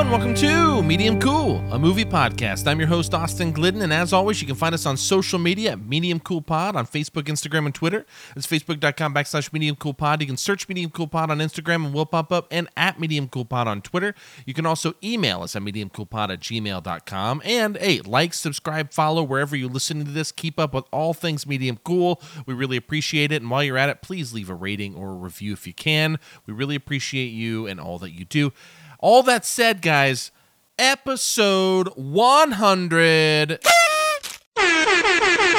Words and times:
everyone. 0.00 0.20
Welcome 0.20 0.34
to 0.36 0.82
Medium 0.82 1.20
Cool, 1.20 1.58
a 1.70 1.78
movie 1.78 2.06
podcast. 2.06 2.66
I'm 2.66 2.78
your 2.78 2.88
host, 2.88 3.12
Austin 3.12 3.52
Glidden, 3.52 3.82
and 3.82 3.92
as 3.92 4.14
always, 4.14 4.40
you 4.40 4.46
can 4.46 4.56
find 4.56 4.74
us 4.74 4.86
on 4.86 4.96
social 4.96 5.38
media 5.38 5.72
at 5.72 5.80
Medium 5.80 6.20
Cool 6.20 6.40
Pod 6.40 6.74
on 6.74 6.86
Facebook, 6.86 7.24
Instagram, 7.24 7.66
and 7.66 7.74
Twitter. 7.74 8.06
It's 8.34 8.46
facebook.com 8.46 9.12
backslash 9.12 9.52
Medium 9.52 9.76
Cool 9.76 9.92
Pod. 9.92 10.22
You 10.22 10.26
can 10.26 10.38
search 10.38 10.68
Medium 10.68 10.90
Cool 10.90 11.06
Pod 11.06 11.30
on 11.30 11.38
Instagram 11.38 11.84
and 11.84 11.92
we'll 11.92 12.06
pop 12.06 12.32
up, 12.32 12.48
and 12.50 12.68
at 12.78 12.98
Medium 12.98 13.28
Cool 13.28 13.44
Pod 13.44 13.68
on 13.68 13.82
Twitter. 13.82 14.14
You 14.46 14.54
can 14.54 14.64
also 14.64 14.94
email 15.04 15.42
us 15.42 15.54
at 15.54 15.62
mediumcoolpod 15.62 16.32
at 16.32 16.40
gmail.com. 16.40 17.42
And 17.44 17.76
hey, 17.76 18.00
like, 18.00 18.32
subscribe, 18.32 18.92
follow 18.92 19.22
wherever 19.22 19.54
you're 19.54 19.68
listening 19.68 20.06
to 20.06 20.12
this. 20.12 20.32
Keep 20.32 20.58
up 20.58 20.72
with 20.72 20.84
all 20.92 21.12
things 21.12 21.46
Medium 21.46 21.78
Cool. 21.84 22.22
We 22.46 22.54
really 22.54 22.78
appreciate 22.78 23.32
it. 23.32 23.42
And 23.42 23.50
while 23.50 23.62
you're 23.62 23.78
at 23.78 23.90
it, 23.90 24.00
please 24.00 24.32
leave 24.32 24.48
a 24.48 24.54
rating 24.54 24.94
or 24.94 25.10
a 25.10 25.14
review 25.14 25.52
if 25.52 25.66
you 25.66 25.74
can. 25.74 26.18
We 26.46 26.54
really 26.54 26.76
appreciate 26.76 27.32
you 27.32 27.66
and 27.66 27.78
all 27.78 27.98
that 27.98 28.12
you 28.12 28.24
do. 28.24 28.52
All 29.02 29.22
that 29.22 29.46
said, 29.46 29.80
guys, 29.80 30.30
episode 30.78 31.88
100. 31.96 33.60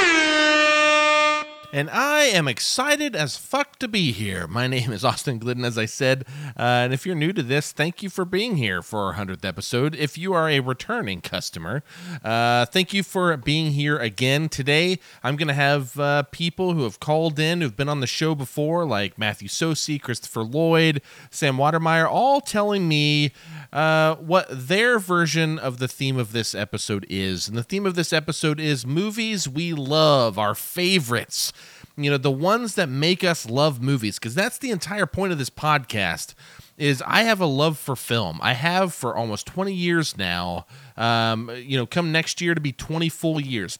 And 1.74 1.88
I 1.88 2.24
am 2.24 2.48
excited 2.48 3.16
as 3.16 3.38
fuck 3.38 3.78
to 3.78 3.88
be 3.88 4.12
here. 4.12 4.46
My 4.46 4.66
name 4.72 4.92
is 4.92 5.06
Austin 5.06 5.38
Glidden, 5.38 5.64
as 5.64 5.78
I 5.78 5.86
said. 5.86 6.26
Uh, 6.48 6.84
and 6.84 6.92
if 6.92 7.06
you're 7.06 7.14
new 7.14 7.32
to 7.32 7.42
this, 7.42 7.72
thank 7.72 8.02
you 8.02 8.10
for 8.10 8.26
being 8.26 8.56
here 8.56 8.82
for 8.82 9.00
our 9.06 9.14
100th 9.14 9.42
episode. 9.42 9.94
If 9.94 10.18
you 10.18 10.34
are 10.34 10.50
a 10.50 10.60
returning 10.60 11.22
customer, 11.22 11.82
uh, 12.22 12.66
thank 12.66 12.92
you 12.92 13.02
for 13.02 13.34
being 13.38 13.72
here 13.72 13.96
again. 13.96 14.50
Today, 14.50 14.98
I'm 15.24 15.36
going 15.36 15.48
to 15.48 15.54
have 15.54 15.98
uh, 15.98 16.24
people 16.24 16.74
who 16.74 16.82
have 16.82 17.00
called 17.00 17.38
in, 17.38 17.62
who've 17.62 17.76
been 17.76 17.88
on 17.88 18.00
the 18.00 18.06
show 18.06 18.34
before, 18.34 18.84
like 18.84 19.16
Matthew 19.16 19.48
Sosi, 19.48 19.98
Christopher 19.98 20.42
Lloyd, 20.42 21.00
Sam 21.30 21.56
Watermeyer, 21.56 22.06
all 22.06 22.42
telling 22.42 22.86
me 22.86 23.32
uh, 23.72 24.16
what 24.16 24.46
their 24.50 24.98
version 24.98 25.58
of 25.58 25.78
the 25.78 25.88
theme 25.88 26.18
of 26.18 26.32
this 26.32 26.54
episode 26.54 27.06
is. 27.08 27.48
And 27.48 27.56
the 27.56 27.62
theme 27.62 27.86
of 27.86 27.94
this 27.94 28.12
episode 28.12 28.60
is 28.60 28.84
movies 28.86 29.48
we 29.48 29.72
love, 29.72 30.38
our 30.38 30.54
favorites 30.54 31.50
you 31.96 32.10
know 32.10 32.16
the 32.16 32.30
ones 32.30 32.74
that 32.74 32.88
make 32.88 33.22
us 33.22 33.48
love 33.48 33.82
movies 33.82 34.18
because 34.18 34.34
that's 34.34 34.58
the 34.58 34.70
entire 34.70 35.06
point 35.06 35.32
of 35.32 35.38
this 35.38 35.50
podcast 35.50 36.34
is 36.78 37.02
i 37.06 37.22
have 37.22 37.40
a 37.40 37.46
love 37.46 37.78
for 37.78 37.94
film. 37.94 38.38
I 38.42 38.54
have 38.54 38.94
for 38.94 39.14
almost 39.14 39.46
20 39.46 39.72
years 39.72 40.16
now. 40.16 40.66
Um, 40.96 41.50
you 41.54 41.76
know 41.76 41.86
come 41.86 42.12
next 42.12 42.40
year 42.40 42.54
to 42.54 42.60
be 42.60 42.72
20 42.72 43.08
full 43.08 43.40
years 43.40 43.78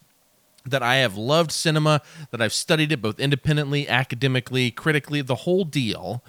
that 0.64 0.82
i 0.82 0.96
have 0.96 1.16
loved 1.16 1.50
cinema 1.50 2.00
that 2.30 2.40
i've 2.40 2.52
studied 2.52 2.92
it 2.92 3.02
both 3.02 3.18
independently 3.18 3.88
academically 3.88 4.70
critically 4.70 5.20
the 5.20 5.34
whole 5.34 5.64
deal 5.64 6.22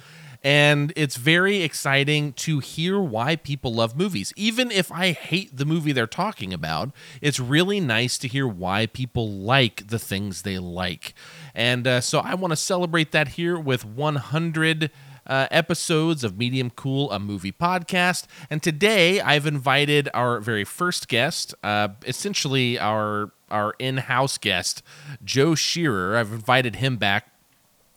and 0.44 0.91
it's 0.97 1.16
very 1.16 1.61
exciting 1.61 2.33
to 2.33 2.59
hear 2.59 2.99
why 2.99 3.38
people 3.38 3.73
love 3.73 3.95
movies. 3.95 4.33
Even 4.36 4.72
if 4.72 4.91
I 4.91 5.11
hate 5.13 5.55
the 5.55 5.66
movie 5.66 5.94
they're 5.94 6.05
talking 6.05 6.53
about, 6.53 6.91
it's 7.22 7.39
really 7.39 7.80
nice 7.80 8.17
to 8.19 8.27
hear 8.27 8.45
why 8.45 8.88
people 8.88 9.31
like 9.31 9.88
the 9.88 10.00
things 10.00 10.41
they 10.41 10.59
like. 10.59 11.13
And 11.55 11.88
uh, 11.88 12.02
so 12.02 12.19
I 12.19 12.35
want 12.35 12.52
to 12.52 12.58
celebrate 12.58 13.13
that 13.13 13.30
here 13.30 13.58
with 13.58 13.85
100. 13.85 14.91
Uh, 15.25 15.47
episodes 15.52 16.25
of 16.25 16.38
Medium 16.38 16.69
Cool, 16.69 17.09
a 17.09 17.17
movie 17.17 17.53
podcast. 17.53 18.25
And 18.50 18.61
today 18.61 19.22
I've 19.22 19.47
invited 19.47 20.09
our 20.13 20.41
very 20.41 20.66
first 20.66 21.07
guest, 21.07 21.55
uh, 21.63 21.88
essentially 22.05 22.78
our 22.78 23.31
our 23.50 23.73
in-house 23.80 24.38
guest, 24.38 24.83
Joe 25.23 25.55
Shearer. 25.55 26.17
I've 26.17 26.33
invited 26.33 26.75
him 26.75 26.97
back, 26.97 27.30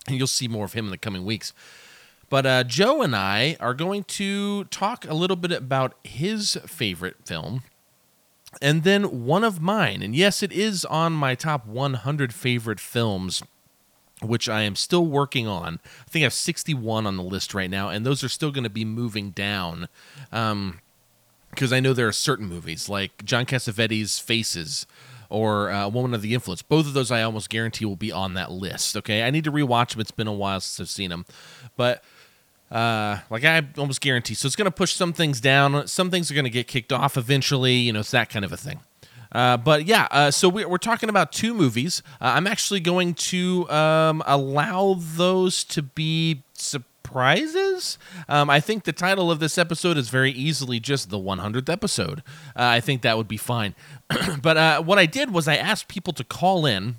and 0.07 0.17
you'll 0.17 0.29
see 0.29 0.47
more 0.47 0.67
of 0.67 0.75
him 0.75 0.85
in 0.85 0.93
the 0.93 0.99
coming 0.99 1.25
weeks. 1.25 1.53
But 2.29 2.47
uh, 2.47 2.65
Joe 2.65 3.03
and 3.03 3.15
I 3.15 3.57
are 3.61 3.75
going 3.75 4.05
to 4.05 4.65
talk 4.65 5.07
a 5.09 5.15
little 5.15 5.37
bit 5.37 5.53
about 5.53 5.95
his 6.03 6.59
favorite 6.67 7.17
film 7.25 7.63
and 8.61 8.83
then 8.85 9.25
one 9.25 9.45
of 9.45 9.61
mine. 9.61 10.03
And 10.03 10.15
yes, 10.15 10.43
it 10.43 10.53
is 10.53 10.85
on 10.85 11.13
my 11.13 11.35
top 11.35 11.67
100 11.67 12.33
favorite 12.33 12.81
films, 12.81 13.43
which 14.23 14.49
I 14.49 14.63
am 14.63 14.77
still 14.77 15.07
working 15.07 15.47
on. 15.47 15.81
I 16.07 16.11
think 16.11 16.23
I 16.23 16.25
have 16.25 16.33
61 16.33 17.07
on 17.07 17.17
the 17.17 17.23
list 17.23 17.55
right 17.55 17.71
now, 17.71 17.89
and 17.89 18.05
those 18.05 18.25
are 18.25 18.29
still 18.29 18.51
going 18.51 18.65
to 18.65 18.71
be 18.71 18.85
moving 18.85 19.31
down. 19.31 19.89
Um, 20.33 20.81
because 21.51 21.73
I 21.73 21.81
know 21.81 21.95
there 21.95 22.09
are 22.09 22.13
certain 22.13 22.47
movies 22.47 22.89
like 22.89 23.25
John 23.25 23.47
Cassavetes' 23.47 24.21
Faces 24.21 24.87
or 25.31 25.71
uh, 25.71 25.89
Woman 25.89 26.13
of 26.13 26.21
the 26.21 26.35
Influence. 26.35 26.61
Both 26.61 26.87
of 26.87 26.93
those 26.93 27.11
I 27.11 27.23
almost 27.23 27.49
guarantee 27.49 27.87
will 27.87 27.97
be 27.97 28.13
on 28.13 28.35
that 28.35 28.51
list. 28.51 28.95
Okay, 28.97 29.23
I 29.23 29.31
need 29.31 29.45
to 29.45 29.53
rewatch 29.53 29.93
them. 29.93 30.01
It's 30.01 30.11
been 30.11 30.27
a 30.27 30.35
while 30.35 30.61
since 30.61 30.87
I've 30.87 30.93
seen 30.93 31.09
them, 31.09 31.25
but 31.77 32.05
uh, 32.71 33.19
like 33.31 33.45
I 33.45 33.63
almost 33.79 34.01
guarantee. 34.01 34.35
So 34.35 34.47
it's 34.47 34.57
going 34.57 34.67
to 34.67 34.71
push 34.71 34.93
some 34.93 35.13
things 35.13 35.41
down. 35.41 35.87
Some 35.87 36.11
things 36.11 36.31
are 36.31 36.35
going 36.35 36.45
to 36.45 36.51
get 36.51 36.67
kicked 36.67 36.93
off 36.93 37.17
eventually. 37.17 37.75
You 37.75 37.93
know, 37.93 38.01
it's 38.01 38.11
that 38.11 38.29
kind 38.29 38.45
of 38.45 38.53
a 38.53 38.57
thing. 38.57 38.81
Uh, 39.33 39.57
but 39.57 39.87
yeah, 39.87 40.09
uh, 40.11 40.31
so 40.31 40.49
we're, 40.49 40.69
we're 40.69 40.79
talking 40.79 41.09
about 41.09 41.33
two 41.33 41.53
movies. 41.53 42.03
Uh, 42.21 42.33
I'm 42.37 42.47
actually 42.47 42.81
going 42.81 43.15
to 43.15 43.69
um, 43.71 44.23
allow 44.27 44.97
those 44.99 45.65
to 45.65 45.83
be 45.83 46.43
surprises. 46.55 47.99
Um, 48.29 48.49
I 48.49 48.61
think 48.61 48.85
the 48.85 48.93
title 48.93 49.31
of 49.31 49.41
this 49.41 49.59
episode 49.59 49.97
is 49.97 50.09
very 50.09 50.33
easily 50.33 50.81
just 50.81 51.11
the 51.11 51.19
100th 51.19 51.69
episode. 51.69 52.21
Uh, 52.57 52.65
I 52.65 52.81
think 52.81 53.03
that 53.03 53.17
would 53.17 53.29
be 53.29 53.37
fine. 53.37 53.75
but 54.43 54.57
uh, 54.57 54.83
what 54.83 54.99
I 54.99 55.07
did 55.07 55.33
was 55.33 55.47
I 55.47 55.57
asked 55.57 55.89
people 55.89 56.13
to 56.15 56.25
call 56.25 56.65
in 56.65 56.97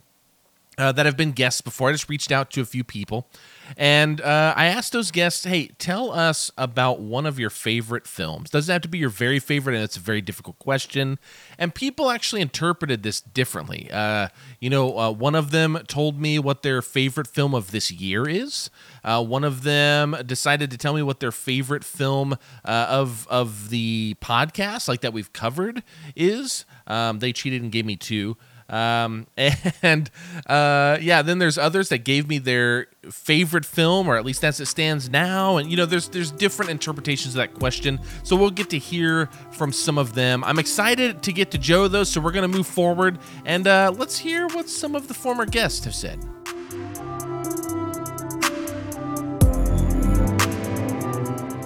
uh, 0.78 0.92
that 0.92 1.06
have 1.06 1.18
been 1.18 1.32
guests 1.32 1.62
before. 1.62 1.90
I 1.90 1.92
just 1.92 2.10
reached 2.10 2.32
out 2.32 2.52
to 2.52 2.62
a 2.62 2.66
few 2.66 2.84
people. 2.84 3.28
And 3.76 4.22
uh, 4.22 4.54
I 4.56 4.68
asked 4.68 4.94
those 4.94 5.12
guests, 5.12 5.44
hey, 5.44 5.68
tell 5.78 6.12
us 6.12 6.52
about 6.58 7.00
one 7.00 7.26
of 7.26 7.40
your 7.40 7.50
favorite 7.50 8.08
films. 8.08 8.50
Doesn't 8.50 8.72
have 8.72 8.82
to 8.84 8.88
be 8.88 8.98
your 8.98 9.10
very 9.10 9.40
favorite, 9.40 9.76
and 9.76 9.84
it's 9.84 9.98
a 9.98 10.02
very 10.02 10.22
difficult 10.22 10.58
question. 10.60 11.20
And 11.58 11.74
people 11.74 12.10
actually 12.10 12.42
interpreted 12.42 13.04
this 13.04 13.20
differently. 13.20 13.90
Uh, 13.92 14.30
you 14.60 14.70
know, 14.70 14.98
uh, 14.98 15.12
one 15.12 15.36
of 15.36 15.52
them 15.52 15.80
told 15.88 16.22
me 16.22 16.40
what 16.40 16.62
their 16.62 16.82
favorite 16.82 17.28
film 17.28 17.54
of 17.54 17.72
this 17.72 17.92
year 17.92 18.28
is. 18.28 18.70
Uh, 19.04 19.24
one 19.24 19.44
of 19.44 19.64
them 19.64 20.16
decided 20.26 20.72
to 20.72 20.78
tell 20.78 20.94
me 20.94 21.02
what 21.02 21.20
their 21.20 21.32
favorite 21.32 21.84
film 21.84 22.34
uh, 22.64 22.86
of 22.90 23.28
of 23.30 23.70
the 23.70 24.16
podcast, 24.22 24.88
like 24.88 25.02
that 25.02 25.14
we've 25.14 25.34
covered, 25.34 25.84
is. 26.16 26.66
Um, 26.86 27.20
they 27.20 27.34
cheated 27.34 27.62
and 27.62 27.72
gave 27.72 27.86
me 27.86 27.96
two. 27.96 28.38
Um, 28.70 29.28
and 29.82 30.10
uh, 30.46 30.98
yeah, 31.02 31.22
then 31.22 31.40
there's 31.40 31.58
others 31.58 31.90
that 31.90 32.00
gave 32.00 32.28
me 32.28 32.38
their 32.38 32.88
favorite 33.10 33.66
film, 33.66 34.08
or 34.08 34.18
at 34.18 34.26
least 34.26 34.44
as 34.44 34.60
it 34.60 34.66
stands 34.66 35.10
now. 35.10 35.58
And 35.58 35.70
you 35.70 35.78
know, 35.78 35.86
there's 35.86 36.10
there's 36.10 36.32
different 36.32 36.72
interpretations 36.72 37.36
of 37.36 37.40
that 37.40 37.54
question. 37.54 38.00
So 38.24 38.36
we'll 38.36 38.52
get 38.52 38.70
to 38.72 38.78
hear 38.78 39.28
from 39.52 39.72
some 39.72 39.98
of 39.98 40.14
them. 40.14 40.44
I'm 40.44 40.60
excited 40.60 41.22
to 41.24 41.34
get 41.34 41.52
to 41.52 41.58
Joe 41.58 41.88
though, 41.88 42.04
so 42.04 42.20
we're 42.20 42.32
gonna 42.32 42.48
move 42.48 42.68
forward 42.68 43.20
and 43.46 43.68
uh, 43.68 43.94
let's 43.96 44.18
hear 44.18 44.48
what 44.48 44.70
some 44.70 44.96
of 44.96 45.08
the 45.08 45.14
former 45.14 45.46
guests 45.46 45.86
have 45.86 45.96
said. 45.96 46.24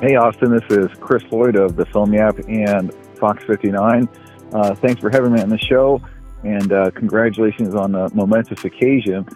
Hey 0.01 0.15
Austin, 0.15 0.51
this 0.51 0.63
is 0.69 0.89
Chris 0.99 1.23
Lloyd 1.31 1.55
of 1.55 1.75
the 1.75 1.85
Film 1.85 2.11
Yap 2.11 2.39
and 2.47 2.91
Fox 3.19 3.43
59. 3.43 4.09
Uh, 4.51 4.75
thanks 4.75 4.99
for 4.99 5.11
having 5.11 5.31
me 5.31 5.41
on 5.41 5.49
the 5.49 5.59
show 5.59 6.01
and 6.43 6.73
uh, 6.73 6.91
congratulations 6.91 7.75
on 7.75 7.91
the 7.91 8.09
momentous 8.13 8.63
occasion. 8.65 9.27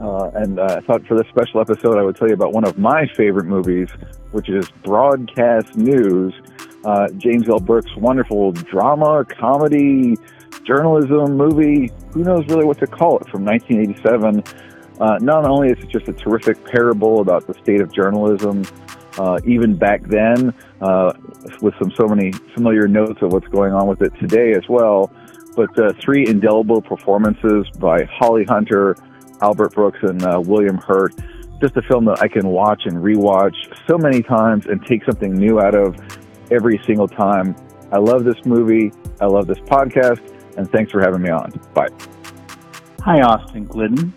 Uh, 0.00 0.30
and 0.34 0.58
uh, 0.58 0.76
I 0.78 0.80
thought 0.80 1.06
for 1.06 1.16
this 1.16 1.26
special 1.28 1.60
episode, 1.60 1.98
I 1.98 2.02
would 2.02 2.16
tell 2.16 2.28
you 2.28 2.34
about 2.34 2.52
one 2.52 2.64
of 2.64 2.78
my 2.78 3.06
favorite 3.16 3.46
movies, 3.46 3.88
which 4.32 4.48
is 4.48 4.68
Broadcast 4.84 5.76
News. 5.76 6.34
Uh, 6.84 7.08
James 7.16 7.48
L. 7.48 7.58
Brooks' 7.58 7.94
wonderful 7.96 8.52
drama, 8.52 9.24
comedy, 9.24 10.16
journalism 10.64 11.36
movie. 11.36 11.90
Who 12.12 12.22
knows 12.22 12.46
really 12.48 12.64
what 12.64 12.78
to 12.78 12.86
call 12.86 13.18
it 13.18 13.28
from 13.28 13.44
1987. 13.44 14.44
Uh, 15.00 15.18
not 15.20 15.44
only 15.44 15.70
is 15.70 15.78
it 15.82 15.88
just 15.88 16.08
a 16.08 16.12
terrific 16.12 16.62
parable 16.64 17.20
about 17.20 17.46
the 17.46 17.54
state 17.54 17.80
of 17.80 17.92
journalism, 17.92 18.64
uh, 19.18 19.38
even 19.44 19.76
back 19.76 20.02
then, 20.04 20.54
with 21.60 21.74
some 21.78 21.90
so 21.96 22.06
many 22.06 22.32
familiar 22.54 22.86
notes 22.86 23.20
of 23.22 23.32
what's 23.32 23.48
going 23.48 23.72
on 23.72 23.86
with 23.86 24.02
it 24.02 24.12
today 24.20 24.52
as 24.52 24.68
well 24.68 25.10
but 25.56 25.76
uh, 25.78 25.92
three 26.00 26.26
indelible 26.26 26.82
performances 26.82 27.66
by 27.78 28.04
Holly 28.04 28.44
Hunter, 28.44 28.96
Albert 29.40 29.74
Brooks, 29.74 29.98
and 30.02 30.22
uh, 30.22 30.40
William 30.44 30.76
Hurt. 30.76 31.14
Just 31.60 31.76
a 31.76 31.82
film 31.82 32.04
that 32.04 32.20
I 32.20 32.28
can 32.28 32.46
watch 32.48 32.82
and 32.84 32.96
rewatch 32.96 33.56
so 33.88 33.96
many 33.96 34.22
times 34.22 34.66
and 34.66 34.84
take 34.86 35.02
something 35.04 35.32
new 35.32 35.58
out 35.58 35.74
of 35.74 35.96
every 36.50 36.78
single 36.84 37.08
time. 37.08 37.56
I 37.90 37.98
love 37.98 38.24
this 38.24 38.44
movie. 38.44 38.92
I 39.20 39.26
love 39.26 39.46
this 39.46 39.58
podcast. 39.60 40.20
And 40.58 40.70
thanks 40.70 40.92
for 40.92 41.00
having 41.00 41.22
me 41.22 41.30
on. 41.30 41.50
Bye. 41.74 41.88
Hi, 43.00 43.20
Austin 43.22 43.64
Glidden. 43.64 44.12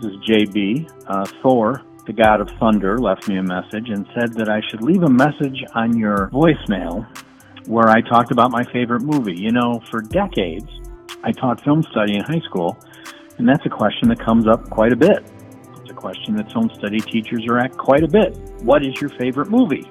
This 0.00 0.12
is 0.12 0.18
JB. 0.28 0.90
Uh, 1.06 1.26
Thor, 1.42 1.82
the 2.06 2.12
god 2.12 2.40
of 2.40 2.48
thunder, 2.60 2.98
left 2.98 3.28
me 3.28 3.36
a 3.36 3.42
message 3.42 3.88
and 3.90 4.06
said 4.14 4.32
that 4.34 4.48
I 4.48 4.60
should 4.70 4.82
leave 4.82 5.02
a 5.02 5.08
message 5.08 5.62
on 5.74 5.98
your 5.98 6.30
voicemail 6.32 7.06
where 7.66 7.88
I 7.88 8.00
talked 8.00 8.30
about 8.30 8.50
my 8.50 8.64
favorite 8.72 9.02
movie. 9.02 9.36
You 9.36 9.52
know, 9.52 9.82
for 9.90 10.00
decades, 10.00 10.70
I 11.22 11.32
taught 11.32 11.62
film 11.64 11.82
study 11.90 12.16
in 12.16 12.22
high 12.22 12.40
school, 12.40 12.78
and 13.38 13.48
that's 13.48 13.64
a 13.66 13.70
question 13.70 14.08
that 14.08 14.20
comes 14.20 14.46
up 14.46 14.68
quite 14.70 14.92
a 14.92 14.96
bit. 14.96 15.24
It's 15.80 15.90
a 15.90 15.94
question 15.94 16.36
that 16.36 16.50
film 16.52 16.70
study 16.74 17.00
teachers 17.00 17.46
are 17.48 17.58
at 17.58 17.76
quite 17.76 18.04
a 18.04 18.08
bit. 18.08 18.36
What 18.62 18.84
is 18.84 19.00
your 19.00 19.10
favorite 19.10 19.50
movie? 19.50 19.90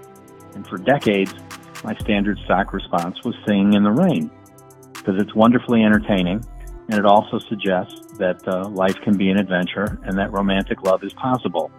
And 0.56 0.68
for 0.68 0.78
decades, 0.78 1.34
my 1.84 1.96
standard 1.98 2.40
stock 2.46 2.74
response 2.74 3.24
was 3.24 3.36
Singing 3.46 3.74
in 3.74 3.84
the 3.84 3.92
Rain 3.92 4.32
because 4.94 5.22
it's 5.22 5.34
wonderfully 5.36 5.84
entertaining 5.84 6.44
and 6.90 7.00
it 7.00 7.06
also 7.06 7.40
suggests 7.50 8.18
that 8.18 8.46
uh, 8.48 8.68
life 8.70 8.96
can 9.02 9.18
be 9.18 9.30
an 9.30 9.38
adventure 9.38 10.00
and 10.04 10.18
that 10.18 10.32
romantic 10.32 10.84
love 10.84 11.04
is 11.04 11.14
possible. 11.14 11.72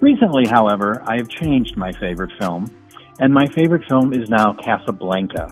Recently, 0.00 0.46
however, 0.46 1.02
I 1.06 1.16
have 1.16 1.28
changed 1.28 1.76
my 1.76 1.92
favorite 1.92 2.32
film, 2.38 2.66
and 3.20 3.32
my 3.32 3.46
favorite 3.46 3.86
film 3.88 4.12
is 4.12 4.28
now 4.28 4.54
Casablanca, 4.54 5.48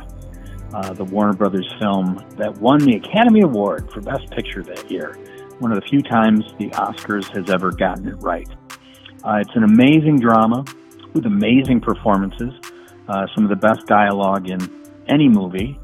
uh, 0.75 0.93
the 0.93 1.05
Warner 1.05 1.33
Brothers 1.33 1.69
film 1.79 2.25
that 2.37 2.57
won 2.59 2.81
the 2.81 2.97
Academy 2.97 3.41
Award 3.41 3.91
for 3.93 4.01
Best 4.01 4.31
Picture 4.31 4.63
that 4.63 4.91
year. 4.91 5.19
One 5.59 5.73
of 5.73 5.81
the 5.81 5.87
few 5.89 6.03
times 6.03 6.45
the 6.59 6.71
Oscars 6.71 7.27
has 7.37 7.51
ever 7.51 7.73
gotten 7.73 8.09
it 8.09 8.17
right. 8.17 8.49
Uh, 9.25 9.39
it's 9.41 9.55
an 9.55 9.65
amazing 9.65 10.21
drama 10.21 10.65
with 11.15 11.27
amazing 11.27 11.81
performances, 11.81 12.53
uh, 13.09 13.27
some 13.35 13.45
of 13.45 13.51
the 13.51 13.57
best 13.57 13.87
dialogue 13.87 14.51
in 14.51 14.61
any 15.09 15.29
movie, 15.29 15.79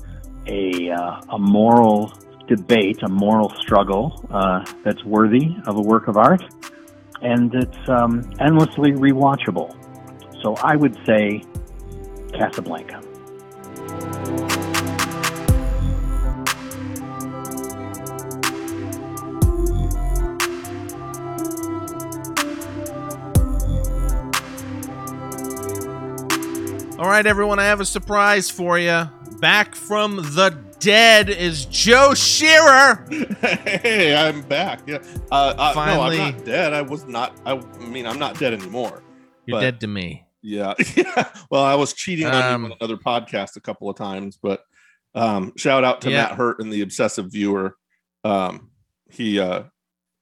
a, 0.46 0.90
uh, 0.90 1.20
a 1.30 1.38
moral 1.38 2.12
debate, 2.46 3.02
a 3.02 3.08
moral 3.08 3.50
struggle 3.58 4.24
uh, 4.30 4.64
that's 4.84 5.02
worthy 5.04 5.56
of 5.66 5.76
a 5.76 5.80
work 5.80 6.08
of 6.08 6.16
art, 6.16 6.42
and 7.22 7.54
it's 7.54 7.88
um, 7.88 8.30
endlessly 8.38 8.92
rewatchable. 8.92 9.74
So 10.42 10.54
I 10.56 10.76
would 10.76 10.94
say 11.06 11.42
Casablanca. 12.38 13.00
All 27.04 27.10
right, 27.10 27.26
everyone, 27.26 27.58
I 27.58 27.64
have 27.64 27.80
a 27.80 27.84
surprise 27.84 28.48
for 28.48 28.78
you. 28.78 29.10
Back 29.38 29.74
from 29.74 30.16
the 30.16 30.58
dead 30.80 31.28
is 31.28 31.66
Joe 31.66 32.14
Shearer. 32.14 33.06
hey, 33.42 34.16
I'm 34.16 34.40
back. 34.40 34.80
Yeah. 34.86 35.02
Uh, 35.30 35.52
uh, 35.58 35.74
Finally. 35.74 36.16
No, 36.16 36.22
I'm 36.24 36.34
not 36.36 36.44
dead. 36.46 36.72
I 36.72 36.80
was 36.80 37.04
not. 37.04 37.38
I 37.44 37.56
mean, 37.78 38.06
I'm 38.06 38.18
not 38.18 38.38
dead 38.38 38.54
anymore. 38.54 39.02
You're 39.44 39.58
But- 39.58 39.60
dead 39.60 39.80
to 39.80 39.86
me. 39.86 40.24
Yeah. 40.40 40.72
yeah. 40.96 41.28
Well, 41.50 41.62
I 41.62 41.74
was 41.74 41.92
cheating 41.92 42.24
on 42.24 42.34
Um, 42.42 42.64
you 42.64 42.70
on 42.72 42.76
another 42.80 42.96
podcast 42.96 43.56
a 43.56 43.60
couple 43.60 43.90
of 43.90 43.96
times, 43.96 44.38
but 44.42 44.64
um, 45.14 45.52
shout 45.58 45.84
out 45.84 46.00
to 46.00 46.10
Yeah. 46.10 46.22
Matt 46.22 46.32
Hurt 46.32 46.58
and 46.60 46.72
the 46.72 46.80
Obsessive 46.80 47.30
Viewer. 47.30 47.76
Um, 48.24 48.70
he, 49.10 49.38
uh, 49.38 49.64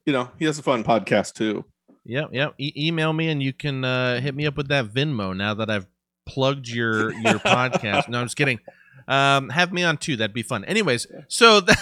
you 0.04 0.12
know, 0.12 0.32
he 0.36 0.46
has 0.46 0.58
a 0.58 0.64
fun 0.64 0.82
podcast 0.82 1.34
too. 1.34 1.64
Yep, 2.06 2.30
yep. 2.32 2.54
E- 2.58 2.72
email 2.88 3.12
me 3.12 3.28
and 3.28 3.40
you 3.40 3.52
can 3.52 3.84
uh, 3.84 4.20
hit 4.20 4.34
me 4.34 4.46
up 4.48 4.56
with 4.56 4.66
that 4.70 4.86
Venmo 4.86 5.36
now 5.36 5.54
that 5.54 5.70
I've 5.70 5.86
plugged 6.26 6.68
your 6.68 7.12
your 7.12 7.34
podcast. 7.38 8.08
No, 8.08 8.20
I'm 8.20 8.26
just 8.26 8.36
kidding. 8.36 8.60
Um, 9.08 9.48
have 9.48 9.72
me 9.72 9.82
on 9.82 9.96
too. 9.96 10.16
That'd 10.16 10.32
be 10.34 10.42
fun. 10.42 10.64
Anyways, 10.64 11.06
so 11.28 11.60
th- 11.62 11.76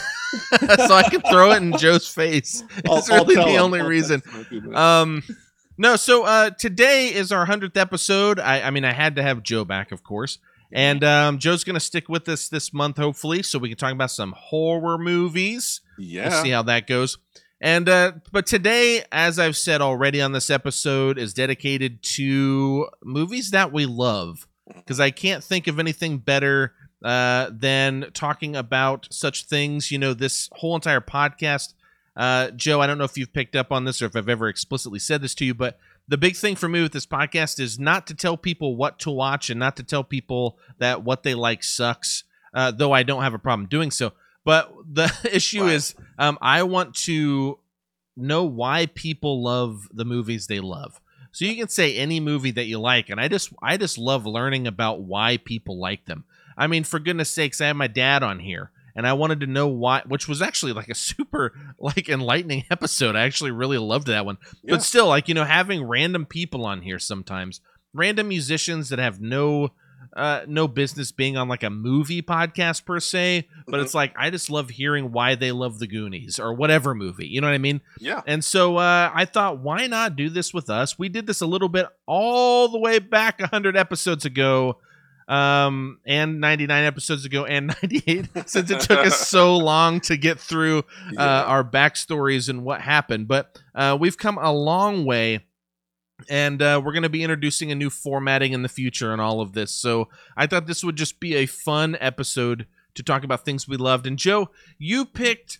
so 0.61 0.95
I 0.95 1.07
can 1.11 1.21
throw 1.21 1.53
it 1.53 1.59
in 1.63 1.77
Joe's 1.77 2.09
face. 2.09 2.65
It's 2.85 3.09
really 3.11 3.35
the 3.35 3.43
him. 3.43 3.61
only 3.63 3.81
I'll 3.81 3.87
reason. 3.87 4.21
text 4.23 4.35
him 4.35 4.41
in 4.41 4.47
a 4.47 4.49
few 4.49 4.61
minutes. 4.63 4.79
Um, 4.79 5.23
no. 5.77 5.97
So 5.97 6.25
uh, 6.25 6.51
today 6.51 7.09
is 7.09 7.31
our 7.31 7.45
hundredth 7.47 7.77
episode. 7.77 8.41
I, 8.41 8.63
I 8.63 8.71
mean, 8.71 8.85
I 8.85 8.93
had 8.93 9.17
to 9.17 9.23
have 9.23 9.43
Joe 9.43 9.65
back, 9.67 9.93
of 9.93 10.03
course, 10.03 10.39
and 10.73 11.05
um, 11.05 11.39
Joe's 11.39 11.63
gonna 11.63 11.79
stick 11.81 12.09
with 12.09 12.27
us 12.29 12.49
this 12.49 12.73
month, 12.73 12.97
hopefully, 12.97 13.43
so 13.43 13.59
we 13.59 13.69
can 13.69 13.77
talk 13.79 13.93
about 13.93 14.11
some 14.11 14.33
horror 14.37 14.97
movies. 14.99 15.83
yeah. 15.99 16.29
We'll 16.31 16.43
see 16.43 16.51
how 16.51 16.63
that 16.63 16.87
goes. 16.87 17.19
And 17.61 17.89
uh, 17.89 18.13
but 18.33 18.47
today, 18.47 19.05
as 19.13 19.39
I've 19.39 19.57
said 19.57 19.83
already 19.83 20.23
on 20.23 20.33
this 20.33 20.49
episode, 20.49 21.19
is 21.19 21.35
dedicated 21.35 22.03
to 22.15 22.89
movies 23.05 23.51
that 23.51 23.73
we 23.73 23.85
love 23.85 24.49
because 24.75 24.99
I 24.99 25.11
can't 25.11 25.45
think 25.45 25.67
of 25.67 25.79
anything 25.79 26.19
better 26.19 26.73
uh, 27.05 27.51
than 27.53 28.07
talking 28.15 28.57
about 28.57 29.09
such 29.11 29.45
things. 29.47 29.91
You 29.91 29.99
know, 29.99 30.15
this 30.15 30.49
whole 30.53 30.75
entire 30.75 31.03
podcast, 31.03 31.75
uh, 32.17 32.51
Joe. 32.53 32.81
I 32.81 32.87
don't 32.87 32.97
know 32.97 33.05
if 33.05 33.19
you've 33.19 33.33
picked 33.33 33.57
up 33.57 33.73
on 33.73 33.85
this 33.85 34.01
or 34.01 34.07
if 34.07 34.17
I've 34.17 34.29
ever 34.29 34.49
explicitly 34.49 34.99
said 34.99 35.21
this 35.21 35.35
to 35.37 35.45
you, 35.45 35.53
but 35.53 35.79
the 36.09 36.19
big 36.19 36.37
thing 36.37 36.57
for 36.57 36.69
me 36.69 36.81
with 36.81 36.93
this 36.93 37.07
podcast 37.07 37.61
is 37.61 37.79
not 37.79 38.07
to 38.07 38.15
tell 38.15 38.39
people 38.39 38.75
what 38.75 38.99
to 39.01 39.11
watch 39.11 39.51
and 39.51 39.61
not 39.61 39.77
to 39.77 39.83
tell 39.83 40.03
people 40.03 40.59
that 40.79 41.05
what 41.05 41.25
they 41.25 41.35
like 41.35 41.63
sucks. 41.63 42.25
Uh, 42.53 42.73
though 42.73 42.91
I 42.91 43.05
don't 43.05 43.23
have 43.23 43.35
a 43.35 43.39
problem 43.39 43.69
doing 43.69 43.93
so. 43.93 44.13
But 44.45 44.73
the 44.91 45.13
issue 45.33 45.67
is, 45.67 45.95
um, 46.19 46.39
I 46.41 46.63
want 46.63 46.95
to 47.07 47.59
know 48.17 48.45
why 48.45 48.87
people 48.87 49.43
love 49.43 49.89
the 49.93 50.05
movies 50.05 50.47
they 50.47 50.61
love. 50.61 51.01
So 51.33 51.45
you 51.45 51.57
can 51.57 51.69
say 51.69 51.97
any 51.97 52.19
movie 52.19 52.51
that 52.53 52.67
you 52.67 52.81
like, 52.81 53.09
and 53.09 53.21
I 53.21 53.29
just 53.29 53.53
I 53.63 53.77
just 53.77 53.99
love 53.99 54.27
learning 54.27 54.67
about 54.67 55.03
why 55.03 55.37
people 55.37 55.79
like 55.79 56.07
them. 56.07 56.25
I 56.57 56.67
mean, 56.67 56.85
for 56.85 56.99
goodness 56.99 57.31
sakes, 57.31 57.61
I 57.61 57.69
have 57.69 57.77
my 57.77 57.87
dad 57.87 58.23
on 58.23 58.41
here, 58.41 58.73
and 58.97 59.07
I 59.07 59.13
wanted 59.13 59.41
to 59.41 59.47
know 59.47 59.69
why, 59.69 60.03
which 60.07 60.27
was 60.27 60.43
actually 60.43 60.73
like 60.73 60.89
a 60.89 60.95
super 60.97 61.53
like 61.79 62.09
enlightening 62.09 62.65
episode. 62.71 63.15
I 63.15 63.23
actually 63.23 63.53
really 63.53 63.79
loved 63.79 64.09
that 64.09 64.27
one. 64.27 64.39
Yeah. 64.63 64.75
But 64.75 64.83
still, 64.83 65.07
like 65.07 65.29
you 65.29 65.35
know, 65.35 65.45
having 65.45 65.85
random 65.85 66.27
people 66.27 66.67
on 66.67 66.83
here 66.83 66.99
sometimes, 66.99 67.61
random 67.95 68.29
musicians 68.29 68.89
that 68.89 68.99
have 68.99 69.21
no 69.21 69.71
uh 70.17 70.41
no 70.49 70.67
business 70.69 71.13
being 71.13 71.37
on 71.37 71.49
like 71.49 71.63
a 71.63 71.71
movie 71.71 72.21
podcast 72.23 72.85
per 72.85 72.99
se, 73.01 73.47
but 73.67 73.79
Mhm. 73.81 73.85
it's 73.85 73.95
like 73.95 74.13
I 74.17 74.31
just 74.31 74.51
love 74.51 74.71
hearing 74.71 75.13
why 75.13 75.35
they 75.37 75.53
love 75.53 75.79
the 75.79 75.87
Goonies 75.87 76.39
or 76.41 76.53
whatever 76.53 76.95
movie. 76.95 77.29
You 77.29 77.41
know 77.41 77.47
what 77.47 77.55
I 77.55 77.59
mean? 77.59 77.81
yeah. 77.99 78.21
And 78.27 78.45
so 78.45 78.77
uh, 78.77 79.11
I 79.15 79.25
thought, 79.25 79.59
why 79.59 79.87
not 79.87 80.17
do 80.17 80.29
this 80.29 80.53
with 80.53 80.69
us? 80.71 80.99
We 80.99 81.09
did 81.09 81.27
this 81.27 81.41
a 81.41 81.47
little 81.47 81.69
bit 81.69 81.87
all 82.07 82.69
the 82.69 82.79
way 82.79 82.99
back 82.99 83.39
100 83.41 83.77
episodes 83.77 84.25
ago, 84.25 84.79
um, 85.29 86.01
and 86.07 86.41
99 86.41 86.85
episodes 86.85 87.25
ago, 87.25 87.45
and 87.45 87.69
98, 87.69 88.27
since 88.47 88.69
it 88.71 88.81
took 88.81 88.99
us 88.99 89.17
so 89.29 89.57
long 89.57 90.01
to 90.01 90.17
get 90.17 90.41
through 90.41 90.79
uh, 90.81 90.83
Yeah. 91.13 91.43
our 91.45 91.63
backstories 91.63 92.49
and 92.49 92.65
what 92.65 92.81
happened. 92.81 93.29
But 93.29 93.57
uh, 93.77 93.97
we've 94.01 94.19
come 94.19 94.39
a 94.39 94.53
long 94.53 95.05
way. 95.05 95.47
And 96.29 96.61
uh, 96.61 96.81
we're 96.85 96.93
going 96.93 97.03
to 97.05 97.09
be 97.09 97.23
introducing 97.23 97.71
a 97.71 97.75
new 97.75 97.91
formatting 97.91 98.53
in 98.53 98.63
the 98.63 98.69
future 98.69 99.13
and 99.13 99.21
all 99.21 99.41
of 99.41 99.53
this. 99.53 99.71
So 99.73 100.09
I 100.37 100.47
thought 100.47 100.67
this 100.67 100.85
would 100.85 100.97
just 100.97 101.21
be 101.21 101.37
a 101.37 101.47
fun 101.47 101.97
episode 102.01 102.67
to 102.95 103.03
talk 103.03 103.25
about 103.25 103.45
things 103.45 103.69
we 103.69 103.77
loved. 103.77 104.07
And 104.07 104.19
Joe, 104.19 104.51
you 104.79 105.05
picked 105.05 105.59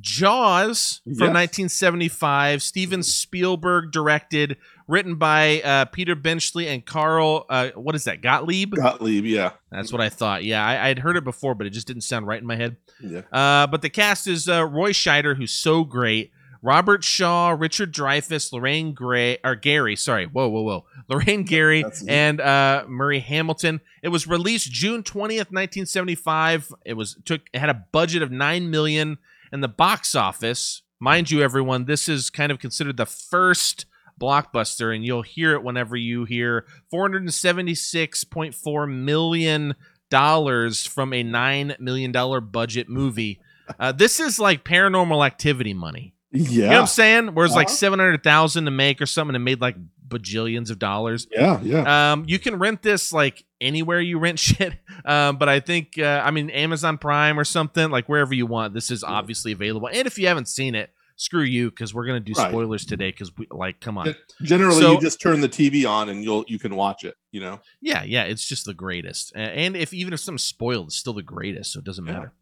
Jaws 0.00 1.00
from 1.04 1.12
Yes. 1.12 1.20
1975. 1.20 2.62
Steven 2.62 3.02
Spielberg 3.02 3.90
directed, 3.92 4.56
written 4.86 5.16
by 5.16 5.60
uh, 5.62 5.84
Peter 5.86 6.14
Benchley 6.14 6.68
and 6.68 6.84
Carl. 6.84 7.46
Uh, 7.48 7.70
what 7.70 7.94
is 7.94 8.04
that? 8.04 8.20
Gottlieb. 8.22 8.74
Gottlieb. 8.74 9.24
Yeah. 9.24 9.52
That's 9.70 9.92
what 9.92 10.00
I 10.00 10.08
thought. 10.08 10.44
Yeah, 10.44 10.64
I, 10.64 10.88
I'd 10.88 10.98
heard 10.98 11.16
it 11.16 11.24
before, 11.24 11.54
but 11.54 11.66
it 11.66 11.70
just 11.70 11.86
didn't 11.86 12.02
sound 12.02 12.26
right 12.26 12.40
in 12.40 12.46
my 12.46 12.56
head. 12.56 12.76
Yeah. 13.00 13.22
Uh, 13.32 13.66
but 13.66 13.82
the 13.82 13.90
cast 13.90 14.26
is 14.26 14.48
uh, 14.48 14.64
Roy 14.66 14.92
Scheider, 14.92 15.36
who's 15.36 15.52
so 15.52 15.82
great. 15.84 16.30
Robert 16.66 17.04
Shaw, 17.04 17.50
Richard 17.50 17.94
Dreyfuss, 17.94 18.52
Lorraine 18.52 18.92
Gray, 18.92 19.38
or 19.44 19.54
Gary, 19.54 19.94
sorry, 19.94 20.26
whoa, 20.26 20.48
whoa, 20.48 20.62
whoa, 20.62 20.84
Lorraine 21.08 21.44
Gary, 21.44 21.84
and 22.08 22.40
uh, 22.40 22.84
Murray 22.88 23.20
Hamilton. 23.20 23.80
It 24.02 24.08
was 24.08 24.26
released 24.26 24.72
June 24.72 25.04
twentieth, 25.04 25.52
nineteen 25.52 25.86
seventy 25.86 26.16
five. 26.16 26.74
It 26.84 26.94
was 26.94 27.18
took 27.24 27.42
it 27.52 27.60
had 27.60 27.70
a 27.70 27.84
budget 27.92 28.20
of 28.20 28.32
nine 28.32 28.68
million, 28.68 29.18
and 29.52 29.62
the 29.62 29.68
box 29.68 30.16
office, 30.16 30.82
mind 30.98 31.30
you, 31.30 31.40
everyone, 31.40 31.84
this 31.84 32.08
is 32.08 32.30
kind 32.30 32.50
of 32.50 32.58
considered 32.58 32.96
the 32.96 33.06
first 33.06 33.86
blockbuster, 34.20 34.92
and 34.92 35.04
you'll 35.04 35.22
hear 35.22 35.52
it 35.52 35.62
whenever 35.62 35.96
you 35.96 36.24
hear 36.24 36.66
four 36.90 37.02
hundred 37.02 37.32
seventy 37.32 37.76
six 37.76 38.24
point 38.24 38.56
four 38.56 38.88
million 38.88 39.76
dollars 40.10 40.84
from 40.84 41.12
a 41.12 41.22
nine 41.22 41.76
million 41.78 42.10
dollar 42.10 42.40
budget 42.40 42.88
movie. 42.88 43.38
Uh, 43.78 43.92
this 43.92 44.18
is 44.18 44.40
like 44.40 44.64
paranormal 44.64 45.24
activity 45.24 45.72
money. 45.72 46.12
Yeah. 46.32 46.40
You 46.50 46.60
know 46.62 46.68
what 46.68 46.78
I'm 46.80 46.86
saying? 46.86 47.28
Whereas 47.34 47.54
like 47.54 47.68
Uh-huh. 47.68 47.76
seven 47.76 47.98
hundred 47.98 48.22
thousand 48.22 48.64
to 48.66 48.70
make 48.70 49.00
or 49.00 49.06
something, 49.06 49.34
and 49.34 49.44
made 49.44 49.60
like 49.60 49.76
bajillions 50.08 50.70
of 50.70 50.78
dollars. 50.78 51.26
Yeah. 51.30 51.60
Yeah. 51.62 52.12
Um, 52.12 52.24
you 52.26 52.38
can 52.38 52.58
rent 52.58 52.82
this 52.82 53.12
like 53.12 53.44
anywhere 53.60 54.00
you 54.00 54.18
rent 54.18 54.38
shit. 54.48 54.74
Um, 55.04 55.36
but 55.38 55.48
I 55.48 55.60
think 55.60 55.98
uh, 55.98 56.22
I 56.24 56.30
mean 56.30 56.50
Amazon 56.50 56.98
Prime 56.98 57.38
or 57.38 57.44
something 57.44 57.90
like 57.90 58.08
wherever 58.08 58.34
you 58.34 58.46
want. 58.46 58.74
This 58.74 58.90
is 58.90 59.02
obviously 59.04 59.52
available. 59.52 59.88
And 59.88 60.06
if 60.06 60.18
you 60.18 60.26
haven't 60.28 60.48
seen 60.48 60.74
it, 60.74 60.90
screw 61.18 61.42
you 61.42 61.70
because 61.70 61.94
we're 61.94 62.06
gonna 62.06 62.20
do 62.20 62.32
Right. 62.36 62.50
spoilers 62.50 62.84
today. 62.84 63.10
Because 63.10 63.34
we 63.36 63.46
like, 63.50 63.80
come 63.80 63.96
on. 63.96 64.14
Generally, 64.42 64.80
so- 64.80 64.92
you 64.94 65.00
just 65.00 65.20
turn 65.20 65.40
the 65.40 65.48
TV 65.48 65.88
on 65.88 66.08
and 66.08 66.22
you'll 66.22 66.44
you 66.48 66.58
can 66.58 66.74
watch 66.76 67.04
it. 67.04 67.14
You 67.32 67.40
know. 67.40 67.60
Yeah, 67.80 68.02
yeah, 68.02 68.24
it's 68.24 68.44
just 68.46 68.64
the 68.66 68.74
greatest. 68.74 69.32
And 69.34 69.76
if 69.76 69.92
even 69.94 70.12
if 70.12 70.20
something's 70.20 70.42
spoiled, 70.44 70.88
it's 70.88 70.96
still 70.96 71.14
the 71.14 71.22
greatest, 71.22 71.72
so 71.72 71.78
it 71.78 71.84
doesn't 71.84 72.04
Yeah. 72.06 72.12
matter. 72.12 72.32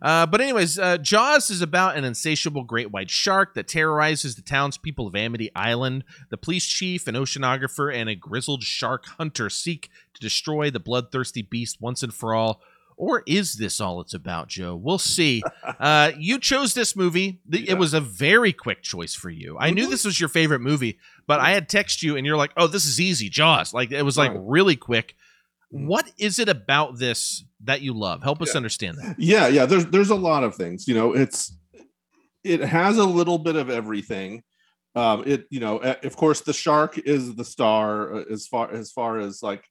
Uh, 0.00 0.26
but 0.26 0.40
anyways, 0.40 0.78
uh, 0.78 0.96
Jaws 0.98 1.50
is 1.50 1.60
about 1.60 1.96
an 1.96 2.04
insatiable 2.04 2.62
great 2.64 2.90
white 2.90 3.10
shark 3.10 3.54
that 3.54 3.66
terrorizes 3.68 4.36
the 4.36 4.42
townspeople 4.42 5.06
of 5.06 5.16
Amity 5.16 5.50
Island. 5.56 6.04
The 6.30 6.36
police 6.36 6.66
chief, 6.66 7.06
an 7.08 7.14
oceanographer, 7.16 7.92
and 7.94 8.08
a 8.08 8.14
grizzled 8.14 8.62
shark 8.62 9.06
hunter 9.18 9.50
seek 9.50 9.90
to 10.14 10.20
destroy 10.20 10.70
the 10.70 10.78
bloodthirsty 10.80 11.42
beast 11.42 11.80
once 11.80 12.02
and 12.02 12.14
for 12.14 12.34
all. 12.34 12.60
Or 12.96 13.22
is 13.26 13.54
this 13.54 13.80
all 13.80 14.00
it's 14.00 14.14
about, 14.14 14.48
Joe? 14.48 14.74
We'll 14.76 14.98
see. 14.98 15.42
Uh, 15.80 16.10
you 16.18 16.40
chose 16.40 16.74
this 16.74 16.96
movie. 16.96 17.38
Yeah. 17.48 17.60
It 17.72 17.78
was 17.78 17.94
a 17.94 18.00
very 18.00 18.52
quick 18.52 18.82
choice 18.82 19.14
for 19.14 19.30
you. 19.30 19.56
I 19.60 19.70
knew 19.70 19.86
Mhm. 19.86 19.90
this 19.90 20.04
was 20.04 20.18
your 20.18 20.28
favorite 20.28 20.58
movie, 20.60 20.98
but 21.28 21.38
I 21.38 21.52
had 21.52 21.68
text 21.68 22.02
you 22.02 22.16
and 22.16 22.26
you're 22.26 22.36
like, 22.36 22.50
"Oh, 22.56 22.66
this 22.66 22.84
is 22.84 23.00
easy, 23.00 23.28
Jaws." 23.28 23.72
Like 23.72 23.92
it 23.92 24.02
was 24.02 24.16
like 24.18 24.32
really 24.34 24.74
quick. 24.74 25.14
What 25.70 26.10
is 26.18 26.38
it 26.38 26.48
about 26.48 26.98
this 26.98 27.44
that 27.64 27.82
you 27.82 27.92
love? 27.92 28.22
Help 28.22 28.40
us 28.42 28.54
Yeah. 28.54 28.56
understand 28.58 28.96
that. 28.98 29.16
yeah 29.18 29.48
yeah 29.48 29.66
there's 29.66 29.86
there's 29.86 30.10
a 30.10 30.14
lot 30.14 30.44
of 30.44 30.54
things 30.54 30.88
you 30.88 30.94
know 30.94 31.12
it's 31.14 31.56
it 32.44 32.60
has 32.60 32.96
a 32.98 33.04
little 33.04 33.38
bit 33.38 33.56
of 33.56 33.68
everything 33.68 34.42
um 34.94 35.22
it 35.26 35.46
you 35.50 35.60
know 35.60 35.76
of 35.78 36.16
course 36.16 36.40
the 36.40 36.52
shark 36.52 36.96
is 36.98 37.34
the 37.34 37.44
star 37.44 38.14
uh, 38.14 38.24
as 38.30 38.46
far 38.46 38.70
as 38.72 38.90
far 38.90 39.18
as 39.18 39.42
like 39.42 39.64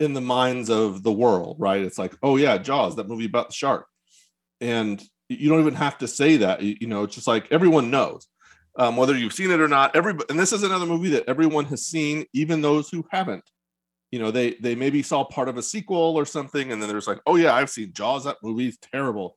in 0.00 0.12
the 0.14 0.20
minds 0.20 0.68
of 0.70 1.02
the 1.04 1.12
world 1.12 1.56
right 1.60 1.82
it's 1.82 1.98
like 1.98 2.12
oh 2.22 2.36
yeah 2.36 2.58
jaws 2.58 2.96
that 2.96 3.06
movie 3.08 3.26
about 3.26 3.48
the 3.50 3.54
shark 3.54 3.86
and 4.60 5.02
you 5.28 5.48
don't 5.48 5.60
even 5.60 5.74
have 5.74 5.96
to 5.98 6.08
say 6.08 6.36
that 6.38 6.62
you, 6.62 6.76
you 6.80 6.86
know 6.88 7.04
it's 7.04 7.14
just 7.14 7.28
like 7.28 7.46
everyone 7.52 7.90
knows 7.90 8.26
um, 8.76 8.96
whether 8.96 9.16
you've 9.16 9.32
seen 9.32 9.52
it 9.52 9.60
or 9.60 9.68
not 9.68 9.94
every 9.94 10.14
and 10.28 10.38
this 10.38 10.52
is 10.52 10.64
another 10.64 10.86
movie 10.86 11.10
that 11.10 11.28
everyone 11.28 11.64
has 11.66 11.86
seen 11.86 12.24
even 12.32 12.60
those 12.60 12.88
who 12.90 13.04
haven't 13.12 13.44
you 14.14 14.20
know 14.20 14.30
they 14.30 14.54
they 14.60 14.76
maybe 14.76 15.02
saw 15.02 15.24
part 15.24 15.48
of 15.48 15.58
a 15.58 15.62
sequel 15.62 16.16
or 16.16 16.24
something 16.24 16.70
and 16.70 16.80
then 16.80 16.88
there's 16.88 17.08
like 17.08 17.18
oh 17.26 17.34
yeah 17.34 17.52
i've 17.52 17.68
seen 17.68 17.92
jaws 17.92 18.22
that 18.22 18.36
movie's 18.44 18.78
terrible. 18.78 19.36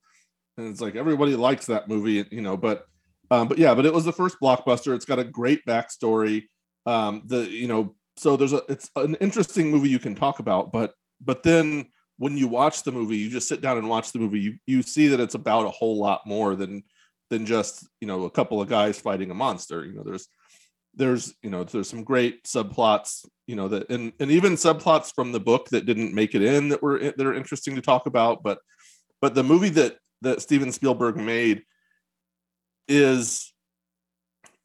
And 0.56 0.68
it's 0.70 0.82
like 0.82 0.96
everybody 0.96 1.36
likes 1.36 1.66
that 1.66 1.90
movie 1.90 2.24
you 2.30 2.42
know 2.42 2.56
but 2.56 2.86
um 3.32 3.48
but 3.48 3.58
yeah 3.58 3.74
but 3.74 3.88
it 3.88 3.94
was 3.94 4.06
the 4.06 4.14
first 4.14 4.38
blockbuster. 4.40 4.94
It's 4.94 5.04
got 5.06 5.18
a 5.18 5.24
great 5.24 5.66
backstory. 5.66 6.44
Um 6.86 7.24
the 7.26 7.50
you 7.50 7.68
know 7.68 7.96
so 8.18 8.38
there's 8.38 8.54
a 8.54 8.62
it's 8.70 8.92
an 8.96 9.16
interesting 9.16 9.72
movie 9.72 9.90
you 9.90 9.98
can 9.98 10.14
talk 10.14 10.38
about 10.38 10.72
but 10.72 10.94
but 11.22 11.42
then 11.42 11.88
when 12.20 12.38
you 12.38 12.48
watch 12.48 12.84
the 12.84 12.92
movie 12.92 13.18
you 13.18 13.32
just 13.32 13.48
sit 13.48 13.62
down 13.62 13.80
and 13.80 13.90
watch 13.90 14.12
the 14.12 14.20
movie 14.20 14.40
you 14.40 14.58
you 14.68 14.84
see 14.84 15.08
that 15.08 15.20
it's 15.20 15.36
about 15.36 15.66
a 15.66 15.72
whole 15.72 15.98
lot 15.98 16.22
more 16.28 16.56
than 16.56 16.84
than 17.32 17.48
just 17.48 17.88
you 18.00 18.08
know 18.08 18.26
a 18.26 18.30
couple 18.30 18.62
of 18.62 18.70
guys 18.70 19.00
fighting 19.00 19.32
a 19.32 19.34
monster. 19.34 19.84
You 19.84 19.94
know 19.94 20.04
there's 20.04 20.28
there's 20.98 21.34
you 21.42 21.50
know 21.50 21.64
there's 21.64 21.90
some 21.90 22.04
great 22.04 22.44
subplots 22.44 23.26
you 23.46 23.56
know 23.56 23.68
that 23.68 23.90
and 23.90 24.12
and 24.20 24.32
even 24.32 24.54
subplots 24.54 25.14
from 25.14 25.32
the 25.32 25.40
book 25.40 25.70
that 25.70 25.86
didn't 25.86 26.14
make 26.14 26.36
it 26.36 26.42
in 26.42 26.70
that 26.70 26.82
were 26.82 27.00
eh, 27.00 27.12
that 27.16 27.26
are 27.26 27.34
interesting 27.34 27.76
to 27.76 27.82
talk 27.82 28.08
about 28.08 28.44
but 28.44 28.60
but 29.22 29.36
the 29.36 29.44
movie 29.44 29.70
that 29.70 29.98
that 30.22 30.42
Steven 30.42 30.72
Spielberg 30.72 31.16
made 31.16 31.64
is 32.88 33.54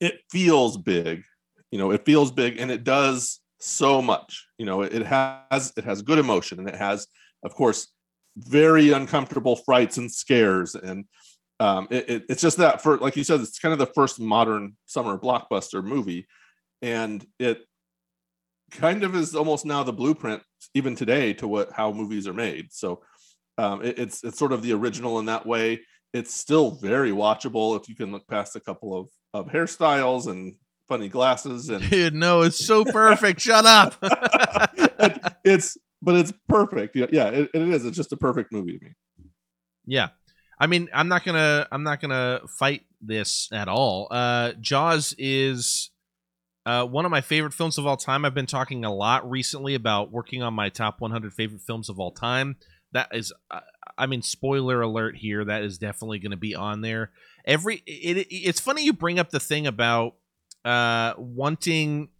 it 0.01 0.21
feels 0.31 0.77
big 0.77 1.23
you 1.71 1.79
know 1.79 1.91
it 1.91 2.05
feels 2.05 2.33
big 2.33 2.59
and 2.59 2.71
it 2.71 2.83
does 2.83 3.41
so 3.61 4.03
much 4.03 4.47
you 4.59 4.67
know 4.67 4.83
it, 4.83 4.93
it 4.95 5.07
has 5.07 5.73
it 5.77 5.85
has 5.85 6.03
good 6.03 6.19
emotion 6.19 6.59
and 6.59 6.69
it 6.69 6.77
has 6.77 7.07
of 7.45 7.55
course 7.55 7.89
very 8.37 8.93
uncomfortable 8.93 9.57
frights 9.57 9.99
and 9.99 10.11
scares 10.11 10.75
and 10.75 11.05
um, 11.63 11.87
it, 11.91 12.09
it- 12.11 12.25
it's 12.29 12.43
just 12.43 12.57
that 12.59 12.83
for 12.83 12.97
like 12.99 13.17
you 13.17 13.25
said 13.25 13.41
it's 13.41 13.59
kind 13.59 13.73
of 13.73 13.79
the 13.79 13.93
first 13.99 14.19
modern 14.21 14.77
summer 14.87 15.17
blockbuster 15.19 15.83
movie 15.85 16.27
and 16.83 17.25
it 17.39 17.59
kind 18.71 19.05
of 19.05 19.15
is 19.15 19.35
almost 19.35 19.65
now 19.67 19.83
the 19.83 19.93
blueprint 19.93 20.43
even 20.75 20.95
today 20.97 21.33
to 21.35 21.47
what 21.47 21.71
how 21.73 21.93
movies 21.93 22.27
are 22.27 22.33
made 22.33 22.67
so 22.73 23.03
um, 23.59 23.83
it- 23.85 23.99
it's 23.99 24.25
it's 24.25 24.39
sort 24.39 24.53
of 24.53 24.63
the 24.63 24.73
original 24.73 25.19
in 25.19 25.27
that 25.27 25.45
way 25.47 25.81
it's 26.15 26.35
still 26.35 26.71
very 26.73 27.11
watchable 27.11 27.79
if 27.81 27.89
you 27.89 27.95
can 27.95 28.11
look 28.13 28.27
past 28.29 28.57
a 28.57 28.61
couple 28.61 28.99
of 28.99 29.09
of 29.35 29.47
hairstyles 29.53 30.27
and 30.31 30.55
funny 30.89 31.09
glasses 31.09 31.69
and 31.71 31.89
Dude, 31.91 32.15
no, 32.15 32.43
it's 32.43 32.63
so 32.65 32.85
perfect. 33.01 33.41
Shut 33.41 33.65
up. 33.67 33.95
It's 35.45 35.77
but 36.01 36.15
it's 36.17 36.33
perfect 36.49 36.95
yeah 36.97 37.07
yeah 37.11 37.29
it, 37.29 37.51
it 37.53 37.63
is 37.63 37.85
it's 37.85 37.97
just 37.97 38.13
a 38.13 38.17
perfect 38.17 38.53
movie 38.53 38.79
to 38.79 38.85
me 38.85 38.93
Yeah. 39.87 40.09
I 40.63 40.69
mean, 40.69 40.89
I'm 40.95 41.09
not 41.09 41.25
gonna 41.25 41.67
I'm 41.73 41.83
not 41.83 42.01
gonna 42.01 42.41
fight 42.59 42.83
this 43.01 43.49
at 43.53 43.67
all. 43.67 44.07
Uh 44.11 44.53
Jaws 44.61 45.13
is 45.19 45.91
uh, 46.65 46.87
one 46.87 47.05
of 47.05 47.11
my 47.11 47.21
favorite 47.21 47.53
films 47.53 47.77
of 47.77 47.87
all 47.87 47.97
time. 47.97 48.25
I've 48.25 48.35
been 48.35 48.47
talking 48.47 48.85
a 48.85 48.95
lot 48.95 49.29
recently 49.29 49.75
about 49.75 50.13
working 50.13 50.43
on 50.45 50.55
my 50.55 50.69
top 50.69 51.01
100 51.01 51.35
favorite 51.35 51.63
films 51.63 51.89
of 51.89 51.99
all 51.99 52.13
time. 52.13 52.55
That 52.93 53.09
is, 53.13 53.33
uh, 53.51 53.61
I 53.99 54.07
mean, 54.07 54.23
spoiler 54.23 54.81
alert 54.81 55.17
here. 55.17 55.45
That 55.45 55.65
is 55.65 55.79
definitely 55.79 56.21
going 56.21 56.31
to 56.31 56.37
be 56.37 56.55
on 56.55 56.81
there. 56.81 57.11
Every 57.45 57.83
it, 57.85 58.17
it, 58.19 58.27
it's 58.31 58.61
funny 58.61 58.85
you 58.85 58.93
bring 58.93 59.19
up 59.19 59.31
the 59.31 59.41
thing 59.41 59.67
about 59.67 60.15
uh, 60.65 61.15
wanting, 61.19 62.11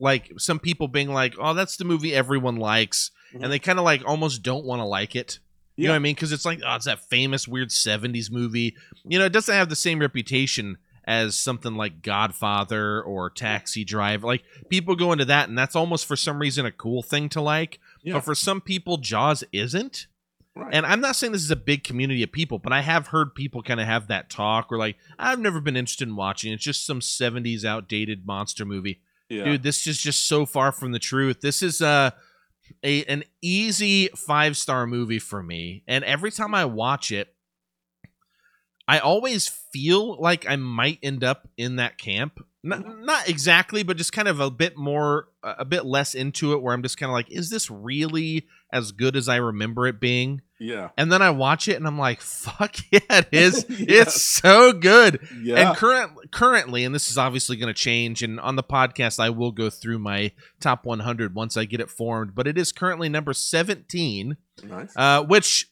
like 0.00 0.32
some 0.36 0.58
people 0.58 0.88
being 0.88 1.12
like, 1.12 1.34
"Oh, 1.38 1.54
that's 1.54 1.76
the 1.76 1.84
movie 1.84 2.12
everyone 2.12 2.56
likes," 2.56 3.12
Mhm. 3.32 3.44
and 3.44 3.52
they 3.52 3.60
kind 3.60 3.78
of 3.78 3.84
like 3.84 4.02
almost 4.04 4.42
don't 4.42 4.64
want 4.64 4.80
to 4.80 4.84
like 4.84 5.14
it. 5.14 5.38
You 5.76 5.88
know 5.88 5.92
what 5.92 5.96
I 5.96 6.00
mean? 6.00 6.14
Because 6.14 6.32
it's 6.32 6.44
like, 6.46 6.60
oh, 6.66 6.76
it's 6.76 6.86
that 6.86 7.08
famous 7.10 7.46
weird 7.46 7.68
'70s 7.68 8.30
movie. 8.30 8.76
You 9.04 9.18
know, 9.18 9.26
it 9.26 9.32
doesn't 9.32 9.54
have 9.54 9.68
the 9.68 9.76
same 9.76 9.98
reputation 9.98 10.78
as 11.06 11.36
something 11.36 11.74
like 11.76 12.02
Godfather 12.02 13.02
or 13.02 13.30
Taxi 13.30 13.84
Driver. 13.84 14.26
Like 14.26 14.42
people 14.68 14.96
go 14.96 15.12
into 15.12 15.26
that, 15.26 15.48
and 15.48 15.56
that's 15.56 15.76
almost 15.76 16.06
for 16.06 16.16
some 16.16 16.38
reason 16.38 16.66
a 16.66 16.72
cool 16.72 17.02
thing 17.02 17.28
to 17.30 17.40
like. 17.40 17.78
Yeah. 18.02 18.14
But 18.14 18.24
for 18.24 18.34
some 18.34 18.60
people, 18.60 18.96
Jaws 18.96 19.44
isn't. 19.52 20.06
right 20.54 20.74
And 20.74 20.84
I'm 20.84 21.00
not 21.00 21.14
saying 21.14 21.32
this 21.32 21.42
is 21.42 21.50
a 21.50 21.56
big 21.56 21.84
community 21.84 22.22
of 22.22 22.32
people, 22.32 22.58
but 22.58 22.72
I 22.72 22.80
have 22.80 23.08
heard 23.08 23.34
people 23.34 23.62
kind 23.62 23.80
of 23.80 23.86
have 23.86 24.08
that 24.08 24.30
talk 24.30 24.70
where 24.70 24.80
like, 24.80 24.96
I've 25.18 25.38
never 25.38 25.60
been 25.60 25.76
interested 25.76 26.08
in 26.08 26.16
watching. 26.16 26.52
It's 26.52 26.64
just 26.64 26.86
some 26.86 27.00
70s 27.00 27.64
outdated 27.64 28.26
monster 28.26 28.64
movie. 28.64 29.00
yeah 29.28 29.44
Dude, 29.44 29.62
this 29.62 29.86
is 29.86 29.98
just 29.98 30.26
so 30.26 30.46
far 30.46 30.72
from 30.72 30.92
the 30.92 30.98
truth. 30.98 31.40
This 31.40 31.62
is 31.62 31.80
uh, 31.82 32.10
a 32.82 33.04
an 33.04 33.24
easy 33.42 34.08
five 34.08 34.56
star 34.56 34.86
movie 34.86 35.18
for 35.18 35.42
me, 35.42 35.82
and 35.86 36.04
every 36.04 36.30
time 36.30 36.54
I 36.54 36.64
watch 36.64 37.10
it, 37.12 37.34
I 38.88 38.98
always 38.98 39.48
feel 39.48 40.20
like 40.20 40.48
I 40.48 40.56
might 40.56 40.98
end 41.02 41.24
up 41.24 41.48
in 41.56 41.76
that 41.76 41.98
camp. 41.98 42.44
Not, 42.66 42.98
not 43.00 43.28
exactly, 43.28 43.82
but 43.82 43.96
just 43.96 44.12
kind 44.12 44.28
of 44.28 44.40
a 44.40 44.50
bit 44.50 44.76
more, 44.76 45.28
a 45.42 45.64
bit 45.64 45.86
less 45.86 46.14
into 46.14 46.52
it. 46.52 46.60
Where 46.60 46.74
I'm 46.74 46.82
just 46.82 46.98
kind 46.98 47.08
of 47.08 47.14
like, 47.14 47.30
is 47.30 47.48
this 47.48 47.70
really 47.70 48.46
as 48.72 48.92
good 48.92 49.14
as 49.16 49.28
I 49.28 49.36
remember 49.36 49.86
it 49.86 50.00
being? 50.00 50.42
yeah 50.58 50.88
And 50.96 51.12
then 51.12 51.22
I 51.22 51.30
watch 51.30 51.68
it, 51.68 51.76
and 51.76 51.86
I'm 51.86 51.98
like, 51.98 52.20
fuck 52.20 52.76
yeah, 52.90 53.00
it 53.10 53.28
is. 53.32 53.64
It's 53.70 54.20
so 54.20 54.72
good. 54.72 55.20
yeah 55.40 55.68
And 55.68 55.76
current 55.76 56.32
currently, 56.32 56.84
and 56.84 56.94
this 56.94 57.10
is 57.10 57.16
obviously 57.16 57.56
going 57.56 57.72
to 57.72 57.80
change. 57.80 58.22
And 58.22 58.40
on 58.40 58.56
the 58.56 58.62
podcast, 58.64 59.20
I 59.20 59.30
will 59.30 59.52
go 59.52 59.70
through 59.70 59.98
my 60.00 60.32
top 60.60 60.84
100 60.84 61.34
once 61.34 61.56
I 61.56 61.64
get 61.64 61.80
it 61.80 61.90
formed. 61.90 62.34
But 62.34 62.46
it 62.46 62.58
is 62.58 62.72
currently 62.72 63.08
number 63.08 63.32
17, 63.32 64.36
nice 64.64 64.92
uh, 64.96 65.22
which 65.24 65.70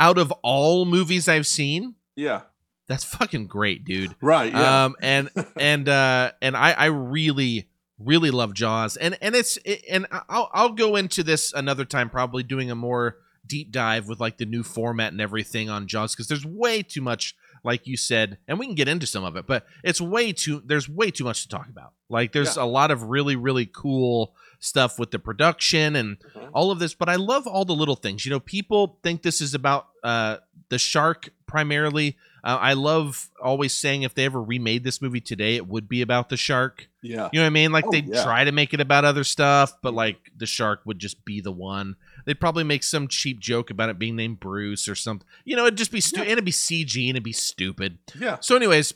out 0.00 0.18
of 0.18 0.32
all 0.42 0.84
movies 0.84 1.28
I've 1.28 1.46
seen, 1.46 1.94
yeah 2.16 2.42
that's 2.88 3.04
fucking 3.04 3.46
great, 3.46 3.84
dude. 3.84 4.14
right 4.20 4.52
yeah 4.52 4.84
Um, 4.86 4.96
and 5.00 5.30
and 5.60 5.88
uh, 5.88 6.32
and 6.42 6.56
I 6.56 6.72
I 6.72 6.86
really 6.86 7.68
really 7.98 8.30
love 8.30 8.54
Jaws, 8.54 8.96
and 8.96 9.16
and 9.22 9.34
it's 9.36 9.56
it, 9.64 9.84
and 9.90 10.06
I'll 10.28 10.50
I'll 10.52 10.72
go 10.72 10.96
into 10.96 11.22
this 11.22 11.52
another 11.52 11.84
time, 11.84 12.10
probably 12.10 12.42
doing 12.42 12.70
a 12.70 12.74
more 12.74 13.16
deep 13.46 13.70
dive 13.72 14.08
with 14.08 14.20
like 14.20 14.36
the 14.38 14.44
new 14.46 14.62
format 14.62 15.12
and 15.12 15.20
everything 15.20 15.70
on 15.70 15.86
Jaws 15.86 16.14
because 16.14 16.28
there's 16.28 16.44
way 16.44 16.82
too 16.82 17.00
much, 17.00 17.34
like 17.64 17.86
you 17.86 17.96
said, 17.96 18.36
and 18.46 18.58
we 18.58 18.66
can 18.66 18.74
get 18.74 18.88
into 18.88 19.06
some 19.06 19.24
of 19.24 19.36
it, 19.36 19.46
but 19.46 19.66
it's 19.82 20.00
way 20.00 20.32
too 20.32 20.62
there's 20.64 20.88
way 20.88 21.10
too 21.10 21.24
much 21.24 21.42
to 21.42 21.48
talk 21.48 21.68
about. 21.68 21.92
Like 22.10 22.32
there's 22.32 22.56
a 22.56 22.64
lot 22.64 22.90
of 22.90 23.04
really 23.04 23.36
really 23.36 23.66
cool 23.66 24.34
stuff 24.60 24.98
with 24.98 25.10
the 25.12 25.18
production 25.18 25.94
and 25.96 26.18
Mhm. 26.18 26.50
all 26.52 26.70
of 26.70 26.78
this, 26.78 26.92
but 26.94 27.08
I 27.08 27.14
love 27.16 27.46
all 27.46 27.64
the 27.64 27.74
little 27.74 27.94
things. 27.96 28.24
You 28.26 28.30
know, 28.30 28.40
people 28.40 28.98
think 29.02 29.22
this 29.22 29.40
is 29.40 29.54
about 29.54 29.88
uh 30.02 30.38
the 30.68 30.78
shark 30.78 31.30
primarily. 31.46 32.16
Uh, 32.44 32.58
I 32.60 32.72
love 32.74 33.28
always 33.42 33.72
saying 33.74 34.02
if 34.02 34.14
they 34.14 34.24
ever 34.24 34.42
remade 34.42 34.84
this 34.84 35.02
movie 35.02 35.20
today, 35.20 35.56
it 35.56 35.66
would 35.66 35.88
be 35.88 36.02
about 36.02 36.28
the 36.28 36.36
shark. 36.36 36.88
yeah 37.02 37.28
You 37.32 37.40
know 37.40 37.44
what 37.44 37.46
I 37.46 37.50
mean? 37.50 37.72
Like 37.72 37.86
Oh, 37.86 37.90
they 37.90 38.00
yeah. 38.00 38.22
try 38.22 38.44
to 38.44 38.52
make 38.52 38.72
it 38.74 38.80
about 38.80 39.04
other 39.04 39.24
stuff, 39.24 39.72
but 39.82 39.94
like 39.94 40.16
the 40.36 40.46
shark 40.46 40.80
would 40.84 40.98
just 40.98 41.24
be 41.24 41.40
the 41.40 41.52
one. 41.52 41.96
They'd 42.26 42.40
probably 42.40 42.64
make 42.64 42.82
some 42.84 43.08
cheap 43.08 43.40
joke 43.40 43.70
about 43.70 43.88
it 43.88 43.98
being 43.98 44.16
named 44.16 44.38
Bruce 44.40 44.88
or 44.88 44.94
something. 44.94 45.26
You 45.44 45.56
know, 45.56 45.66
it'd 45.66 45.78
just 45.78 45.92
be 45.92 46.00
stupid. 46.00 46.24
Yeah. 46.24 46.30
And 46.30 46.32
it'd 46.32 46.44
be 46.44 46.52
CG 46.52 47.00
and 47.08 47.10
it'd 47.16 47.22
be 47.24 47.32
stupid. 47.32 47.98
yeah 48.18 48.36
So, 48.40 48.54
anyways, 48.56 48.94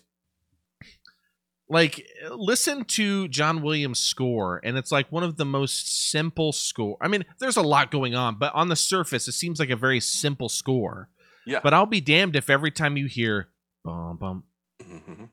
like 1.68 2.06
listen 2.30 2.84
to 2.84 3.28
John 3.28 3.62
Williams' 3.62 3.99
score, 4.00 4.61
and 4.62 4.76
it's 4.76 4.92
like 4.92 5.11
one 5.11 5.22
of 5.22 5.37
the 5.37 5.44
most 5.46 6.11
simple 6.11 6.52
score. 6.52 6.99
I 7.00 7.08
mean, 7.08 7.25
there's 7.38 7.56
a 7.56 7.62
lot 7.62 7.90
going 7.90 8.14
on, 8.14 8.37
but 8.38 8.54
on 8.54 8.68
the 8.68 8.76
surface, 8.76 9.26
it 9.26 9.32
seems 9.32 9.58
like 9.58 9.70
a 9.70 9.76
very 9.76 10.00
simple 10.00 10.49
score. 10.50 11.08
Yeah. 11.46 11.61
But 11.62 11.75
I'll 11.75 11.87
be 11.87 12.00
damned 12.00 12.37
if 12.37 12.49
every 12.50 12.70
time 12.70 12.96
you 12.96 13.06
hear 13.06 13.49
bum 13.84 14.16
bum 14.16 14.44
Mhm. 14.82 15.28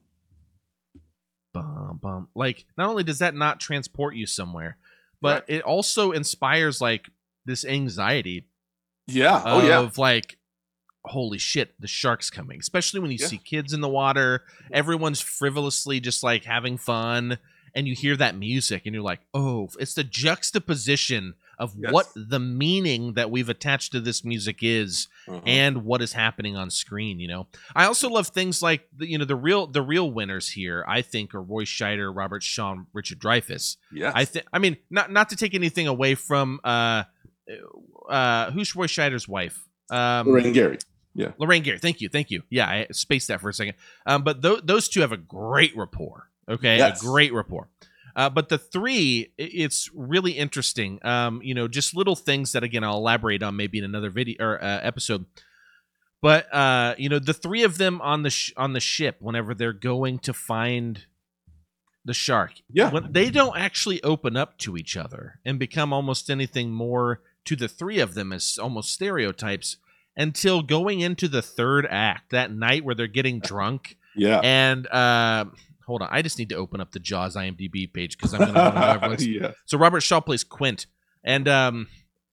bum 1.53 1.99
bum, 2.01 2.27
like 2.35 2.65
not 2.77 2.89
only 2.89 3.03
does 3.03 3.19
that 3.19 3.35
not 3.35 3.59
transport 3.59 4.15
you 4.15 4.25
somewhere, 4.25 4.77
but 5.21 5.43
Right. 5.49 5.57
it 5.57 5.61
also 5.63 6.11
inspires 6.11 6.79
like 6.81 7.09
this 7.45 7.65
anxiety 7.65 8.45
yeah 9.07 9.41
oh 9.43 9.65
yeah 9.65 9.79
of 9.79 9.97
like 9.97 10.37
holy 11.05 11.39
shit 11.39 11.73
the 11.79 11.87
shark's 11.87 12.29
coming 12.29 12.59
especially 12.59 12.99
when 12.99 13.09
you 13.09 13.17
Yeah. 13.19 13.25
see 13.27 13.37
kids 13.39 13.73
in 13.73 13.81
the 13.81 13.89
water 13.89 14.43
everyone's 14.71 15.19
frivolously 15.19 15.99
just 15.99 16.21
like 16.21 16.43
having 16.43 16.77
fun 16.77 17.39
and 17.75 17.87
you 17.87 17.95
hear 17.95 18.15
that 18.15 18.35
music 18.37 18.83
and 18.85 18.93
you're 18.93 19.03
like 19.03 19.19
oh 19.33 19.69
it's 19.79 19.93
the 19.93 20.03
juxtaposition 20.03 21.35
of 21.57 21.73
Yes. 21.77 21.91
what 21.91 22.07
the 22.15 22.39
meaning 22.39 23.13
that 23.13 23.29
we've 23.29 23.49
attached 23.49 23.91
to 23.91 23.99
this 23.99 24.23
music 24.23 24.59
is 24.61 25.07
Mhm. 25.27 25.43
and 25.45 25.83
what 25.85 26.01
is 26.01 26.13
happening 26.13 26.55
on 26.55 26.69
screen 26.69 27.19
you 27.19 27.27
know 27.27 27.47
i 27.75 27.85
also 27.85 28.09
love 28.09 28.27
things 28.29 28.61
like 28.61 28.87
the, 28.95 29.07
you 29.09 29.17
know 29.17 29.25
the 29.25 29.35
real 29.35 29.67
the 29.67 29.81
real 29.81 30.09
winners 30.11 30.49
here 30.49 30.83
i 30.87 31.01
think 31.01 31.35
are 31.35 31.41
roy 31.41 31.63
scheider 31.63 32.11
robert 32.15 32.43
shaw 32.43 32.75
richard 32.93 33.19
dreyfuss 33.19 33.77
Yeah. 33.91 34.11
I 34.15 34.25
think. 34.25 34.45
I 34.53 34.59
mean, 34.59 34.77
not 34.89 35.11
not 35.11 35.29
to 35.29 35.35
take 35.35 35.53
anything 35.53 35.87
away 35.87 36.15
from 36.15 36.59
uh, 36.63 37.03
uh, 38.09 38.51
who's 38.51 38.75
Roy 38.75 38.85
Scheider's 38.87 39.27
wife? 39.27 39.63
Um, 39.89 40.27
Lorraine 40.27 40.53
Gary. 40.53 40.77
Yeah. 41.15 41.31
Lorraine 41.37 41.63
Gary. 41.63 41.79
Thank 41.79 42.01
you, 42.01 42.09
thank 42.09 42.29
you. 42.31 42.43
Yeah, 42.49 42.67
I 42.67 42.87
spaced 42.91 43.27
that 43.29 43.41
for 43.41 43.49
a 43.49 43.53
second. 43.53 43.75
Um, 44.05 44.23
but 44.23 44.41
th- 44.41 44.61
those 44.63 44.87
two 44.87 45.01
have 45.01 45.11
a 45.11 45.17
great 45.17 45.75
rapport. 45.75 46.28
Okay, 46.49 46.77
Yes. 46.77 47.01
a 47.01 47.05
great 47.05 47.33
rapport. 47.33 47.67
Uh, 48.15 48.29
but 48.29 48.49
the 48.49 48.57
three, 48.57 49.31
it's 49.37 49.89
really 49.93 50.31
interesting. 50.33 50.99
Um, 51.05 51.41
you 51.43 51.53
know, 51.53 51.67
just 51.67 51.95
little 51.95 52.15
things 52.15 52.51
that 52.53 52.63
again 52.63 52.83
I'll 52.83 52.97
elaborate 52.97 53.43
on 53.43 53.55
maybe 53.55 53.77
in 53.77 53.83
another 53.85 54.09
video 54.09 54.43
or 54.43 54.63
uh, 54.63 54.79
episode. 54.81 55.25
But 56.21 56.53
uh, 56.53 56.95
you 56.97 57.07
know, 57.07 57.19
the 57.19 57.33
three 57.33 57.63
of 57.63 57.77
them 57.77 58.01
on 58.01 58.23
the 58.23 58.29
sh- 58.29 58.51
on 58.57 58.73
the 58.73 58.79
ship, 58.81 59.17
whenever 59.19 59.53
they're 59.53 59.71
going 59.73 60.19
to 60.19 60.33
find 60.33 61.05
the 62.03 62.13
shark, 62.13 62.53
Yeah. 62.71 62.89
when 62.91 63.11
they 63.13 63.29
don't 63.29 63.55
actually 63.57 64.01
open 64.03 64.35
up 64.35 64.57
to 64.59 64.75
each 64.75 64.97
other 64.97 65.39
and 65.45 65.59
become 65.59 65.93
almost 65.93 66.29
anything 66.29 66.71
more 66.71 67.21
to 67.45 67.55
the 67.55 67.67
three 67.67 67.99
of 67.99 68.15
them 68.15 68.33
as 68.33 68.57
almost 68.61 68.91
stereotypes 68.91 69.77
until 70.17 70.61
going 70.61 70.99
into 71.01 71.27
the 71.27 71.41
third 71.41 71.85
act 71.89 72.31
that 72.31 72.51
night 72.51 72.83
where 72.83 72.95
they're 72.95 73.07
getting 73.07 73.39
drunk 73.51 73.97
Yeah. 74.15 74.39
and 74.43 74.87
uh 74.87 75.45
hold 75.89 76.01
on 76.01 76.07
i 76.11 76.21
just 76.21 76.37
need 76.39 76.49
to 76.49 76.55
open 76.55 76.79
up 76.79 76.91
the 76.91 76.99
jaws 76.99 77.35
imdb 77.35 77.91
page 77.93 78.17
because 78.17 78.33
i'm 78.33 78.39
gonna 78.39 78.53
know 78.53 78.71
how 78.71 78.91
everyone's- 78.93 79.27
yeah. 79.27 79.51
so 79.65 79.77
robert 79.77 80.01
shaw 80.01 80.19
plays 80.21 80.43
quint 80.43 80.85
and 81.23 81.47
um 81.47 81.87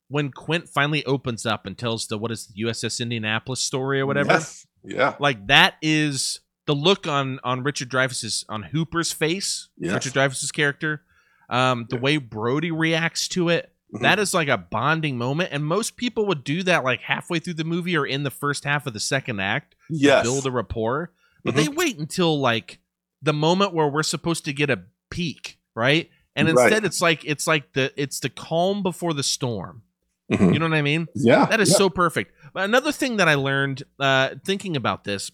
when 0.08 0.30
quint 0.30 0.68
finally 0.68 1.04
opens 1.06 1.44
up 1.44 1.66
and 1.66 1.76
tells 1.76 2.06
the 2.06 2.16
what 2.18 2.30
is 2.30 2.46
the 2.46 2.62
uss 2.64 3.00
indianapolis 3.00 3.60
story 3.60 4.00
or 4.00 4.06
whatever 4.06 4.32
Yes. 4.34 4.66
Yeah. 4.84 5.14
like 5.18 5.46
that 5.48 5.74
is 5.82 6.40
the 6.66 6.74
look 6.74 7.06
on 7.08 7.38
on 7.44 7.62
Richard 7.62 7.88
Dreyfuss's 7.90 8.44
on 8.48 8.62
Hooper's 8.64 9.12
face, 9.12 9.68
Yes. 9.78 9.92
Richard 9.94 10.12
Dreyfuss's 10.14 10.50
character, 10.52 11.02
um, 11.48 11.86
the 11.90 11.96
Yeah. 11.96 12.02
way 12.02 12.16
Brody 12.18 12.70
reacts 12.72 13.28
to 13.28 13.48
it, 13.50 13.72
Mhm. 13.94 14.02
that 14.02 14.18
is 14.18 14.34
like 14.34 14.48
a 14.48 14.58
bonding 14.58 15.16
moment, 15.16 15.50
and 15.52 15.64
most 15.64 15.96
people 15.96 16.26
would 16.26 16.42
do 16.44 16.62
that 16.64 16.82
like 16.84 17.02
halfway 17.02 17.38
through 17.38 17.54
the 17.54 17.64
movie 17.64 17.96
or 17.96 18.04
in 18.04 18.24
the 18.24 18.30
first 18.32 18.64
half 18.64 18.84
of 18.86 18.92
the 18.94 19.00
second 19.00 19.38
act, 19.40 19.72
to 19.88 19.96
Yes. 19.96 20.24
build 20.24 20.44
a 20.46 20.50
rapport. 20.50 21.12
But 21.44 21.54
Mhm. 21.54 21.56
they 21.56 21.68
wait 21.68 21.98
until 21.98 22.38
like 22.40 22.80
the 23.22 23.32
moment 23.32 23.72
where 23.74 23.88
we're 23.88 24.02
supposed 24.02 24.44
to 24.44 24.52
get 24.52 24.70
a 24.70 24.82
peak, 25.10 25.58
right? 25.74 26.10
And 26.34 26.48
Right. 26.48 26.64
instead, 26.66 26.84
it's 26.84 27.00
like 27.00 27.24
it's 27.24 27.46
like 27.46 27.72
the 27.72 27.92
it's 28.00 28.20
the 28.20 28.28
calm 28.28 28.82
before 28.82 29.14
the 29.14 29.22
storm. 29.22 29.82
Mhm. 30.30 30.52
You 30.52 30.58
know 30.58 30.68
what 30.68 30.76
I 30.76 30.82
mean? 30.82 31.06
Yeah. 31.14 31.46
That 31.46 31.60
is 31.60 31.70
yeah. 31.70 31.76
so 31.76 31.88
perfect. 31.90 32.32
But 32.52 32.64
another 32.64 32.92
thing 32.92 33.16
that 33.18 33.28
I 33.28 33.34
learned 33.34 33.84
uh, 33.98 34.30
thinking 34.44 34.76
about 34.76 35.04
this 35.04 35.30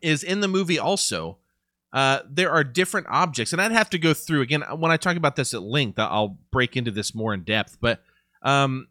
is 0.00 0.22
in 0.22 0.40
the 0.40 0.48
movie 0.48 0.78
also, 0.78 1.38
uh, 1.92 2.20
there 2.28 2.50
are 2.50 2.64
different 2.64 3.06
objects, 3.10 3.52
and 3.52 3.62
I'd 3.62 3.70
have 3.72 3.90
to 3.90 3.98
go 3.98 4.12
through 4.14 4.40
again 4.40 4.62
when 4.76 4.90
I 4.90 4.96
talk 4.96 5.16
about 5.16 5.36
this 5.36 5.54
at 5.54 5.62
length. 5.62 5.98
I'll 5.98 6.38
break 6.50 6.76
into 6.76 6.90
this 6.90 7.14
more 7.14 7.32
in 7.34 7.44
depth, 7.44 7.78
but 7.80 8.02
um, 8.42 8.88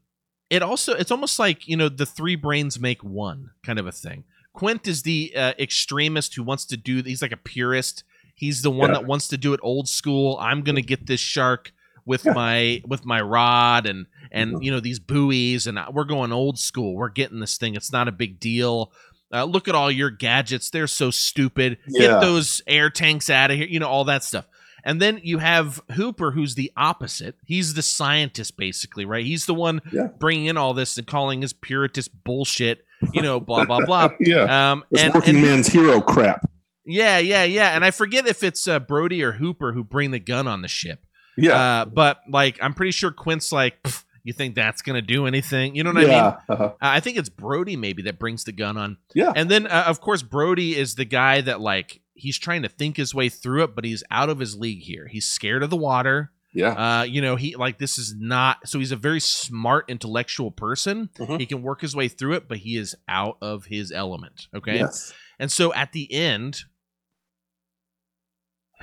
it 0.49 0.61
also 0.63 0.93
it's 0.93 1.11
almost 1.11 1.39
like 1.39 1.67
you 1.67 1.75
know 1.75 1.89
the 1.89 2.05
three 2.05 2.35
brains 2.35 2.79
make 2.79 3.03
one 3.03 3.51
kind 3.63 3.79
of 3.79 3.87
a 3.87 3.91
thing. 3.91 4.23
Quint 4.53 4.87
is 4.87 5.03
the 5.03 5.33
uh, 5.35 5.53
extremist 5.59 6.35
who 6.35 6.43
wants 6.43 6.65
to 6.65 6.77
do. 6.77 7.01
He's 7.03 7.21
like 7.21 7.31
a 7.31 7.37
purist. 7.37 8.03
He's 8.35 8.61
the 8.61 8.71
one 8.71 8.89
Yeah. 8.89 8.95
that 8.99 9.05
wants 9.07 9.27
to 9.29 9.37
do 9.37 9.53
it 9.53 9.59
old 9.63 9.87
school. 9.87 10.37
I'm 10.41 10.61
gonna 10.63 10.81
get 10.81 11.05
this 11.07 11.19
shark 11.21 11.71
with 12.05 12.25
Yeah. 12.25 12.33
my 12.33 12.81
with 12.85 13.05
my 13.05 13.21
rod 13.21 13.85
and 13.85 14.07
and 14.31 14.55
Mhm. 14.55 14.63
you 14.63 14.71
know 14.71 14.79
these 14.79 14.99
buoys 14.99 15.67
and 15.67 15.79
we're 15.91 16.03
going 16.05 16.31
old 16.31 16.57
school. 16.59 16.95
We're 16.95 17.09
getting 17.09 17.39
this 17.39 17.57
thing. 17.57 17.75
It's 17.75 17.91
not 17.91 18.07
a 18.07 18.11
big 18.11 18.39
deal. 18.39 18.91
Uh, 19.33 19.45
look 19.45 19.67
at 19.69 19.75
all 19.75 19.89
your 19.91 20.09
gadgets. 20.09 20.69
They're 20.69 20.87
so 20.87 21.11
stupid. 21.11 21.77
Yeah. 21.87 22.07
Get 22.07 22.21
those 22.21 22.61
air 22.67 22.89
tanks 22.89 23.29
out 23.29 23.51
of 23.51 23.57
here. 23.57 23.67
You 23.67 23.79
know 23.79 23.87
all 23.87 24.03
that 24.05 24.23
stuff. 24.23 24.45
And 24.83 24.99
then 24.99 25.21
you 25.23 25.37
have 25.37 25.79
Hooper, 25.91 26.31
who's 26.31 26.55
the 26.55 26.71
opposite. 26.75 27.35
He's 27.45 27.75
the 27.75 27.83
scientist, 27.83 28.57
basically, 28.57 29.05
right? 29.05 29.23
He's 29.25 29.45
the 29.45 29.53
one 29.53 29.79
bringing 30.19 30.47
in 30.47 30.57
all 30.57 30.73
this 30.73 30.97
and 30.97 31.05
calling 31.05 31.43
his 31.43 31.53
puritist 31.53 32.23
bullshit. 32.23 32.83
You 33.13 33.21
know, 33.21 33.39
blah 33.39 33.65
blah 33.65 33.85
blah. 33.85 34.09
yeah. 34.19 34.71
Um, 34.71 34.83
It's 34.91 35.01
and, 35.03 35.13
working 35.13 35.35
and 35.35 35.43
man's 35.43 35.67
hero 35.67 36.01
crap. 36.01 36.49
yeah, 36.85 37.17
yeah, 37.17 37.43
yeah. 37.43 37.75
And 37.75 37.83
I 37.83 37.91
forget 37.91 38.27
if 38.27 38.43
it's 38.43 38.67
uh, 38.67 38.79
Brody 38.79 39.23
or 39.23 39.33
Hooper 39.33 39.73
who 39.73 39.83
bring 39.83 40.11
the 40.11 40.19
gun 40.19 40.47
on 40.47 40.61
the 40.61 40.67
ship. 40.67 41.03
Yeah. 41.37 41.81
Uh, 41.81 41.85
but 41.85 42.19
like, 42.29 42.57
I'm 42.61 42.73
pretty 42.73 42.91
sure 42.91 43.11
Quint's 43.11 43.51
like, 43.51 43.81
"Pff, 43.83 44.03
you 44.23 44.33
think 44.33 44.55
that's 44.55 44.81
gonna 44.81 45.01
do 45.01 45.25
anything? 45.25 45.75
You 45.75 45.83
know 45.83 45.91
what 45.91 46.03
I 46.03 46.07
mean? 46.07 46.11
uh-huh. 46.13 46.63
Uh, 46.63 46.75
I 46.79 46.99
think 46.99 47.17
it's 47.17 47.29
Brody 47.29 47.75
maybe 47.75 48.03
that 48.03 48.19
brings 48.19 48.43
the 48.43 48.51
gun 48.51 48.77
on. 48.77 48.97
Yeah. 49.15 49.31
And 49.35 49.49
then, 49.49 49.67
uh, 49.67 49.85
of 49.87 50.01
course, 50.01 50.21
Brody 50.21 50.75
is 50.77 50.95
the 50.95 51.05
guy 51.05 51.41
that 51.41 51.59
like 51.61 52.01
he's 52.13 52.37
trying 52.37 52.61
to 52.61 52.69
think 52.69 52.97
his 52.97 53.15
way 53.15 53.29
through 53.29 53.63
it, 53.63 53.75
but 53.75 53.83
he's 53.85 54.03
out 54.11 54.29
of 54.29 54.39
his 54.39 54.55
league 54.55 54.81
here. 54.81 55.07
He's 55.07 55.27
scared 55.27 55.63
of 55.63 55.69
the 55.69 55.77
water. 55.77 56.31
Yeah. 56.53 56.99
Uh, 56.99 57.03
you 57.03 57.21
know, 57.21 57.35
he 57.37 57.55
like 57.55 57.77
this 57.79 57.97
is 57.97 58.13
not. 58.17 58.67
So 58.67 58.79
he's 58.79 58.91
a 58.91 58.97
very 58.97 59.19
smart, 59.21 59.85
intellectual 59.89 60.51
person. 60.51 61.09
Mhm. 61.17 61.39
He 61.39 61.45
can 61.45 61.61
work 61.61 61.81
his 61.81 61.95
way 61.95 62.07
through 62.09 62.33
it, 62.33 62.47
but 62.49 62.57
he 62.59 62.75
is 62.77 62.95
out 63.07 63.37
of 63.41 63.65
his 63.65 63.91
element. 63.91 64.47
Okay. 64.55 64.75
Yes. 64.79 65.13
And 65.39 65.51
so 65.51 65.73
at 65.73 65.91
the 65.93 66.11
end, 66.13 66.63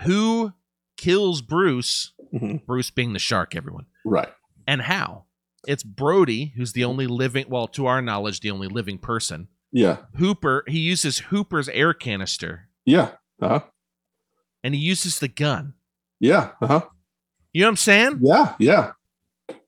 who 0.04 0.52
kills 0.96 1.42
Bruce? 1.42 2.12
Mhm. 2.34 2.64
Bruce 2.66 2.90
being 2.90 3.12
the 3.12 3.18
shark, 3.18 3.54
everyone. 3.54 3.86
Right. 4.04 4.28
And 4.66 4.82
how? 4.82 5.24
It's 5.66 5.82
Brody, 5.82 6.52
who's 6.56 6.72
the 6.72 6.84
only 6.84 7.06
living, 7.06 7.46
well, 7.48 7.66
to 7.68 7.86
our 7.86 8.00
knowledge, 8.00 8.40
the 8.40 8.50
only 8.50 8.68
living 8.68 8.98
person. 8.98 9.48
Yeah. 9.72 9.98
Hooper, 10.16 10.64
he 10.66 10.78
uses 10.78 11.18
Hooper's 11.18 11.68
air 11.68 11.92
canister 11.92 12.68
Yeah. 12.86 13.12
Uh-huh. 13.40 13.60
and 14.64 14.74
he 14.74 14.80
uses 14.80 15.18
the 15.18 15.28
gun. 15.28 15.74
Yeah. 16.20 16.52
Uh-huh. 16.62 16.86
You 17.58 17.64
know 17.64 17.70
what 17.70 17.72
I'm 17.72 17.76
saying? 17.78 18.18
Yeah. 18.22 18.54
Yeah. 18.60 18.92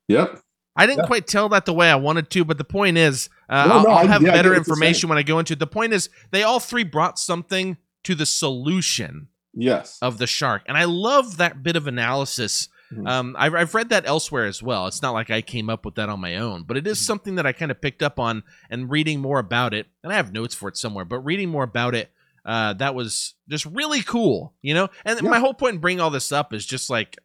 Yep. 0.06 0.40
I 0.76 0.86
didn't 0.86 1.00
Yeah. 1.00 1.06
quite 1.06 1.26
tell 1.26 1.48
that 1.48 1.64
the 1.64 1.72
way 1.72 1.90
I 1.90 1.96
wanted 1.96 2.30
to, 2.30 2.44
but 2.44 2.56
the 2.56 2.62
point 2.62 2.96
is, 2.96 3.28
uh, 3.48 3.66
No, 3.66 3.72
I'll, 3.78 3.82
no, 3.82 3.90
I'll 3.90 4.06
have 4.06 4.22
I 4.22 4.26
get 4.26 4.32
better 4.34 4.54
information 4.54 5.08
when 5.08 5.18
I 5.18 5.24
go 5.24 5.40
into 5.40 5.54
it. 5.54 5.58
The 5.58 5.66
point 5.66 5.92
is, 5.92 6.08
they 6.30 6.44
all 6.44 6.60
three 6.60 6.84
brought 6.84 7.18
something 7.18 7.78
to 8.04 8.14
the 8.14 8.26
solution 8.26 9.26
Yes. 9.54 9.98
of 10.00 10.18
the 10.18 10.28
shark, 10.28 10.62
and 10.68 10.78
I 10.78 10.84
love 10.84 11.38
that 11.38 11.64
bit 11.64 11.74
of 11.74 11.88
analysis. 11.88 12.68
Mhm. 12.94 13.08
Um, 13.08 13.34
I've, 13.36 13.56
I've 13.56 13.74
read 13.74 13.88
that 13.88 14.06
elsewhere 14.06 14.46
as 14.46 14.62
well. 14.62 14.86
It's 14.86 15.02
not 15.02 15.10
like 15.10 15.28
I 15.28 15.42
came 15.42 15.68
up 15.68 15.84
with 15.84 15.96
that 15.96 16.08
on 16.08 16.20
my 16.20 16.36
own, 16.36 16.62
but 16.62 16.76
it 16.76 16.86
is 16.86 16.98
Mhm. 17.00 17.02
something 17.06 17.34
that 17.34 17.46
I 17.46 17.50
kind 17.50 17.72
of 17.72 17.80
picked 17.80 18.04
up 18.04 18.20
on 18.20 18.44
and 18.70 18.88
reading 18.88 19.20
more 19.20 19.40
about 19.40 19.74
it. 19.74 19.88
And 20.04 20.12
I 20.12 20.16
have 20.16 20.32
notes 20.32 20.54
for 20.54 20.68
it 20.68 20.76
somewhere, 20.76 21.04
but 21.04 21.18
reading 21.24 21.48
more 21.48 21.64
about 21.64 21.96
it, 21.96 22.12
uh, 22.44 22.72
that 22.74 22.94
was 22.94 23.34
just 23.48 23.66
really 23.66 24.02
cool, 24.02 24.54
you 24.62 24.74
know. 24.74 24.88
And 25.04 25.20
Yeah. 25.20 25.28
my 25.28 25.40
whole 25.40 25.54
point 25.54 25.74
in 25.74 25.80
bringing 25.80 26.00
all 26.00 26.10
this 26.10 26.30
up 26.30 26.54
is 26.54 26.64
just 26.64 26.88
like 26.88 27.18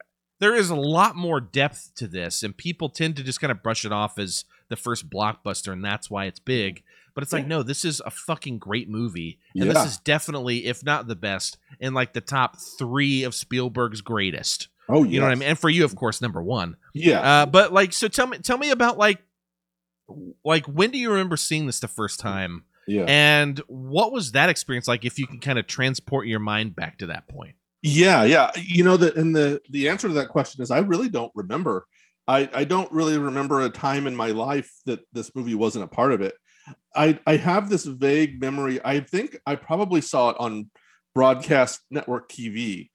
there 0.45 0.55
is 0.55 0.69
a 0.69 0.75
lot 0.75 1.15
more 1.15 1.41
depth 1.41 1.89
to 1.95 2.07
this, 2.07 2.43
and 2.43 2.55
people 2.55 2.87
tend 2.87 3.15
to 3.15 3.23
just 3.23 3.41
kind 3.41 3.49
of 3.49 3.63
brush 3.63 3.83
it 3.83 3.91
off 3.91 4.19
as 4.19 4.45
the 4.69 4.75
first 4.75 5.09
blockbuster, 5.09 5.73
and 5.73 5.83
that's 5.83 6.07
why 6.07 6.25
it's 6.25 6.37
big. 6.39 6.83
But 7.15 7.23
it's 7.23 7.33
like, 7.33 7.47
no, 7.47 7.63
this 7.63 7.83
is 7.83 7.99
a 8.05 8.11
fucking 8.11 8.59
great 8.59 8.87
movie, 8.87 9.39
and 9.55 9.65
Yeah. 9.65 9.73
this 9.73 9.85
is 9.85 9.97
definitely, 9.97 10.67
if 10.67 10.83
not 10.85 11.07
the 11.07 11.15
best, 11.15 11.57
in 11.79 11.95
like 11.95 12.13
the 12.13 12.21
top 12.21 12.57
three 12.59 13.23
of 13.23 13.33
Spielberg's 13.33 14.01
greatest. 14.01 14.67
oh, 14.87 15.03
You 15.03 15.19
know 15.19 15.25
what 15.25 15.31
I 15.31 15.35
mean? 15.35 15.49
And 15.49 15.57
for 15.57 15.67
you, 15.67 15.83
of 15.83 15.95
course, 15.95 16.21
number 16.21 16.43
one. 16.43 16.77
Yeah. 16.93 17.21
Uh, 17.21 17.45
but 17.47 17.73
like, 17.73 17.91
so 17.91 18.07
tell 18.07 18.27
me, 18.27 18.37
tell 18.37 18.59
me 18.59 18.69
about 18.69 18.99
like, 18.99 19.17
like 20.43 20.67
when 20.67 20.91
do 20.91 20.99
you 20.99 21.09
remember 21.09 21.37
seeing 21.37 21.65
this 21.65 21.79
the 21.79 21.87
first 21.87 22.19
time, 22.19 22.65
yeah. 22.85 23.05
and 23.07 23.57
what 23.65 24.11
was 24.11 24.33
that 24.33 24.49
experience 24.49 24.87
like? 24.87 25.05
If 25.05 25.17
you 25.17 25.25
can 25.25 25.39
kind 25.39 25.57
of 25.57 25.65
transport 25.65 26.27
your 26.27 26.37
mind 26.39 26.75
back 26.75 26.99
to 26.99 27.07
that 27.07 27.27
point. 27.27 27.55
Yeah, 27.87 28.23
yeah. 28.23 28.49
You 28.57 28.83
know 28.83 28.97
that 28.97 29.15
and 29.15 29.35
the 29.35 29.61
the 29.69 29.89
answer 29.89 30.07
to 30.07 30.13
that 30.15 30.29
question 30.29 30.63
is 30.63 30.71
I 30.71 30.79
really 30.79 31.07
don't 31.07 31.31
remember. 31.35 31.85
I 32.27 32.49
I 32.51 32.63
don't 32.63 32.91
really 32.91 33.19
remember 33.19 33.61
a 33.61 33.69
time 33.69 34.07
in 34.07 34.15
my 34.15 34.29
life 34.29 34.71
that 34.87 35.01
this 35.13 35.35
movie 35.35 35.53
wasn't 35.53 35.83
a 35.85 35.87
part 35.87 36.11
of 36.11 36.19
it. 36.19 36.33
I 36.95 37.19
I 37.27 37.37
have 37.37 37.69
this 37.69 37.85
vague 37.85 38.41
memory. 38.41 38.79
I 38.83 39.01
think 39.01 39.37
I 39.45 39.53
probably 39.55 40.01
saw 40.01 40.31
it 40.31 40.37
on 40.39 40.71
broadcast 41.13 41.81
network 41.91 42.27
TV. 42.27 42.89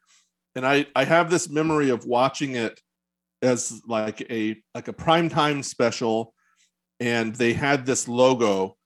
And 0.57 0.67
I 0.67 0.87
I 0.97 1.05
have 1.05 1.31
this 1.31 1.49
memory 1.49 1.91
of 1.91 2.05
watching 2.05 2.57
it 2.57 2.81
as 3.43 3.81
like 3.87 4.29
a 4.29 4.61
like 4.75 4.89
a 4.89 4.93
primetime 4.93 5.65
special 5.65 6.35
and 6.99 7.33
they 7.37 7.53
had 7.53 7.87
this 7.87 8.09
logo 8.09 8.77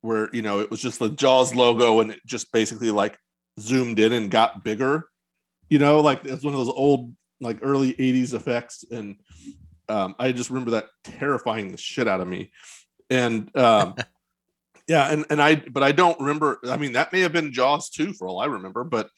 where 0.00 0.28
you 0.32 0.42
know 0.42 0.58
it 0.58 0.72
was 0.72 0.82
just 0.82 0.98
the 0.98 1.08
Jaws 1.10 1.54
logo 1.54 2.00
and 2.00 2.10
it 2.10 2.20
just 2.26 2.50
basically 2.50 2.90
like 2.90 3.16
zoomed 3.60 4.00
in 4.00 4.12
and 4.12 4.28
got 4.28 4.64
bigger 4.64 5.08
you 5.68 5.78
know 5.78 6.00
like 6.00 6.24
it's 6.24 6.44
one 6.44 6.54
of 6.54 6.58
those 6.58 6.74
old 6.74 7.14
like 7.40 7.58
early 7.62 7.92
80s 7.94 8.34
effects 8.34 8.84
and 8.90 9.16
um, 9.88 10.14
i 10.18 10.32
just 10.32 10.50
remember 10.50 10.72
that 10.72 10.86
terrifying 11.04 11.70
the 11.70 11.78
shit 11.78 12.08
out 12.08 12.20
of 12.20 12.28
me. 12.28 12.50
And 13.10 13.54
um, 13.56 13.94
yeah 14.88 15.10
and 15.12 15.24
and 15.30 15.40
i 15.42 15.56
but 15.56 15.82
i 15.82 15.92
don't 15.92 16.18
remember 16.20 16.58
i 16.68 16.76
mean 16.76 16.92
that 16.92 17.12
may 17.12 17.20
have 17.20 17.32
been 17.32 17.52
jaws 17.52 17.90
too 17.90 18.12
for 18.12 18.28
all 18.28 18.40
i 18.40 18.46
remember 18.46 18.84
but 18.84 19.10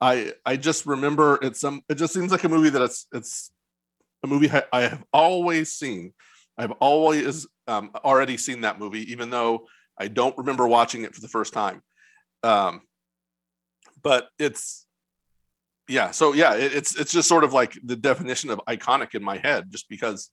i 0.00 0.32
i 0.44 0.56
just 0.56 0.84
remember 0.84 1.38
it's 1.42 1.60
some 1.60 1.82
it 1.88 1.94
just 1.94 2.12
seems 2.12 2.32
like 2.32 2.42
a 2.44 2.48
movie 2.48 2.70
that 2.70 2.82
it's 2.82 3.06
it's 3.12 3.52
a 4.24 4.26
movie 4.26 4.50
I- 4.50 4.64
i 4.72 4.80
have 4.82 5.04
always 5.12 5.72
seen. 5.72 6.12
I've 6.58 6.72
always 6.72 7.46
um, 7.66 7.90
already 8.04 8.36
seen 8.36 8.60
that 8.60 8.78
movie 8.78 9.10
even 9.12 9.30
though 9.30 9.66
i 9.98 10.08
don't 10.08 10.36
remember 10.36 10.66
watching 10.68 11.04
it 11.04 11.14
for 11.14 11.20
the 11.20 11.28
first 11.28 11.52
time. 11.52 11.82
Um, 12.42 12.82
but 14.02 14.28
it's 14.38 14.86
yeah 15.88 16.10
so 16.10 16.32
yeah 16.32 16.54
it, 16.54 16.72
it's 16.74 16.96
it's 16.96 17.12
just 17.12 17.28
sort 17.28 17.44
of 17.44 17.52
like 17.52 17.76
the 17.84 17.96
definition 17.96 18.50
of 18.50 18.60
iconic 18.68 19.14
in 19.14 19.22
my 19.22 19.36
head 19.38 19.70
just 19.70 19.88
because 19.88 20.30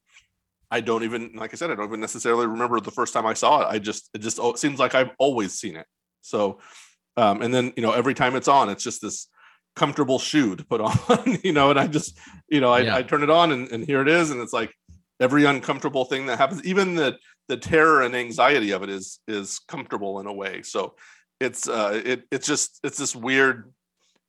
I 0.72 0.82
don't 0.82 1.04
even 1.04 1.32
like 1.36 1.54
I 1.54 1.56
said, 1.56 1.72
I 1.72 1.76
don't 1.76 1.88
even 1.88 2.00
necessarily 2.00 2.46
remember 2.46 2.80
the 2.80 2.92
first 2.92 3.14
time 3.14 3.26
I 3.26 3.34
saw 3.34 3.62
it. 3.62 3.68
I 3.72 3.80
just 3.80 4.10
it 4.14 4.20
just 4.20 4.40
it 4.40 4.58
seems 4.60 4.80
like 4.80 4.94
I've 4.94 5.12
always 5.18 5.54
seen 5.54 5.76
it. 5.76 5.88
So 6.22 6.60
um 7.18 7.42
and 7.42 7.54
then 7.54 7.74
you 7.76 7.82
know 7.82 7.92
every 7.92 8.14
time 8.14 8.36
it's 8.36 8.48
on, 8.48 8.70
it's 8.70 8.84
just 8.84 9.02
this 9.02 9.28
comfortable 9.76 10.20
shoe 10.20 10.56
to 10.56 10.64
put 10.66 10.82
on, 11.10 11.40
you 11.44 11.54
know, 11.54 11.70
and 11.72 11.80
I 11.80 11.88
just, 11.88 12.18
you 12.50 12.62
know, 12.62 12.72
I, 12.72 12.82
Yeah. 12.82 12.96
I 12.96 13.02
turn 13.04 13.24
it 13.24 13.30
on 13.30 13.52
and, 13.52 13.72
and 13.72 13.84
here 13.86 14.02
it 14.02 14.08
is. 14.08 14.30
And 14.30 14.42
it's 14.42 14.54
like 14.54 14.72
every 15.20 15.46
uncomfortable 15.46 16.06
thing 16.06 16.28
that 16.28 16.38
happens, 16.38 16.64
even 16.66 16.96
the 16.96 17.18
the 17.48 17.58
terror 17.58 18.04
and 18.04 18.16
anxiety 18.16 18.72
of 18.72 18.84
it 18.84 18.90
is 18.90 19.20
is 19.28 19.60
comfortable 19.68 20.20
in 20.20 20.28
a 20.28 20.34
way. 20.34 20.62
So 20.62 20.96
it's 21.40 21.68
uh 21.68 22.00
it 22.06 22.26
it's 22.32 22.46
just 22.46 22.80
it's 22.84 22.98
this 23.00 23.16
weird 23.16 23.74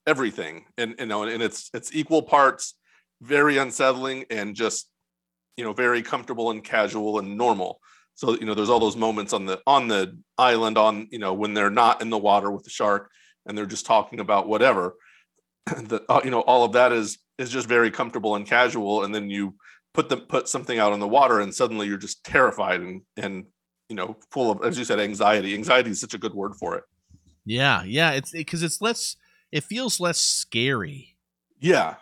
everything. 0.06 0.64
And 0.78 0.94
you 0.98 1.06
know, 1.06 1.22
and 1.22 1.42
it's 1.42 1.70
it's 1.74 1.94
equal 1.94 2.22
parts 2.22 2.74
very 3.22 3.58
unsettling 3.58 4.24
and 4.30 4.54
just 4.54 4.88
you 5.56 5.64
know 5.64 5.72
very 5.72 6.02
comfortable 6.02 6.50
and 6.50 6.64
casual 6.64 7.18
and 7.18 7.36
normal 7.36 7.80
so 8.14 8.34
you 8.38 8.46
know 8.46 8.54
there's 8.54 8.70
all 8.70 8.80
those 8.80 8.96
moments 8.96 9.34
on 9.34 9.44
the 9.44 9.60
on 9.66 9.88
the 9.88 10.18
island 10.38 10.78
on 10.78 11.06
you 11.10 11.18
know 11.18 11.34
when 11.34 11.52
they're 11.52 11.70
not 11.70 12.00
in 12.00 12.08
the 12.08 12.16
water 12.16 12.50
with 12.50 12.64
the 12.64 12.70
shark 12.70 13.10
and 13.44 13.58
they're 13.58 13.66
just 13.66 13.84
talking 13.84 14.20
about 14.20 14.48
whatever 14.48 14.94
the 15.66 16.02
uh, 16.08 16.20
you 16.24 16.30
know 16.30 16.40
all 16.40 16.64
of 16.64 16.72
that 16.72 16.92
is 16.92 17.18
is 17.36 17.50
just 17.50 17.68
very 17.68 17.90
comfortable 17.90 18.36
and 18.36 18.46
casual 18.46 19.04
and 19.04 19.14
then 19.14 19.28
you 19.28 19.54
put 19.92 20.08
them 20.08 20.20
put 20.20 20.48
something 20.48 20.78
out 20.78 20.94
in 20.94 21.00
the 21.00 21.08
water 21.08 21.40
and 21.40 21.54
suddenly 21.54 21.86
you're 21.86 21.98
just 21.98 22.24
terrified 22.24 22.80
and 22.80 23.02
and 23.18 23.44
you 23.90 23.96
know 23.96 24.16
full 24.30 24.50
of 24.50 24.64
as 24.64 24.78
you 24.78 24.84
said 24.84 24.98
anxiety 24.98 25.52
anxiety 25.52 25.90
is 25.90 26.00
such 26.00 26.14
a 26.14 26.18
good 26.18 26.32
word 26.32 26.54
for 26.56 26.76
it 26.76 26.84
Yeah, 27.44 27.82
yeah. 27.84 28.12
It's 28.12 28.30
because 28.30 28.62
it's 28.62 28.80
less. 28.80 29.16
It 29.52 29.64
feels 29.64 30.00
less 30.00 30.18
scary, 30.18 31.16
yeah 31.60 31.96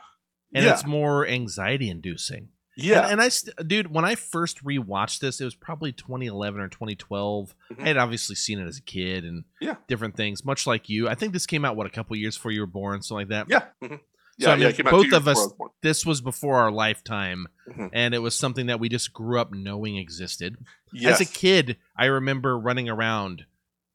and 0.55 0.65
yeah 0.65 0.73
it's 0.73 0.87
more 0.87 1.27
anxiety 1.27 1.89
inducing. 1.91 2.49
yeah 2.77 3.03
And, 3.03 3.13
and 3.13 3.21
I, 3.21 3.29
st- 3.29 3.55
dude, 3.69 3.93
when 3.93 4.05
I 4.05 4.15
first 4.15 4.63
rewatched 4.65 5.19
this, 5.21 5.41
it 5.41 5.45
was 5.45 5.55
probably 5.55 5.93
2011 5.93 6.61
or 6.61 6.69
2012. 6.69 7.55
Mhm. 7.73 7.83
I 7.83 7.89
had 7.89 7.97
obviously 7.99 8.35
seen 8.37 8.59
it 8.59 8.67
as 8.67 8.79
a 8.79 8.83
kid 8.83 9.25
and 9.25 9.45
Yeah. 9.61 9.75
different 9.89 10.17
things, 10.17 10.45
much 10.45 10.67
like 10.67 10.89
you. 10.89 11.09
I 11.09 11.15
think 11.15 11.33
this 11.33 11.47
came 11.47 11.65
out 11.65 11.77
what 11.77 11.87
a 11.87 11.91
couple 11.91 12.17
years 12.17 12.37
before 12.37 12.53
you 12.53 12.61
were 12.61 12.67
born, 12.67 13.03
something 13.03 13.29
like 13.29 13.29
that. 13.29 13.47
yeah 13.51 13.65
mhm. 13.87 14.01
yeah, 14.39 14.45
So, 14.47 14.53
I 14.53 14.57
mean, 14.57 14.67
it 14.69 14.77
came 14.77 14.87
out 14.87 14.91
two 15.03 15.11
both 15.11 15.13
of 15.13 15.29
us-. 15.29 15.49
This 15.83 16.07
was 16.07 16.21
before 16.21 16.59
our 16.61 16.71
lifetime, 16.71 17.47
Mhm. 17.69 17.91
and 17.93 18.15
it 18.15 18.19
was 18.21 18.39
something 18.39 18.67
that 18.67 18.79
we 18.81 18.89
just 18.89 19.13
grew 19.13 19.39
up 19.41 19.53
knowing 19.53 19.97
existed. 19.97 20.57
yes. 20.93 21.21
As 21.21 21.29
a 21.29 21.31
kid, 21.31 21.77
I 21.97 22.07
remember 22.07 22.59
running 22.59 22.89
around, 22.89 23.45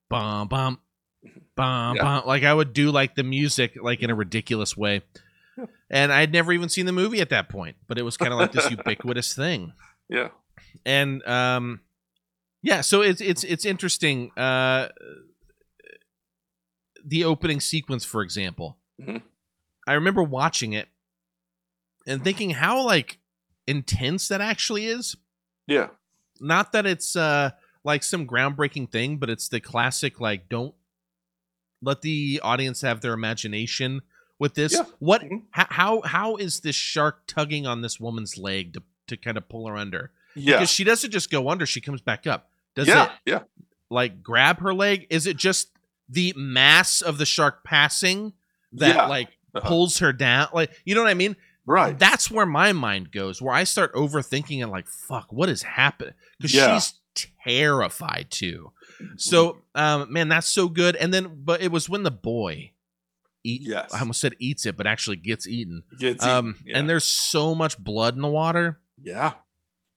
bum 0.09 0.49
bum, 0.49 0.79
Yeah. 1.57 2.21
Like 2.25 2.43
I 2.43 2.53
would 2.53 2.73
do 2.73 2.91
like 2.91 3.15
the 3.15 3.23
music 3.23 3.77
like 3.81 4.01
in 4.01 4.09
a 4.09 4.15
ridiculous 4.15 4.75
way. 4.77 5.01
And 5.91 6.11
I 6.11 6.19
had 6.21 6.31
never 6.33 6.51
even 6.51 6.67
seen 6.69 6.87
the 6.87 6.91
movie 6.91 7.21
at 7.21 7.29
that 7.29 7.47
point, 7.47 7.75
but 7.87 7.99
it 7.99 8.01
was 8.01 8.17
kind 8.17 8.33
of 8.33 8.39
like 8.39 8.51
this 8.51 8.71
ubiquitous 8.71 9.35
thing. 9.35 9.73
yeah 10.09 10.29
And 10.83 11.21
um 11.27 11.81
yeah, 12.63 12.81
so 12.81 13.01
it's 13.01 13.21
it's 13.21 13.43
it's 13.43 13.63
interesting. 13.63 14.31
Uh 14.35 14.87
the 17.05 17.23
opening 17.23 17.59
sequence, 17.59 18.03
for 18.05 18.21
example. 18.23 18.77
Mhm. 18.99 19.21
I 19.87 19.93
remember 19.93 20.23
watching 20.23 20.73
it 20.73 20.87
and 22.07 22.23
thinking 22.23 22.51
how 22.51 22.83
like 22.85 23.19
intense 23.67 24.27
that 24.27 24.41
actually 24.41 24.85
is 24.85 25.15
yeah 25.67 25.87
not 26.41 26.71
that 26.73 26.85
it's 26.85 27.15
uh 27.15 27.49
like 27.85 28.03
some 28.03 28.27
groundbreaking 28.27 28.91
thing 28.91 29.17
but 29.17 29.29
it's 29.29 29.47
the 29.47 29.59
classic 29.61 30.19
like 30.19 30.49
don't 30.49 30.75
let 31.83 32.01
the 32.01 32.39
audience 32.43 32.81
have 32.81 33.01
their 33.01 33.13
imagination 33.13 34.01
with 34.39 34.55
this. 34.55 34.73
Yeah. 34.73 34.83
what 34.99 35.21
Mhm. 35.21 35.43
how, 35.51 35.67
how 35.69 36.01
how 36.01 36.35
is 36.37 36.61
this 36.61 36.75
shark 36.75 37.21
tugging 37.27 37.67
on 37.67 37.81
this 37.81 37.99
woman's 37.99 38.37
leg 38.37 38.73
to 38.73 38.83
to 39.07 39.17
kind 39.17 39.37
of 39.37 39.47
pull 39.49 39.67
her 39.67 39.77
under? 39.77 40.11
Yeah. 40.35 40.55
Because 40.57 40.69
she 40.71 40.83
doesn't 40.83 41.11
just 41.11 41.29
go 41.29 41.49
under 41.49 41.65
she 41.65 41.81
comes 41.81 42.01
back 42.01 42.25
up. 42.25 42.49
Does 42.75 42.87
yeah 42.87 43.05
it 43.05 43.11
yeah. 43.25 43.39
like 43.89 44.23
grab 44.23 44.59
her 44.59 44.73
leg? 44.73 45.05
Is 45.09 45.27
it 45.27 45.37
just 45.37 45.69
the 46.09 46.33
mass 46.35 47.01
of 47.01 47.17
the 47.17 47.25
shark 47.25 47.63
passing 47.63 48.33
that 48.73 48.95
Yeah. 48.95 49.05
like 49.07 49.29
Uh-huh. 49.55 49.67
pulls 49.67 49.99
her 49.99 50.11
down? 50.13 50.47
Like 50.53 50.71
you 50.85 50.95
know 50.95 51.01
what 51.03 51.09
i 51.11 51.13
mean? 51.13 51.35
Right. 51.65 51.97
That's 51.97 52.29
where 52.31 52.45
my 52.47 52.73
mind 52.73 53.11
goes 53.11 53.41
where 53.41 53.53
i 53.53 53.63
start 53.63 53.93
overthinking 53.93 54.61
and 54.61 54.71
like 54.71 54.87
fuck 54.87 55.31
what 55.31 55.47
is 55.49 55.61
happening? 55.63 56.15
Because 56.37 56.53
Yeah. 56.55 56.73
she's 56.79 56.93
terrified 57.45 58.27
too 58.31 58.71
so 59.17 59.61
um 59.75 60.11
man 60.11 60.27
that's 60.29 60.47
so 60.47 60.67
good. 60.69 60.95
And 60.95 61.13
then 61.13 61.41
but 61.43 61.61
it 61.61 61.71
was 61.71 61.89
when 61.89 62.03
the 62.03 62.11
boy 62.11 62.71
eat 63.45 63.61
Yes. 63.63 63.93
i 63.93 63.99
almost 63.99 64.21
said 64.21 64.33
eats 64.39 64.65
it 64.65 64.77
but 64.77 64.87
actually 64.87 65.17
gets 65.17 65.47
eaten. 65.47 65.83
Gets 65.99 66.23
um 66.25 66.55
eaten, 66.59 66.63
yeah. 66.67 66.77
and 66.79 66.89
there's 66.89 67.03
so 67.03 67.53
much 67.55 67.77
blood 67.77 68.15
in 68.15 68.21
the 68.21 68.27
water. 68.27 68.79
Yeah. 69.01 69.33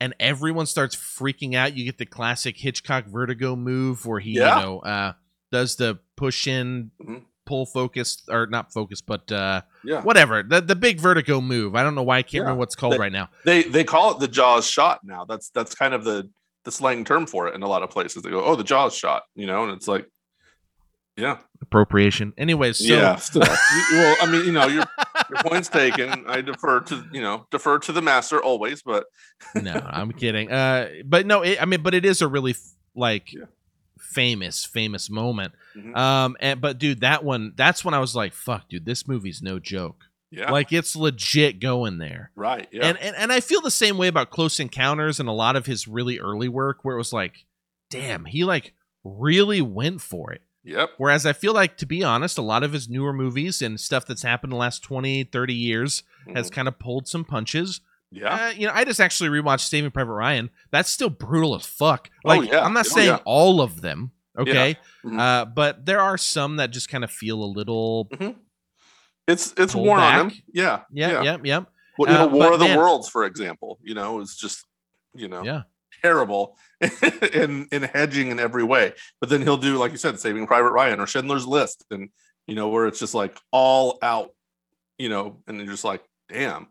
And 0.01 0.14
everyone 0.21 0.66
starts 0.66 0.95
freaking 0.95 1.55
out. 1.55 1.75
You 1.77 1.85
get 1.85 1.97
the 1.99 2.07
classic 2.07 2.57
hitchcock 2.59 3.07
vertigo 3.07 3.57
move 3.57 4.05
where 4.05 4.21
he 4.21 4.33
Yeah. 4.33 4.57
you 4.59 4.62
know 4.64 4.79
uh 4.81 5.12
does 5.53 5.77
the 5.77 5.99
push 6.16 6.47
in 6.47 6.90
Mhm. 7.01 7.23
pull 7.47 7.64
focus 7.66 8.25
or 8.29 8.47
not 8.49 8.73
focus 8.73 9.01
but 9.01 9.31
uh 9.31 9.62
yeah. 9.85 10.03
whatever. 10.03 10.42
The 10.42 10.61
the 10.61 10.75
big 10.75 10.99
vertigo 10.99 11.40
move. 11.40 11.77
I 11.77 11.83
don't 11.85 11.95
know 11.95 12.03
why. 12.03 12.19
I 12.19 12.23
can't 12.23 12.35
Yeah. 12.35 12.40
remember 12.40 12.59
what 12.59 12.69
it's 12.71 12.75
called 12.75 12.95
They- 12.95 12.99
right 12.99 13.12
now. 13.12 13.31
they 13.45 13.62
they 13.62 13.85
call 13.85 14.11
it 14.12 14.19
the 14.19 14.29
jaws 14.29 14.69
shot 14.69 15.05
now. 15.05 15.25
That's 15.25 15.51
that's 15.51 15.75
kind 15.75 15.95
of 15.95 16.03
the 16.05 16.29
the 16.66 16.70
slang 16.72 17.05
term 17.05 17.26
for 17.26 17.48
it 17.48 17.55
in 17.55 17.62
a 17.62 17.66
lot 17.68 17.83
of 17.83 17.88
places 17.90 18.22
they 18.22 18.29
go 18.31 18.44
oh 18.44 18.55
the 18.57 18.64
jaws 18.64 18.94
shot 18.94 19.22
you 19.35 19.46
know 19.46 19.62
and 19.64 19.72
it's 19.72 19.88
like 19.88 20.07
yeah 21.16 21.38
appropriation 21.62 22.33
anyways 22.37 22.76
so 22.79 22.85
yeah 22.92 23.16
still. 23.16 23.42
Well 23.92 24.16
i 24.20 24.26
mean 24.31 24.44
you 24.44 24.52
know 24.52 24.66
your 24.66 24.85
your 25.31 25.38
point's 25.44 25.68
taken 25.68 26.24
i 26.29 26.40
defer 26.42 26.81
to 26.81 27.05
you 27.12 27.22
know 27.22 27.46
defer 27.50 27.79
to 27.79 27.92
the 27.92 28.02
master 28.02 28.42
always 28.42 28.83
but 28.83 29.05
no 29.55 29.72
i'm 29.72 30.12
kidding 30.12 30.50
uh 30.50 30.88
but 31.07 31.24
no 31.24 31.42
it, 31.42 31.62
i 31.62 31.64
mean 31.64 31.83
but 31.83 31.94
it 31.94 32.05
is 32.05 32.20
a 32.20 32.29
really 32.29 32.55
like 32.94 33.33
Yeah. 33.33 33.44
famous 33.98 34.64
famous 34.66 35.09
moment 35.09 35.55
Mhm. 35.76 35.96
um 35.96 36.37
and 36.40 36.61
but 36.61 36.79
dude 36.79 37.00
that 37.00 37.24
one 37.24 37.52
that's 37.57 37.85
when 37.85 37.94
i 37.94 37.98
was 38.00 38.14
like 38.14 38.35
fuck 38.35 38.68
dude 38.68 38.85
this 38.85 39.07
movie's 39.09 39.40
no 39.40 39.59
joke 39.59 40.05
yeah 40.31 40.51
like 40.51 40.73
it's 40.73 40.97
legit 40.97 41.61
going 41.61 41.99
there 41.99 42.31
right 42.35 42.69
yeah 42.73 42.87
and, 42.87 42.99
and 42.99 43.15
and 43.17 43.33
i 43.33 43.41
feel 43.41 43.61
the 43.61 43.71
same 43.71 43.97
way 43.97 44.09
about 44.09 44.31
close 44.31 44.59
encounters 44.59 45.21
and 45.21 45.29
a 45.29 45.33
lot 45.33 45.55
of 45.57 45.67
his 45.67 45.87
really 45.87 46.19
early 46.19 46.49
work 46.49 46.85
where 46.85 46.95
it 46.97 46.99
was 46.99 47.12
like 47.12 47.47
damn 47.91 48.25
he 48.25 48.45
like 48.45 48.73
really 49.05 49.61
went 49.62 50.01
for 50.01 50.33
it 50.33 50.43
yep 50.65 50.91
Whereas 50.99 51.25
I 51.25 51.33
feel 51.33 51.53
like, 51.55 51.77
to 51.77 51.87
be 51.87 52.03
honest, 52.03 52.39
a 52.39 52.43
lot 52.43 52.65
of 52.65 52.73
his 52.73 52.89
newer 52.89 53.12
movies 53.12 53.62
and 53.62 53.79
stuff 53.79 54.05
that's 54.05 54.23
happened 54.23 54.53
in 54.53 54.57
the 54.57 54.61
last 54.61 54.83
20, 54.83 55.23
30 55.23 55.55
years 55.55 56.03
has 56.35 56.51
Mhm. 56.51 56.55
kind 56.55 56.67
of 56.69 56.79
pulled 56.81 57.07
some 57.07 57.25
punches. 57.25 57.81
yeah 58.11 58.47
Uh, 58.49 58.51
you 58.51 58.67
know, 58.67 58.73
I 58.75 58.85
just 58.85 58.99
actually 58.99 59.29
rewatched 59.31 59.69
Saving 59.69 59.93
Private 59.93 60.12
Ryan. 60.15 60.51
That's 60.73 60.91
still 60.91 61.09
brutal 61.11 61.55
as 61.55 61.65
fuck. 61.67 62.11
Oh, 62.25 62.29
Like, 62.31 62.51
yeah. 62.51 62.65
I'm 62.65 62.73
not 62.73 62.87
Oh, 62.87 62.95
saying 62.97 63.09
yeah. 63.11 63.19
all 63.25 63.61
of 63.61 63.81
them, 63.81 64.11
okay? 64.37 64.77
Mhm. 65.05 65.21
Uh, 65.21 65.45
but 65.45 65.87
there 65.87 66.01
are 66.01 66.19
some 66.19 66.57
that 66.57 66.73
just 66.73 66.89
kind 66.89 67.05
of 67.05 67.12
feel 67.12 67.45
a 67.45 67.47
little. 67.47 68.09
It's 69.29 69.53
it's 69.57 69.75
worn 69.75 70.01
on 70.01 70.31
him 70.31 70.39
yeah 70.53 70.83
Yeah, 70.91 71.23
yeah, 71.23 71.37
yeah. 71.43 71.61
Well, 71.99 72.12
you 72.12 72.19
know, 72.19 72.25
Uh, 72.25 72.29
War 72.29 72.53
of 72.53 72.59
the 72.59 72.67
man- 72.67 72.79
Worlds, 72.79 73.09
for 73.09 73.25
example, 73.25 73.79
you 73.83 73.95
know, 73.95 74.21
is 74.21 74.37
just, 74.37 74.67
you 75.15 75.29
know, 75.29 75.43
Yeah. 75.45 75.62
terrible 76.03 76.59
in 77.33 77.67
in 77.73 77.83
hedging 77.85 78.31
in 78.31 78.39
every 78.39 78.62
way. 78.65 78.93
But 79.21 79.31
then 79.31 79.41
he'll 79.43 79.57
do, 79.57 79.79
like 79.79 79.93
you 79.93 79.97
said, 79.99 80.21
Saving 80.21 80.47
Private 80.47 80.73
Ryan 80.73 81.01
or 81.01 81.07
Schindler's 81.07 81.47
List, 81.47 81.85
and 81.91 82.11
you 82.47 82.55
know, 82.55 82.69
where 82.69 82.87
it's 82.87 82.99
just 83.01 83.15
like 83.15 83.39
all 83.51 83.99
out, 84.03 84.31
you 84.99 85.09
know, 85.09 85.43
and 85.47 85.57
you're 85.59 85.67
just 85.67 85.85
like, 85.85 86.05
damn. 86.29 86.69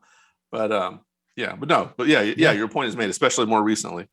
But 0.51 0.71
um, 0.71 1.01
yeah, 1.35 1.55
but 1.55 1.67
no, 1.69 1.91
but 1.97 2.07
yeah, 2.07 2.21
yeah, 2.21 2.35
Yeah. 2.37 2.51
your 2.51 2.67
point 2.67 2.87
is 2.89 2.95
made, 2.95 3.09
especially 3.09 3.47
more 3.47 3.63
recently. 3.63 4.07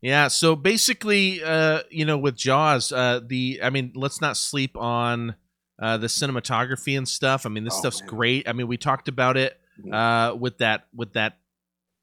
Yeah, 0.00 0.28
so 0.28 0.54
basically, 0.56 1.42
uh, 1.42 1.80
you 1.90 2.04
know, 2.04 2.18
with 2.18 2.36
Jaws, 2.36 2.90
uh, 2.92 3.20
the 3.26 3.60
I 3.62 3.70
mean, 3.70 3.92
let's 3.94 4.20
not 4.20 4.36
sleep 4.36 4.76
on 4.76 5.34
uh, 5.80 5.96
the 5.98 6.06
cinematography 6.06 6.96
and 6.96 7.06
stuff. 7.08 7.46
I 7.46 7.48
mean, 7.48 7.64
this 7.64 7.74
Oh, 7.74 7.80
stuff's 7.80 8.00
man. 8.00 8.08
great. 8.10 8.48
I 8.48 8.52
mean, 8.52 8.66
we 8.68 8.76
talked 8.76 9.08
about 9.08 9.36
it 9.36 9.58
Mhm. 9.84 9.92
uh, 9.92 10.34
with 10.36 10.58
that 10.58 10.86
with 10.94 11.12
that. 11.14 11.38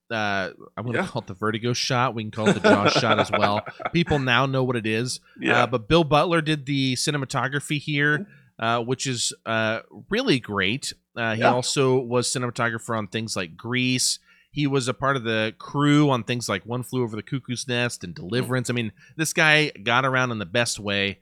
Uh, 0.09 0.51
I'm 0.75 0.85
gonna 0.85 0.99
Yeah. 0.99 1.07
call 1.07 1.21
it 1.21 1.27
the 1.27 1.33
vertigo 1.33 1.71
shot. 1.71 2.13
We 2.13 2.23
can 2.23 2.31
call 2.31 2.49
it 2.49 2.53
the 2.61 2.69
Jaws 2.69 2.91
shot 2.99 3.17
as 3.19 3.31
well. 3.31 3.61
People 3.93 4.19
now 4.19 4.45
know 4.45 4.61
what 4.63 4.75
it 4.75 4.85
is. 4.85 5.21
Yeah, 5.39 5.63
Uh, 5.63 5.67
but 5.67 5.87
Bill 5.87 6.03
Butler 6.03 6.41
did 6.41 6.65
the 6.65 6.95
cinematography 6.95 7.79
here, 7.79 8.27
uh, 8.59 8.81
which 8.83 9.07
is 9.07 9.31
uh, 9.45 9.79
really 10.09 10.39
great. 10.41 10.91
Uh, 11.15 11.35
he 11.35 11.41
Yeah. 11.41 11.53
also 11.53 11.97
was 11.97 12.27
cinematographer 12.27 12.97
on 12.97 13.07
things 13.07 13.37
like 13.37 13.55
Grease. 13.55 14.19
He 14.51 14.67
was 14.67 14.89
a 14.89 14.93
part 14.93 15.15
of 15.15 15.23
the 15.23 15.55
crew 15.57 16.09
on 16.09 16.25
things 16.25 16.49
like 16.49 16.65
One 16.65 16.83
Flew 16.83 17.03
Over 17.03 17.15
the 17.15 17.23
Cuckoo's 17.23 17.65
Nest 17.69 18.03
and 18.03 18.13
Deliverance. 18.13 18.69
I 18.69 18.73
mean, 18.73 18.91
this 19.15 19.31
guy 19.31 19.69
got 19.69 20.03
around 20.03 20.31
in 20.31 20.39
the 20.39 20.45
best 20.45 20.77
way, 20.77 21.19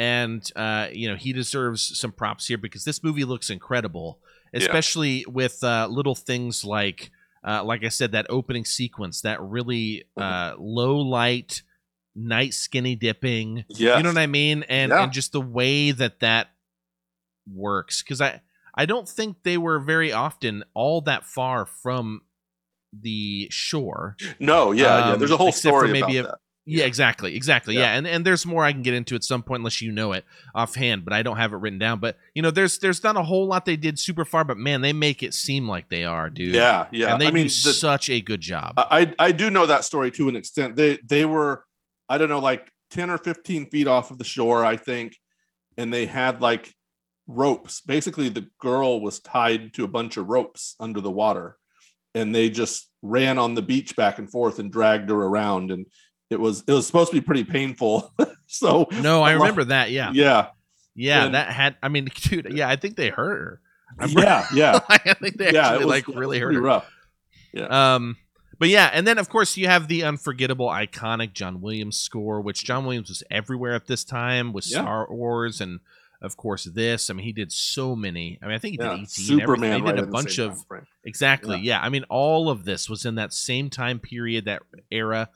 and 0.00 0.42
uh, 0.56 0.86
you 0.92 1.06
know 1.08 1.16
he 1.16 1.32
deserves 1.32 1.98
some 2.00 2.12
props 2.12 2.46
here 2.48 2.58
because 2.58 2.84
this 2.84 3.02
movie 3.02 3.24
looks 3.24 3.50
incredible, 3.50 4.18
Yeah. 4.52 4.60
especially 4.60 5.24
with 5.28 5.62
uh, 5.62 5.86
little 5.90 6.14
things 6.14 6.64
like, 6.64 7.10
uh, 7.46 7.62
like 7.64 7.84
I 7.84 7.90
said, 7.90 8.12
that 8.12 8.26
opening 8.30 8.64
sequence, 8.64 9.20
that 9.22 9.38
really 9.42 10.04
Mm-hmm. 10.18 10.22
uh, 10.22 10.52
low 10.58 10.96
light, 11.18 11.62
night 12.14 12.54
skinny 12.54 12.96
dipping. 12.96 13.64
yeah, 13.68 13.96
You 13.96 14.02
know 14.04 14.10
what 14.10 14.18
I 14.18 14.26
mean? 14.26 14.64
And 14.68 14.90
Yeah. 14.90 15.02
and 15.04 15.12
just 15.12 15.32
the 15.32 15.40
way 15.58 15.90
that 15.92 16.20
that 16.20 16.48
works 17.52 18.02
because 18.02 18.20
I 18.20 18.40
I 18.74 18.86
don't 18.86 19.08
think 19.08 19.42
they 19.42 19.58
were 19.58 19.78
very 19.80 20.12
often 20.12 20.64
all 20.74 21.00
that 21.02 21.24
far 21.24 21.66
from 21.66 22.22
the 22.92 23.48
shore. 23.50 24.16
No, 24.38 24.72
yeah, 24.72 24.82
yeah. 24.82 25.12
Um, 25.12 25.18
There's 25.18 25.30
a 25.30 25.36
whole 25.36 25.48
except 25.48 25.72
for 25.74 25.80
story 25.86 25.92
maybe 25.92 26.18
about 26.18 26.28
a- 26.28 26.32
that. 26.32 26.38
Yeah, 26.66 26.84
exactly, 26.84 27.34
exactly. 27.34 27.74
Yeah. 27.74 27.80
Yeah. 27.80 27.96
and 27.98 28.06
and 28.06 28.24
there's 28.24 28.44
more 28.46 28.64
I 28.64 28.72
can 28.72 28.82
get 28.82 28.94
into 28.94 29.14
at 29.14 29.24
some 29.24 29.42
point 29.42 29.60
unless 29.60 29.80
you 29.80 29.90
know 29.92 30.12
it 30.12 30.24
offhand, 30.54 31.04
but 31.04 31.12
I 31.12 31.22
don't 31.22 31.36
have 31.36 31.52
it 31.52 31.56
written 31.56 31.78
down. 31.78 32.00
But 32.00 32.16
you 32.34 32.42
know, 32.42 32.50
there's 32.50 32.78
there's 32.78 33.02
not 33.02 33.16
a 33.16 33.22
whole 33.22 33.46
lot 33.46 33.64
they 33.64 33.76
did 33.76 33.98
super 33.98 34.24
far, 34.24 34.44
but 34.44 34.56
man, 34.56 34.80
they 34.80 34.92
make 34.92 35.22
it 35.22 35.34
seem 35.34 35.68
like 35.68 35.88
they 35.88 36.04
are, 36.04 36.30
dude. 36.30 36.54
Yeah, 36.54 36.86
yeah. 36.92 37.12
and 37.12 37.20
they 37.20 37.26
I 37.28 37.30
mean, 37.30 37.44
do 37.46 37.48
the- 37.48 37.72
such 37.72 38.08
a 38.10 38.20
good 38.20 38.40
job. 38.40 38.74
I 38.76 39.12
I 39.18 39.32
do 39.32 39.50
know 39.50 39.66
that 39.66 39.84
story 39.84 40.10
to 40.12 40.28
an 40.28 40.36
extent. 40.36 40.76
They 40.76 40.98
they 41.04 41.24
were 41.24 41.64
I 42.08 42.18
don't 42.18 42.28
know 42.28 42.40
like 42.40 42.70
10 42.90 43.08
or 43.10 43.18
15 43.18 43.70
feet 43.70 43.86
off 43.86 44.10
of 44.10 44.18
the 44.18 44.24
shore, 44.24 44.64
I 44.64 44.76
think, 44.76 45.16
and 45.76 45.92
they 45.92 46.06
had 46.06 46.40
like 46.40 46.74
ropes. 47.26 47.80
Basically, 47.80 48.28
the 48.28 48.48
girl 48.60 49.00
was 49.00 49.20
tied 49.20 49.72
to 49.74 49.84
a 49.84 49.88
bunch 49.88 50.16
of 50.16 50.28
ropes 50.28 50.74
under 50.78 51.00
the 51.00 51.10
water, 51.10 51.56
and 52.14 52.34
they 52.34 52.50
just 52.50 52.88
ran 53.02 53.38
on 53.38 53.54
the 53.54 53.62
beach 53.62 53.96
back 53.96 54.18
and 54.18 54.30
forth 54.30 54.58
and 54.58 54.70
dragged 54.72 55.08
her 55.08 55.16
around. 55.16 55.70
And 55.70 55.86
it 56.30 56.38
was 56.40 56.64
it 56.66 56.72
was 56.72 56.86
supposed 56.86 57.10
to 57.10 57.16
be 57.16 57.24
pretty 57.24 57.44
painful. 57.44 58.12
so 58.46 58.86
no, 59.00 59.22
I 59.22 59.32
remember 59.32 59.64
that. 59.64 59.90
Yeah, 59.90 60.12
yeah, 60.14 60.48
yeah, 60.94 61.24
and- 61.26 61.34
that 61.34 61.48
had. 61.52 61.76
I 61.82 61.88
mean, 61.88 62.08
dude, 62.14 62.52
yeah, 62.52 62.68
I 62.68 62.76
think 62.76 62.96
they 62.96 63.08
hurt 63.08 63.38
her. 63.38 63.60
I'm- 63.98 64.10
yeah, 64.10 64.46
yeah, 64.54 64.80
I 64.88 65.14
think 65.14 65.36
they 65.36 65.52
yeah. 65.52 65.68
actually 65.70 65.82
It 65.82 65.86
was, 65.86 66.08
like 66.08 66.08
really 66.08 66.38
hurt 66.38 66.54
her. 66.54 66.60
rough. 66.60 66.90
Um, 67.68 68.16
but 68.58 68.68
yeah, 68.68 68.90
and 68.92 69.06
then 69.06 69.18
of 69.18 69.28
course 69.28 69.56
you 69.56 69.66
have 69.66 69.88
the 69.88 70.04
unforgettable, 70.04 70.68
iconic 70.68 71.32
John 71.32 71.60
Williams 71.60 71.96
score, 71.98 72.40
which 72.40 72.64
John 72.64 72.84
Williams 72.84 73.08
was 73.08 73.22
everywhere 73.30 73.74
at 73.74 73.86
this 73.86 74.04
time 74.04 74.52
with 74.52 74.70
Yeah. 74.70 74.82
Star 74.82 75.06
Wars 75.10 75.60
and 75.60 75.80
of 76.22 76.36
course 76.36 76.64
this. 76.64 77.08
I 77.10 77.14
mean, 77.14 77.24
he 77.24 77.32
did 77.32 77.50
so 77.50 77.96
many. 77.96 78.38
I 78.42 78.46
mean, 78.46 78.54
I 78.54 78.58
think 78.58 78.72
he 78.72 78.78
Yeah, 78.78 78.90
did 78.90 78.92
everything. 78.92 79.38
Superman. 79.38 79.76
He 79.80 79.82
right 79.86 79.96
did 79.96 80.04
a 80.04 80.06
bunch 80.06 80.38
of 80.38 80.62
exactly. 81.02 81.58
Yeah. 81.60 81.80
I 81.80 81.88
mean, 81.88 82.04
all 82.10 82.50
of 82.50 82.64
this 82.66 82.88
was 82.90 83.06
in 83.06 83.14
that 83.14 83.32
same 83.32 83.70
time 83.70 83.98
period, 83.98 84.44
that 84.44 84.62
era. 84.92 85.30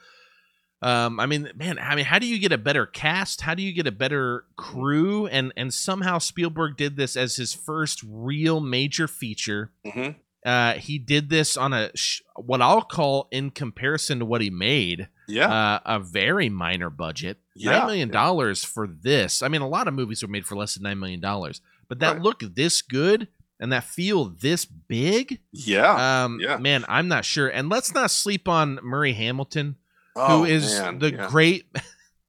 Um, 0.84 1.18
I 1.18 1.24
mean, 1.26 1.50
man, 1.56 1.78
I 1.78 1.94
mean, 1.96 2.04
how 2.04 2.18
do 2.18 2.26
you 2.26 2.38
get 2.38 2.52
a 2.52 2.58
better 2.58 2.84
cast? 2.84 3.40
How 3.40 3.54
do 3.54 3.62
you 3.62 3.72
get 3.72 3.86
a 3.86 3.92
better 3.92 4.44
crew? 4.56 5.26
And 5.26 5.52
and 5.56 5.72
somehow 5.72 6.18
Spielberg 6.18 6.76
did 6.76 6.96
this 6.96 7.16
as 7.16 7.36
his 7.36 7.54
first 7.54 8.02
real 8.06 8.60
major 8.60 9.08
feature. 9.08 9.72
Mhm. 9.86 10.16
Uh, 10.44 10.74
he 10.74 10.98
did 10.98 11.30
this 11.30 11.56
on 11.56 11.72
a 11.72 11.90
sh- 11.96 12.20
what 12.36 12.60
I'll 12.60 12.82
call, 12.82 13.28
in 13.30 13.50
comparison 13.50 14.18
to 14.18 14.26
what 14.26 14.42
he 14.42 14.50
made, 14.50 15.08
Yeah, 15.26 15.48
uh, 15.50 15.80
a 15.86 15.98
very 16.00 16.50
minor 16.50 16.90
budget. 16.90 17.38
yeah, 17.56 17.78
Nine 17.78 17.86
million 17.86 18.10
dollars 18.10 18.62
for 18.62 18.86
this. 18.86 19.42
I 19.42 19.48
mean, 19.48 19.62
a 19.62 19.68
lot 19.68 19.88
of 19.88 19.94
movies 19.94 20.20
were 20.22 20.28
made 20.28 20.44
for 20.44 20.54
less 20.54 20.74
than 20.74 20.82
nine 20.82 20.98
million 20.98 21.20
dollars, 21.20 21.62
but 21.88 21.98
that 22.00 22.14
Right. 22.16 22.20
look 22.22 22.40
this 22.40 22.82
good 22.82 23.28
and 23.58 23.72
that 23.72 23.84
feel 23.84 24.26
this 24.26 24.66
big, 24.66 25.40
yeah. 25.50 26.24
um, 26.24 26.38
yeah. 26.42 26.58
man, 26.58 26.84
I'm 26.90 27.08
not 27.08 27.24
sure. 27.24 27.48
And 27.48 27.70
let's 27.70 27.94
not 27.94 28.10
sleep 28.10 28.46
on 28.46 28.80
Murray 28.82 29.14
Hamilton, 29.14 29.76
Oh, 30.16 30.38
who 30.38 30.44
is 30.44 30.80
man, 30.80 30.98
the 31.00 31.12
yeah. 31.12 31.28
great 31.28 31.66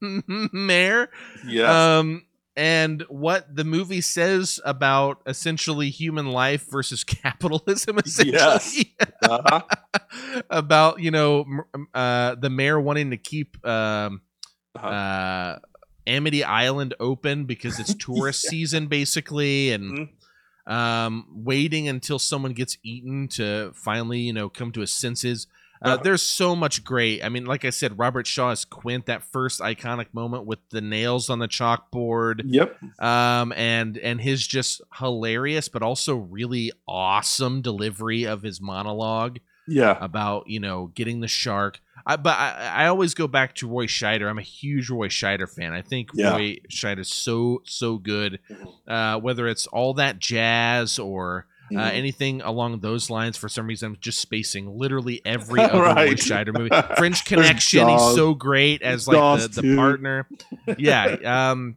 mayor. 0.00 1.08
Yes. 1.46 1.68
Um, 1.70 2.24
and 2.56 3.02
what 3.08 3.54
the 3.54 3.64
movie 3.64 4.00
says 4.00 4.58
about 4.64 5.20
essentially 5.26 5.90
human 5.90 6.26
life 6.32 6.66
versus 6.70 7.04
capitalism, 7.22 7.98
essentially. 7.98 8.32
Yes. 8.32 8.84
uh-huh. 9.22 9.62
about 10.50 11.00
you 11.00 11.10
know 11.10 11.44
uh, 11.94 12.34
the 12.36 12.50
mayor 12.50 12.80
wanting 12.80 13.10
to 13.10 13.16
keep 13.16 13.64
um, 13.66 14.22
Uh-huh. 14.74 14.86
uh, 14.88 15.58
Amity 16.06 16.44
Island 16.44 16.94
open 17.00 17.46
because 17.46 17.80
it's 17.80 17.94
tourist 17.94 18.42
season, 18.42 18.86
basically, 18.86 19.72
and 19.72 20.08
Mhm. 20.66 20.72
um, 20.72 21.26
waiting 21.34 21.88
until 21.88 22.18
someone 22.18 22.52
gets 22.52 22.78
eaten 22.84 23.26
to 23.28 23.72
finally, 23.74 24.20
you 24.20 24.32
know, 24.32 24.48
come 24.48 24.70
to 24.72 24.80
his 24.82 24.92
senses. 24.92 25.46
Uh, 25.82 25.88
Uh-huh. 25.88 26.02
there's 26.02 26.22
so 26.22 26.56
much 26.56 26.84
great. 26.84 27.22
I 27.24 27.28
mean, 27.28 27.44
like 27.44 27.64
I 27.64 27.70
said, 27.70 27.98
Robert 27.98 28.26
Shaw 28.26 28.50
is 28.50 28.64
Quint. 28.64 29.06
That 29.06 29.22
first 29.22 29.60
iconic 29.60 30.06
moment 30.12 30.46
with 30.46 30.58
the 30.70 30.80
nails 30.80 31.28
on 31.30 31.38
the 31.38 31.48
chalkboard, 31.48 32.42
Yep. 32.44 32.78
um, 33.02 33.52
and 33.52 33.98
and 33.98 34.20
his 34.20 34.46
just 34.46 34.80
hilarious, 34.98 35.68
but 35.68 35.82
also 35.82 36.16
really 36.16 36.72
awesome 36.88 37.60
delivery 37.62 38.24
of 38.24 38.42
his 38.42 38.60
monologue 38.60 39.38
Yeah. 39.68 39.98
about 40.00 40.48
you 40.48 40.60
know 40.60 40.86
getting 40.94 41.20
the 41.20 41.28
shark. 41.28 41.80
I, 42.08 42.14
but 42.16 42.38
I, 42.38 42.84
I 42.84 42.86
always 42.86 43.14
go 43.14 43.26
back 43.26 43.54
to 43.56 43.68
Roy 43.68 43.86
Scheider. 43.86 44.30
I'm 44.30 44.38
a 44.38 44.42
huge 44.42 44.88
Roy 44.90 45.08
Scheider 45.08 45.48
fan. 45.52 45.72
I 45.72 45.82
think 45.82 46.10
Yeah. 46.14 46.30
Roy 46.32 46.58
is 46.70 47.08
so 47.12 47.62
so 47.64 47.98
good. 47.98 48.38
Mhm. 48.48 48.68
Uh, 48.86 49.20
whether 49.20 49.48
it's 49.48 49.66
all 49.66 49.92
that 49.94 50.18
jazz 50.20 50.98
or 51.00 51.46
uh, 51.74 51.78
Mhm. 51.78 51.92
anything 51.94 52.40
along 52.42 52.80
those 52.80 53.10
lines, 53.10 53.36
for 53.36 53.48
some 53.48 53.66
reason 53.66 53.92
I'm 53.92 53.98
just 54.00 54.20
spacing 54.20 54.78
literally 54.78 55.20
every 55.24 55.60
other 55.62 55.80
Roy 55.80 55.92
Right. 55.94 56.16
Scheider 56.16 56.52
movie. 56.56 56.70
French 56.96 57.24
Connection. 57.26 57.88
He's 57.88 58.14
so 58.14 58.34
great 58.34 58.82
as 58.82 59.08
like 59.08 59.40
the, 59.52 59.62
the 59.62 59.76
partner. 59.76 60.28
Yeah. 60.78 61.16
Um. 61.50 61.76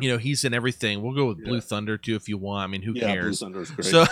You 0.00 0.10
know 0.10 0.18
he's 0.18 0.42
in 0.44 0.52
everything. 0.52 1.00
We'll 1.00 1.14
go 1.14 1.26
with 1.26 1.44
Blue 1.44 1.54
Yeah. 1.54 1.60
Thunder 1.60 1.96
too 1.96 2.16
if 2.16 2.28
you 2.28 2.38
want. 2.38 2.64
I 2.64 2.66
mean, 2.66 2.82
who 2.82 2.92
yeah, 2.94 3.04
Blue 3.06 3.12
cares? 3.22 3.38
Thunder 3.40 3.60
is 3.62 3.70
great. 3.70 3.84
So, 3.86 4.04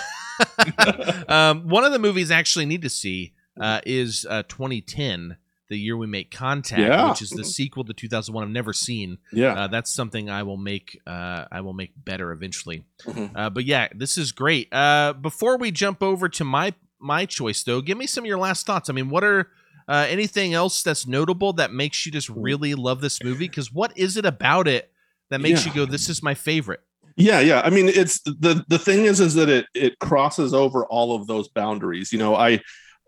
um, 1.29 1.68
one 1.68 1.85
of 1.85 1.92
the 1.92 1.99
movies 1.99 2.31
I 2.31 2.37
actually 2.38 2.66
need 2.66 2.83
to 2.83 2.88
see 2.88 3.33
uh, 3.61 3.81
is 3.85 4.27
uh, 4.29 4.44
2010, 4.49 5.37
the 5.69 5.79
year 5.79 5.97
we 5.97 6.07
make 6.07 6.31
contact, 6.31 6.81
Yeah. 6.81 7.11
which 7.11 7.23
is 7.23 7.31
the 7.31 7.45
sequel 7.45 7.85
to 7.85 7.93
2001. 7.93 8.43
I've 8.45 8.51
never 8.51 8.73
seen. 8.73 9.19
yeah. 9.33 9.53
Uh, 9.55 9.67
that's 9.69 9.91
something 9.93 10.31
I 10.31 10.43
will 10.43 10.57
make. 10.57 10.99
Uh, 11.07 11.45
I 11.53 11.61
will 11.61 11.75
make 11.75 11.93
better 12.05 12.33
eventually. 12.33 12.85
Mhm. 13.07 13.31
Uh, 13.37 13.51
but 13.51 13.65
yeah, 13.65 13.89
this 13.95 14.17
is 14.19 14.33
great. 14.33 14.73
Uh, 14.73 15.13
before 15.13 15.59
we 15.59 15.71
jump 15.71 16.03
over 16.03 16.29
to 16.31 16.45
my 16.45 16.75
my 17.01 17.27
choice, 17.27 17.63
though, 17.63 17.81
give 17.81 17.97
me 17.97 18.07
some 18.07 18.25
of 18.25 18.29
your 18.29 18.39
last 18.39 18.67
thoughts. 18.67 18.91
I 18.91 18.93
mean, 18.93 19.09
what 19.09 19.23
are 19.25 19.51
uh, 19.89 20.07
anything 20.09 20.53
else 20.53 20.83
that's 20.83 21.07
notable 21.07 21.53
that 21.55 21.73
makes 21.73 22.05
you 22.05 22.13
just 22.13 22.29
really 22.29 22.75
love 22.75 23.01
this 23.01 23.23
movie? 23.23 23.47
Because 23.49 23.73
what 23.73 23.97
is 23.97 24.17
it 24.17 24.27
about 24.27 24.67
it 24.69 24.91
that 25.31 25.41
makes 25.41 25.65
Yeah. 25.65 25.73
you 25.73 25.77
go, 25.77 25.91
"This 25.91 26.09
is 26.09 26.23
my 26.23 26.35
favorite"? 26.35 26.81
yeah 27.21 27.41
yeah 27.41 27.61
i 27.65 27.71
mean 27.71 27.89
it's 27.89 28.21
the 28.21 28.65
the 28.69 28.79
thing 28.79 29.05
is 29.05 29.19
is 29.19 29.35
that 29.35 29.49
it 29.49 29.67
it 29.75 29.99
crosses 29.99 30.55
over 30.55 30.87
all 30.87 31.17
of 31.17 31.27
those 31.27 31.49
boundaries 31.49 32.13
you 32.13 32.19
know 32.19 32.37
i 32.37 32.61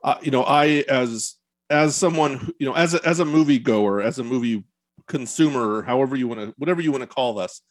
uh, 0.03 0.16
you 0.20 0.33
know 0.33 0.42
i 0.42 0.83
as 0.88 1.37
as 1.70 1.94
someone 1.94 2.52
you 2.59 2.66
know 2.66 2.74
as 2.74 2.94
a, 2.94 3.09
as 3.09 3.20
a 3.20 3.24
movie 3.24 3.59
goer 3.59 4.02
as 4.02 4.18
a 4.18 4.24
movie 4.24 4.64
consumer 5.06 5.83
however 5.83 6.16
you 6.16 6.28
want 6.28 6.40
to 6.40 6.54
whatever 6.59 6.80
you 6.80 6.92
want 6.92 7.02
to 7.02 7.06
call 7.06 7.35
this 7.35 7.62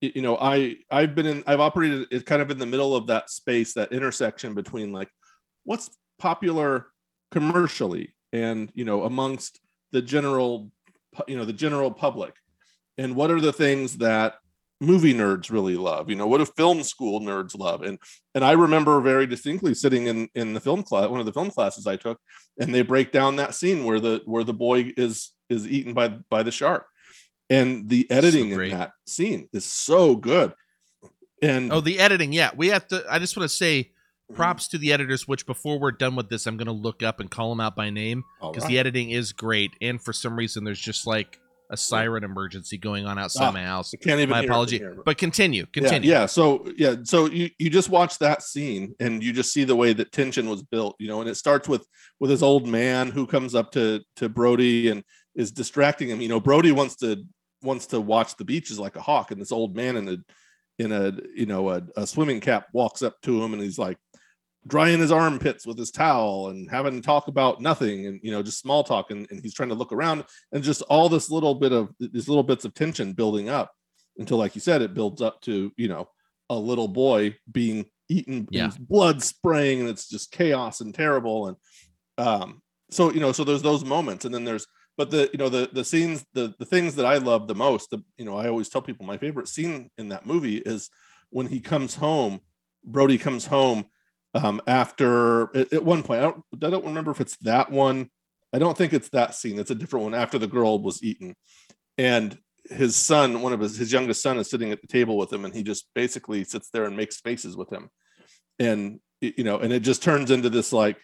you 0.00 0.22
know 0.22 0.36
i 0.38 0.76
i've 0.90 1.14
been 1.14 1.26
in 1.26 1.44
i've 1.46 1.60
operated 1.60 2.06
it 2.10 2.24
kind 2.24 2.40
of 2.40 2.50
in 2.50 2.58
the 2.58 2.66
middle 2.66 2.94
of 2.96 3.08
that 3.08 3.28
space 3.28 3.74
that 3.74 3.92
intersection 3.92 4.54
between 4.54 4.92
like 4.92 5.08
what's 5.64 5.90
popular 6.18 6.86
commercially 7.30 8.14
and 8.32 8.70
you 8.74 8.84
know 8.84 9.04
amongst 9.04 9.60
the 9.90 10.02
general 10.02 10.70
you 11.28 11.36
know 11.36 11.44
the 11.44 11.52
general 11.52 11.90
public 11.90 12.34
and 12.98 13.14
what 13.14 13.30
are 13.30 13.40
the 13.40 13.52
things 13.52 13.98
that 13.98 14.34
movie 14.82 15.14
nerds 15.14 15.50
really 15.50 15.76
love 15.76 16.10
you 16.10 16.16
know 16.16 16.26
what 16.26 16.38
do 16.38 16.44
film 16.44 16.82
school 16.82 17.20
nerds 17.20 17.56
love 17.58 17.82
and 17.82 17.98
and 18.34 18.44
i 18.44 18.52
remember 18.52 19.00
very 19.00 19.26
distinctly 19.26 19.74
sitting 19.74 20.06
in 20.06 20.28
in 20.34 20.52
the 20.54 20.60
film 20.60 20.82
class 20.82 21.08
one 21.08 21.20
of 21.20 21.26
the 21.26 21.32
film 21.32 21.50
classes 21.50 21.86
i 21.86 21.96
took 21.96 22.18
and 22.58 22.74
they 22.74 22.82
break 22.82 23.12
down 23.12 23.36
that 23.36 23.54
scene 23.54 23.84
where 23.84 24.00
the 24.00 24.20
where 24.24 24.44
the 24.44 24.52
boy 24.52 24.92
is 24.96 25.30
is 25.48 25.66
eaten 25.68 25.94
by 25.94 26.08
by 26.30 26.42
the 26.42 26.50
shark 26.50 26.86
and 27.48 27.88
the 27.88 28.10
editing 28.10 28.50
in 28.50 28.70
that 28.70 28.92
scene 29.06 29.48
is 29.52 29.64
so 29.64 30.16
good 30.16 30.52
and 31.42 31.72
Oh, 31.72 31.80
the 31.80 31.98
editing. 31.98 32.32
Yeah, 32.32 32.50
we 32.56 32.68
have 32.68 32.86
to. 32.88 33.04
I 33.10 33.18
just 33.18 33.36
want 33.36 33.50
to 33.50 33.56
say 33.56 33.90
Mm-hmm. 34.30 34.36
props 34.36 34.68
to 34.68 34.78
the 34.78 34.92
editors. 34.92 35.26
Which 35.26 35.44
before 35.44 35.78
we're 35.80 35.90
done 35.90 36.14
with 36.14 36.30
this, 36.30 36.46
I'm 36.46 36.56
going 36.56 36.66
to 36.66 36.72
look 36.72 37.02
up 37.02 37.18
and 37.18 37.28
call 37.28 37.50
them 37.50 37.60
out 37.60 37.74
by 37.74 37.90
name 37.90 38.22
because 38.40 38.62
right. 38.62 38.70
the 38.70 38.78
editing 38.78 39.10
is 39.10 39.32
great. 39.32 39.72
And 39.82 40.00
for 40.00 40.12
some 40.12 40.36
reason, 40.36 40.62
there's 40.64 40.80
just 40.80 41.06
like 41.06 41.38
a 41.72 41.76
siren 41.76 42.22
emergency 42.22 42.76
going 42.78 43.06
on 43.06 43.18
outside 43.18 43.48
Ah, 43.48 43.52
my 43.52 43.64
house. 43.64 43.92
I 43.92 43.96
can't 43.96 44.20
even 44.20 44.30
My 44.30 44.40
it 44.42 44.44
apology. 44.44 44.78
here, 44.78 44.94
but- 44.94 45.04
But 45.06 45.18
continue. 45.18 45.62
Yeah, 45.62 45.80
Continue. 45.80 46.10
Yeah, 46.10 46.26
So 46.26 46.66
yeah, 46.76 46.96
so 47.02 47.26
you 47.26 47.50
you 47.58 47.70
just 47.70 47.88
watch 47.88 48.18
that 48.18 48.42
scene 48.42 48.94
and 49.00 49.22
you 49.24 49.32
just 49.32 49.52
see 49.52 49.64
the 49.64 49.74
way 49.74 49.92
that 49.94 50.12
tension 50.12 50.48
was 50.48 50.62
built, 50.62 50.94
you 51.00 51.08
know, 51.08 51.20
and 51.20 51.28
it 51.30 51.36
starts 51.36 51.66
with 51.68 51.86
with 52.20 52.30
this 52.30 52.42
old 52.42 52.68
man 52.68 53.10
who 53.10 53.26
comes 53.26 53.54
up 53.54 53.72
to 53.72 54.02
to 54.16 54.28
Brody 54.28 54.90
and 54.90 55.02
is 55.34 55.50
distracting 55.50 56.08
him. 56.10 56.20
You 56.20 56.28
know, 56.28 56.40
Brody 56.40 56.72
wants 56.72 56.96
to 56.96 57.24
wants 57.62 57.86
to 57.86 58.00
watch 58.00 58.36
the 58.36 58.44
beaches 58.44 58.78
like 58.78 58.96
a 58.96 59.00
hawk, 59.00 59.30
and 59.30 59.40
this 59.40 59.52
old 59.52 59.74
man 59.74 59.96
in 59.96 60.08
a 60.08 60.16
in 60.78 60.92
a 60.92 61.12
you 61.34 61.46
know 61.46 61.70
a, 61.70 61.82
a 61.96 62.06
swimming 62.06 62.40
cap 62.40 62.66
walks 62.72 63.02
up 63.02 63.14
to 63.22 63.42
him 63.42 63.52
and 63.54 63.62
he's 63.62 63.78
like 63.78 63.96
drying 64.66 65.00
his 65.00 65.10
armpits 65.10 65.66
with 65.66 65.76
his 65.76 65.90
towel 65.90 66.48
and 66.48 66.70
having 66.70 66.94
to 66.94 67.00
talk 67.00 67.26
about 67.26 67.60
nothing 67.60 68.06
and 68.06 68.20
you 68.22 68.30
know 68.30 68.42
just 68.42 68.60
small 68.60 68.84
talk 68.84 69.10
and, 69.10 69.26
and 69.30 69.40
he's 69.42 69.54
trying 69.54 69.68
to 69.68 69.74
look 69.74 69.92
around 69.92 70.24
and 70.52 70.62
just 70.62 70.82
all 70.82 71.08
this 71.08 71.30
little 71.30 71.54
bit 71.54 71.72
of 71.72 71.92
these 71.98 72.28
little 72.28 72.44
bits 72.44 72.64
of 72.64 72.72
tension 72.74 73.12
building 73.12 73.48
up 73.48 73.72
until 74.18 74.36
like 74.36 74.54
you 74.54 74.60
said 74.60 74.80
it 74.82 74.94
builds 74.94 75.20
up 75.20 75.40
to 75.40 75.72
you 75.76 75.88
know 75.88 76.08
a 76.50 76.54
little 76.56 76.88
boy 76.88 77.34
being 77.50 77.84
eaten 78.08 78.46
Yeah. 78.50 78.70
blood 78.78 79.22
spraying 79.22 79.80
and 79.80 79.88
it's 79.88 80.08
just 80.08 80.30
chaos 80.30 80.80
and 80.80 80.94
terrible 80.94 81.48
and 81.48 81.56
um 82.18 82.62
so 82.90 83.12
you 83.12 83.20
know 83.20 83.32
so 83.32 83.42
there's 83.42 83.62
those 83.62 83.84
moments 83.84 84.24
and 84.24 84.34
then 84.34 84.44
there's 84.44 84.66
but 84.96 85.10
the 85.10 85.28
you 85.32 85.38
know 85.38 85.48
the 85.48 85.70
the 85.72 85.84
scenes 85.84 86.24
the 86.34 86.54
the 86.58 86.66
things 86.66 86.94
that 86.96 87.06
i 87.06 87.16
love 87.16 87.48
the 87.48 87.54
most 87.54 87.90
the 87.90 87.98
you 88.16 88.24
know 88.24 88.36
i 88.36 88.46
always 88.48 88.68
tell 88.68 88.82
people 88.82 89.06
my 89.06 89.16
favorite 89.16 89.48
scene 89.48 89.90
in 89.98 90.08
that 90.10 90.26
movie 90.26 90.58
is 90.58 90.90
when 91.30 91.46
he 91.46 91.58
comes 91.58 91.94
home 91.96 92.40
brody 92.84 93.18
comes 93.18 93.46
home 93.46 93.86
um, 94.34 94.60
after 94.66 95.54
at, 95.56 95.84
one 95.84 96.02
point. 96.02 96.20
I 96.20 96.22
don't, 96.24 96.44
I 96.62 96.70
don't 96.70 96.86
remember 96.86 97.10
if 97.10 97.20
it's 97.20 97.36
that 97.38 97.70
one. 97.70 98.10
I 98.52 98.58
don't 98.58 98.76
think 98.76 98.92
it's 98.92 99.08
that 99.10 99.34
scene. 99.34 99.58
It's 99.58 99.70
a 99.70 99.74
different 99.74 100.04
one 100.04 100.14
after 100.14 100.38
the 100.38 100.46
girl 100.46 100.78
was 100.78 101.02
eaten, 101.02 101.34
and 101.98 102.38
his 102.70 102.96
son, 102.96 103.42
one 103.42 103.52
of 103.52 103.60
his 103.60 103.76
his 103.76 103.92
youngest 103.92 104.22
son, 104.22 104.38
is 104.38 104.50
sitting 104.50 104.72
at 104.72 104.80
the 104.80 104.86
table 104.86 105.16
with 105.16 105.32
him, 105.32 105.44
and 105.44 105.54
he 105.54 105.62
just 105.62 105.88
basically 105.94 106.44
sits 106.44 106.70
there 106.70 106.84
and 106.84 106.96
makes 106.96 107.20
faces 107.20 107.56
with 107.56 107.70
him, 107.70 107.90
and 108.58 109.00
you 109.20 109.44
know, 109.44 109.58
and 109.58 109.72
it 109.72 109.80
just 109.80 110.02
turns 110.02 110.30
into 110.30 110.50
this 110.50 110.72
like, 110.72 110.98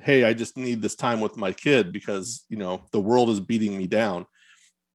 hey, 0.00 0.24
I 0.24 0.34
just 0.34 0.56
need 0.56 0.82
this 0.82 0.96
time 0.96 1.20
with 1.20 1.36
my 1.36 1.52
kid 1.52 1.92
because 1.92 2.44
you 2.48 2.56
know 2.56 2.84
the 2.92 3.00
world 3.00 3.30
is 3.30 3.40
beating 3.40 3.76
me 3.76 3.86
down, 3.86 4.26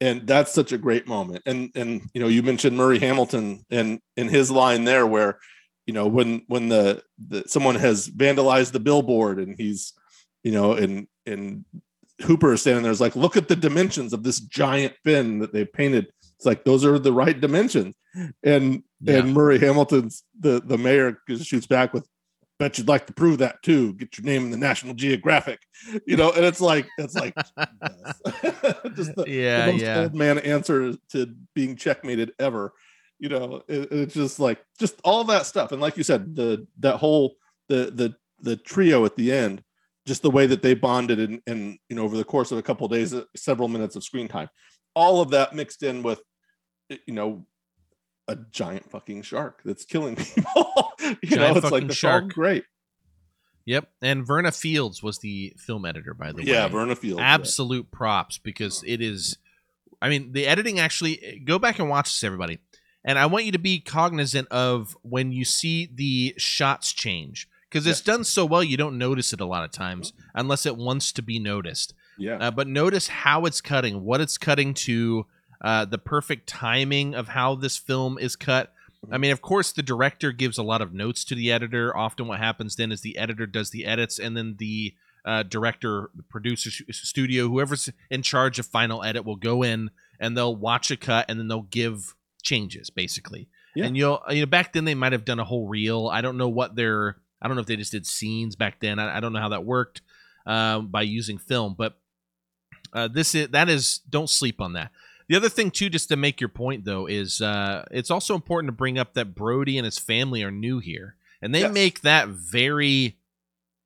and 0.02 0.28
that's 0.28 0.54
such 0.54 0.72
a 0.72 0.78
great 0.78 1.08
moment. 1.08 1.44
And 1.46 1.72
and 1.76 2.02
you 2.14 2.22
know, 2.22 2.28
you 2.28 2.44
mentioned 2.44 2.78
Murray 2.78 3.00
Hamilton 3.00 3.66
and 3.70 4.00
in 4.16 4.28
his 4.28 4.52
line 4.52 4.84
there 4.84 5.08
where 5.08 5.40
you 5.88 5.94
know 5.94 6.06
when 6.08 6.44
when 6.48 6.70
the, 6.70 7.02
the 7.28 7.44
someone 7.48 7.76
has 7.76 8.08
vandalized 8.08 8.74
the 8.74 8.80
billboard 8.80 9.40
and 9.40 9.56
he's 9.58 9.94
you 10.44 10.52
know 10.52 10.74
and 10.74 11.08
and 11.26 11.66
Hooper 12.24 12.54
is 12.54 12.62
standing 12.62 12.82
there 12.84 12.92
is 12.92 13.02
like, 13.02 13.16
look 13.16 13.38
at 13.38 13.48
the 13.48 13.56
dimensions 13.56 14.12
of 14.12 14.24
this 14.24 14.40
giant 14.40 14.96
fin 15.04 15.38
that 15.40 15.54
they 15.54 15.66
painted. 15.66 16.08
It's 16.36 16.46
like 16.48 16.64
those 16.66 16.84
are 16.84 16.98
the 16.98 17.14
right 17.14 17.40
dimensions. 17.40 17.96
And 18.44 18.84
Yeah. 19.02 19.18
and 19.20 19.34
Murray 19.34 19.60
Hamilton's 19.60 20.24
the 20.40 20.60
the 20.60 20.78
mayor 20.78 21.20
shoots 21.42 21.68
back 21.68 21.94
with, 21.94 22.08
bet 22.58 22.78
you'd 22.80 22.88
like 22.88 23.06
to 23.08 23.14
prove 23.14 23.38
that 23.38 23.62
too. 23.62 23.94
Get 23.94 24.18
your 24.18 24.26
name 24.26 24.46
in 24.46 24.52
the 24.52 24.58
National 24.58 24.96
Geographic, 24.96 25.60
you 26.08 26.18
know. 26.18 26.32
And 26.32 26.44
it's 26.44 26.60
like 26.62 26.88
it's 26.98 27.14
like 27.16 27.36
just 28.96 29.16
the, 29.16 29.26
Yeah, 29.28 29.66
the 29.68 29.72
most 29.74 29.82
yeah. 29.84 30.00
old 30.02 30.16
man 30.16 30.40
answer 30.40 30.94
to 31.12 31.36
being 31.54 31.76
checkmated 31.76 32.34
ever. 32.40 32.74
You 33.20 33.30
know, 33.30 33.64
it- 33.68 33.92
it's 33.92 34.14
just 34.14 34.40
like 34.40 34.64
just 34.80 35.00
all 35.04 35.24
that 35.26 35.46
stuff. 35.46 35.72
And 35.72 35.82
like 35.82 35.98
you 35.98 36.04
said, 36.04 36.36
the 36.36 36.68
that 36.80 36.98
whole 36.98 37.36
the 37.70 37.92
the 37.94 38.16
the 38.42 38.56
trio 38.56 39.04
at 39.06 39.16
the 39.16 39.32
end 39.32 39.64
just 40.06 40.22
the 40.22 40.32
way 40.32 40.46
that 40.48 40.62
they 40.62 40.74
bonded 40.74 41.20
and, 41.20 41.42
and 41.48 41.78
you 41.90 41.96
know 41.96 42.04
over 42.04 42.16
the 42.16 42.24
course 42.24 42.52
of 42.52 42.58
a 42.58 42.62
couple 42.62 42.86
of 42.86 42.92
days 42.92 43.14
uh, 43.14 43.24
several 43.36 43.68
minutes 43.68 43.96
of 43.98 44.04
screen 44.06 44.28
time 44.28 44.48
all 44.94 45.20
of 45.22 45.32
that 45.32 45.54
mixed 45.54 45.84
in 45.84 46.02
with 46.04 46.22
you 46.90 47.14
know 47.14 47.46
a 48.30 48.38
giant 48.52 48.90
fucking 48.90 49.22
shark 49.24 49.60
that's 49.66 49.84
killing 49.84 50.16
people 50.36 50.94
you 51.00 51.16
Giant 51.36 51.56
know 51.56 51.56
it's 51.62 51.72
like 51.72 51.84
all 51.84 51.90
shark. 51.90 52.30
great 52.34 52.64
Yep. 53.66 53.90
And 54.02 54.26
Verna 54.26 54.54
Fields 54.54 55.04
was 55.04 55.18
the 55.20 55.54
film 55.58 55.84
editor, 55.84 56.14
by 56.14 56.32
the 56.32 56.42
yeah 56.42 56.46
way. 56.46 56.52
Yeah, 56.54 56.68
Verna 56.70 56.96
Fields. 56.96 57.22
absolute 57.22 57.92
props 57.92 58.38
because 58.38 58.84
it 58.88 59.02
is 59.02 59.38
i 60.02 60.08
mean 60.10 60.32
the 60.32 60.46
editing 60.48 60.80
actually 60.80 61.42
go 61.44 61.58
back 61.60 61.80
and 61.80 61.90
watch 61.90 62.06
this 62.14 62.24
everybody 62.24 62.60
and 63.08 63.18
i 63.18 63.26
want 63.26 63.46
you 63.46 63.52
to 63.52 63.58
be 63.58 63.80
cognizant 63.80 64.48
of 64.50 64.96
when 65.02 65.32
you 65.32 65.44
see 65.44 65.90
the 65.92 66.36
shots 66.38 66.94
change 66.94 67.50
because 67.70 67.86
it's 67.86 68.02
done 68.02 68.24
so 68.24 68.46
well 68.46 68.64
you 68.64 68.78
don't 68.78 68.98
notice 68.98 69.34
it 69.34 69.42
a 69.42 69.46
lot 69.46 69.64
of 69.64 69.72
times 69.72 70.14
unless 70.34 70.66
it 70.66 70.78
wants 70.78 71.12
to 71.12 71.22
be 71.22 71.40
noticed. 71.40 71.94
Yeah. 72.18 72.38
Uh, 72.38 72.52
but 72.52 72.68
notice 72.68 73.08
how 73.08 73.46
it's 73.46 73.62
cutting 73.62 74.04
what 74.04 74.22
it's 74.22 74.38
cutting 74.38 74.74
to 74.74 75.26
uh, 75.62 75.86
the 75.86 75.98
perfect 75.98 76.48
timing 76.48 77.14
of 77.14 77.30
how 77.30 77.56
this 77.56 77.78
film 77.78 78.18
is 78.18 78.36
cut. 78.36 78.74
I 79.12 79.18
mean, 79.18 79.32
of 79.32 79.42
course, 79.42 79.72
the 79.72 79.84
director 79.84 80.32
gives 80.32 80.58
a 80.58 80.64
lot 80.64 80.82
of 80.82 80.94
notes 80.94 81.24
to 81.26 81.36
the 81.36 81.52
editor. 81.52 81.96
Often, 81.96 82.28
what 82.28 82.40
happens 82.40 82.76
then 82.76 82.92
is 82.92 83.02
the 83.02 83.18
editor 83.18 83.46
does 83.46 83.70
the 83.70 83.86
edits, 83.86 84.20
and 84.20 84.36
then 84.36 84.56
the 84.58 84.96
uh, 85.24 85.44
director, 85.44 86.10
the 86.16 86.24
producer, 86.24 86.70
studio, 86.92 87.48
whoever's 87.48 87.90
in 88.10 88.22
charge 88.22 88.60
of 88.60 88.66
final 88.66 89.04
edit 89.04 89.24
will 89.24 89.36
go 89.36 89.64
in 89.64 89.92
and 90.20 90.36
they'll 90.36 90.56
watch 90.56 90.90
a 90.90 90.98
cut 90.98 91.26
and 91.30 91.40
then 91.40 91.48
they'll 91.48 91.62
give 91.62 92.16
changes, 92.44 92.90
basically. 92.90 93.48
Yeah. 93.76 93.86
And 93.86 93.98
you'll, 93.98 94.22
you 94.30 94.42
know, 94.42 94.46
back 94.46 94.74
then 94.74 94.86
they 94.86 94.96
might 94.96 95.12
have 95.12 95.26
done 95.26 95.40
a 95.40 95.44
whole 95.46 95.68
reel. 95.68 96.08
I 96.12 96.22
don't 96.22 96.38
know 96.38 96.50
what 96.50 96.76
their, 96.76 97.18
I 97.42 97.48
don't 97.48 97.56
know 97.56 97.62
if 97.62 97.68
they 97.68 97.76
just 97.76 97.92
did 97.92 98.08
scenes 98.08 98.56
back 98.56 98.80
then. 98.80 98.98
I, 99.00 99.18
I 99.18 99.20
don't 99.20 99.34
know 99.34 99.40
how 99.40 99.50
that 99.50 99.66
worked 99.66 100.02
um, 100.46 100.88
by 100.88 101.04
using 101.04 101.38
film, 101.38 101.76
but 101.78 102.00
uh, 102.94 103.08
this 103.08 103.36
is 103.36 103.50
that 103.50 103.70
is 103.70 104.00
don't 104.10 104.30
sleep 104.30 104.62
on 104.62 104.74
that. 104.74 104.92
The 105.28 105.36
other 105.36 105.50
thing 105.50 105.72
too, 105.72 105.90
just 105.90 106.10
to 106.10 106.16
make 106.16 106.40
your 106.40 106.48
point 106.50 106.86
though, 106.86 107.06
is 107.06 107.42
uh, 107.42 107.86
it's 107.92 108.10
also 108.10 108.34
important 108.34 108.70
to 108.70 108.76
bring 108.76 108.98
up 108.98 109.14
that 109.14 109.36
Brody 109.36 109.78
and 109.78 109.86
his 109.86 110.00
family 110.00 110.42
are 110.44 110.52
new 110.52 110.80
here, 110.80 111.16
and 111.42 111.54
they 111.54 111.62
Yes. 111.62 111.74
make 111.74 112.02
that 112.02 112.30
very. 112.30 113.18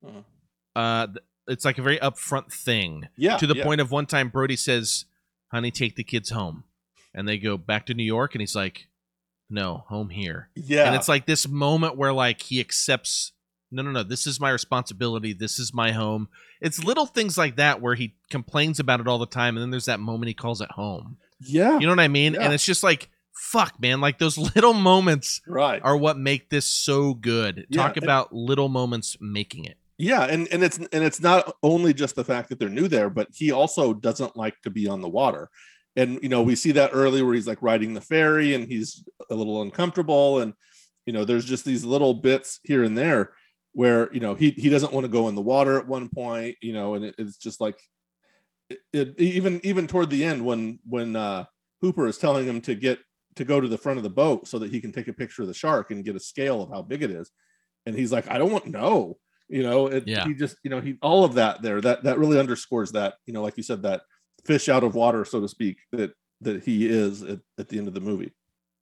Mhm. 0.04 0.24
Uh, 0.74 1.08
it's 1.48 1.64
like 1.64 1.78
a 1.78 1.82
very 1.82 1.98
upfront 1.98 2.52
thing 2.52 3.08
yeah 3.16 3.36
to 3.36 3.46
the 3.46 3.56
yeah. 3.56 3.64
point 3.64 3.80
of 3.80 3.90
one 3.90 4.06
time 4.06 4.28
Brody 4.28 4.56
says, 4.56 5.04
"Honey, 5.50 5.70
take 5.72 5.96
the 5.96 6.04
kids 6.04 6.30
home," 6.30 6.64
and 7.14 7.26
they 7.28 7.38
go 7.38 7.56
back 7.56 7.86
to 7.86 7.94
New 7.94 8.04
York, 8.04 8.34
and 8.34 8.40
he's 8.40 8.54
like, 8.56 8.88
"No, 9.50 9.84
home 9.88 10.10
here." 10.10 10.48
yeah 10.54 10.86
And 10.86 10.94
it's 10.96 11.08
like 11.08 11.26
this 11.26 11.46
moment 11.48 11.96
where 11.96 12.12
like 12.12 12.42
he 12.42 12.60
accepts, 12.60 13.32
no, 13.70 13.82
no, 13.82 13.90
no, 13.90 14.02
this 14.02 14.26
is 14.26 14.40
my 14.40 14.50
responsibility. 14.50 15.32
This 15.32 15.58
is 15.58 15.72
my 15.74 15.92
home. 15.92 16.28
It's 16.60 16.82
little 16.84 17.06
things 17.06 17.36
like 17.38 17.56
that 17.56 17.80
where 17.80 17.94
he 17.94 18.14
complains 18.30 18.78
about 18.80 19.00
it 19.00 19.08
all 19.08 19.18
the 19.18 19.26
time, 19.26 19.56
and 19.56 19.62
then 19.62 19.70
there's 19.70 19.86
that 19.86 20.00
moment 20.00 20.28
he 20.28 20.34
calls 20.34 20.60
it 20.60 20.70
home. 20.72 21.16
yeah 21.40 21.78
You 21.78 21.86
know 21.86 21.92
what 21.92 22.00
I 22.00 22.08
mean? 22.08 22.34
Yeah. 22.34 22.42
And 22.42 22.52
it's 22.54 22.64
just 22.64 22.82
like, 22.82 23.08
fuck, 23.34 23.80
man. 23.80 24.00
Like 24.00 24.18
those 24.18 24.38
little 24.54 24.74
moments 24.74 25.40
right 25.46 25.80
are 25.82 25.96
what 25.96 26.16
make 26.18 26.50
this 26.50 26.66
so 26.66 27.14
good. 27.14 27.66
Yeah, 27.68 27.82
Talk 27.82 27.96
and- 27.96 28.04
about 28.04 28.32
little 28.32 28.68
moments 28.68 29.16
making 29.20 29.64
it. 29.64 29.76
yeah 29.98 30.22
and 30.24 30.48
and 30.52 30.62
it's 30.64 30.78
and 30.78 31.04
it's 31.04 31.20
not 31.20 31.56
only 31.62 31.92
just 31.94 32.14
the 32.16 32.24
fact 32.24 32.48
that 32.48 32.58
they're 32.58 32.68
new 32.80 32.88
there 32.88 33.10
but 33.10 33.28
he 33.34 33.50
also 33.52 33.92
doesn't 33.92 34.36
like 34.36 34.60
to 34.62 34.70
be 34.70 34.88
on 34.88 35.00
the 35.02 35.08
water 35.08 35.50
and 35.96 36.18
you 36.22 36.28
know 36.28 36.42
we 36.42 36.54
see 36.56 36.72
that 36.72 36.90
early 36.92 37.22
where 37.22 37.34
he's 37.34 37.46
like 37.46 37.62
riding 37.62 37.94
the 37.94 38.00
ferry 38.00 38.54
and 38.54 38.66
he's 38.68 39.04
a 39.30 39.34
little 39.34 39.62
uncomfortable 39.62 40.40
and 40.40 40.54
you 41.06 41.12
know 41.12 41.24
there's 41.24 41.44
just 41.44 41.64
these 41.64 41.84
little 41.84 42.14
bits 42.14 42.60
here 42.64 42.82
and 42.84 42.96
there 42.96 43.32
where 43.72 44.12
you 44.12 44.20
know 44.20 44.34
he 44.34 44.50
he 44.50 44.68
doesn't 44.68 44.92
want 44.92 45.04
to 45.04 45.12
go 45.12 45.28
in 45.28 45.34
the 45.34 45.42
water 45.42 45.78
at 45.78 45.86
one 45.88 46.08
point 46.08 46.56
you 46.60 46.72
know 46.72 46.94
and 46.94 47.04
it, 47.04 47.14
it's 47.18 47.36
just 47.36 47.60
like 47.60 47.78
it, 48.70 48.78
it 48.92 49.14
even 49.18 49.60
even 49.64 49.86
toward 49.86 50.10
the 50.10 50.24
end 50.24 50.44
when 50.44 50.78
when 50.88 51.16
uh 51.16 51.44
hooper 51.80 52.06
is 52.06 52.18
telling 52.18 52.46
him 52.46 52.60
to 52.60 52.74
get 52.74 52.98
to 53.34 53.44
go 53.44 53.60
to 53.60 53.68
the 53.68 53.78
front 53.78 53.96
of 53.98 54.02
the 54.02 54.10
boat 54.10 54.46
so 54.46 54.58
that 54.58 54.70
he 54.70 54.80
can 54.80 54.92
take 54.92 55.08
a 55.08 55.12
picture 55.12 55.42
of 55.42 55.48
the 55.48 55.54
shark 55.54 55.90
and 55.90 56.04
get 56.04 56.16
a 56.16 56.20
scale 56.20 56.62
of 56.62 56.70
how 56.70 56.82
big 56.82 57.02
it 57.02 57.10
is 57.10 57.30
and 57.86 57.96
he's 57.96 58.12
like 58.12 58.30
i 58.30 58.38
don't 58.38 58.52
want 58.52 58.66
no 58.66 59.18
you 59.48 59.62
know 59.62 59.86
it, 59.86 60.06
Yeah. 60.06 60.26
he 60.26 60.34
just 60.34 60.56
you 60.62 60.70
know 60.70 60.80
he 60.80 60.96
all 61.02 61.24
of 61.24 61.34
that 61.34 61.62
there 61.62 61.80
that 61.80 62.04
that 62.04 62.18
really 62.18 62.38
underscores 62.38 62.92
that 62.92 63.14
you 63.26 63.32
know 63.32 63.42
like 63.42 63.56
you 63.56 63.62
said 63.62 63.82
that 63.82 64.02
fish 64.44 64.68
out 64.68 64.82
of 64.84 64.94
water 64.94 65.24
so 65.24 65.40
to 65.40 65.48
speak 65.48 65.78
that 65.92 66.12
that 66.40 66.64
he 66.64 66.86
is 66.88 67.22
at, 67.22 67.38
at 67.58 67.68
the 67.68 67.78
end 67.78 67.86
of 67.88 67.94
the 67.94 68.00
movie 68.00 68.32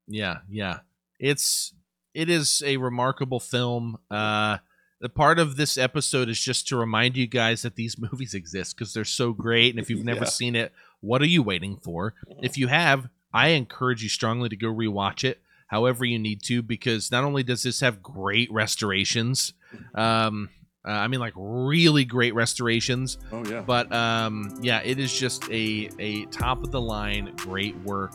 Yeah, 0.08 0.38
yeah. 0.48 0.78
It's 1.18 1.74
it 2.14 2.28
is 2.30 2.62
a 2.66 2.76
remarkable 2.78 3.40
film. 3.40 3.98
Uh 4.10 4.58
the 5.00 5.08
part 5.08 5.38
of 5.38 5.56
this 5.56 5.78
episode 5.78 6.28
is 6.28 6.38
just 6.40 6.68
to 6.68 6.76
remind 6.76 7.16
you 7.16 7.26
guys 7.26 7.62
that 7.62 7.74
these 7.76 7.96
movies 8.10 8.34
exist 8.34 8.76
because 8.76 8.92
they're 8.94 9.04
so 9.04 9.32
great. 9.32 9.70
And 9.74 9.78
if 9.82 9.88
you've 9.90 10.04
never 10.04 10.20
Yeah. 10.24 10.30
seen 10.30 10.56
it, 10.56 10.72
what 11.00 11.22
are 11.22 11.26
you 11.26 11.42
waiting 11.42 11.76
for? 11.78 12.14
If 12.42 12.58
you 12.58 12.66
have, 12.68 13.08
I 13.32 13.48
encourage 13.48 14.02
you 14.02 14.08
strongly 14.08 14.48
to 14.48 14.56
go 14.56 14.68
rewatch 14.72 15.24
it 15.24 15.40
however 15.68 16.04
you 16.04 16.18
need 16.18 16.42
to 16.42 16.62
because 16.62 17.10
not 17.12 17.22
only 17.24 17.42
does 17.44 17.62
this 17.62 17.78
have 17.80 18.02
great 18.02 18.50
restorations, 18.52 19.52
um, 19.94 20.48
uh, 20.86 20.90
I 20.90 21.08
mean 21.08 21.20
like 21.20 21.34
really 21.36 22.04
great 22.04 22.34
restorations, 22.34 23.18
oh 23.32 23.44
yeah 23.44 23.60
but 23.60 23.92
um, 23.92 24.58
yeah, 24.62 24.80
it 24.82 24.98
is 24.98 25.16
just 25.16 25.44
a 25.50 25.90
a 25.98 26.24
top 26.26 26.62
of 26.62 26.70
the 26.70 26.80
line 26.80 27.32
great 27.36 27.76
work. 27.80 28.14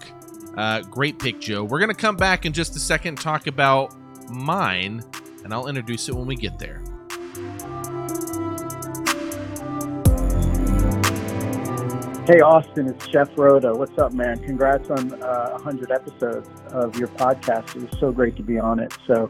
Uh, 0.58 0.82
great 0.82 1.19
pick, 1.19 1.39
Joe. 1.39 1.63
We're 1.63 1.80
gonna 1.80 1.93
come 1.93 2.15
back 2.15 2.45
in 2.45 2.54
just 2.54 2.75
a 2.75 2.80
second 2.80 3.10
and 3.10 3.19
talk 3.19 3.47
about 3.47 3.93
mine, 4.30 5.04
and 5.43 5.54
I'll 5.54 5.67
introduce 5.67 6.10
it 6.10 6.15
when 6.15 6.25
we 6.25 6.36
get 6.36 6.58
there. 6.58 6.82
Hey, 12.28 12.41
Austin, 12.41 12.88
it's 12.88 13.06
Jeff 13.06 13.30
Rhoda. 13.38 13.71
What's 13.75 13.99
up, 13.99 14.12
man? 14.12 14.39
Congrats 14.39 14.89
on 14.89 15.13
uh, 15.21 15.51
100 15.51 15.91
episodes 15.91 16.49
of 16.71 16.97
your 16.97 17.08
podcast. 17.10 17.75
It 17.75 17.88
was 17.88 17.99
so 17.99 18.12
great 18.12 18.36
to 18.38 18.41
be 18.41 18.57
on 18.57 18.80
it. 18.80 18.91
So, 19.05 19.30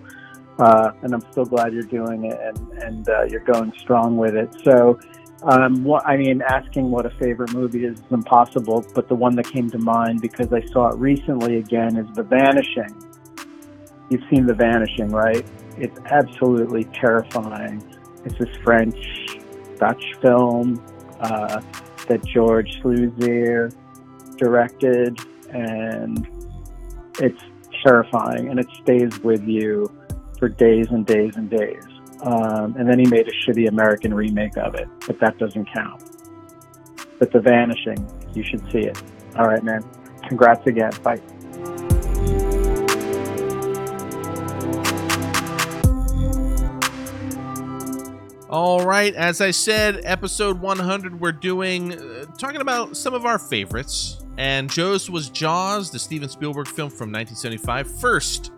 uh, 0.59 0.91
and 1.01 1.13
I'm 1.13 1.23
so 1.31 1.45
glad 1.45 1.73
you're 1.73 1.83
doing 1.83 2.25
it 2.25 2.39
and, 2.41 2.83
and 2.83 3.09
uh, 3.09 3.23
you're 3.23 3.43
going 3.43 3.73
strong 3.79 4.17
with 4.17 4.35
it. 4.35 4.55
So, 4.63 4.99
um, 5.43 5.83
what, 5.83 6.05
I 6.05 6.17
mean, 6.17 6.41
asking 6.41 6.89
what 6.89 7.05
a 7.05 7.09
favorite 7.11 7.53
movie 7.53 7.85
is 7.85 7.99
is 7.99 8.11
impossible, 8.11 8.85
but 8.95 9.07
the 9.07 9.15
one 9.15 9.35
that 9.35 9.51
came 9.51 9.69
to 9.71 9.77
mind 9.77 10.21
because 10.21 10.51
I 10.51 10.65
saw 10.67 10.89
it 10.89 10.97
recently 10.97 11.57
again 11.57 11.97
is 11.97 12.07
The 12.15 12.23
Vanishing. 12.23 12.95
You've 14.09 14.23
seen 14.29 14.45
The 14.45 14.53
Vanishing, 14.53 15.09
right? 15.09 15.45
It's 15.77 15.99
absolutely 16.05 16.85
terrifying. 16.85 17.83
It's 18.23 18.37
this 18.39 18.55
French 18.63 19.37
Dutch 19.77 20.03
film. 20.21 20.83
Uh, 21.19 21.61
that 22.07 22.23
George 22.25 22.79
Sluizer 22.81 23.73
directed, 24.37 25.19
and 25.49 26.27
it's 27.19 27.41
terrifying, 27.83 28.49
and 28.49 28.59
it 28.59 28.67
stays 28.83 29.19
with 29.23 29.43
you 29.43 29.91
for 30.37 30.49
days 30.49 30.87
and 30.89 31.05
days 31.05 31.35
and 31.35 31.49
days. 31.49 31.83
Um, 32.21 32.75
and 32.77 32.89
then 32.89 32.99
he 32.99 33.05
made 33.05 33.27
a 33.27 33.31
shitty 33.31 33.67
American 33.67 34.13
remake 34.13 34.57
of 34.57 34.75
it, 34.75 34.87
but 35.05 35.19
that 35.19 35.37
doesn't 35.37 35.71
count. 35.73 36.03
But 37.19 37.31
The 37.31 37.39
Vanishing, 37.39 38.05
you 38.33 38.43
should 38.43 38.61
see 38.71 38.79
it. 38.79 39.01
All 39.37 39.45
right, 39.45 39.63
man. 39.63 39.83
Congrats 40.27 40.65
again. 40.65 40.91
Bye. 41.03 41.21
All 48.49 48.85
right, 48.85 49.13
as 49.15 49.41
I 49.41 49.51
said, 49.51 50.01
episode 50.05 50.61
100, 50.61 51.19
we're 51.19 51.33
doing 51.33 51.93
uh, 51.93 52.25
talking 52.37 52.61
about 52.61 52.95
some 52.95 53.13
of 53.13 53.25
our 53.25 53.37
favorites. 53.37 54.23
And 54.37 54.69
Joe's 54.69 55.09
was 55.09 55.29
Jaws, 55.29 55.91
the 55.91 55.99
Steven 55.99 56.29
Spielberg 56.29 56.67
film 56.67 56.89
from 56.89 57.11
1975, 57.11 57.99
first 57.99 58.51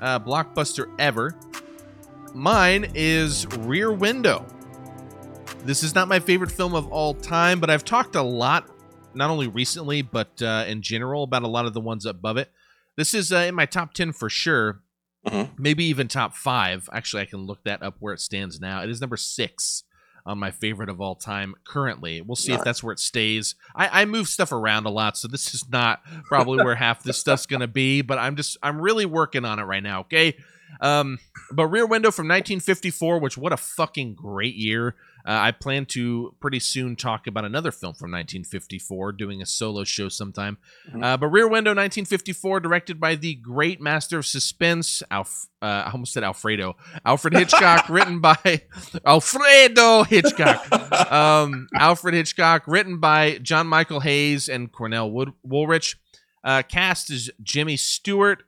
uh, 0.00 0.18
blockbuster 0.20 0.90
ever. 0.98 1.34
Mine 2.34 2.90
is 2.94 3.46
Rear 3.58 3.92
Window. 3.92 4.46
This 5.64 5.82
is 5.82 5.94
not 5.94 6.08
my 6.08 6.20
favorite 6.20 6.50
film 6.50 6.74
of 6.74 6.86
all 6.90 7.14
time, 7.14 7.60
but 7.60 7.68
I've 7.70 7.84
talked 7.84 8.14
a 8.16 8.22
lot, 8.22 8.68
not 9.14 9.30
only 9.30 9.48
recently, 9.48 10.02
but 10.02 10.40
uh, 10.40 10.64
in 10.66 10.80
general, 10.82 11.24
about 11.24 11.42
a 11.42 11.48
lot 11.48 11.66
of 11.66 11.74
the 11.74 11.80
ones 11.80 12.06
above 12.06 12.36
it. 12.36 12.50
This 12.96 13.14
is 13.14 13.32
uh, 13.32 13.38
in 13.38 13.54
my 13.54 13.66
top 13.66 13.92
10 13.94 14.12
for 14.12 14.30
sure. 14.30 14.80
Mhm. 15.26 15.50
Maybe 15.58 15.84
even 15.84 16.08
top 16.08 16.34
five. 16.34 16.88
Actually, 16.92 17.22
I 17.22 17.26
can 17.26 17.40
look 17.40 17.62
that 17.64 17.82
up 17.82 17.96
where 17.98 18.14
it 18.14 18.20
stands 18.20 18.58
now. 18.58 18.82
It 18.82 18.88
is 18.88 19.00
number 19.02 19.18
six 19.18 19.84
on 20.26 20.38
my 20.38 20.50
favorite 20.50 20.88
of 20.88 21.00
all 21.00 21.14
time 21.14 21.54
currently. 21.64 22.20
We'll 22.20 22.36
see 22.36 22.52
if 22.52 22.62
that's 22.62 22.82
where 22.82 22.92
it 22.92 22.98
stays. 22.98 23.54
I, 23.74 24.02
I 24.02 24.04
move 24.04 24.28
stuff 24.28 24.52
around 24.52 24.86
a 24.86 24.90
lot, 24.90 25.16
so 25.16 25.28
this 25.28 25.54
is 25.54 25.68
not 25.68 26.02
probably 26.24 26.62
where 26.64 26.74
half 26.74 27.02
this 27.02 27.18
stuff's 27.18 27.46
gonna 27.46 27.68
be, 27.68 28.02
but 28.02 28.18
I'm 28.18 28.36
just 28.36 28.56
I'm 28.62 28.80
really 28.80 29.06
working 29.06 29.44
on 29.44 29.58
it 29.58 29.64
right 29.64 29.82
now, 29.82 30.00
okay? 30.00 30.36
Um, 30.80 31.18
but 31.52 31.66
Rear 31.66 31.86
Window 31.86 32.10
from 32.10 32.28
1954, 32.28 33.18
which 33.18 33.36
what 33.36 33.52
a 33.52 33.56
fucking 33.56 34.14
great 34.14 34.54
year. 34.54 34.94
Uh, 35.26 35.32
I 35.32 35.50
plan 35.52 35.86
to 35.86 36.34
pretty 36.40 36.60
soon 36.60 36.96
talk 36.96 37.26
about 37.26 37.44
another 37.44 37.70
film 37.70 37.94
from 37.94 38.10
1954, 38.10 39.12
doing 39.12 39.42
a 39.42 39.46
solo 39.46 39.84
show 39.84 40.08
sometime. 40.08 40.58
Mhm. 40.92 41.04
Uh, 41.04 41.16
but 41.16 41.26
Rear 41.28 41.48
Window 41.48 41.70
1954, 41.72 42.60
directed 42.60 42.98
by 43.00 43.14
the 43.14 43.34
great 43.34 43.80
master 43.80 44.18
of 44.18 44.26
suspense, 44.26 45.02
Alf, 45.10 45.46
uh, 45.62 45.84
I 45.86 45.90
almost 45.92 46.12
said 46.12 46.24
Alfredo, 46.24 46.76
Alfred 47.04 47.34
Hitchcock, 47.34 47.88
written 47.90 48.20
by 48.20 48.36
Alfredo 49.06 50.04
Hitchcock. 50.04 50.66
Um, 51.10 51.66
Alfred 51.74 52.14
Hitchcock, 52.14 52.62
written 52.66 52.98
by 52.98 53.38
John 53.38 53.66
Michael 53.66 54.00
Hayes 54.00 54.48
and 54.48 54.70
Cornell 54.70 55.10
Wood- 55.10 55.32
Woolrich. 55.46 55.96
Uh, 56.44 56.62
cast 56.62 57.10
is 57.10 57.30
Jimmy 57.42 57.76
Stewart, 57.76 58.44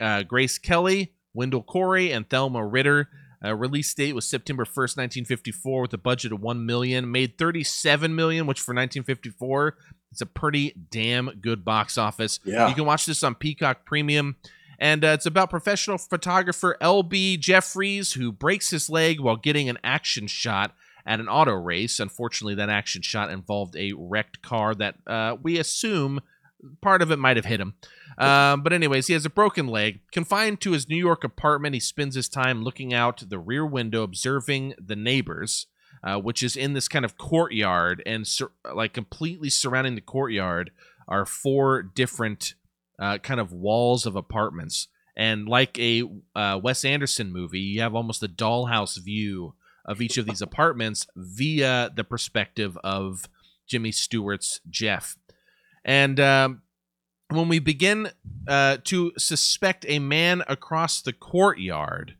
uh, 0.00 0.22
Grace 0.24 0.58
Kelly, 0.58 1.12
Wendell 1.34 1.62
Corey, 1.62 2.10
and 2.12 2.28
Thelma 2.28 2.66
Ritter. 2.66 3.08
Uh, 3.42 3.54
release 3.54 3.92
date 3.94 4.14
was 4.14 4.28
September 4.28 4.64
1st, 4.64 4.96
1954, 4.96 5.82
with 5.82 5.92
a 5.94 5.98
budget 5.98 6.32
of 6.32 6.40
1 6.40 6.66
million. 6.66 7.10
Made 7.10 7.38
37 7.38 8.14
million, 8.14 8.46
which 8.46 8.60
for 8.60 8.72
1954 8.72 9.76
it's 10.10 10.20
a 10.20 10.26
pretty 10.26 10.74
damn 10.90 11.30
good 11.40 11.64
box 11.64 11.96
office. 11.96 12.40
Yeah. 12.44 12.68
You 12.68 12.74
can 12.74 12.84
watch 12.84 13.06
this 13.06 13.22
on 13.22 13.34
Peacock 13.34 13.84
Premium. 13.84 14.36
And 14.78 15.04
uh, 15.04 15.08
it's 15.08 15.26
about 15.26 15.50
professional 15.50 15.98
photographer 15.98 16.76
L.B. 16.80 17.36
Jefferies 17.36 18.14
who 18.14 18.32
breaks 18.32 18.70
his 18.70 18.88
leg 18.88 19.20
while 19.20 19.36
getting 19.36 19.68
an 19.68 19.78
action 19.84 20.26
shot 20.26 20.74
at 21.04 21.20
an 21.20 21.28
auto 21.28 21.52
race. 21.52 22.00
Unfortunately, 22.00 22.54
that 22.54 22.70
action 22.70 23.02
shot 23.02 23.30
involved 23.30 23.76
a 23.76 23.92
wrecked 23.96 24.40
car 24.42 24.74
that 24.74 24.96
uh, 25.06 25.36
we 25.42 25.58
assume 25.58 26.20
part 26.80 27.02
of 27.02 27.10
it 27.10 27.18
might 27.18 27.36
have 27.36 27.46
hit 27.46 27.60
him. 27.60 27.74
Um, 28.18 28.62
but 28.62 28.72
anyways, 28.72 29.06
he 29.06 29.14
has 29.14 29.24
a 29.24 29.30
broken 29.30 29.66
leg. 29.66 30.00
Confined 30.12 30.60
to 30.60 30.72
his 30.72 30.88
New 30.88 30.96
York 30.96 31.24
apartment, 31.24 31.74
he 31.74 31.80
spends 31.80 32.14
his 32.14 32.28
time 32.28 32.62
looking 32.62 32.92
out 32.92 33.22
the 33.28 33.38
rear 33.38 33.64
window, 33.64 34.02
observing 34.02 34.74
the 34.78 34.96
neighbors, 34.96 35.66
uh, 36.04 36.18
which 36.18 36.42
is 36.42 36.56
in 36.56 36.74
this 36.74 36.88
kind 36.88 37.04
of 37.04 37.16
courtyard, 37.16 38.02
and 38.04 38.26
sur- 38.26 38.52
like 38.74 38.92
completely 38.92 39.48
surrounding 39.50 39.94
the 39.94 40.00
courtyard 40.00 40.70
are 41.08 41.24
four 41.24 41.82
different 41.82 42.54
uh, 42.98 43.18
kind 43.18 43.40
of 43.40 43.52
walls 43.52 44.06
of 44.06 44.16
apartments. 44.16 44.88
And 45.16 45.48
like 45.48 45.78
a 45.78 46.04
uh, 46.34 46.60
Wes 46.62 46.84
Anderson 46.84 47.32
movie, 47.32 47.60
you 47.60 47.80
have 47.80 47.94
almost 47.94 48.22
a 48.22 48.28
dollhouse 48.28 48.98
view 49.02 49.54
of 49.84 50.00
each 50.00 50.18
of 50.18 50.26
these 50.26 50.42
apartments 50.42 51.06
via 51.16 51.90
the 51.94 52.04
perspective 52.04 52.78
of 52.84 53.28
Jimmy 53.66 53.92
Stewart's 53.92 54.60
Jeff. 54.68 55.16
And 55.84 56.20
um, 56.20 56.62
when 57.28 57.48
we 57.48 57.58
begin 57.58 58.10
uh, 58.48 58.78
to 58.84 59.12
suspect 59.18 59.84
a 59.88 59.98
man 59.98 60.42
across 60.48 61.00
the 61.02 61.12
courtyard 61.12 62.16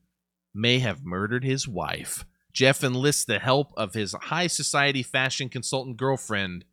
may 0.54 0.78
have 0.80 1.04
murdered 1.04 1.44
his 1.44 1.68
wife, 1.68 2.24
Jeff 2.52 2.82
enlists 2.82 3.24
the 3.24 3.38
help 3.38 3.72
of 3.76 3.94
his 3.94 4.12
high 4.12 4.46
society 4.46 5.02
fashion 5.02 5.48
consultant 5.48 5.96
girlfriend 5.96 6.64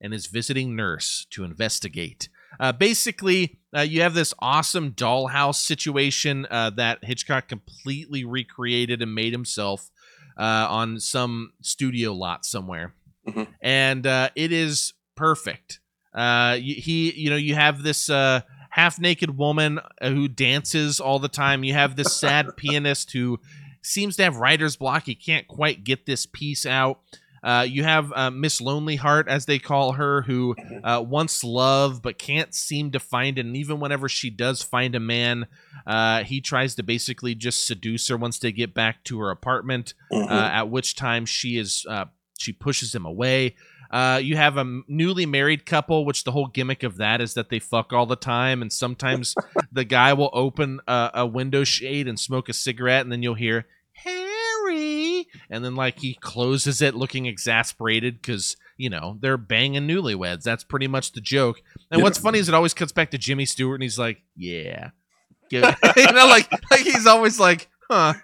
and 0.00 0.12
his 0.12 0.26
visiting 0.26 0.76
nurse 0.76 1.26
to 1.30 1.44
investigate. 1.44 2.28
Uh, 2.58 2.72
basically, 2.72 3.58
uh, 3.76 3.80
you 3.80 4.00
have 4.00 4.14
this 4.14 4.32
awesome 4.38 4.92
dollhouse 4.92 5.56
situation 5.56 6.46
uh, 6.50 6.70
that 6.70 7.04
Hitchcock 7.04 7.48
completely 7.48 8.24
recreated 8.24 9.02
and 9.02 9.14
made 9.14 9.32
himself 9.32 9.90
uh, 10.38 10.66
on 10.68 11.00
some 11.00 11.52
studio 11.62 12.12
lot 12.12 12.44
somewhere, 12.46 12.94
Mhm. 13.26 13.48
and 13.60 14.06
uh, 14.06 14.30
it 14.34 14.52
is 14.52 14.92
perfect. 15.16 15.80
Uh, 16.16 16.56
he, 16.56 17.12
you 17.12 17.30
know, 17.30 17.36
you 17.36 17.54
have 17.54 17.82
this 17.82 18.08
uh, 18.08 18.40
half-naked 18.70 19.36
woman 19.36 19.78
uh, 20.00 20.10
who 20.10 20.28
dances 20.28 20.98
all 20.98 21.18
the 21.18 21.28
time. 21.28 21.62
You 21.62 21.74
have 21.74 21.94
this 21.96 22.14
sad 22.14 22.48
pianist 22.56 23.12
who 23.12 23.38
seems 23.82 24.16
to 24.16 24.24
have 24.24 24.36
writer's 24.38 24.76
block. 24.76 25.04
He 25.04 25.14
can't 25.14 25.46
quite 25.46 25.84
get 25.84 26.06
this 26.06 26.26
piece 26.26 26.66
out. 26.66 27.00
Uh, 27.46 27.62
you 27.62 27.84
have 27.84 28.12
uh, 28.12 28.30
Miss 28.30 28.60
Lonely 28.60 28.96
Heart, 28.96 29.28
as 29.28 29.46
they 29.46 29.60
call 29.60 29.92
her, 29.92 30.22
who 30.22 30.56
uh, 30.82 31.04
wants 31.06 31.44
love 31.44 32.02
but 32.02 32.18
can't 32.18 32.52
seem 32.52 32.90
to 32.90 32.98
find 32.98 33.38
it. 33.38 33.46
And 33.46 33.56
even 33.56 33.78
whenever 33.78 34.08
she 34.08 34.30
does 34.30 34.62
find 34.62 34.96
a 34.96 35.00
man, 35.00 35.46
uh, 35.86 36.24
he 36.24 36.40
tries 36.40 36.74
to 36.74 36.82
basically 36.82 37.36
just 37.36 37.64
seduce 37.64 38.08
her 38.08 38.16
once 38.16 38.40
they 38.40 38.50
get 38.50 38.74
back 38.74 39.04
to 39.04 39.20
her 39.20 39.30
apartment. 39.30 39.94
Uh, 40.12 40.26
at 40.28 40.70
which 40.70 40.96
time 40.96 41.24
she 41.24 41.56
is 41.56 41.86
uh, 41.88 42.06
she 42.38 42.52
pushes 42.52 42.94
him 42.94 43.04
away. 43.04 43.54
Uh, 43.90 44.20
you 44.22 44.36
have 44.36 44.56
a 44.56 44.80
newly 44.88 45.26
married 45.26 45.64
couple, 45.66 46.04
which 46.04 46.24
the 46.24 46.32
whole 46.32 46.46
gimmick 46.48 46.82
of 46.82 46.96
that 46.96 47.20
is 47.20 47.34
that 47.34 47.48
they 47.50 47.58
fuck 47.58 47.92
all 47.92 48.06
the 48.06 48.16
time, 48.16 48.62
and 48.62 48.72
sometimes 48.72 49.34
the 49.72 49.84
guy 49.84 50.12
will 50.12 50.30
open 50.32 50.80
a, 50.88 51.10
a 51.14 51.26
window 51.26 51.64
shade 51.64 52.08
and 52.08 52.18
smoke 52.18 52.48
a 52.48 52.52
cigarette, 52.52 53.02
and 53.02 53.12
then 53.12 53.22
you'll 53.22 53.34
hear 53.34 53.66
Harry, 53.92 55.26
and 55.50 55.64
then 55.64 55.74
like 55.74 55.98
he 56.00 56.14
closes 56.20 56.82
it, 56.82 56.94
looking 56.94 57.26
exasperated 57.26 58.20
because 58.20 58.56
you 58.76 58.90
know 58.90 59.16
they're 59.20 59.36
banging 59.38 59.86
newlyweds. 59.88 60.42
That's 60.42 60.64
pretty 60.64 60.88
much 60.88 61.12
the 61.12 61.20
joke. 61.20 61.60
And 61.90 61.98
Yeah. 61.98 62.04
what's 62.04 62.18
funny 62.18 62.38
is 62.38 62.48
it 62.48 62.54
always 62.54 62.74
cuts 62.74 62.92
back 62.92 63.10
to 63.12 63.18
Jimmy 63.18 63.46
Stewart, 63.46 63.76
and 63.76 63.82
he's 63.82 63.98
like, 63.98 64.22
"Yeah," 64.36 64.90
you 65.50 65.60
know, 65.60 66.26
like 66.26 66.50
like 66.70 66.80
he's 66.80 67.06
always 67.06 67.38
like, 67.40 67.68
"Huh." 67.90 68.14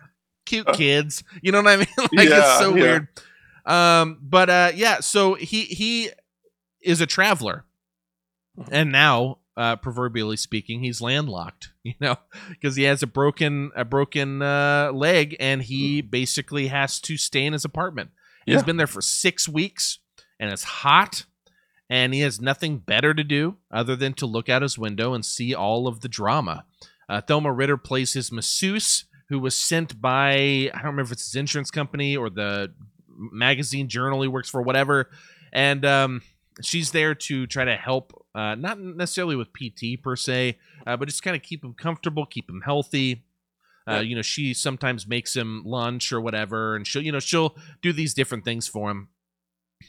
Cute 0.45 0.67
kids, 0.75 1.23
you 1.41 1.53
know 1.53 1.63
what 1.63 1.69
I 1.73 1.77
mean? 1.77 1.87
like 2.13 2.29
Yeah, 2.29 2.41
it's 2.41 2.59
so 2.59 2.75
yeah. 2.75 2.83
weird. 2.83 3.09
Um, 3.65 4.19
but 4.21 4.51
uh, 4.51 4.73
yeah, 4.75 5.01
so 5.01 5.35
he 5.35 5.63
he 5.63 6.11
is 6.81 7.01
a 7.01 7.07
traveler, 7.07 7.65
and 8.71 8.91
now, 8.91 9.39
uh, 9.57 9.77
proverbially 9.77 10.37
speaking, 10.37 10.83
he's 10.83 11.01
landlocked. 11.01 11.71
You 11.85 11.95
know, 12.01 12.17
because 12.49 12.77
he 12.77 12.85
has 12.85 13.03
a 13.03 13.09
broken 13.09 13.73
a 13.75 13.85
broken 13.85 14.41
uh, 14.41 14.93
leg, 14.95 15.35
and 15.41 15.61
he 15.61 16.01
basically 16.01 16.69
has 16.69 17.01
to 17.01 17.17
stay 17.17 17.45
in 17.45 17.55
his 17.55 17.65
apartment. 17.65 18.11
He's 18.47 18.63
been 18.63 18.77
there 18.77 18.87
for 18.87 19.03
six 19.03 19.49
weeks, 19.49 19.99
and 20.39 20.53
it's 20.53 20.63
hot, 20.63 21.25
and 21.91 22.15
he 22.15 22.21
has 22.21 22.41
nothing 22.41 22.79
better 22.79 23.15
to 23.15 23.25
do 23.25 23.57
other 23.69 23.97
than 23.97 24.15
to 24.15 24.27
look 24.27 24.49
out 24.49 24.63
his 24.63 24.79
window 24.79 25.13
and 25.13 25.25
see 25.25 25.57
all 25.57 25.89
of 25.89 26.03
the 26.03 26.09
drama. 26.09 26.65
Uh, 27.09 27.21
Thelma 27.21 27.53
Ritter 27.53 27.77
plays 27.77 28.13
his 28.13 28.31
masseuse, 28.31 29.07
who 29.29 29.39
was 29.39 29.57
sent 29.57 30.01
by 30.01 30.35
I 30.35 30.71
don't 30.75 30.85
remember 30.85 31.03
if 31.03 31.13
it's 31.13 31.27
his 31.27 31.35
insurance 31.35 31.71
company 31.71 32.17
or 32.17 32.31
the 32.31 32.73
magazine 33.17 33.89
journal 33.89 34.23
he 34.23 34.29
works 34.29 34.49
for, 34.49 34.63
whatever. 34.63 35.11
And 35.53 35.85
um, 35.85 36.23
she's 36.61 36.91
there 36.91 37.15
to 37.15 37.47
try 37.47 37.65
to 37.65 37.77
help, 37.77 38.27
uh, 38.35 38.55
not 38.55 38.81
necessarily 38.81 39.37
with 39.37 39.49
PT 39.53 40.03
per 40.03 40.17
se, 40.17 40.59
uh, 40.87 40.97
but 40.97 41.09
just 41.09 41.23
kind 41.23 41.37
of 41.37 41.43
keep 41.43 41.65
him 41.65 41.75
comfortable, 41.75 42.27
keep 42.27 42.49
him 42.49 42.63
healthy. 42.65 43.25
Uh, 43.89 43.99
you 43.99 44.15
know, 44.15 44.23
she 44.23 44.55
sometimes 44.55 45.09
makes 45.09 45.35
him 45.35 45.63
lunch 45.65 46.13
or 46.13 46.21
whatever, 46.21 46.77
and 46.77 46.87
she'll, 46.87 47.03
you 47.03 47.11
know, 47.11 47.19
she'll 47.19 47.57
do 47.83 47.93
these 47.93 48.15
different 48.15 48.45
things 48.45 48.69
for 48.69 48.91
him. 48.91 49.09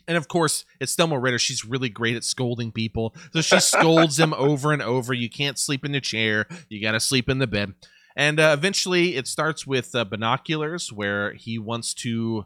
And 0.08 0.18
of 0.18 0.28
course, 0.28 0.66
it's 0.80 0.96
Thelma 0.96 1.20
Ritter. 1.20 1.38
She's 1.38 1.64
really 1.64 1.90
great 1.90 2.16
at 2.16 2.24
scolding 2.24 2.72
people. 2.72 3.16
So 3.32 3.42
she 3.42 3.60
scolds 3.60 4.20
him 4.20 4.34
over 4.38 4.74
and 4.74 4.82
over. 4.82 5.14
You 5.14 5.30
can't 5.30 5.60
sleep 5.60 5.86
in 5.86 5.92
the 5.92 6.02
chair. 6.02 6.48
You 6.70 6.82
got 6.82 6.94
to 6.94 7.00
sleep 7.00 7.30
in 7.30 7.38
the 7.38 7.48
bed. 7.48 7.74
And 8.16 8.40
uh, 8.40 8.56
eventually, 8.58 9.16
it 9.16 9.28
starts 9.28 9.66
with 9.66 9.96
uh, 9.96 10.06
binoculars, 10.06 10.92
where 10.92 11.34
he 11.34 11.58
wants 11.58 11.94
to. 11.96 12.46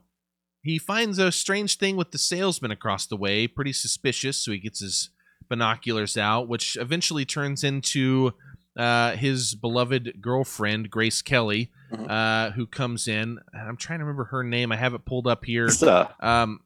He 0.68 0.78
finds 0.78 1.18
a 1.18 1.32
strange 1.32 1.78
thing 1.78 1.95
with 1.95 2.11
the 2.11 2.18
salesman 2.18 2.72
across 2.72 3.05
the 3.07 3.15
way, 3.18 3.47
pretty 3.47 3.74
suspicious. 3.74 4.38
So 4.38 4.51
he 4.51 4.59
gets 4.59 4.80
his 4.82 5.09
binoculars 5.49 6.18
out, 6.18 6.47
which 6.47 6.76
eventually 6.80 7.26
turns 7.26 7.63
into 7.63 8.34
uh, 8.76 9.15
his 9.15 9.55
beloved 9.55 10.22
girlfriend, 10.22 10.91
Grace 10.91 11.24
Kelly, 11.24 11.72
Mhm. 11.91 12.09
uh, 12.11 12.51
who 12.51 12.68
comes 12.68 13.07
in. 13.07 13.39
I'm 13.51 13.76
trying 13.78 13.99
to 13.99 14.05
remember 14.05 14.26
her 14.26 14.43
name. 14.43 14.72
I 14.72 14.76
have 14.76 14.93
it 14.93 15.03
pulled 15.03 15.26
up 15.26 15.45
here. 15.45 15.65
Lisa. 15.65 16.13
Um, 16.20 16.59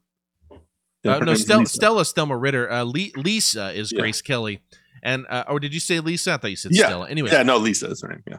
uh, 0.50 0.56
no, 1.04 1.18
name's 1.20 1.40
Stel- 1.42 1.60
Lisa. 1.60 1.72
Stella 1.74 2.02
Stelma 2.02 2.36
Ritter. 2.38 2.70
Uh, 2.70 2.84
Lisa 2.84 3.72
is 3.72 3.92
Yeah. 3.92 4.00
Grace 4.00 4.20
Kelly, 4.20 4.60
and 5.02 5.24
uh, 5.30 5.44
or 5.48 5.58
did 5.58 5.72
you 5.72 5.80
say 5.80 6.00
Lisa? 6.00 6.32
I 6.34 6.36
thought 6.36 6.50
you 6.50 6.56
said 6.56 6.72
Yeah. 6.74 6.86
Stella. 6.88 7.08
Anyway, 7.08 7.30
Yeah, 7.32 7.44
no, 7.44 7.56
Lisa 7.56 7.86
is 7.90 8.02
her 8.02 8.08
name. 8.08 8.22
Yeah. 8.28 8.38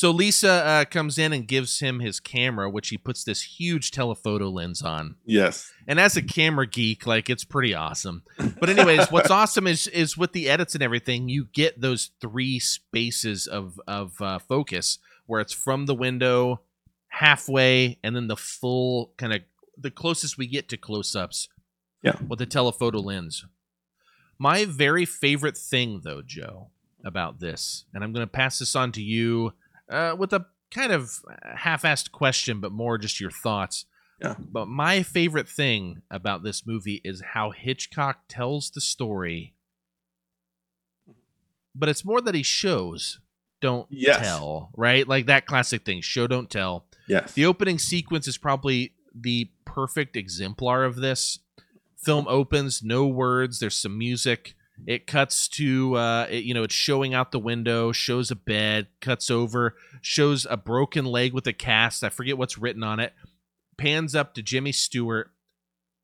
So 0.00 0.12
Lisa 0.12 0.50
uh, 0.50 0.84
comes 0.86 1.18
in 1.18 1.34
and 1.34 1.46
gives 1.46 1.80
him 1.80 2.00
his 2.00 2.20
camera, 2.20 2.70
which 2.70 2.88
he 2.88 2.96
puts 2.96 3.22
this 3.22 3.42
huge 3.42 3.90
telephoto 3.90 4.48
lens 4.48 4.80
on. 4.80 5.16
Yes. 5.26 5.74
And 5.86 6.00
as 6.00 6.16
a 6.16 6.22
camera 6.22 6.66
geek, 6.66 7.06
like 7.06 7.28
it's 7.28 7.44
pretty 7.44 7.74
awesome. 7.74 8.22
But 8.58 8.70
anyways, 8.70 9.08
what's 9.10 9.30
awesome 9.30 9.66
is 9.66 9.86
is 9.88 10.16
with 10.16 10.32
the 10.32 10.48
edits 10.48 10.72
and 10.72 10.82
everything, 10.82 11.28
you 11.28 11.48
get 11.52 11.82
those 11.82 12.12
three 12.18 12.58
spaces 12.58 13.46
of 13.46 13.78
of 13.86 14.18
uh, 14.22 14.38
focus 14.38 15.00
where 15.26 15.42
it's 15.42 15.52
from 15.52 15.84
the 15.84 15.94
window, 15.94 16.62
halfway, 17.08 17.98
and 18.02 18.16
then 18.16 18.26
the 18.26 18.38
full 18.38 19.12
kind 19.18 19.34
of 19.34 19.42
the 19.76 19.90
closest 19.90 20.38
we 20.38 20.46
get 20.46 20.66
to 20.70 20.78
close 20.78 21.14
ups. 21.14 21.50
Yeah. 22.02 22.16
With 22.26 22.38
the 22.38 22.46
telephoto 22.46 23.00
lens. 23.00 23.44
My 24.38 24.64
very 24.64 25.04
favorite 25.04 25.58
thing, 25.58 26.00
though, 26.04 26.22
Joe, 26.22 26.70
about 27.04 27.38
this, 27.38 27.84
and 27.92 28.02
I'm 28.02 28.14
going 28.14 28.26
to 28.26 28.32
pass 28.32 28.60
this 28.60 28.74
on 28.74 28.92
to 28.92 29.02
you 29.02 29.52
uh, 29.90 30.14
with 30.18 30.32
a 30.32 30.46
kind 30.70 30.92
of 30.92 31.10
half-assed 31.56 32.12
question, 32.12 32.60
but 32.60 32.72
more 32.72 32.96
just 32.96 33.20
your 33.20 33.30
thoughts. 33.30 33.84
Yeah. 34.22 34.34
But 34.38 34.68
my 34.68 35.02
favorite 35.02 35.48
thing 35.48 36.02
about 36.10 36.42
this 36.42 36.66
movie 36.66 37.00
is 37.04 37.22
how 37.32 37.50
Hitchcock 37.50 38.20
tells 38.28 38.70
the 38.70 38.80
story. 38.80 39.54
But 41.74 41.88
it's 41.88 42.04
more 42.04 42.20
that 42.20 42.34
he 42.34 42.42
shows, 42.42 43.20
don't 43.60 43.86
Yes. 43.90 44.20
tell, 44.20 44.70
right? 44.76 45.06
Like 45.08 45.26
that 45.26 45.46
classic 45.46 45.84
thing, 45.84 46.00
show 46.02 46.26
don't 46.26 46.50
tell. 46.50 46.86
Yes. 47.08 47.32
The 47.32 47.46
opening 47.46 47.78
sequence 47.78 48.28
is 48.28 48.36
probably 48.38 48.92
the 49.14 49.50
perfect 49.64 50.16
exemplar 50.16 50.84
of 50.84 50.96
this. 50.96 51.38
Film 51.96 52.26
opens, 52.28 52.82
no 52.82 53.06
words, 53.06 53.58
there's 53.58 53.76
some 53.76 53.96
music. 53.98 54.54
It 54.86 55.06
cuts 55.06 55.46
to 55.48 55.94
uh 55.96 56.26
it, 56.30 56.44
you 56.44 56.54
know, 56.54 56.62
it's 56.64 56.74
showing 56.74 57.14
out 57.14 57.32
the 57.32 57.38
window, 57.38 57.92
shows 57.92 58.30
a 58.30 58.36
bed, 58.36 58.88
cuts 59.00 59.30
over, 59.30 59.76
shows 60.00 60.46
a 60.48 60.56
broken 60.56 61.04
leg 61.04 61.32
with 61.32 61.46
a 61.46 61.52
cast. 61.52 62.02
I 62.02 62.08
forget 62.08 62.38
what's 62.38 62.58
written 62.58 62.82
on 62.82 62.98
it. 63.00 63.12
Pans 63.76 64.14
up 64.14 64.34
to 64.34 64.42
Jimmy 64.42 64.72
Stewart, 64.72 65.30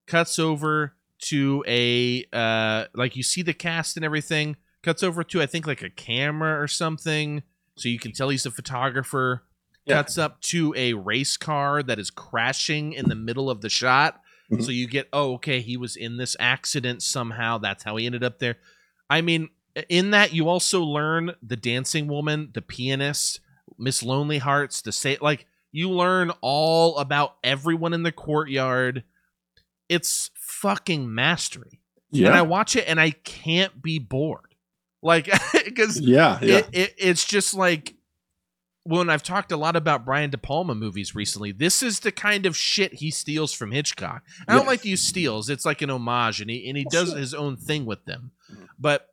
cuts 0.07 0.39
over 0.39 0.95
to 1.23 1.65
a 1.67 2.25
uh 2.33 2.85
like 2.95 3.17
you 3.17 3.23
see 3.23 3.43
the 3.43 3.55
cast 3.55 3.97
and 3.97 4.05
everything, 4.05 4.57
cuts 4.83 5.03
over 5.03 5.25
to 5.25 5.43
I 5.43 5.47
think 5.47 5.67
like 5.67 5.83
a 5.83 5.91
camera 5.91 6.61
or 6.63 6.69
something 6.69 7.43
so 7.77 7.89
you 7.89 7.99
can 7.99 8.13
tell 8.13 8.29
he's 8.31 8.47
a 8.47 8.51
photographer 8.51 9.43
Yeah. 9.85 9.97
cuts 9.97 10.17
up 10.19 10.41
to 10.43 10.73
a 10.77 10.93
race 10.95 11.37
car 11.37 11.83
that 11.83 11.99
is 11.99 12.11
crashing 12.11 12.93
in 12.93 13.09
the 13.09 13.15
middle 13.15 13.49
of 13.51 13.61
the 13.63 13.69
shot. 13.71 14.21
Mhm. 14.51 14.65
So 14.65 14.71
you 14.71 14.87
get, 14.87 15.09
oh, 15.13 15.35
okay, 15.35 15.61
he 15.61 15.77
was 15.77 15.97
in 15.97 16.17
this 16.17 16.37
accident 16.39 17.03
somehow. 17.03 17.59
That's 17.59 17.83
how 17.83 17.97
he 17.97 18.07
ended 18.07 18.23
up 18.25 18.39
there. 18.39 18.57
I 19.11 19.21
mean, 19.21 19.51
in 19.89 20.13
that 20.13 20.33
you 20.33 20.49
also 20.49 20.83
learn 20.83 21.33
the 21.43 21.57
dancing 21.57 22.07
woman, 22.09 22.51
the 22.55 22.63
pianist, 22.63 23.41
Miss 23.79 24.03
Lonely 24.03 24.39
Hearts, 24.39 24.83
the 24.83 24.93
say 24.93 25.19
like 25.21 25.47
you 25.73 25.91
learn 25.91 26.31
all 26.41 26.97
about 26.99 27.37
everyone 27.45 27.93
in 27.93 28.03
the 28.03 28.13
courtyard. 28.13 29.05
It's 29.89 30.31
fucking 30.35 31.13
mastery. 31.15 31.81
And 32.15 32.29
I 32.29 32.43
watch 32.43 32.77
it 32.77 32.89
and 32.89 32.99
I 32.99 33.11
can't 33.11 33.83
be 33.83 33.99
bored. 33.99 34.55
Like 35.03 35.29
because 35.65 36.01
Yeah. 36.01 36.39
Yeah. 36.41 36.59
it, 36.59 36.69
it, 36.73 36.95
it's 36.97 37.25
just 37.25 37.53
like 37.53 37.96
when 38.87 39.11
I've 39.11 39.23
talked 39.23 39.51
a 39.53 39.57
lot 39.57 39.77
about 39.77 40.05
Brian 40.05 40.31
De 40.31 40.39
Palma 40.39 40.75
movies 40.75 41.15
recently, 41.15 41.53
this 41.53 41.83
is 41.83 42.01
the 42.01 42.13
kind 42.13 42.47
of 42.47 42.57
shit 42.57 42.95
he 42.95 43.11
steals 43.11 43.53
from 43.53 43.73
Hitchcock. 43.73 44.23
I 44.47 44.53
don't 44.53 44.63
Yes. 44.63 44.67
like 44.69 44.83
to 44.83 44.89
use 44.91 45.03
steals; 45.03 45.49
it's 45.51 45.65
like 45.65 45.83
an 45.83 45.91
homage, 45.91 46.41
and 46.41 46.49
he 46.51 46.69
and 46.69 46.77
he 46.77 46.85
does 46.91 47.13
his 47.13 47.35
own 47.35 47.57
thing 47.57 47.85
with 47.87 48.05
them. 48.05 48.31
But 48.79 49.09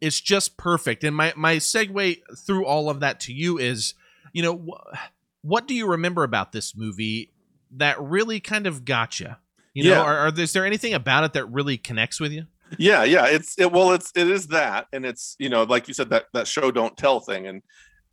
it's 0.00 0.20
just 0.20 0.56
perfect. 0.56 1.04
And 1.04 1.14
my 1.14 1.32
my 1.36 1.56
segue 1.56 2.20
through 2.46 2.64
all 2.66 2.88
of 2.88 3.00
that 3.00 3.20
to 3.20 3.32
you 3.32 3.58
is, 3.58 3.94
you 4.32 4.42
know, 4.42 4.56
wh- 4.56 4.96
what 5.42 5.66
do 5.68 5.74
you 5.74 5.86
remember 5.86 6.22
about 6.22 6.52
this 6.52 6.74
movie 6.76 7.32
that 7.72 8.00
really 8.00 8.40
kind 8.40 8.66
of 8.66 8.84
got 8.84 9.20
you? 9.20 9.36
You 9.74 9.84
know, 9.84 9.90
Yeah. 9.90 10.00
are, 10.02 10.18
are 10.28 10.40
is 10.40 10.52
there 10.52 10.64
anything 10.66 10.94
about 10.94 11.24
it 11.24 11.32
that 11.34 11.44
really 11.46 11.76
connects 11.78 12.18
with 12.20 12.32
you? 12.32 12.46
yeah 12.78 13.02
yeah 13.02 13.26
it's 13.26 13.58
it 13.58 13.72
well 13.72 13.90
it's 13.90 14.12
it 14.14 14.30
is 14.30 14.46
that 14.46 14.86
and 14.92 15.04
it's 15.04 15.34
you 15.40 15.48
know 15.48 15.64
like 15.64 15.88
you 15.88 15.94
said 15.94 16.08
that 16.10 16.26
that 16.32 16.46
show 16.46 16.70
don't 16.70 16.96
tell 16.96 17.18
thing 17.18 17.48
and 17.48 17.62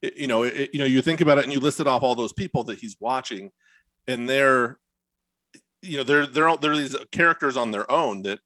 you 0.01 0.27
know 0.27 0.43
it, 0.43 0.69
you 0.73 0.79
know 0.79 0.85
you 0.85 1.01
think 1.01 1.21
about 1.21 1.37
it 1.37 1.43
and 1.43 1.53
you 1.53 1.59
listed 1.59 1.87
off 1.87 2.03
all 2.03 2.15
those 2.15 2.33
people 2.33 2.63
that 2.63 2.79
he's 2.79 2.95
watching 2.99 3.51
and 4.07 4.29
they're 4.29 4.77
you 5.81 5.97
know 5.97 6.03
they're 6.03 6.25
they're 6.27 6.47
all 6.47 6.57
they're 6.57 6.75
these 6.75 6.95
characters 7.11 7.57
on 7.57 7.71
their 7.71 7.89
own 7.91 8.21
that 8.23 8.39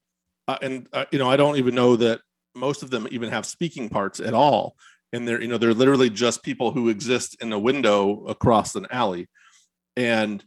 uh, 0.48 0.58
and 0.62 0.88
uh, 0.94 1.06
you 1.12 1.20
know 1.20 1.30
i 1.30 1.36
don't 1.36 1.58
even 1.58 1.76
know 1.76 1.96
that 1.96 2.22
most 2.56 2.84
of 2.84 2.90
them 2.90 3.08
even 3.12 3.30
have 3.30 3.46
speaking 3.46 3.90
parts 3.90 4.20
at 4.20 4.34
all. 4.34 4.76
And 5.14 5.28
they're 5.28 5.42
you 5.42 5.48
know 5.48 5.58
they're 5.58 5.74
literally 5.74 6.10
just 6.10 6.44
people 6.44 6.72
who 6.72 6.90
exist 6.90 7.36
in 7.42 7.52
a 7.52 7.60
window 7.60 8.26
across 8.26 8.76
an 8.76 8.88
alley. 8.92 9.28
And 9.98 10.44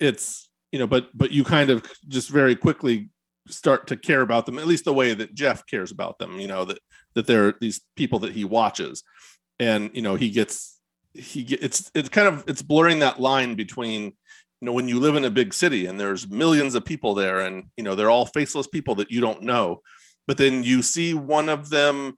it's 0.00 0.48
you 0.72 0.78
know 0.78 0.86
but 0.86 1.08
but 1.14 1.32
you 1.32 1.42
kind 1.42 1.70
of 1.70 1.84
just 2.06 2.30
very 2.30 2.54
quickly 2.54 3.10
start 3.48 3.86
to 3.86 3.96
care 3.96 4.20
about 4.20 4.44
them 4.44 4.58
at 4.58 4.66
least 4.66 4.84
the 4.84 4.92
way 4.92 5.14
that 5.14 5.32
jeff 5.32 5.64
cares 5.66 5.92
about 5.92 6.18
them 6.18 6.38
you 6.40 6.48
know 6.48 6.64
that 6.64 6.78
that 7.14 7.26
they're 7.26 7.54
these 7.60 7.80
people 7.94 8.18
that 8.18 8.32
he 8.32 8.44
watches 8.44 9.04
and 9.58 9.90
you 9.94 10.02
know 10.02 10.14
he 10.14 10.30
gets 10.30 10.78
he 11.14 11.44
get, 11.44 11.62
it's 11.62 11.90
it's 11.94 12.08
kind 12.08 12.28
of 12.28 12.44
it's 12.46 12.62
blurring 12.62 12.98
that 13.00 13.20
line 13.20 13.54
between 13.54 14.02
you 14.02 14.12
know 14.62 14.72
when 14.72 14.88
you 14.88 15.00
live 15.00 15.16
in 15.16 15.24
a 15.24 15.30
big 15.30 15.54
city 15.54 15.86
and 15.86 15.98
there's 15.98 16.28
millions 16.28 16.74
of 16.74 16.84
people 16.84 17.14
there 17.14 17.40
and 17.40 17.64
you 17.76 17.84
know 17.84 17.94
they're 17.94 18.10
all 18.10 18.26
faceless 18.26 18.66
people 18.66 18.94
that 18.94 19.10
you 19.10 19.20
don't 19.20 19.42
know 19.42 19.80
but 20.26 20.38
then 20.38 20.62
you 20.62 20.82
see 20.82 21.14
one 21.14 21.48
of 21.48 21.70
them 21.70 22.16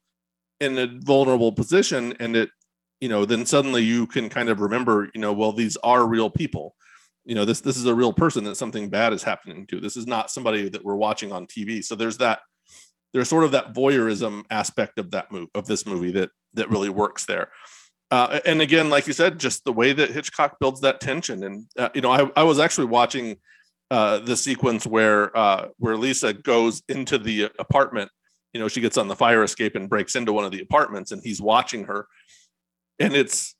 in 0.61 0.79
a 0.79 0.87
vulnerable 1.05 1.53
position 1.53 2.15
and 2.19 2.35
it 2.35 2.51
you 3.01 3.09
know 3.09 3.25
then 3.25 3.47
suddenly 3.47 3.83
you 3.83 4.07
can 4.07 4.29
kind 4.29 4.49
of 4.49 4.61
remember 4.61 5.11
you 5.15 5.21
know 5.21 5.33
well 5.33 5.53
these 5.53 5.77
are 5.79 6.07
real 6.07 6.31
people. 6.31 6.75
You 7.25 7.35
know 7.35 7.45
this 7.45 7.61
this 7.61 7.77
is 7.77 7.85
a 7.85 7.95
real 7.95 8.13
person 8.13 8.45
that 8.45 8.57
something 8.57 8.89
bad 8.89 9.13
is 9.13 9.23
happening 9.23 9.67
to. 9.67 9.81
This 9.81 9.99
is 9.99 10.07
not 10.07 10.31
somebody 10.31 10.69
that 10.71 10.83
we're 10.83 10.97
watching 10.97 11.31
on 11.31 11.47
tv 11.47 11.85
so 11.85 11.95
there's 11.95 12.19
that 12.19 12.41
there's 13.13 13.29
sort 13.29 13.45
of 13.45 13.53
that 13.53 13.75
voyeurism 13.75 14.45
aspect 14.51 14.99
of 14.99 15.11
that 15.11 15.31
move 15.31 15.49
of 15.55 15.67
this 15.67 15.87
movie 15.87 16.13
that 16.13 16.31
that 16.59 16.71
really 16.71 16.89
works 16.89 17.25
there. 17.27 17.51
Uh, 18.11 18.41
and 18.47 18.63
again 18.63 18.89
like 18.89 19.07
you 19.07 19.13
said 19.13 19.39
just 19.39 19.65
the 19.65 19.73
way 19.73 19.93
that 19.93 20.11
hitchcock 20.11 20.59
builds 20.61 20.81
that 20.81 21.01
tension. 21.01 21.45
And 21.45 21.67
uh, 21.79 21.91
you 21.95 22.01
know 22.01 22.11
I, 22.11 22.31
I 22.37 22.43
was 22.43 22.59
actually 22.59 22.87
watching 22.87 23.37
uh, 23.91 24.19
the 24.19 24.37
sequence 24.37 24.87
where 24.87 25.37
uh, 25.37 25.69
where 25.79 25.97
lisa 25.97 26.33
goes 26.33 26.83
into 26.89 27.19
the 27.19 27.51
apartment. 27.59 28.11
You 28.53 28.61
know 28.61 28.69
she 28.69 28.81
gets 28.81 28.97
on 28.97 29.09
the 29.09 29.17
fire 29.17 29.43
escape 29.43 29.77
and 29.77 29.91
breaks 29.91 30.17
into 30.17 30.33
one 30.33 30.45
of 30.45 30.53
the 30.53 30.61
apartments 30.61 31.13
and 31.13 31.23
he's 31.23 31.41
watching 31.41 31.85
her. 31.85 32.07
And 32.99 33.15
it's 33.15 33.55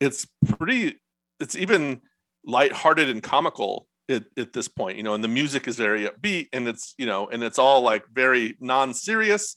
it's 0.00 0.26
pretty 0.46 1.00
it's 1.40 1.56
even 1.56 2.00
lighthearted 2.44 3.08
and 3.08 3.22
comical 3.22 3.86
at, 4.08 4.24
at 4.36 4.52
this 4.52 4.68
point 4.68 4.96
you 4.96 5.02
know 5.02 5.14
and 5.14 5.24
the 5.24 5.28
music 5.28 5.66
is 5.66 5.76
very 5.76 6.08
upbeat 6.08 6.48
and 6.52 6.68
it's 6.68 6.94
you 6.98 7.06
know 7.06 7.28
and 7.28 7.42
it's 7.42 7.58
all 7.58 7.82
like 7.82 8.04
very 8.12 8.56
non-serious 8.60 9.56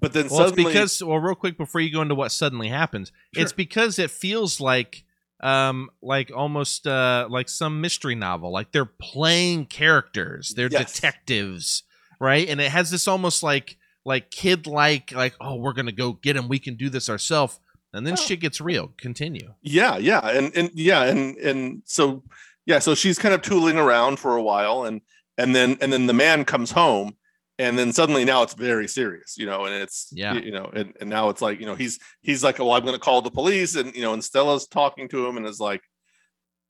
but 0.00 0.12
then 0.12 0.28
Well, 0.28 0.48
suddenly 0.48 0.64
because 0.72 1.02
well, 1.02 1.18
real 1.18 1.34
quick 1.34 1.56
before 1.56 1.80
you 1.80 1.92
go 1.92 2.02
into 2.02 2.14
what 2.14 2.32
suddenly 2.32 2.68
happens, 2.68 3.12
it's 3.34 3.52
because 3.52 3.98
it 3.98 4.10
feels 4.10 4.60
like 4.60 5.04
um 5.42 5.88
like 6.02 6.30
almost 6.34 6.86
uh 6.86 7.26
like 7.30 7.48
some 7.48 7.80
mystery 7.80 8.14
novel. 8.14 8.52
Like 8.52 8.72
they're 8.72 8.84
playing 8.84 9.66
characters. 9.66 10.52
They're 10.54 10.68
Yes. 10.70 10.92
detectives, 10.94 11.82
right? 12.20 12.48
And 12.48 12.60
it 12.60 12.70
has 12.70 12.90
this 12.90 13.06
almost 13.08 13.42
like 13.42 13.76
like 14.04 14.30
kid 14.30 14.66
like 14.66 15.12
like 15.12 15.34
oh 15.40 15.56
we're 15.56 15.72
gonna 15.72 15.92
go 15.92 16.12
get 16.14 16.36
him. 16.36 16.48
We 16.48 16.58
can 16.58 16.76
do 16.76 16.88
this 16.90 17.08
ourselves. 17.08 17.58
And 17.92 18.06
then 18.06 18.12
Oh. 18.14 18.16
shit 18.16 18.40
gets 18.40 18.60
real. 18.60 18.92
Continue. 18.98 19.54
yeah 19.62 19.96
yeah 19.98 20.20
and 20.28 20.54
and 20.56 20.70
yeah 20.74 21.04
and 21.04 21.36
and 21.38 21.82
so 21.84 22.22
yeah 22.66 22.78
so 22.78 22.94
she's 22.94 23.18
kind 23.18 23.34
of 23.34 23.42
tooling 23.42 23.76
around 23.78 24.18
for 24.18 24.36
a 24.36 24.42
while 24.42 24.84
and 24.84 25.00
and 25.38 25.54
then 25.56 25.76
and 25.80 25.92
then 25.92 26.06
the 26.06 26.12
man 26.12 26.44
comes 26.44 26.70
home 26.72 27.16
and 27.64 27.78
then 27.78 27.92
suddenly 27.92 28.24
now 28.24 28.42
it's 28.44 28.54
very 28.54 28.88
serious 28.88 29.30
you 29.40 29.46
know 29.46 29.60
and 29.66 29.74
it's 29.84 30.08
Yeah. 30.12 30.34
you 30.34 30.52
know 30.56 30.66
and, 30.78 30.88
and 31.00 31.08
now 31.10 31.28
it's 31.30 31.42
like 31.46 31.60
you 31.60 31.66
know 31.66 31.74
he's 31.82 31.98
he's 32.22 32.42
like 32.46 32.58
oh 32.60 32.70
i'm 32.72 32.82
going 32.86 32.94
to 33.00 33.06
call 33.08 33.20
the 33.22 33.30
police 33.40 33.72
and 33.80 33.94
you 33.94 34.02
know 34.02 34.12
and 34.14 34.22
stella's 34.24 34.66
talking 34.66 35.08
to 35.08 35.26
him 35.26 35.36
and 35.36 35.46
is 35.46 35.60
like 35.60 35.82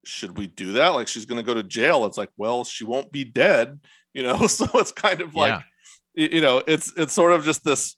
should 0.04 0.36
we 0.38 0.46
do 0.46 0.72
that 0.78 0.88
like 0.88 1.08
she's 1.08 1.26
going 1.26 1.40
to 1.42 1.46
go 1.46 1.54
to 1.54 1.62
jail 1.62 2.04
it's 2.06 2.18
like 2.18 2.30
well 2.36 2.64
she 2.64 2.84
won't 2.84 3.12
be 3.12 3.24
dead 3.24 3.78
you 4.14 4.22
know 4.22 4.46
so 4.58 4.66
it's 4.74 4.92
kind 4.92 5.20
of 5.20 5.34
like 5.34 5.62
Yeah. 6.14 6.28
you 6.34 6.40
know 6.40 6.62
it's 6.66 6.92
it's 6.96 7.12
sort 7.12 7.32
of 7.32 7.44
just 7.44 7.62
this 7.64 7.96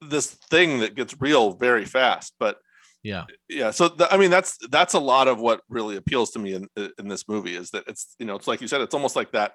this 0.00 0.26
thing 0.50 0.80
that 0.80 0.94
gets 0.96 1.14
real 1.20 1.52
very 1.52 1.84
fast 1.84 2.34
but 2.40 2.56
Yeah. 3.04 3.24
yeah 3.48 3.70
so 3.70 3.88
th- 3.88 4.08
i 4.12 4.16
mean 4.16 4.30
that's 4.30 4.58
that's 4.70 4.94
a 4.94 4.98
lot 5.12 5.28
of 5.28 5.38
what 5.40 5.60
really 5.68 5.96
appeals 5.96 6.30
to 6.32 6.38
me 6.40 6.54
in 6.54 6.68
in 6.98 7.06
this 7.08 7.28
movie 7.28 7.54
is 7.56 7.70
that 7.70 7.84
it's 7.86 8.16
you 8.18 8.26
know 8.26 8.34
it's 8.36 8.48
like 8.48 8.60
you 8.60 8.68
said 8.68 8.80
it's 8.80 8.94
almost 8.94 9.14
like 9.16 9.30
that 9.32 9.52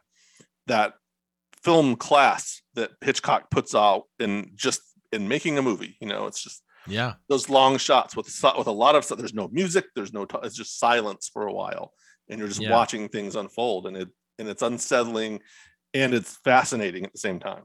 that 0.68 0.94
film 1.68 1.96
class 1.96 2.62
that 2.76 2.92
hitchcock 3.02 3.50
puts 3.52 3.76
out 3.76 4.04
in 4.20 4.52
just 4.56 4.82
in 5.12 5.28
making 5.28 5.58
a 5.58 5.62
movie 5.62 5.96
you 6.02 6.08
know 6.08 6.26
it's 6.28 6.42
just 6.44 6.64
Yeah. 6.88 7.14
those 7.30 7.50
long 7.50 7.78
shots 7.78 8.16
with 8.16 8.28
with 8.58 8.68
a 8.68 8.72
lot 8.72 8.96
of 8.96 9.04
stuff 9.06 9.18
there's 9.18 9.34
no 9.34 9.48
music 9.50 9.86
there's 9.96 10.14
no 10.14 10.26
t- 10.26 10.38
it's 10.44 10.56
just 10.56 10.80
silence 10.80 11.30
for 11.32 11.46
a 11.48 11.54
while 11.54 11.94
and 12.30 12.40
you're 12.40 12.48
just 12.48 12.62
Yeah. 12.62 12.72
watching 12.72 13.10
things 13.10 13.36
unfold 13.36 13.88
and 13.88 13.96
it 13.98 14.10
and 14.40 14.48
it's 14.48 14.62
unsettling 14.62 15.42
and 15.94 16.14
it's 16.14 16.38
fascinating 16.44 17.06
at 17.06 17.12
the 17.14 17.20
same 17.20 17.40
time 17.40 17.64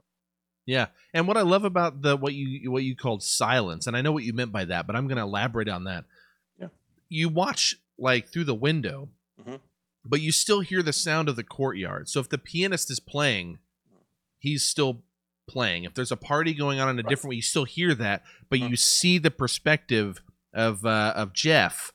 Yeah, 0.65 0.87
and 1.13 1.27
what 1.27 1.37
I 1.37 1.41
love 1.41 1.65
about 1.65 2.01
the 2.01 2.15
what 2.17 2.33
you 2.33 2.71
what 2.71 2.83
you 2.83 2.95
called 2.95 3.21
silence, 3.23 3.85
and 3.87 3.95
I 3.97 4.01
know 4.01 4.13
what 4.13 4.23
you 4.23 4.31
meant 4.33 4.51
by 4.53 4.63
that, 4.65 4.87
but 4.87 4.95
I'm 4.95 5.07
going 5.07 5.17
to 5.17 5.23
elaborate 5.23 5.67
on 5.67 5.83
that. 5.85 6.05
Yeah, 6.59 6.69
you 7.09 7.27
watch 7.27 7.75
like 7.97 8.29
through 8.31 8.45
the 8.45 8.55
window, 8.55 9.09
Mhm. 9.41 9.59
but 10.05 10.21
you 10.21 10.31
still 10.31 10.61
hear 10.61 10.81
the 10.81 10.93
sound 10.93 11.27
of 11.29 11.35
the 11.35 11.43
courtyard. 11.43 12.07
So 12.07 12.21
if 12.21 12.29
the 12.29 12.37
pianist 12.37 12.89
is 12.89 13.01
playing, 13.01 13.59
he's 14.43 14.63
still 14.63 15.03
playing. 15.47 15.85
If 15.85 15.93
there's 15.93 16.11
a 16.11 16.17
party 16.17 16.53
going 16.53 16.79
on 16.79 16.89
in 16.89 16.99
a 16.99 17.01
Right. 17.01 17.09
different 17.09 17.29
way, 17.31 17.35
you 17.37 17.41
still 17.41 17.63
hear 17.65 17.95
that, 17.95 18.23
but 18.49 18.59
Mhm. 18.59 18.69
you 18.71 18.75
see 18.75 19.17
the 19.17 19.31
perspective 19.31 20.21
of 20.53 20.85
uh, 20.85 21.13
of 21.15 21.33
Jeff 21.33 21.91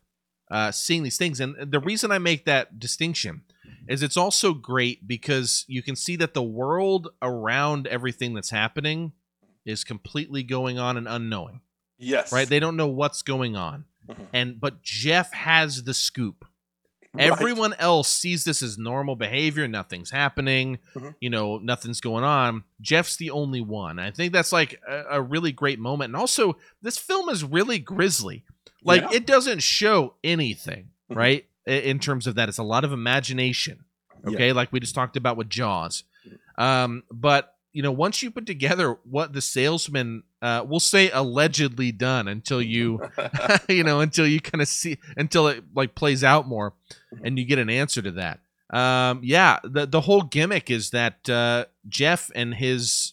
uh, 0.51 0.73
seeing 0.73 1.03
these 1.03 1.19
things. 1.19 1.41
And 1.41 1.71
the 1.71 1.79
reason 1.79 2.11
I 2.11 2.19
make 2.19 2.47
that 2.47 2.79
distinction 2.81 3.43
is 3.87 4.03
it's 4.03 4.17
also 4.17 4.55
great 4.55 5.07
because 5.07 5.65
you 5.69 5.83
can 5.83 5.95
see 5.95 6.17
that 6.17 6.33
the 6.35 6.43
world 6.43 7.09
around 7.21 7.87
everything 7.87 8.33
that's 8.35 8.49
happening 8.51 9.13
is 9.67 9.85
completely 9.85 10.43
going 10.43 10.79
on 10.79 10.97
and 10.97 11.07
unknowing 11.07 11.61
Yes. 11.99 12.33
right 12.33 12.49
they 12.49 12.59
don't 12.61 12.77
know 12.77 12.87
what's 12.87 13.21
going 13.21 13.55
on 13.57 13.85
Mhm. 14.09 14.27
and 14.33 14.61
but 14.61 14.83
jeff 14.83 15.33
has 15.35 15.85
the 15.85 15.93
scoop 15.93 16.47
Right. 17.19 17.33
everyone 17.33 17.75
else 17.79 18.09
sees 18.09 18.45
this 18.45 18.63
as 18.63 18.79
normal 18.79 19.17
behavior 19.17 19.67
nothing's 19.69 20.11
happening 20.11 20.79
Mhm. 20.95 21.15
you 21.21 21.31
know 21.31 21.59
nothing's 21.59 22.01
going 22.01 22.25
on 22.25 22.65
jeff's 22.81 23.17
the 23.17 23.31
only 23.31 23.61
one 23.61 23.99
i 23.99 24.11
think 24.11 24.33
that's 24.33 24.53
like 24.53 24.81
a, 24.89 25.05
a 25.13 25.23
really 25.23 25.53
great 25.53 25.79
moment 25.79 26.11
and 26.11 26.17
also 26.17 26.57
this 26.83 26.97
film 26.99 27.29
is 27.29 27.43
really 27.45 27.79
grisly 27.79 28.45
like 28.85 29.03
Yeah. 29.03 29.09
it 29.19 29.27
doesn't 29.27 29.63
show 29.63 30.15
anything 30.23 30.91
Mhm. 31.11 31.17
right 31.17 31.45
in 31.67 31.99
terms 31.99 32.27
of 32.27 32.37
that 32.37 32.49
it's 32.49 32.59
a 32.59 32.63
lot 32.63 32.85
of 32.85 32.93
imagination 32.93 33.85
Yeah. 34.25 34.35
okay 34.35 34.53
like 34.53 34.73
we 34.73 34.81
just 34.81 34.95
talked 34.95 35.17
about 35.17 35.37
with 35.37 35.49
jaws 35.51 36.05
um 36.57 37.03
but 37.11 37.55
you 37.79 37.83
know 37.83 37.93
once 37.93 38.25
you 38.25 38.31
put 38.33 38.45
together 38.45 38.99
what 39.05 39.33
the 39.33 39.41
salesman 39.41 40.25
uh 40.43 40.65
will 40.67 40.81
say 40.81 41.11
allegedly 41.11 41.93
done 41.93 42.27
until 42.27 42.61
you 42.61 43.01
you 43.69 43.85
know 43.85 44.01
until 44.01 44.27
you 44.27 44.41
kind 44.41 44.61
of 44.61 44.67
see 44.67 44.99
until 45.17 45.47
it 45.47 45.63
like 45.77 45.95
plays 45.95 46.25
out 46.25 46.49
more 46.49 46.73
and 47.23 47.39
you 47.39 47.45
get 47.45 47.61
an 47.61 47.71
answer 47.71 48.03
to 48.03 48.11
that. 48.11 48.41
Um 48.77 49.21
yeah 49.23 49.61
the 49.63 49.87
the 49.87 50.01
whole 50.01 50.23
gimmick 50.23 50.73
is 50.73 50.91
that 50.91 51.31
uh 51.31 51.67
jeff 51.89 52.33
and 52.35 52.53
his 52.53 53.13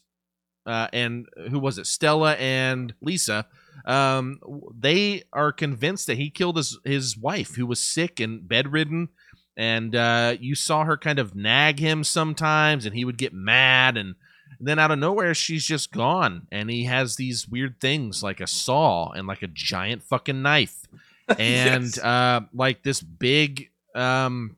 uh 0.65 0.87
and 0.91 1.27
who 1.51 1.59
was 1.59 1.77
it? 1.77 1.85
Stella 1.85 2.33
and 2.33 2.91
lisa 3.01 3.45
um 3.85 4.39
they 4.75 5.25
are 5.31 5.51
convinced 5.51 6.07
that 6.07 6.17
he 6.17 6.31
killed 6.31 6.57
his 6.57 6.79
his 6.83 7.15
wife 7.15 7.53
who 7.53 7.67
was 7.67 7.79
sick 7.79 8.19
and 8.19 8.49
bedridden. 8.49 9.09
And 9.55 9.95
uh 9.95 10.37
you 10.39 10.55
saw 10.55 10.85
her 10.85 10.97
kind 10.97 11.19
of 11.19 11.35
nag 11.35 11.77
him 11.77 12.03
sometimes 12.03 12.87
and 12.87 12.95
he 12.95 13.05
would 13.05 13.19
get 13.19 13.31
mad 13.31 13.95
and 13.95 14.15
then 14.59 14.79
out 14.79 14.91
of 14.91 14.99
nowhere 14.99 15.33
she's 15.33 15.65
just 15.65 15.91
gone 15.91 16.47
and 16.51 16.69
he 16.69 16.85
has 16.85 17.15
these 17.15 17.47
weird 17.47 17.79
things 17.79 18.21
like 18.23 18.39
a 18.41 18.47
saw 18.47 19.09
and 19.11 19.27
like 19.27 19.41
a 19.43 19.47
giant 19.47 20.03
fucking 20.03 20.41
knife. 20.41 20.87
And 21.39 21.85
Yes. 21.85 21.97
uh 21.97 22.41
like 22.53 22.83
this 22.83 23.01
big 23.01 23.69
um 23.95 24.57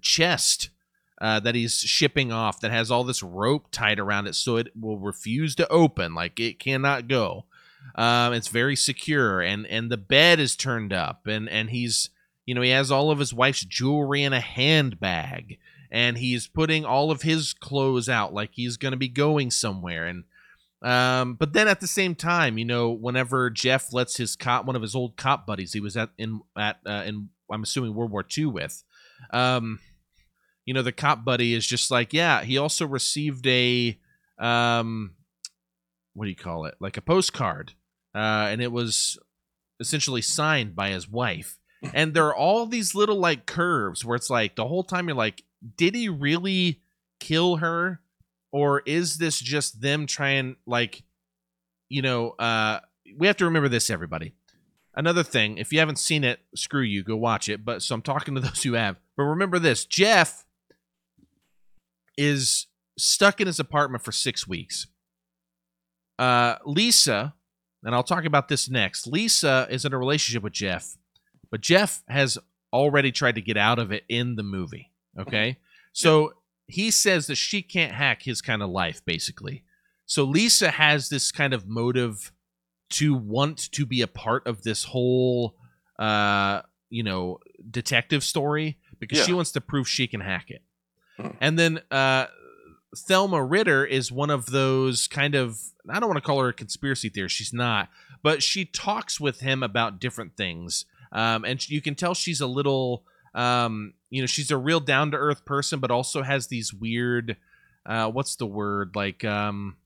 chest 0.00 0.70
uh, 1.20 1.38
that 1.40 1.54
he's 1.54 1.78
shipping 1.80 2.32
off 2.32 2.60
that 2.60 2.70
has 2.70 2.90
all 2.90 3.04
this 3.04 3.22
rope 3.22 3.66
tied 3.70 3.98
around 3.98 4.26
it 4.26 4.34
so 4.34 4.56
it 4.56 4.68
will 4.80 4.96
refuse 4.98 5.54
to 5.56 5.68
open 5.68 6.14
like 6.14 6.40
it 6.40 6.58
cannot 6.58 7.08
go. 7.08 7.44
Um 7.94 8.32
it's 8.32 8.48
very 8.48 8.76
secure 8.76 9.40
and 9.42 9.66
and 9.66 9.90
the 9.90 9.96
bed 9.98 10.40
is 10.40 10.56
turned 10.56 10.92
up 10.94 11.26
and 11.26 11.48
and 11.48 11.68
he's 11.70 12.08
you 12.46 12.54
know 12.54 12.62
he 12.62 12.70
has 12.70 12.90
all 12.90 13.10
of 13.10 13.18
his 13.18 13.34
wife's 13.34 13.64
jewelry 13.64 14.22
in 14.22 14.32
a 14.32 14.40
handbag 14.40 15.58
and 15.90 16.18
he's 16.18 16.46
putting 16.46 16.84
all 16.84 17.10
of 17.10 17.22
his 17.22 17.52
clothes 17.52 18.08
out 18.08 18.32
like 18.32 18.50
he's 18.52 18.76
going 18.76 18.92
to 18.92 18.98
be 18.98 19.08
going 19.08 19.50
somewhere. 19.50 20.06
And 20.06 20.24
um 20.82 21.34
but 21.34 21.52
then 21.52 21.68
at 21.68 21.80
the 21.80 21.86
same 21.86 22.14
time 22.14 22.56
you 22.56 22.64
know 22.64 22.88
whenever 22.88 23.50
jeff 23.50 23.92
lets 23.92 24.16
his 24.16 24.34
cop 24.34 24.64
one 24.64 24.74
of 24.74 24.80
his 24.80 24.94
old 24.94 25.14
cop 25.14 25.46
buddies 25.46 25.74
he 25.74 25.80
was 25.80 25.94
at 25.94 26.08
in 26.16 26.40
at 26.56 26.78
uh, 26.86 27.02
in 27.04 27.28
i'm 27.52 27.62
assuming 27.62 27.94
world 27.94 28.10
war 28.10 28.24
ii 28.38 28.46
with 28.46 28.82
um 29.30 29.78
you 30.64 30.72
know 30.72 30.80
the 30.80 30.92
cop 30.92 31.22
buddy 31.24 31.52
is 31.52 31.66
just 31.66 31.90
like 31.90 32.12
yeah 32.12 32.42
he 32.44 32.56
also 32.56 32.86
received 32.86 33.46
a 33.46 33.98
um 34.38 35.14
what 36.14 36.24
do 36.24 36.30
you 36.30 36.36
call 36.36 36.64
it? 36.64 36.74
Like 36.80 36.96
a 36.96 37.02
postcard 37.02 37.72
uh 38.14 38.48
and 38.50 38.60
it 38.60 38.72
was 38.72 39.18
essentially 39.78 40.22
signed 40.22 40.76
by 40.76 40.90
his 40.90 41.08
wife. 41.08 41.58
And 41.94 42.12
there 42.12 42.26
are 42.26 42.36
all 42.36 42.66
these 42.66 42.94
little 42.94 43.18
like 43.18 43.46
curves 43.46 44.04
where 44.04 44.16
it's 44.16 44.30
like 44.30 44.54
the 44.54 44.68
whole 44.68 44.84
time 44.84 45.08
you're 45.08 45.16
like 45.16 45.42
did 45.76 45.94
he 45.94 46.08
really 46.08 46.80
kill 47.18 47.56
her? 47.56 48.00
Or 48.52 48.82
is 48.84 49.18
this 49.18 49.38
just 49.38 49.80
them 49.80 50.06
trying 50.06 50.56
like 50.66 51.04
you 51.88 52.02
know 52.02 52.30
uh 52.30 52.80
we 53.16 53.26
have 53.26 53.36
to 53.36 53.44
remember 53.44 53.68
this 53.68 53.90
everybody. 53.90 54.34
Another 54.94 55.22
thing 55.22 55.58
if 55.58 55.72
you 55.72 55.78
haven't 55.78 55.98
seen 55.98 56.24
it 56.24 56.40
screw 56.54 56.82
you 56.82 57.04
go 57.04 57.16
watch 57.16 57.48
it. 57.48 57.64
But 57.64 57.82
so 57.82 57.94
i'm 57.94 58.02
talking 58.02 58.34
to 58.34 58.40
those 58.40 58.62
who 58.62 58.72
have. 58.72 58.96
But 59.16 59.24
remember 59.24 59.58
this 59.58 59.84
jeff 59.84 60.44
is 62.16 62.66
stuck 62.98 63.40
in 63.40 63.46
his 63.46 63.60
apartment 63.60 64.02
for 64.04 64.12
six 64.12 64.48
weeks. 64.48 64.88
Uh 66.18 66.56
lisa 66.64 67.34
and 67.84 67.94
i'll 67.94 68.02
talk 68.02 68.24
about 68.24 68.48
this 68.48 68.68
next. 68.68 69.06
Lisa 69.06 69.66
is 69.70 69.84
in 69.84 69.92
a 69.92 69.98
relationship 69.98 70.42
with 70.42 70.52
jeff 70.52 70.96
but 71.50 71.60
jeff 71.60 72.02
has 72.08 72.36
already 72.72 73.12
tried 73.12 73.36
to 73.36 73.40
get 73.40 73.56
out 73.56 73.78
of 73.78 73.90
it 73.92 74.04
in 74.08 74.36
the 74.36 74.42
movie 74.42 74.89
okay? 75.18 75.56
So 75.92 76.34
he 76.68 76.92
says 76.92 77.26
that 77.26 77.34
she 77.34 77.62
can't 77.62 77.90
hack 77.92 78.22
his 78.22 78.40
kind 78.40 78.62
of 78.62 78.70
life 78.70 79.04
basically. 79.04 79.64
So 80.06 80.22
lisa 80.22 80.70
has 80.70 81.08
this 81.08 81.32
kind 81.32 81.52
of 81.52 81.66
motive 81.66 82.30
to 82.90 83.14
want 83.16 83.58
to 83.72 83.84
be 83.84 84.02
a 84.02 84.06
part 84.06 84.46
of 84.46 84.62
this 84.62 84.84
whole 84.84 85.56
uh 85.98 86.62
you 86.88 87.02
know 87.02 87.38
detective 87.70 88.22
story 88.22 88.78
because 89.00 89.18
Yeah. 89.18 89.24
she 89.24 89.32
wants 89.32 89.50
to 89.52 89.60
prove 89.60 89.88
she 89.88 90.06
can 90.06 90.20
hack 90.20 90.48
it. 90.50 90.62
Mhm. 91.18 91.36
and 91.40 91.58
then 91.58 91.80
uh 91.90 92.26
thelma 92.96 93.42
ritter 93.42 93.84
is 93.84 94.10
one 94.12 94.30
of 94.30 94.46
those 94.46 95.06
kind 95.08 95.34
of 95.34 95.58
i 95.88 95.98
don't 96.00 96.08
want 96.08 96.16
to 96.18 96.26
call 96.26 96.40
her 96.40 96.48
a 96.48 96.52
conspiracy 96.52 97.08
theorist 97.08 97.34
she's 97.36 97.52
not 97.52 97.88
but 98.22 98.42
she 98.42 98.64
talks 98.64 99.18
with 99.20 99.40
him 99.40 99.62
about 99.62 99.98
different 100.00 100.36
things. 100.36 100.84
Um 101.10 101.44
and 101.44 101.68
you 101.68 101.80
can 101.80 101.94
tell 101.96 102.14
she's 102.14 102.40
a 102.40 102.46
little 102.46 103.04
um 103.34 103.94
you 104.10 104.20
know 104.22 104.26
she's 104.26 104.50
a 104.50 104.56
real 104.56 104.80
down 104.80 105.10
to 105.12 105.16
earth 105.16 105.44
person 105.44 105.78
but 105.78 105.90
also 105.90 106.22
has 106.22 106.48
these 106.48 106.72
weird 106.74 107.36
uh 107.86 108.08
what's 108.10 108.36
the 108.36 108.46
word? 108.46 108.96
Like 108.96 109.24
um 109.24 109.76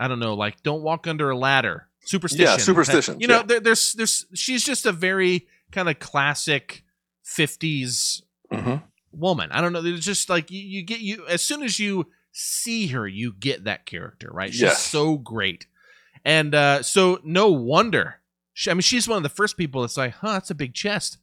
i 0.00 0.08
don't 0.08 0.18
know 0.18 0.34
like 0.34 0.62
don't 0.62 0.82
walk 0.82 1.06
under 1.06 1.30
a 1.30 1.36
ladder. 1.36 1.86
Superstition. 2.04 2.44
Yeah, 2.46 2.56
superstition, 2.56 3.20
you 3.20 3.28
know 3.28 3.36
yeah. 3.38 3.42
there, 3.44 3.60
there's 3.60 3.92
there's 3.92 4.26
she's 4.34 4.64
just 4.64 4.84
a 4.86 4.92
very 4.92 5.46
kind 5.70 5.88
of 5.88 5.98
classic 6.00 6.82
50s 7.24 8.22
Mhm. 8.52 8.82
woman. 9.12 9.50
I 9.52 9.60
don't 9.60 9.72
know 9.72 9.80
there's 9.80 10.04
just 10.04 10.28
like 10.28 10.50
you, 10.50 10.60
you 10.60 10.82
get 10.82 11.00
you 11.00 11.24
as 11.28 11.42
soon 11.42 11.62
as 11.62 11.78
you 11.78 12.08
see 12.32 12.88
her 12.88 13.06
you 13.06 13.32
get 13.32 13.64
that 13.64 13.86
character 13.86 14.28
right? 14.32 14.52
She's 14.52 14.62
Yes. 14.62 14.82
so 14.84 15.16
great. 15.16 15.66
And 16.24 16.54
uh 16.54 16.82
so 16.82 17.20
no 17.24 17.48
wonder. 17.50 18.16
She, 18.54 18.70
i 18.70 18.74
mean 18.74 18.82
she's 18.82 19.08
one 19.08 19.16
of 19.16 19.22
the 19.22 19.28
first 19.30 19.56
people 19.56 19.80
that's 19.80 19.96
like 19.96 20.14
huh 20.14 20.32
that's 20.32 20.50
a 20.50 20.54
big 20.54 20.74
chest 20.74 21.16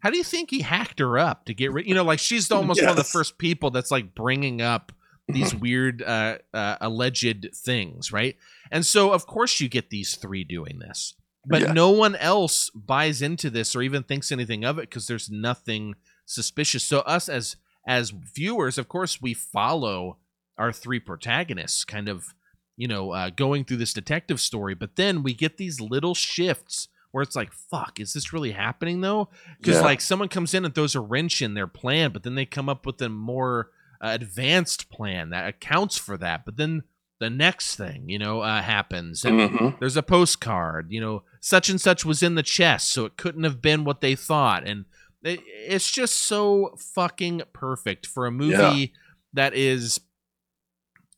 how 0.00 0.10
do 0.10 0.16
you 0.16 0.24
think 0.24 0.50
he 0.50 0.60
hacked 0.60 0.98
her 1.00 1.18
up 1.18 1.44
to 1.46 1.54
get 1.54 1.72
rid 1.72 1.86
you 1.86 1.94
know 1.94 2.04
like 2.04 2.18
she's 2.18 2.50
almost 2.50 2.80
one 2.80 2.90
of 2.90 2.96
the 2.96 3.04
first 3.04 3.38
people 3.38 3.70
that's 3.70 3.90
like 3.90 4.14
bringing 4.14 4.60
up 4.62 4.92
these 5.28 5.54
weird 5.54 6.02
uh, 6.02 6.38
uh 6.54 6.76
alleged 6.80 7.48
things 7.54 8.12
right? 8.12 8.36
And 8.70 8.84
so 8.86 9.12
of 9.12 9.26
course 9.26 9.60
you 9.60 9.68
get 9.68 9.90
these 9.90 10.16
three 10.16 10.44
doing 10.44 10.78
this 10.78 11.14
but 11.46 11.62
Yeah. 11.62 11.72
no 11.72 11.90
one 11.90 12.16
else 12.16 12.70
buys 12.70 13.22
into 13.22 13.50
this 13.50 13.74
or 13.74 13.82
even 13.82 14.02
thinks 14.02 14.30
anything 14.30 14.64
of 14.64 14.78
it 14.78 14.82
because 14.82 15.06
there's 15.06 15.30
nothing 15.30 15.94
suspicious. 16.26 16.84
So 16.84 17.00
us 17.00 17.28
as 17.28 17.56
as 17.86 18.10
viewers 18.10 18.76
of 18.78 18.88
course 18.88 19.20
we 19.20 19.34
follow 19.34 20.18
our 20.58 20.72
three 20.72 21.00
protagonists 21.00 21.84
kind 21.84 22.08
of 22.08 22.34
you 22.76 22.86
know 22.86 23.12
uh, 23.12 23.30
going 23.30 23.64
through 23.64 23.78
this 23.78 23.94
detective 23.94 24.40
story 24.40 24.74
but 24.74 24.96
then 24.96 25.22
we 25.22 25.32
get 25.32 25.56
these 25.56 25.80
little 25.80 26.14
shifts 26.14 26.88
where 27.10 27.22
it's 27.22 27.36
like 27.36 27.52
fuck 27.52 27.98
is 28.00 28.12
this 28.12 28.32
really 28.32 28.52
happening 28.52 29.00
though 29.00 29.28
because 29.58 29.76
Yeah. 29.76 29.82
like 29.82 30.00
someone 30.00 30.28
comes 30.28 30.54
in 30.54 30.64
and 30.64 30.74
throws 30.74 30.94
a 30.94 31.00
wrench 31.00 31.40
in 31.42 31.54
their 31.54 31.66
plan 31.66 32.10
but 32.12 32.22
then 32.22 32.34
they 32.34 32.44
come 32.46 32.68
up 32.68 32.84
with 32.86 33.00
a 33.02 33.08
more 33.08 33.70
uh, 34.00 34.08
advanced 34.08 34.90
plan 34.90 35.30
that 35.30 35.48
accounts 35.48 35.96
for 35.98 36.16
that 36.18 36.44
but 36.44 36.56
then 36.56 36.82
the 37.20 37.30
next 37.30 37.74
thing 37.76 38.08
you 38.08 38.18
know 38.18 38.40
uh, 38.42 38.62
happens 38.62 39.24
and 39.24 39.40
Mhm. 39.40 39.78
there's 39.80 39.96
a 39.96 40.02
postcard 40.02 40.86
you 40.90 41.00
know 41.00 41.22
such 41.40 41.68
and 41.68 41.80
such 41.80 42.04
was 42.04 42.22
in 42.22 42.34
the 42.36 42.42
chest 42.44 42.90
so 42.92 43.04
it 43.06 43.16
couldn't 43.16 43.44
have 43.44 43.60
been 43.60 43.84
what 43.84 44.00
they 44.00 44.14
thought 44.14 44.66
and 44.66 44.84
it, 45.24 45.40
it's 45.66 45.90
just 45.90 46.14
so 46.16 46.76
fucking 46.78 47.42
perfect 47.52 48.06
for 48.06 48.26
a 48.26 48.30
movie 48.30 48.52
Yeah. 48.52 48.86
that 49.32 49.54
is 49.54 49.98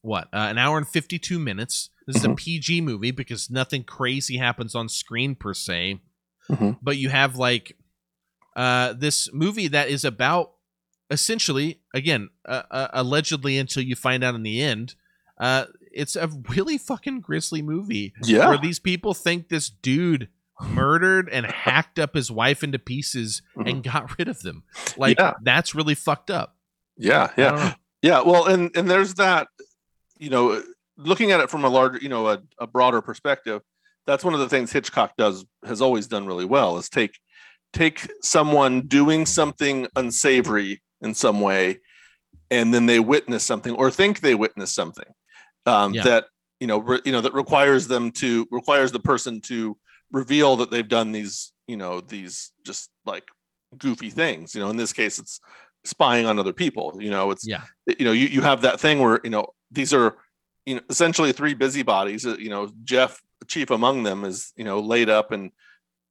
what 0.02 0.24
uh, 0.32 0.38
an 0.48 0.56
hour 0.56 0.78
and 0.78 0.88
52 0.88 1.38
minutes 1.38 1.90
this 2.12 2.22
is 2.22 2.24
a 2.24 2.28
Mhm. 2.28 2.36
pg 2.36 2.80
movie 2.80 3.10
because 3.10 3.50
nothing 3.50 3.84
crazy 3.84 4.36
happens 4.36 4.74
on 4.74 4.88
screen 4.88 5.34
per 5.34 5.54
se 5.54 6.00
Mhm. 6.48 6.78
but 6.82 6.96
you 6.96 7.08
have 7.10 7.36
like 7.36 7.76
uh 8.56 8.92
this 8.94 9.32
movie 9.32 9.68
that 9.68 9.88
is 9.88 10.04
about 10.04 10.52
essentially 11.10 11.80
again 11.94 12.28
uh, 12.46 12.62
uh, 12.70 12.88
allegedly 12.92 13.58
until 13.58 13.82
you 13.82 13.94
find 13.96 14.22
out 14.24 14.34
in 14.34 14.42
the 14.42 14.60
end 14.62 14.94
uh 15.38 15.66
it's 15.92 16.14
a 16.16 16.28
really 16.48 16.78
fucking 16.78 17.20
grisly 17.20 17.62
movie 17.62 18.12
Yeah. 18.24 18.48
where 18.48 18.58
these 18.58 18.78
people 18.78 19.12
think 19.14 19.48
this 19.48 19.68
dude 19.70 20.28
murdered 20.60 21.28
and 21.30 21.46
hacked 21.66 21.98
up 21.98 22.14
his 22.14 22.30
wife 22.30 22.62
into 22.62 22.78
pieces 22.78 23.42
and 23.56 23.82
got 23.82 24.16
rid 24.18 24.28
of 24.28 24.42
them. 24.42 24.62
Like 24.96 25.18
Yeah. 25.18 25.32
that's 25.42 25.74
really 25.74 25.94
fucked 25.96 26.30
up. 26.30 26.56
Yeah, 26.96 27.32
yeah, 27.36 27.74
yeah. 28.02 28.20
Well, 28.20 28.46
and 28.46 28.70
and 28.76 28.88
there's 28.90 29.14
that, 29.14 29.48
you 30.18 30.28
know, 30.30 30.62
looking 31.04 31.30
at 31.32 31.40
it 31.40 31.50
from 31.50 31.64
a 31.64 31.68
larger, 31.68 31.98
you 31.98 32.08
know, 32.08 32.28
a, 32.28 32.42
a 32.58 32.66
broader 32.66 33.00
perspective. 33.00 33.62
That's 34.06 34.24
one 34.24 34.34
of 34.34 34.40
the 34.40 34.48
things 34.48 34.72
Hitchcock 34.72 35.16
does 35.16 35.44
has 35.64 35.80
always 35.80 36.06
done 36.06 36.26
really 36.26 36.44
well 36.44 36.78
is 36.78 36.88
take 36.88 37.18
take 37.72 38.10
someone 38.22 38.82
doing 38.82 39.26
something 39.26 39.86
unsavory 39.96 40.82
in 41.00 41.14
some 41.14 41.40
way, 41.40 41.78
and 42.50 42.74
then 42.74 42.86
they 42.86 42.98
witness 43.00 43.44
something 43.44 43.74
or 43.74 43.90
think 43.90 44.20
they 44.20 44.34
witness 44.34 44.72
something 44.72 45.04
um, 45.66 45.94
Yeah. 45.94 46.02
that 46.04 46.24
you 46.58 46.66
know 46.66 46.78
re, 46.78 47.00
you 47.04 47.12
know 47.12 47.20
that 47.20 47.34
requires 47.34 47.86
them 47.88 48.10
to 48.12 48.46
requires 48.50 48.90
the 48.92 49.00
person 49.00 49.40
to 49.42 49.76
reveal 50.12 50.56
that 50.56 50.70
they've 50.70 50.88
done 50.88 51.12
these 51.12 51.52
you 51.68 51.76
know 51.76 52.00
these 52.00 52.52
just 52.66 52.90
like 53.04 53.24
goofy 53.78 54.10
things. 54.10 54.54
You 54.54 54.60
know, 54.62 54.70
in 54.70 54.76
this 54.76 54.92
case, 54.92 55.18
it's 55.20 55.40
spying 55.84 56.26
on 56.26 56.38
other 56.38 56.52
people. 56.52 56.96
You 57.00 57.10
know, 57.10 57.30
it's 57.30 57.46
Yeah. 57.46 57.62
you 57.86 58.04
know 58.04 58.12
you, 58.12 58.26
you 58.26 58.40
have 58.40 58.62
that 58.62 58.80
thing 58.80 58.98
where 58.98 59.20
you 59.22 59.30
know 59.30 59.46
these 59.70 59.94
are 59.94 60.16
you 60.66 60.76
know 60.76 60.80
essentially 60.90 61.32
three 61.32 61.54
busybodies. 61.54 62.26
uh, 62.26 62.36
You 62.38 62.50
know, 62.50 62.70
Jeff 62.84 63.20
chief 63.46 63.70
among 63.70 64.02
them 64.02 64.24
is 64.24 64.52
you 64.56 64.64
know 64.64 64.80
laid 64.80 65.08
up 65.08 65.32
and 65.32 65.50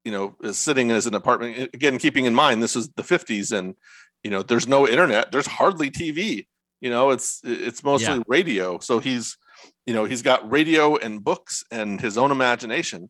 you 0.04 0.12
know 0.12 0.36
is 0.42 0.58
sitting 0.58 0.92
as 0.92 1.06
an 1.06 1.14
apartment 1.14 1.70
again 1.74 1.98
keeping 1.98 2.26
in 2.26 2.34
mind 2.34 2.62
this 2.64 2.76
is 2.76 2.90
the 2.96 3.04
50s 3.04 3.52
and 3.58 3.76
you 4.24 4.32
know 4.32 4.42
there's 4.42 4.68
no 4.68 4.88
internet 4.88 5.32
there's 5.32 5.46
hardly 5.46 5.92
tv 5.92 6.48
you 6.82 6.90
know 6.90 7.12
it's 7.12 7.42
it's 7.44 7.84
mostly 7.84 8.16
Yeah. 8.16 8.24
radio 8.28 8.80
so 8.80 9.00
he's 9.00 9.38
you 9.86 9.94
know 9.94 10.06
he's 10.06 10.22
got 10.24 10.50
radio 10.50 10.96
and 10.96 11.24
books 11.24 11.64
and 11.72 12.02
his 12.02 12.18
own 12.18 12.32
imagination 12.32 13.10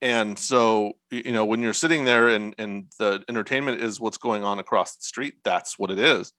and 0.00 0.38
so 0.38 0.92
you 1.10 1.32
know 1.32 1.44
when 1.44 1.60
you're 1.60 1.74
sitting 1.74 2.04
there 2.04 2.28
and 2.28 2.54
and 2.58 2.86
the 2.98 3.22
entertainment 3.28 3.82
is 3.82 4.00
what's 4.00 4.18
going 4.18 4.44
on 4.44 4.58
across 4.58 4.96
the 4.96 5.02
street 5.02 5.34
that's 5.44 5.78
what 5.78 5.90
it 5.90 5.98
is 5.98 6.32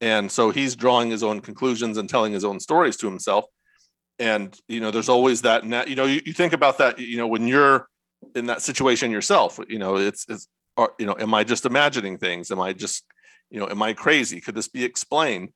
and 0.00 0.30
so 0.30 0.50
he's 0.50 0.76
drawing 0.76 1.10
his 1.10 1.22
own 1.22 1.40
conclusions 1.40 1.96
and 1.96 2.08
telling 2.10 2.32
his 2.32 2.44
own 2.44 2.60
stories 2.60 2.96
to 2.98 3.06
himself 3.06 3.46
and 4.18 4.58
you 4.68 4.80
know 4.80 4.90
there's 4.90 5.08
always 5.08 5.42
that 5.42 5.64
na- 5.64 5.84
you 5.86 5.94
know 5.94 6.04
you, 6.04 6.20
you 6.24 6.32
think 6.32 6.52
about 6.52 6.78
that 6.78 6.98
you 6.98 7.16
know 7.16 7.26
when 7.26 7.46
you're 7.46 7.88
in 8.34 8.46
that 8.46 8.62
situation 8.62 9.10
yourself 9.10 9.60
you 9.68 9.78
know 9.78 9.96
it's 9.96 10.26
it's 10.28 10.48
or, 10.78 10.92
you 10.98 11.06
know 11.06 11.16
am 11.18 11.34
i 11.34 11.44
just 11.44 11.66
imagining 11.66 12.16
things? 12.16 12.50
Am 12.50 12.60
i 12.60 12.72
just 12.72 13.04
you 13.50 13.60
know 13.60 13.68
am 13.68 13.82
i 13.82 13.92
crazy? 13.92 14.40
Could 14.40 14.54
this 14.54 14.68
be 14.68 14.84
explained? 14.84 15.50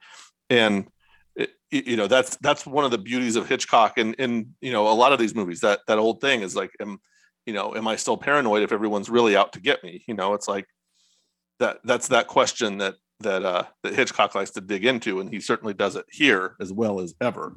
And 0.50 0.88
it, 1.36 1.50
you 1.70 1.96
know 1.96 2.08
that's 2.08 2.36
that's 2.42 2.66
one 2.66 2.84
of 2.84 2.90
the 2.90 2.98
beauties 2.98 3.36
of 3.36 3.48
hitchcock 3.48 3.96
and 3.96 4.14
in 4.16 4.54
you 4.60 4.72
know 4.72 4.88
a 4.88 4.92
lot 4.92 5.12
of 5.12 5.18
these 5.18 5.34
movies 5.34 5.60
that 5.60 5.80
that 5.86 5.98
old 5.98 6.20
thing 6.20 6.42
is 6.42 6.54
like 6.54 6.70
am 6.80 6.98
you 7.46 7.54
know 7.54 7.74
am 7.74 7.88
i 7.88 7.96
still 7.96 8.18
paranoid 8.18 8.62
if 8.62 8.72
everyone's 8.72 9.08
really 9.08 9.36
out 9.36 9.54
to 9.54 9.60
get 9.60 9.82
me? 9.82 10.04
You 10.06 10.14
know 10.14 10.34
it's 10.34 10.48
like 10.48 10.66
that 11.58 11.78
that's 11.84 12.08
that 12.08 12.26
question 12.26 12.78
that 12.78 12.96
that 13.20 13.44
uh 13.44 13.64
that 13.82 13.94
hitchcock 13.94 14.34
likes 14.34 14.50
to 14.50 14.60
dig 14.60 14.84
into 14.84 15.20
and 15.20 15.30
he 15.30 15.40
certainly 15.40 15.72
does 15.72 15.96
it 15.96 16.04
here 16.10 16.56
as 16.60 16.72
well 16.72 17.00
as 17.00 17.14
ever 17.20 17.54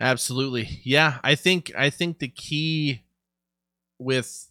Absolutely. 0.00 0.80
Yeah, 0.84 1.18
I 1.24 1.34
think 1.34 1.72
I 1.76 1.90
think 1.90 2.18
the 2.18 2.28
key 2.28 3.02
with 3.98 4.48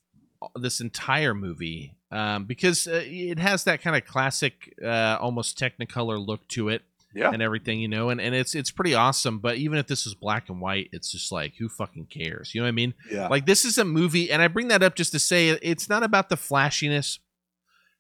this 0.56 0.82
entire 0.82 1.34
movie 1.34 1.96
um, 2.12 2.46
because 2.46 2.88
uh, 2.88 3.02
it 3.06 3.40
has 3.40 3.64
that 3.64 3.82
kind 3.82 3.96
of 3.96 4.06
classic 4.06 4.74
uh, 4.84 5.18
almost 5.20 5.58
technicolor 5.58 6.24
look 6.26 6.48
to 6.50 6.70
it 6.70 6.84
yeah 7.16 7.32
and 7.32 7.42
everything, 7.42 7.80
you 7.80 7.88
know, 7.88 8.10
and, 8.10 8.20
and 8.20 8.36
it's 8.36 8.54
it's 8.54 8.72
pretty 8.72 8.94
awesome, 8.94 9.40
but 9.40 9.56
even 9.58 9.78
if 9.78 9.88
this 9.88 10.06
was 10.06 10.14
black 10.14 10.50
and 10.50 10.62
white, 10.62 10.90
it's 10.92 11.12
just 11.12 11.32
like 11.32 11.56
who 11.58 11.70
fucking 11.70 12.08
cares? 12.08 12.54
You 12.54 12.62
know 12.62 12.66
what 12.66 12.70
I 12.70 12.74
mean? 12.74 12.94
yeah 13.10 13.28
Like 13.28 13.46
this 13.46 13.66
is 13.66 13.78
a 13.78 13.86
movie 13.86 14.32
and 14.32 14.42
I 14.42 14.48
bring 14.48 14.68
that 14.68 14.84
up 14.84 14.96
just 14.96 15.14
to 15.14 15.20
say 15.20 15.50
it's 15.50 15.90
not 15.90 16.04
about 16.04 16.30
the 16.30 16.38
flashiness. 16.38 17.20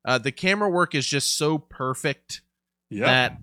Uh, 0.05 0.17
the 0.17 0.31
camera 0.31 0.69
work 0.69 0.95
is 0.95 1.05
just 1.05 1.37
so 1.37 1.57
perfect 1.57 2.41
yeah 2.89 3.05
that 3.05 3.31
uh, 3.31 3.35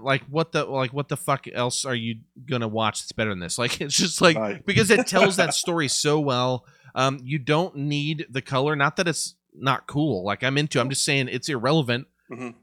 like 0.00 0.22
what 0.24 0.52
the 0.52 0.64
like 0.64 0.92
what 0.92 1.08
the 1.08 1.16
fuck 1.16 1.46
else 1.52 1.84
are 1.84 1.94
you 1.94 2.16
gonna 2.46 2.68
watch 2.68 3.00
that's 3.00 3.12
better 3.12 3.30
than 3.30 3.38
this 3.40 3.58
like 3.58 3.80
it's 3.80 3.96
just 3.96 4.20
like 4.20 4.36
Right. 4.36 4.64
because 4.66 4.90
it 4.90 5.06
tells 5.06 5.36
that 5.36 5.54
story 5.64 5.88
so 5.88 6.20
well 6.20 6.64
um 6.94 7.18
you 7.22 7.38
don't 7.38 7.76
need 7.76 8.26
the 8.30 8.42
color 8.42 8.76
not 8.76 8.96
that 8.96 9.08
it's 9.08 9.34
not 9.54 9.86
cool 9.86 10.24
like 10.24 10.42
i'm 10.42 10.58
into 10.58 10.80
i'm 10.80 10.88
just 10.90 11.04
saying 11.04 11.28
it's 11.28 11.48
irrelevant 11.48 12.06
Mhm. 12.30 12.54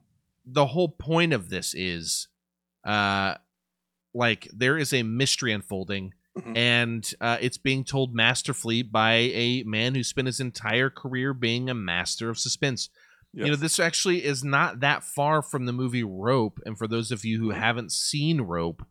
the 0.46 0.68
whole 0.68 0.90
point 0.90 1.34
of 1.34 1.50
this 1.50 1.74
is 1.74 2.28
uh 2.86 3.36
like 4.14 4.48
there 4.54 4.78
is 4.78 4.94
a 4.94 5.04
mystery 5.04 5.54
unfolding 5.54 6.14
Mhm. 6.38 6.56
and 6.58 7.14
uh, 7.20 7.38
it's 7.42 7.58
being 7.58 7.84
told 7.84 8.16
masterfully 8.16 8.84
by 8.84 9.14
a 9.16 9.64
man 9.64 9.96
who 9.96 10.04
spent 10.04 10.28
his 10.28 10.40
entire 10.40 10.90
career 10.90 11.34
being 11.34 11.70
a 11.70 11.74
master 11.74 12.30
of 12.30 12.40
suspense 12.40 12.90
you 13.34 13.46
know 13.48 13.56
this 13.56 13.80
actually 13.80 14.24
is 14.26 14.44
not 14.44 14.82
that 14.82 15.04
far 15.04 15.42
from 15.42 15.66
the 15.66 15.74
movie 15.74 16.04
rope 16.04 16.60
and 16.66 16.78
for 16.78 16.88
those 16.88 17.12
of 17.12 17.24
you 17.24 17.40
who 17.40 17.52
haven't 17.52 17.92
seen 17.92 18.42
rope 18.42 18.84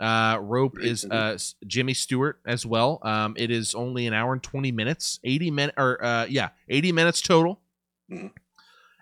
uh 0.00 0.38
rope 0.40 0.78
is 0.80 1.04
uh 1.10 1.36
jimmy 1.66 1.94
stewart 1.94 2.38
as 2.46 2.64
well. 2.66 3.00
Um 3.02 3.34
it 3.36 3.50
is 3.50 3.74
only 3.74 4.06
an 4.06 4.14
hour 4.14 4.32
and 4.32 4.42
20 4.42 4.70
minutes 4.72 5.18
80 5.24 5.50
minutes 5.50 5.74
or 5.78 6.04
uh 6.04 6.26
yeah 6.28 6.50
80 6.68 6.92
minutes 6.92 7.20
total. 7.20 7.60
Mhm. 8.10 8.30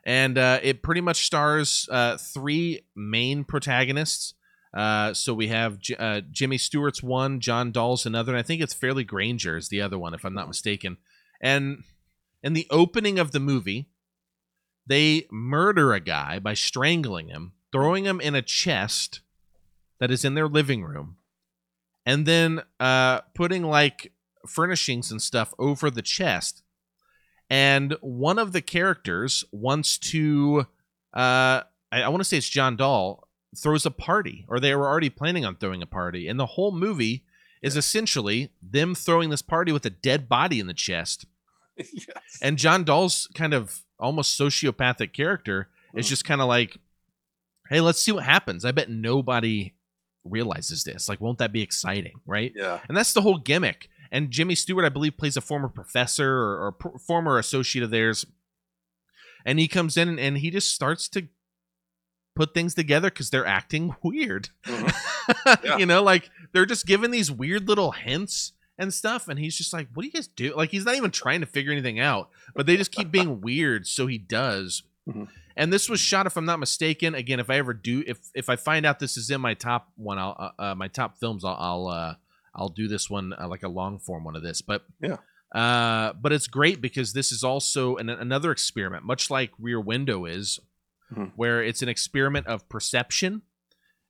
and 0.05 0.39
uh 0.39 0.59
it 0.63 0.83
pretty 0.83 1.01
much 1.03 1.27
stars 1.27 1.89
uh 1.91 2.17
three 2.17 2.83
main 2.95 3.45
protagonists. 3.45 4.35
Uh, 4.75 5.15
so 5.15 5.33
we 5.33 5.49
have 5.49 5.79
J- 5.79 5.97
uh, 5.97 6.21
Jimmy 6.31 6.59
Stewart's 6.59 7.03
one, 7.03 7.41
John 7.41 7.73
Dall's 7.73 8.05
another, 8.05 8.33
and 8.33 8.39
I 8.39 8.43
think 8.43 8.61
it's 8.61 8.75
Farley 8.75 9.05
Granger 9.05 9.57
is 9.57 9.71
the 9.71 9.81
other 9.81 9.99
one, 9.99 10.13
if 10.13 10.23
I'm 10.23 10.35
not 10.35 10.49
mistaken. 10.49 10.99
And 11.41 11.83
in 12.43 12.53
the 12.53 12.67
opening 12.69 13.19
of 13.19 13.33
the 13.33 13.41
movie, 13.41 13.89
they 14.87 15.27
murder 15.31 15.93
a 15.93 16.01
guy 16.01 16.39
by 16.39 16.55
strangling 16.55 17.29
him, 17.29 17.53
throwing 17.73 18.05
him 18.05 18.21
in 18.21 18.35
a 18.35 18.43
chest 18.43 19.21
that 19.99 20.11
is 20.11 20.25
in 20.25 20.35
their 20.35 20.49
living 20.49 20.85
room, 20.85 21.17
and 22.05 22.27
then 22.27 22.63
uh, 22.79 23.21
putting 23.35 23.65
like 23.65 24.13
furnishings 24.47 25.11
and 25.11 25.21
stuff 25.21 25.55
over 25.59 25.91
the 25.91 26.03
chest. 26.03 26.63
And 27.49 27.97
one 28.01 28.39
of 28.39 28.53
the 28.53 28.61
characters 28.61 29.45
wants 29.53 29.99
to, 29.99 30.67
uh, 31.15 31.63
I, 31.93 32.03
I 32.03 32.09
want 32.09 32.21
to 32.21 32.25
say 32.25 32.39
it's 32.39 32.49
John 32.49 32.77
Dall, 32.77 33.29
throws 33.57 33.87
a 33.87 33.91
party, 33.91 34.45
or 34.49 34.61
they 34.61 34.75
were 34.75 34.89
already 34.89 35.11
planning 35.11 35.45
on 35.45 35.57
throwing 35.57 35.83
a 35.83 35.87
party. 35.87 36.29
And 36.29 36.39
the 36.39 36.47
whole 36.47 36.73
movie 36.73 37.25
is 37.63 37.77
essentially 37.77 38.51
them 38.63 38.95
throwing 38.95 39.31
this 39.31 39.43
party 39.43 39.73
with 39.73 39.87
a 39.87 39.91
dead 39.91 40.29
body 40.29 40.61
in 40.61 40.67
the 40.67 40.75
chest 40.75 41.27
yes. 41.77 42.39
and 42.43 42.59
John 42.59 42.85
Dall's 42.85 43.29
kind 43.35 43.55
of 43.55 43.83
almost 43.99 44.39
sociopathic 44.39 45.13
character 45.13 45.69
is 45.95 46.07
Mm. 46.07 46.09
just 46.11 46.25
kind 46.25 46.41
of 46.41 46.49
like, 46.49 46.79
hey, 47.69 47.81
let's 47.81 48.01
see 48.01 48.13
what 48.13 48.25
happens. 48.25 48.65
I 48.65 48.73
bet 48.73 48.91
nobody 48.91 49.75
realizes 50.25 50.85
this. 50.85 51.09
Like, 51.09 51.21
won't 51.21 51.39
that 51.39 51.53
be 51.53 51.63
exciting, 51.63 52.21
right? 52.27 52.53
yeah 52.55 52.81
And 52.89 52.97
that's 52.97 53.13
the 53.13 53.23
whole 53.23 53.39
gimmick. 53.39 53.89
And 54.13 54.31
Jimmy 54.31 54.55
Stewart, 54.55 54.85
I 54.85 54.89
believe, 54.89 55.17
plays 55.17 55.37
a 55.37 55.41
former 55.41 55.69
professor 55.69 56.31
or, 56.33 56.67
or 56.67 56.73
pr- 56.73 56.99
former 56.99 57.39
associate 57.39 57.83
of 57.83 57.91
theirs. 57.91 58.25
And 59.45 59.59
he 59.59 59.69
comes 59.69 59.97
in 59.97 60.19
and 60.19 60.39
he 60.39 60.51
just 60.51 60.73
starts 60.73 61.09
to 61.11 61.29
put 62.35 62.53
things 62.55 62.75
together 62.75 63.09
because 63.11 63.31
they're 63.31 63.47
acting 63.47 63.95
weird. 64.03 64.51
Mhm. 64.65 64.93
Yeah. 65.65 65.79
you 65.79 65.87
know, 65.87 66.03
like 66.05 66.31
they're 66.53 66.67
just 66.67 66.87
giving 66.87 67.11
these 67.11 67.33
weird 67.33 67.67
little 67.67 67.91
hints 67.93 68.53
and 68.79 68.93
stuff. 68.93 69.29
And 69.29 69.39
he's 69.39 69.57
just 69.57 69.73
like, 69.73 69.89
what 69.95 70.03
do 70.03 70.07
you 70.09 70.13
guys 70.13 70.29
do? 70.29 70.55
Like, 70.55 70.71
he's 70.71 70.85
not 70.85 70.95
even 70.97 71.11
trying 71.11 71.41
to 71.41 71.47
figure 71.47 71.73
anything 71.73 71.99
out, 72.01 72.31
but 72.55 72.67
they 72.67 72.77
just 72.77 72.93
keep 72.93 73.11
being 73.11 73.41
weird. 73.41 73.87
So 73.87 74.07
he 74.07 74.19
does. 74.19 74.83
Mhm. 75.09 75.29
And 75.57 75.73
this 75.73 75.89
was 75.89 76.01
shot, 76.01 76.27
if 76.27 76.37
I'm 76.37 76.45
not 76.45 76.59
mistaken. 76.59 77.15
Again, 77.15 77.41
if 77.41 77.49
I 77.49 77.57
ever 77.57 77.73
do, 77.73 78.05
if 78.07 78.19
if 78.35 78.51
I 78.51 78.57
find 78.57 78.85
out 78.85 78.99
this 78.99 79.17
is 79.17 79.31
in 79.31 79.41
my 79.41 79.55
top 79.55 79.91
one, 79.97 80.19
I'll 80.19 80.37
uh, 80.59 80.63
uh, 80.63 80.75
my 80.75 80.89
top 80.89 81.19
films, 81.19 81.45
I'll 81.45 81.57
I'll, 81.59 81.87
uh, 81.89 82.15
I'll 82.55 82.69
do 82.69 82.89
this 82.89 83.09
one 83.09 83.33
uh, 83.33 83.49
like 83.49 83.63
a 83.63 83.69
long 83.69 83.99
form 83.99 84.25
one 84.25 84.37
of 84.37 84.43
this. 84.43 84.61
But 84.61 84.85
Yeah. 85.01 85.17
uh, 85.55 86.13
but 86.15 86.33
it's 86.33 86.47
great 86.47 86.81
because 86.83 87.15
this 87.15 87.33
is 87.33 87.43
also 87.43 87.97
an, 87.97 88.11
another 88.11 88.51
experiment, 88.51 89.05
much 89.05 89.31
like 89.31 89.53
Rear 89.59 89.81
Window 89.81 90.27
is, 90.27 90.61
Mhm. 91.15 91.33
where 91.37 91.63
it's 91.63 91.81
an 91.83 91.89
experiment 91.89 92.47
of 92.49 92.69
perception 92.69 93.41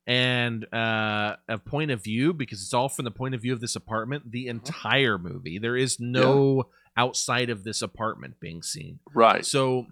and 0.07 0.65
uh, 0.73 1.35
a 1.49 1.57
point 1.57 1.91
of 1.91 2.01
view 2.01 2.33
because 2.33 2.63
it's 2.63 2.73
all 2.73 2.87
from 2.87 3.03
the 3.03 3.11
point 3.11 3.35
of 3.35 3.41
view 3.41 3.51
of 3.51 3.59
this 3.59 3.75
apartment. 3.75 4.31
The 4.31 4.47
entire 4.47 5.17
movie, 5.17 5.59
there 5.59 5.75
is 5.75 5.99
no 5.99 6.69
outside 6.95 7.49
of 7.49 7.65
this 7.65 7.81
apartment 7.81 8.39
being 8.39 8.63
seen. 8.63 8.99
right 9.13 9.45
So, 9.45 9.87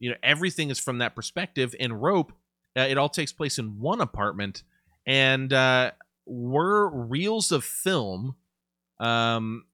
you 0.00 0.10
know, 0.10 0.16
everything 0.22 0.70
is 0.70 0.80
from 0.80 0.98
that 0.98 1.14
perspective. 1.14 1.74
In 1.78 1.92
Rope, 1.92 2.32
uh, 2.76 2.80
it 2.80 2.96
all 2.96 3.10
takes 3.10 3.32
place 3.32 3.58
in 3.58 3.78
one 3.78 4.00
apartment, 4.00 4.62
and 5.06 5.52
uh, 5.52 5.90
were 6.24 6.88
reels 6.88 7.52
of 7.52 7.64
film. 7.64 8.36
Um, 8.98 9.66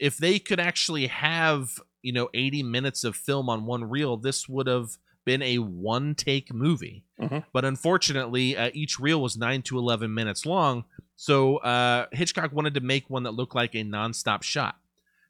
if 0.00 0.18
they 0.18 0.40
could 0.40 0.60
actually 0.60 1.06
have, 1.06 1.80
you 2.02 2.12
know, 2.12 2.28
eighty 2.34 2.64
minutes 2.64 3.04
of 3.04 3.14
film 3.14 3.48
on 3.48 3.66
one 3.66 3.84
reel, 3.84 4.16
this 4.16 4.48
would 4.48 4.66
have 4.66 4.98
been 5.26 5.42
a 5.42 5.58
one 5.58 6.14
take 6.14 6.54
movie. 6.54 7.04
Mhm. 7.20 7.44
But 7.52 7.66
unfortunately, 7.66 8.56
uh, 8.56 8.70
each 8.72 8.98
reel 8.98 9.20
was 9.20 9.36
nine 9.36 9.60
to 9.62 9.76
eleven 9.76 10.14
minutes 10.14 10.46
long. 10.46 10.84
So 11.16 11.58
uh, 11.58 12.06
Hitchcock 12.12 12.52
wanted 12.52 12.72
to 12.74 12.80
make 12.80 13.10
one 13.10 13.24
that 13.24 13.32
looked 13.32 13.54
like 13.54 13.74
a 13.74 13.84
nonstop 13.84 14.42
shot. 14.42 14.76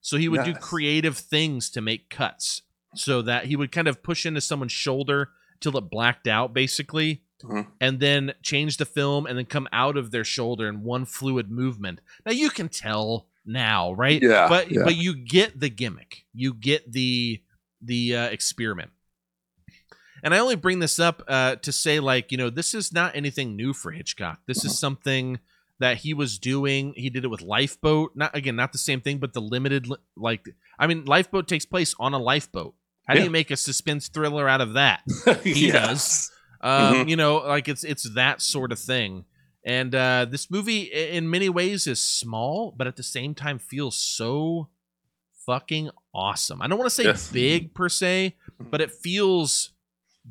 So 0.01 0.17
he 0.17 0.29
would 0.29 0.45
do 0.45 0.55
creative 0.55 1.17
things 1.19 1.69
to 1.71 1.81
make 1.81 2.11
cuts 2.11 2.63
so 2.95 3.23
that 3.23 3.47
he 3.47 3.57
would 3.57 3.73
kind 3.73 3.89
of 3.89 4.03
push 4.05 4.25
into 4.25 4.41
someone's 4.41 4.73
shoulder 4.73 5.31
till 5.61 5.77
it 5.77 5.91
blacked 5.91 6.29
out, 6.29 6.53
basically, 6.55 7.23
Mhm. 7.43 7.67
and 7.81 7.99
then 8.01 8.35
change 8.43 8.77
the 8.77 8.85
film 8.85 9.27
and 9.27 9.37
then 9.39 9.47
come 9.47 9.69
out 9.73 9.97
of 9.97 10.11
their 10.13 10.25
shoulder 10.25 10.69
in 10.69 10.83
one 10.83 11.05
fluid 11.07 11.51
movement. 11.51 12.01
Now 12.25 12.33
you 12.33 12.51
can 12.51 12.69
tell 12.69 13.27
now, 13.45 13.93
right? 13.93 14.21
Yeah, 14.23 14.49
But 14.49 14.71
yeah. 14.71 14.83
but 14.85 14.97
you 14.97 15.15
get 15.15 15.59
the 15.61 15.69
gimmick. 15.71 16.25
You 16.35 16.53
get 16.55 16.93
the 16.93 17.43
the 17.83 18.17
uh, 18.17 18.25
experiment. 18.29 18.91
And 20.27 20.35
I 20.35 20.39
only 20.41 20.57
bring 20.57 20.81
this 20.81 20.99
up 20.99 21.23
uh, 21.29 21.55
to 21.55 21.71
say, 21.71 22.01
like, 22.01 22.33
you 22.33 22.37
know, 22.39 22.51
this 22.51 22.75
is 22.75 22.93
not 22.93 23.15
anything 23.15 23.55
new 23.55 23.73
for 23.73 23.93
Hitchcock. 23.93 24.41
This 24.49 24.65
is 24.65 24.77
something 24.77 25.39
that 25.79 25.99
he 25.99 26.15
was 26.15 26.37
doing. 26.41 26.95
He 26.97 27.11
did 27.11 27.25
it 27.25 27.29
with 27.29 27.43
Lifeboat. 27.43 28.17
Not 28.17 28.35
again, 28.35 28.57
not 28.57 28.73
the 28.73 28.79
same 28.79 29.01
thing, 29.01 29.19
but 29.19 29.35
the 29.35 29.41
limited, 29.41 29.87
like, 30.17 30.45
I 30.81 30.89
mean, 30.89 31.05
Lifeboat 31.05 31.47
takes 31.47 31.65
place 31.65 31.95
on 32.01 32.13
a 32.13 32.19
lifeboat. 32.19 32.75
How 33.07 33.15
do 33.15 33.23
you 33.23 33.31
make 33.31 33.53
a 33.53 33.57
suspense 33.57 34.09
thriller 34.09 34.49
out 34.49 34.61
of 34.61 34.73
that? 34.75 35.03
He 35.45 35.69
Yes. 35.69 35.73
does. 35.73 36.31
Um, 36.61 36.95
Mhm. 36.95 37.09
You 37.11 37.17
know, 37.17 37.37
like 37.37 37.69
it's 37.69 37.85
it's 37.85 38.13
that 38.15 38.43
sort 38.43 38.73
of 38.73 38.81
thing. 38.81 39.27
And 39.65 39.95
uh, 39.95 40.25
this 40.29 40.51
movie, 40.51 40.83
in 40.93 41.31
many 41.31 41.49
ways, 41.49 41.87
is 41.87 42.01
small, 42.01 42.75
but 42.77 42.89
at 42.89 42.97
the 42.97 43.05
same 43.05 43.33
time 43.37 43.61
feels 43.61 43.95
so 43.97 44.71
fucking 45.45 45.91
awesome. 46.13 46.61
I 46.63 46.67
don't 46.67 46.79
want 46.79 46.87
to 46.91 46.95
say 46.95 47.05
Yes. 47.05 47.31
big 47.31 47.75
per 47.75 47.89
se, 47.89 48.35
but 48.59 48.81
it 48.81 48.91
feels 48.91 49.71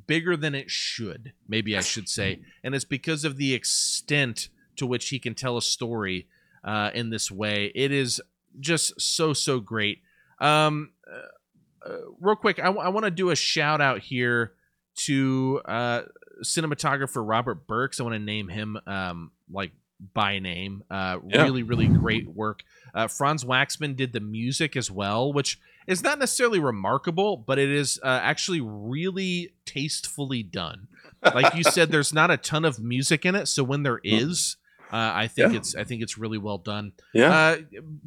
bigger 0.07 0.35
than 0.35 0.55
it 0.55 0.69
should. 0.69 1.33
Maybe 1.47 1.77
I 1.77 1.81
should 1.81 2.09
say, 2.09 2.41
and 2.63 2.75
it's 2.75 2.85
because 2.85 3.23
of 3.23 3.37
the 3.37 3.53
extent 3.53 4.49
to 4.77 4.85
which 4.85 5.09
he 5.09 5.19
can 5.19 5.35
tell 5.35 5.57
a 5.57 5.61
story 5.61 6.27
uh, 6.63 6.91
in 6.93 7.09
this 7.09 7.31
way. 7.31 7.71
It 7.75 7.91
is 7.91 8.21
just 8.59 8.99
so 8.99 9.33
so 9.33 9.59
great. 9.59 10.01
Um, 10.39 10.91
uh, 11.09 11.89
uh, 11.89 11.97
real 12.19 12.35
quick, 12.35 12.59
I 12.59 12.69
want 12.69 13.05
to 13.05 13.11
do 13.11 13.29
a 13.29 13.35
shout 13.35 13.79
out 13.79 13.99
here 13.99 14.53
to 14.95 15.61
uh, 15.65 16.01
cinematographer 16.43 17.23
Robert 17.27 17.67
Burks. 17.67 17.99
I 17.99 18.03
want 18.03 18.15
to 18.15 18.19
name 18.19 18.47
him 18.47 18.77
um, 18.87 19.31
like 19.51 19.71
by 20.13 20.39
name. 20.39 20.83
Uh, 20.89 21.19
Yeah. 21.27 21.43
Really, 21.43 21.63
really 21.63 21.87
great 21.87 22.27
work. 22.27 22.63
Uh, 22.93 23.07
Franz 23.07 23.43
Waxman 23.43 23.95
did 23.95 24.13
the 24.13 24.19
music 24.19 24.75
as 24.75 24.89
well, 24.91 25.31
which 25.31 25.59
is 25.87 26.01
not 26.03 26.19
necessarily 26.19 26.59
remarkable, 26.59 27.37
but 27.37 27.59
it 27.59 27.69
is 27.69 27.99
uh, 28.03 28.19
actually 28.23 28.61
really 28.61 29.53
tastefully 29.65 30.43
done. 30.43 30.87
Like 31.23 31.55
you 31.55 31.63
said, 31.63 31.91
there's 31.91 32.13
not 32.13 32.29
a 32.31 32.37
ton 32.37 32.65
of 32.65 32.79
music 32.79 33.25
in 33.25 33.35
it, 33.35 33.47
so 33.47 33.63
when 33.63 33.83
there 33.83 33.99
is, 34.03 34.57
uh, 34.93 35.11
I 35.15 35.27
think 35.27 35.51
Yeah. 35.53 35.57
it's 35.57 35.75
I 35.75 35.83
think 35.83 36.03
it's 36.03 36.17
really 36.19 36.37
well 36.37 36.59
done. 36.59 36.91
Yeah. 37.13 37.35
Uh, 37.35 37.57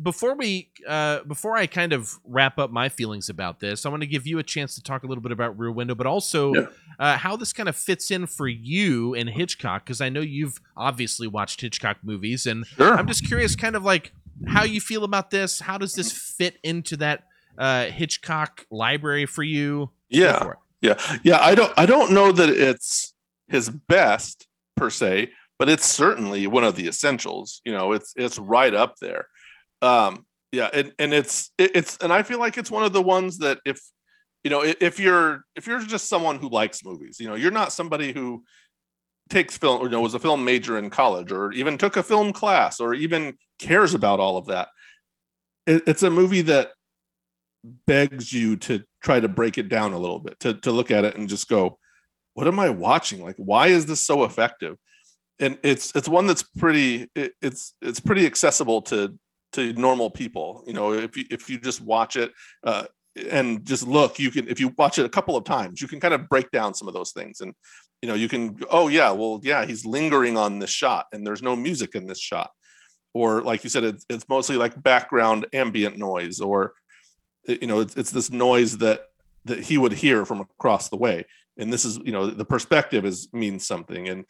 before 0.00 0.36
we 0.36 0.70
uh, 0.86 1.24
before 1.24 1.56
I 1.56 1.66
kind 1.66 1.92
of 1.92 2.12
wrap 2.24 2.58
up 2.58 2.70
my 2.70 2.88
feelings 2.88 3.28
about 3.28 3.58
this, 3.58 3.84
I 3.84 3.88
want 3.88 4.02
to 4.02 4.06
give 4.06 4.26
you 4.26 4.38
a 4.38 4.44
chance 4.44 4.76
to 4.76 4.82
talk 4.82 5.02
a 5.02 5.06
little 5.08 5.22
bit 5.22 5.32
about 5.32 5.58
Rear 5.58 5.72
Window, 5.72 5.96
but 5.96 6.06
also 6.06 6.54
Yeah. 6.54 6.66
uh, 7.00 7.16
how 7.18 7.36
this 7.36 7.52
kind 7.52 7.68
of 7.68 7.74
fits 7.76 8.10
in 8.12 8.26
for 8.26 8.46
you 8.46 9.14
and 9.16 9.28
Hitchcock, 9.28 9.84
because 9.84 10.00
I 10.00 10.08
know 10.08 10.20
you've 10.20 10.60
obviously 10.76 11.26
watched 11.26 11.60
Hitchcock 11.60 11.98
movies, 12.04 12.46
and 12.46 12.64
sure. 12.66 12.94
I'm 12.96 13.08
just 13.08 13.26
curious, 13.26 13.56
kind 13.56 13.74
of 13.74 13.82
like 13.82 14.12
how 14.46 14.62
you 14.62 14.80
feel 14.80 15.02
about 15.02 15.30
this. 15.32 15.58
How 15.58 15.76
does 15.78 15.94
this 15.94 16.12
fit 16.12 16.58
into 16.62 16.96
that 16.98 17.24
uh, 17.58 17.86
Hitchcock 17.86 18.64
library 18.70 19.26
for 19.26 19.42
you? 19.42 19.90
Yeah. 20.08 20.38
for. 20.42 20.58
Yeah, 20.80 20.94
yeah. 21.24 21.38
I 21.40 21.54
don't. 21.54 21.72
I 21.76 21.86
don't 21.86 22.12
know 22.12 22.30
that 22.30 22.48
it's 22.48 23.12
his 23.48 23.68
best 23.68 24.46
per 24.76 24.90
se, 24.90 25.30
but 25.58 25.68
it's 25.68 25.86
certainly 25.86 26.46
one 26.46 26.64
of 26.64 26.76
the 26.76 26.86
essentials. 26.86 27.60
You 27.64 27.72
know, 27.72 27.92
it's 27.92 28.12
it's 28.16 28.38
right 28.38 28.72
up 28.72 28.94
there. 29.00 29.26
Um, 29.82 30.24
yeah, 30.52 30.70
and 30.72 30.92
and 30.98 31.12
it's 31.12 31.50
it, 31.58 31.72
it's 31.74 31.96
and 31.98 32.12
I 32.12 32.22
feel 32.22 32.38
like 32.38 32.58
it's 32.58 32.70
one 32.70 32.84
of 32.84 32.92
the 32.92 33.02
ones 33.02 33.38
that 33.38 33.58
if 33.66 33.80
you 34.44 34.50
know 34.50 34.62
if 34.64 35.00
you're 35.00 35.42
if 35.56 35.66
you're 35.66 35.80
just 35.80 36.08
someone 36.08 36.38
who 36.38 36.48
likes 36.48 36.84
movies, 36.84 37.18
you 37.18 37.28
know, 37.28 37.34
you're 37.34 37.50
not 37.50 37.72
somebody 37.72 38.12
who 38.12 38.44
takes 39.28 39.58
film 39.58 39.82
or 39.82 39.84
you 39.84 39.90
know 39.90 40.00
was 40.00 40.14
a 40.14 40.20
film 40.20 40.44
major 40.44 40.78
in 40.78 40.90
college 40.90 41.32
or 41.32 41.52
even 41.52 41.76
took 41.76 41.96
a 41.96 42.02
film 42.02 42.32
class 42.32 42.78
or 42.80 42.94
even 42.94 43.36
cares 43.58 43.94
about 43.94 44.20
all 44.20 44.36
of 44.36 44.46
that. 44.46 44.68
It, 45.66 45.82
it's 45.86 46.02
a 46.04 46.10
movie 46.10 46.42
that 46.42 46.70
begs 47.86 48.32
you 48.32 48.56
to 48.56 48.82
try 49.02 49.20
to 49.20 49.28
break 49.28 49.58
it 49.58 49.68
down 49.68 49.92
a 49.92 49.98
little 49.98 50.20
bit 50.20 50.38
to 50.40 50.54
to 50.54 50.72
look 50.72 50.90
at 50.90 51.04
it 51.04 51.16
and 51.16 51.28
just 51.28 51.48
go 51.48 51.78
what 52.34 52.46
am 52.46 52.60
i 52.60 52.70
watching? 52.70 53.22
Like 53.22 53.34
why 53.36 53.66
is 53.68 53.86
this 53.86 54.00
so 54.00 54.22
effective? 54.22 54.76
And 55.40 55.58
it's 55.62 55.94
it's 55.96 56.08
one 56.08 56.26
that's 56.26 56.42
pretty 56.42 57.08
it, 57.14 57.32
it's 57.42 57.74
it's 57.82 58.00
pretty 58.00 58.26
accessible 58.26 58.82
to 58.82 59.18
to 59.52 59.72
normal 59.72 60.10
people 60.10 60.62
you 60.66 60.74
know 60.74 60.92
if 60.92 61.16
you 61.16 61.24
if 61.30 61.48
you 61.48 61.58
just 61.58 61.80
watch 61.80 62.16
it 62.16 62.32
uh 62.64 62.84
and 63.30 63.64
just 63.64 63.86
look 63.86 64.18
you 64.18 64.30
can 64.30 64.46
if 64.46 64.60
you 64.60 64.74
watch 64.76 64.98
it 64.98 65.06
a 65.06 65.08
couple 65.08 65.36
of 65.36 65.44
times 65.44 65.80
you 65.80 65.88
can 65.88 66.00
kind 66.00 66.12
of 66.12 66.28
break 66.28 66.50
down 66.50 66.74
some 66.74 66.86
of 66.86 66.92
those 66.92 67.12
things 67.12 67.40
and 67.40 67.54
you 68.02 68.08
know 68.08 68.14
you 68.14 68.28
can 68.28 68.58
oh 68.70 68.88
yeah 68.88 69.10
well 69.10 69.40
yeah 69.42 69.64
he's 69.64 69.84
lingering 69.84 70.36
on 70.36 70.58
this 70.58 70.70
shot 70.70 71.06
and 71.12 71.26
there's 71.26 71.42
no 71.42 71.56
music 71.56 71.94
in 71.94 72.06
this 72.06 72.20
shot. 72.20 72.50
Or 73.14 73.42
like 73.42 73.64
you 73.64 73.70
said 73.70 73.84
it's, 73.84 74.04
it's 74.08 74.28
mostly 74.28 74.56
like 74.56 74.80
background 74.80 75.46
ambient 75.52 75.96
noise 75.96 76.40
or 76.40 76.74
you 77.48 77.66
know 77.66 77.80
it's, 77.80 77.96
it's 77.96 78.10
this 78.10 78.30
noise 78.30 78.78
that 78.78 79.06
that 79.44 79.60
he 79.60 79.78
would 79.78 79.92
hear 79.92 80.24
from 80.24 80.40
across 80.40 80.88
the 80.88 80.96
way. 80.96 81.24
And 81.56 81.72
this 81.72 81.84
is 81.84 81.98
you 81.98 82.12
know 82.12 82.26
the 82.26 82.44
perspective 82.44 83.04
is 83.04 83.28
means 83.32 83.66
something. 83.66 84.08
And 84.08 84.24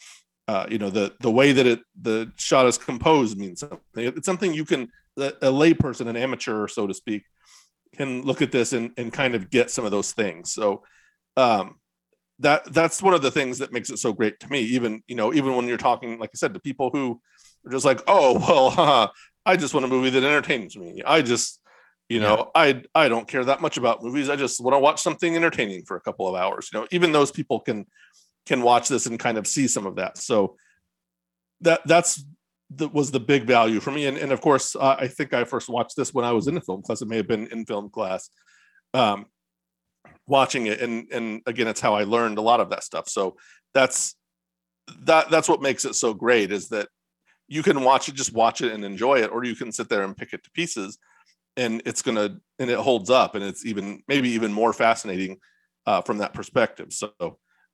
uh, 0.47 0.67
you 0.71 0.79
know 0.79 0.91
the 0.91 1.15
the 1.21 1.31
way 1.31 1.53
that 1.53 1.67
it 1.67 1.81
the 2.01 2.33
shot 2.37 2.67
is 2.67 2.79
composed 2.79 3.37
means 3.37 3.61
something. 3.61 3.81
It's 3.95 4.27
something 4.27 4.55
you 4.55 4.65
can 4.65 4.91
a, 5.19 5.33
layperson 5.43 6.09
an 6.09 6.17
amateur 6.17 6.69
so 6.69 6.87
to 6.87 6.95
speak 6.95 7.25
can 7.97 8.23
look 8.23 8.43
at 8.43 8.53
this 8.53 8.73
and, 8.73 8.93
and 8.97 9.13
kind 9.13 9.35
of 9.35 9.51
get 9.51 9.71
some 9.71 9.85
of 9.85 9.91
those 9.91 10.13
things. 10.13 10.53
So 10.53 10.83
um 11.37 11.77
that 12.41 12.73
that's 12.73 13.03
one 13.03 13.15
of 13.15 13.23
the 13.23 13.33
things 13.33 13.59
that 13.59 13.73
makes 13.73 13.91
it 13.91 13.99
so 13.99 14.13
great 14.13 14.39
to 14.41 14.49
me. 14.49 14.61
Even 14.61 15.03
you 15.07 15.17
know 15.17 15.35
even 15.35 15.57
when 15.57 15.67
you're 15.67 15.77
talking 15.77 16.19
like 16.19 16.31
i 16.33 16.37
said 16.37 16.55
to 16.55 16.61
people 16.61 16.91
who 16.91 17.21
are 17.67 17.73
just 17.73 17.85
like 17.85 18.01
oh 18.07 18.39
well 18.79 19.13
i 19.45 19.57
just 19.57 19.75
want 19.75 19.85
a 19.85 19.89
movie 19.89 20.11
that 20.11 20.25
entertains 20.25 20.77
me. 20.77 21.03
I 21.05 21.21
just 21.21 21.61
you 22.09 22.21
know 22.21 22.51
i 22.55 22.83
i 22.95 23.09
don't 23.09 23.29
care 23.29 23.45
that 23.45 23.61
much 23.61 23.77
about 23.77 24.03
movies. 24.03 24.31
I 24.31 24.37
just 24.37 24.63
want 24.63 24.75
to 24.75 24.79
watch 24.79 25.03
something 25.03 25.37
entertaining 25.37 25.85
for 25.85 25.97
a 25.97 26.01
couple 26.01 26.27
of 26.27 26.35
hours 26.35 26.71
you 26.73 26.81
know 26.81 26.87
even 26.91 27.13
those 27.13 27.31
people 27.31 27.61
can 27.61 27.87
can 28.49 28.63
watch 28.63 28.89
this 28.89 29.05
and 29.05 29.19
kind 29.19 29.37
of 29.37 29.47
see 29.47 29.69
some 29.69 29.87
of 29.87 29.97
that. 29.97 30.17
So 30.17 30.57
that 31.61 31.83
that's 31.85 32.25
that 32.77 32.93
was 32.93 33.11
the 33.11 33.21
big 33.21 33.45
value 33.45 33.79
for 33.79 33.91
me. 33.91 34.07
And, 34.07 34.17
and 34.17 34.33
of 34.33 34.41
course 34.41 34.75
uh, 34.75 34.97
i 34.99 35.07
think 35.07 35.33
i 35.33 35.45
first 35.45 35.69
watched 35.69 35.97
this 35.97 36.13
when 36.13 36.25
i 36.25 36.33
was 36.33 36.49
in 36.49 36.57
a 36.57 36.61
film 36.61 36.83
class. 36.83 37.03
It 37.03 37.09
may 37.09 37.19
have 37.19 37.29
been 37.29 37.47
in 37.49 37.67
film 37.67 37.91
class 37.91 38.31
um 38.95 39.27
watching 40.27 40.67
it. 40.67 40.81
And 40.81 41.13
and 41.13 41.43
again 41.47 41.69
it's 41.69 41.81
how 41.81 41.95
i 41.95 42.05
learned 42.05 42.39
a 42.39 42.43
lot 42.43 42.61
of 42.61 42.71
that 42.71 42.85
stuff. 42.85 43.09
So 43.09 43.37
that's 43.75 44.17
that 45.01 45.31
that's 45.31 45.49
what 45.49 45.61
makes 45.61 45.85
it 45.85 45.95
so 45.95 46.15
great 46.15 46.51
is 46.51 46.69
that 46.71 46.89
you 47.49 47.63
can 47.63 47.83
watch 47.83 48.09
it 48.09 48.15
just 48.15 48.33
watch 48.33 48.63
it 48.63 48.73
and 48.73 48.85
enjoy 48.85 49.23
it 49.23 49.31
or 49.31 49.45
you 49.45 49.55
can 49.55 49.73
sit 49.73 49.91
there 49.91 50.03
and 50.03 50.17
pick 50.17 50.33
it 50.33 50.43
to 50.45 50.51
pieces 50.53 50.99
and 51.59 51.83
it's 51.85 52.01
gonna 52.01 52.39
and 52.59 52.71
it 52.71 52.79
holds 52.79 53.11
up 53.11 53.35
and 53.35 53.45
it's 53.45 53.67
even 53.67 54.03
maybe 54.09 54.31
even 54.31 54.53
more 54.53 54.73
fascinating 54.73 55.39
uh, 55.87 56.01
from 56.03 56.19
that 56.19 56.33
perspective 56.33 56.93
so 56.93 57.11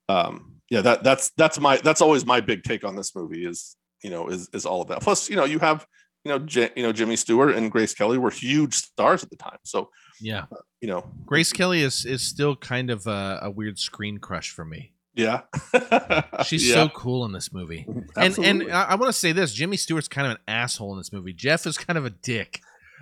um 0.08 0.56
yeah 0.70 0.80
that 0.80 1.02
that's 1.04 1.30
that's 1.36 1.58
my 1.60 1.76
that's 1.78 2.00
always 2.00 2.24
my 2.26 2.40
big 2.40 2.62
take 2.64 2.82
on 2.84 2.96
this 2.96 3.14
movie 3.14 3.46
is 3.46 3.76
you 4.02 4.10
know 4.10 4.28
is 4.28 4.48
is 4.52 4.66
all 4.66 4.82
of 4.82 4.88
that 4.88 5.00
plus 5.00 5.30
you 5.30 5.36
know 5.36 5.44
you 5.44 5.58
have 5.58 5.86
you 6.24 6.30
know 6.32 6.38
J- 6.38 6.70
you 6.76 6.82
know 6.82 6.92
jimmy 6.92 7.16
stewart 7.16 7.54
and 7.54 7.70
grace 7.70 7.94
kelly 7.94 8.18
were 8.18 8.30
huge 8.30 8.74
stars 8.74 9.22
at 9.22 9.30
the 9.30 9.36
time 9.36 9.58
so 9.64 9.90
Yeah, 10.20 10.44
you 10.80 10.88
know 10.88 11.02
Grace 11.26 11.52
Kelly 11.52 11.80
is 11.82 12.04
is 12.04 12.22
still 12.22 12.54
kind 12.56 12.90
of 12.90 13.06
a, 13.06 13.40
a 13.42 13.50
weird 13.50 13.78
screen 13.78 14.18
crush 14.18 14.50
for 14.50 14.64
me. 14.64 14.92
yeah 15.14 15.40
She's 16.44 16.68
Yeah, 16.68 16.74
so 16.74 16.88
cool 16.90 17.24
in 17.24 17.32
this 17.32 17.52
movie. 17.52 17.86
And 18.16 18.38
and 18.38 18.72
I, 18.72 18.82
I 18.90 18.94
want 18.96 19.08
to 19.12 19.18
say 19.18 19.32
this: 19.32 19.52
Jimmy 19.54 19.76
Stewart's 19.76 20.08
kind 20.08 20.26
of 20.26 20.32
an 20.32 20.38
asshole 20.46 20.92
in 20.92 20.98
this 20.98 21.12
movie. 21.12 21.32
Jeff 21.32 21.66
is 21.66 21.76
kind 21.78 21.98
of 21.98 22.04
a 22.04 22.10
dick. 22.10 22.60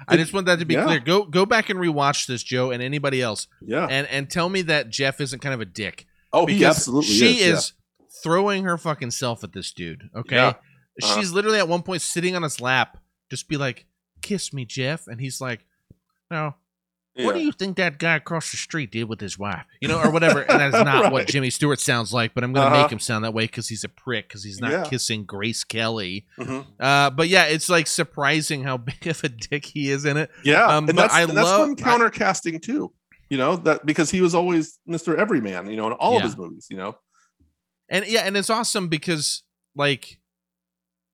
I 0.08 0.16
just 0.16 0.32
want 0.32 0.46
that 0.46 0.58
to 0.58 0.64
be 0.64 0.74
Yeah. 0.74 0.84
clear. 0.84 0.98
Go 1.00 1.24
go 1.24 1.46
back 1.46 1.70
and 1.70 1.78
rewatch 1.78 2.26
this, 2.26 2.42
Joe, 2.42 2.70
and 2.70 2.82
anybody 2.82 3.22
else, 3.22 3.46
yeah 3.60 3.86
and 3.88 4.06
and 4.08 4.28
tell 4.30 4.48
me 4.48 4.62
that 4.62 4.90
Jeff 4.90 5.20
isn't 5.20 5.40
kind 5.40 5.54
of 5.54 5.60
a 5.60 5.64
dick. 5.64 6.06
oh 6.32 6.46
he 6.46 6.64
absolutely 6.64 7.10
she 7.14 7.34
is, 7.40 7.40
yeah. 7.40 7.54
is 7.54 7.72
throwing 8.22 8.64
her 8.64 8.76
fucking 8.78 9.10
self 9.10 9.44
at 9.44 9.52
this 9.52 9.72
dude. 9.72 10.10
Okay, 10.16 10.36
Yeah. 10.36 10.48
Uh-huh. 11.02 11.14
she's 11.16 11.32
literally 11.32 11.58
at 11.58 11.68
one 11.68 11.82
point 11.82 12.02
sitting 12.02 12.34
on 12.36 12.42
his 12.42 12.60
lap, 12.60 12.98
just 13.30 13.48
be 13.48 13.56
like, 13.56 13.86
"Kiss 14.22 14.52
me, 14.52 14.64
Jeff," 14.64 15.06
and 15.06 15.20
he's 15.20 15.40
like, 15.40 15.64
"No." 16.30 16.54
What 17.16 17.34
do 17.34 17.40
you 17.42 17.52
think 17.52 17.76
that 17.76 17.98
guy 17.98 18.16
across 18.16 18.50
the 18.50 18.56
street 18.56 18.90
did 18.90 19.04
with 19.04 19.20
his 19.20 19.38
wife? 19.38 19.64
You 19.82 19.88
know, 19.88 20.00
or 20.00 20.10
whatever. 20.10 20.40
And 20.40 20.60
that 20.60 20.68
is 20.68 20.84
not 20.84 21.12
what 21.12 21.26
Jimmy 21.28 21.50
Stewart 21.50 21.78
sounds 21.78 22.12
like, 22.14 22.32
but 22.34 22.42
I'm 22.42 22.52
going 22.54 22.66
to 22.66 22.72
Uh-huh. 22.72 22.82
make 22.84 22.92
him 22.92 22.98
sound 23.00 23.24
that 23.24 23.34
way 23.34 23.44
because 23.44 23.68
he's 23.68 23.84
a 23.84 23.88
prick 23.90 24.28
because 24.28 24.42
he's 24.44 24.60
not 24.60 24.70
Yeah. 24.72 24.84
kissing 24.84 25.24
Grace 25.24 25.62
Kelly. 25.62 26.24
Mhm. 26.38 26.64
Uh, 26.80 27.10
but 27.10 27.28
yeah, 27.28 27.44
it's 27.44 27.68
like 27.68 27.86
surprising 27.86 28.62
how 28.64 28.76
big 28.78 29.06
of 29.06 29.22
a 29.24 29.28
dick 29.28 29.66
he 29.66 29.90
is 29.90 30.04
in 30.06 30.16
it. 30.16 30.30
Yeah, 30.42 30.64
Um, 30.64 30.88
and 30.88 30.96
but 30.96 31.02
that's, 31.02 31.14
I 31.14 31.20
and 31.22 31.30
that's 31.32 31.44
love- 31.46 31.60
fun 31.68 31.76
counter 31.76 32.08
casting 32.08 32.58
too. 32.60 32.92
You 33.28 33.38
know 33.38 33.56
that 33.56 33.84
because 33.86 34.10
he 34.10 34.20
was 34.20 34.34
always 34.34 34.78
Mister 34.86 35.16
Everyman. 35.16 35.68
You 35.70 35.76
know, 35.76 35.86
in 35.88 35.92
all 35.94 36.16
of 36.16 36.22
his 36.22 36.36
movies. 36.36 36.66
You 36.70 36.76
know, 36.78 36.98
And 37.88 38.06
yeah, 38.06 38.22
and 38.22 38.36
it's 38.36 38.50
awesome 38.50 38.88
because 38.88 39.42
like 39.74 40.18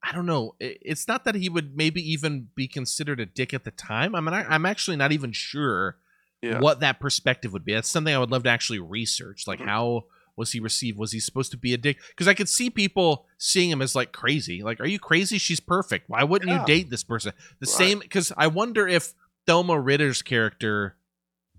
I 0.09 0.15
don't 0.15 0.27
know. 0.27 0.55
It's 0.59 1.07
not 1.07 1.25
that 1.25 1.35
he 1.35 1.49
would 1.49 1.77
maybe 1.77 2.01
even 2.13 2.49
be 2.55 2.67
considered 2.67 3.21
a 3.21 3.27
dick 3.27 3.53
at 3.53 3.65
the 3.65 3.71
time. 3.71 4.15
I 4.15 4.21
mean, 4.21 4.33
I, 4.33 4.45
I'm 4.45 4.65
actually 4.65 4.97
not 4.97 5.13
even 5.13 5.33
sure 5.33 5.97
Yeah. 6.43 6.61
what 6.61 6.81
that 6.81 6.99
perspective 7.01 7.53
would 7.53 7.65
be. 7.65 7.75
That's 7.75 7.91
something 7.91 8.15
I 8.15 8.19
would 8.19 8.31
love 8.31 8.45
to 8.45 8.49
actually 8.49 8.79
research. 8.79 9.47
Like, 9.47 9.59
Mhm. 9.59 9.67
how 9.67 10.05
was 10.37 10.53
he 10.53 10.61
received? 10.61 10.97
Was 10.97 11.13
he 11.13 11.21
supposed 11.21 11.51
to 11.51 11.57
be 11.59 11.75
a 11.75 11.77
dick? 11.77 11.99
Because 12.09 12.29
I 12.29 12.33
could 12.35 12.49
see 12.49 12.71
people 12.71 13.27
seeing 13.39 13.71
him 13.71 13.83
as 13.83 13.95
like 13.95 14.13
crazy. 14.13 14.63
Like, 14.63 14.81
are 14.81 14.87
you 14.87 14.99
crazy? 14.99 15.37
She's 15.37 15.61
perfect. 15.61 16.09
Why 16.09 16.23
wouldn't 16.25 16.51
Yeah. 16.51 16.61
you 16.61 16.67
date 16.67 16.91
this 16.91 17.05
person? 17.05 17.33
The 17.61 17.67
Right. 17.67 17.77
same. 17.77 17.99
Because 17.99 18.33
I 18.37 18.47
wonder 18.47 18.87
if 18.89 19.13
Thelma 19.47 19.79
Ritter's 19.79 20.23
character 20.23 20.97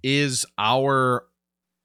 is 0.01 0.45
our 0.57 1.27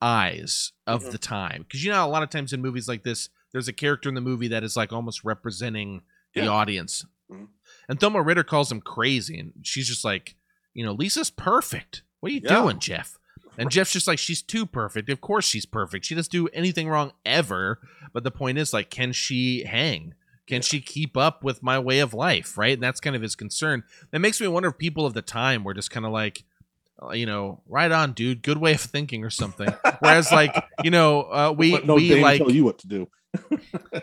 eyes 0.01 0.73
of 0.87 1.03
Mhm. 1.05 1.11
the 1.13 1.19
time. 1.19 1.63
Because 1.63 1.85
you 1.85 1.91
know, 1.91 2.07
a 2.07 2.09
lot 2.09 2.23
of 2.23 2.31
times 2.31 2.53
in 2.53 2.63
movies 2.63 2.89
like 2.89 3.03
this, 3.03 3.29
there's 3.53 3.69
a 3.69 3.73
character 3.73 4.09
in 4.09 4.15
the 4.15 4.21
movie 4.21 4.49
that 4.49 4.63
is 4.65 4.77
like 4.77 4.93
almost 4.93 5.25
representing 5.25 6.03
the 6.35 6.43
Yeah. 6.43 6.49
audience. 6.49 7.05
Mhm. 7.31 7.49
And 7.89 8.01
Thelma 8.01 8.23
Ritter 8.23 8.45
calls 8.45 8.71
him 8.71 8.81
crazy, 8.81 9.39
and 9.39 9.53
she's 9.63 9.89
just 9.89 10.05
like, 10.05 10.35
you 10.73 10.85
know, 10.85 10.93
Lisa's 10.93 11.31
perfect. 11.31 12.03
What 12.21 12.31
are 12.33 12.35
you 12.35 12.41
Yeah. 12.45 12.61
doing, 12.63 12.79
Jeff? 12.79 13.19
And 13.57 13.71
Jeff's 13.71 13.93
just 13.93 14.09
like, 14.09 14.19
she's 14.19 14.43
too 14.43 14.67
perfect. 14.67 15.09
Of 15.09 15.21
course 15.21 15.47
she's 15.47 15.65
perfect. 15.67 16.05
She 16.07 16.15
doesn't 16.17 16.33
do 16.33 16.49
anything 16.49 16.89
wrong 16.89 17.13
ever. 17.25 17.81
But 18.13 18.25
the 18.25 18.33
point 18.33 18.59
is, 18.59 18.73
like, 18.73 18.91
can 18.91 19.13
she 19.13 19.63
hang? 19.65 20.15
Can 20.49 20.57
Yeah. 20.57 20.61
she 20.63 20.81
keep 20.81 21.17
up 21.17 21.45
with 21.45 21.63
my 21.63 21.79
way 21.79 22.01
of 22.01 22.13
life? 22.15 22.59
Right. 22.59 22.73
And 22.75 22.83
that's 22.83 23.01
kind 23.01 23.15
of 23.15 23.23
his 23.23 23.37
concern. 23.37 23.85
That 24.11 24.19
makes 24.19 24.41
me 24.41 24.49
wonder 24.49 24.71
if 24.71 24.79
people 24.79 25.07
of 25.07 25.15
the 25.15 25.23
time 25.23 25.63
were 25.63 25.73
just 25.73 25.91
kind 25.91 26.05
of 26.05 26.11
like, 26.13 26.43
uh, 27.01 27.13
you 27.13 27.27
know, 27.27 27.63
right 27.67 27.91
on, 27.93 28.13
dude. 28.13 28.43
Good 28.43 28.59
way 28.59 28.75
of 28.75 28.81
thinking 28.81 29.23
or 29.25 29.31
something. 29.31 29.69
Whereas, 30.01 30.33
like, 30.33 30.53
you 30.83 30.91
know, 30.91 31.23
uh, 31.23 31.55
we 31.57 31.79
no 31.85 31.95
we 31.95 32.21
like 32.21 32.39
tell 32.39 32.51
you 32.51 32.65
what 32.65 32.79
to 32.81 32.89
do. 32.89 33.09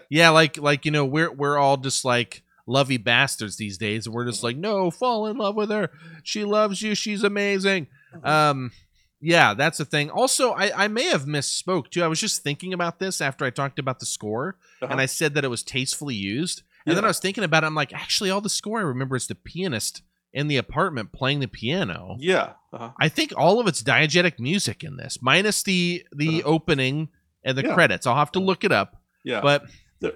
Yeah, 0.10 0.30
like 0.30 0.58
like 0.58 0.86
you 0.86 0.92
know, 0.92 1.06
we're 1.06 1.32
we're 1.32 1.58
all 1.58 1.78
just 1.78 2.04
like 2.06 2.44
lovey 2.68 2.98
bastards 2.98 3.58
these 3.58 3.78
days. 3.78 4.08
We're 4.08 4.26
just 4.26 4.44
like, 4.44 4.58
no, 4.58 4.92
fall 4.92 5.28
in 5.28 5.38
love 5.38 5.56
with 5.56 5.70
her. 5.70 5.90
She 6.24 6.44
loves 6.44 6.82
you. 6.82 6.96
She's 6.96 7.24
amazing. 7.24 7.88
Um, 8.24 8.72
yeah, 9.20 9.54
that's 9.54 9.78
the 9.78 9.86
thing. 9.86 10.10
Also, 10.10 10.52
I 10.52 10.86
I 10.86 10.88
may 10.88 11.06
have 11.06 11.26
misspoke 11.26 11.90
too. 11.90 12.04
I 12.04 12.08
was 12.08 12.20
just 12.20 12.44
thinking 12.44 12.74
about 12.74 13.00
this 13.00 13.22
after 13.22 13.46
I 13.46 13.50
talked 13.50 13.80
about 13.80 14.00
the 14.00 14.06
score, 14.06 14.58
Uh-huh. 14.82 14.92
and 14.92 15.00
I 15.02 15.06
said 15.06 15.34
that 15.36 15.44
it 15.46 15.50
was 15.50 15.64
tastefully 15.64 16.16
used. 16.16 16.64
And 16.84 16.98
then 16.98 17.04
I 17.04 17.08
was 17.08 17.20
thinking 17.20 17.44
about 17.44 17.64
it. 17.64 17.68
I'm 17.68 17.76
like, 17.76 17.94
actually, 17.94 18.32
all 18.32 18.42
the 18.42 18.50
score 18.50 18.80
I 18.80 18.84
remember 18.84 19.16
is 19.16 19.28
the 19.28 19.36
pianist 19.36 20.02
in 20.34 20.48
the 20.48 20.58
apartment 20.58 21.12
playing 21.12 21.40
the 21.40 21.48
piano. 21.48 22.16
Yeah. 22.20 22.54
Uh-huh. 22.74 22.90
I 23.00 23.08
think 23.08 23.34
all 23.38 23.60
of 23.60 23.68
it's 23.68 23.84
diegetic 23.84 24.40
music 24.40 24.84
in 24.84 24.98
this, 24.98 25.20
minus 25.22 25.62
the 25.62 26.04
the 26.12 26.40
Uh-huh. 26.42 26.50
opening 26.56 27.10
and 27.44 27.56
the 27.58 27.64
Yeah. 27.64 27.76
credits. 27.76 28.08
I'll 28.08 28.16
have 28.16 28.32
to 28.32 28.40
look 28.40 28.64
it 28.64 28.72
up. 28.72 29.01
Yeah. 29.24 29.42
But 29.42 29.66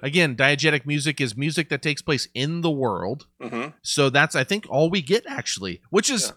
again, 0.02 0.36
diegetic 0.36 0.86
music 0.86 1.22
is 1.22 1.36
music 1.38 1.70
that 1.70 1.82
takes 1.82 2.02
place 2.02 2.28
in 2.34 2.62
the 2.62 2.72
world. 2.72 3.28
hmm 3.42 3.68
So 3.82 4.10
that's 4.10 4.36
I 4.36 4.44
think 4.44 4.66
all 4.70 4.90
we 4.90 5.02
get 5.02 5.26
actually, 5.28 5.82
which 5.90 6.10
is 6.10 6.34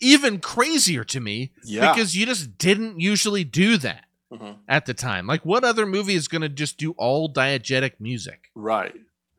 even 0.00 0.40
crazier 0.40 1.04
to 1.04 1.20
me 1.20 1.52
Yeah. 1.64 1.92
because 1.92 2.16
you 2.16 2.26
just 2.26 2.58
didn't 2.58 2.98
usually 3.00 3.44
do 3.44 3.76
that 3.78 4.04
hmm 4.32 4.52
at 4.68 4.84
the 4.86 4.94
time. 4.94 5.26
Like 5.26 5.44
what 5.46 5.64
other 5.64 5.86
movie 5.86 6.14
is 6.14 6.28
going 6.28 6.42
to 6.42 6.48
just 6.48 6.76
do 6.78 6.92
all 6.98 7.32
diegetic 7.32 7.92
music? 8.00 8.50
Right. 8.54 8.94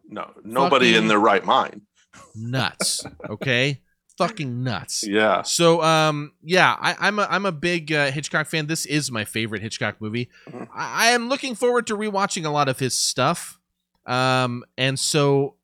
No, 0.08 0.32
nobody 0.44 0.88
Fucking- 0.94 1.04
in 1.04 1.08
their 1.08 1.20
right 1.20 1.46
mind. 1.46 1.82
Nuts. 2.36 3.04
Okay? 3.30 3.82
Fucking 4.20 4.64
nuts. 4.64 5.04
Yeah. 5.08 5.42
So 5.44 5.82
um 5.82 6.34
yeah, 6.44 6.76
I, 6.80 6.96
I'm 7.00 7.20
a 7.20 7.28
I'm 7.30 7.46
a 7.46 7.52
big 7.52 7.92
uh, 7.92 8.12
Hitchcock 8.12 8.48
fan. 8.48 8.68
This 8.68 8.86
is 8.86 9.10
my 9.12 9.24
favorite 9.26 9.62
Hitchcock 9.62 10.00
movie. 10.00 10.30
Mhm. 10.48 10.68
I, 10.76 11.08
I 11.08 11.08
am 11.12 11.30
looking 11.30 11.56
forward 11.56 11.88
to 11.88 11.96
rewatching 11.98 12.46
a 12.46 12.50
lot 12.50 12.68
of 12.70 12.80
his 12.80 12.94
stuff. 12.94 13.60
Um 14.06 14.64
and 14.78 15.00
so 15.00 15.56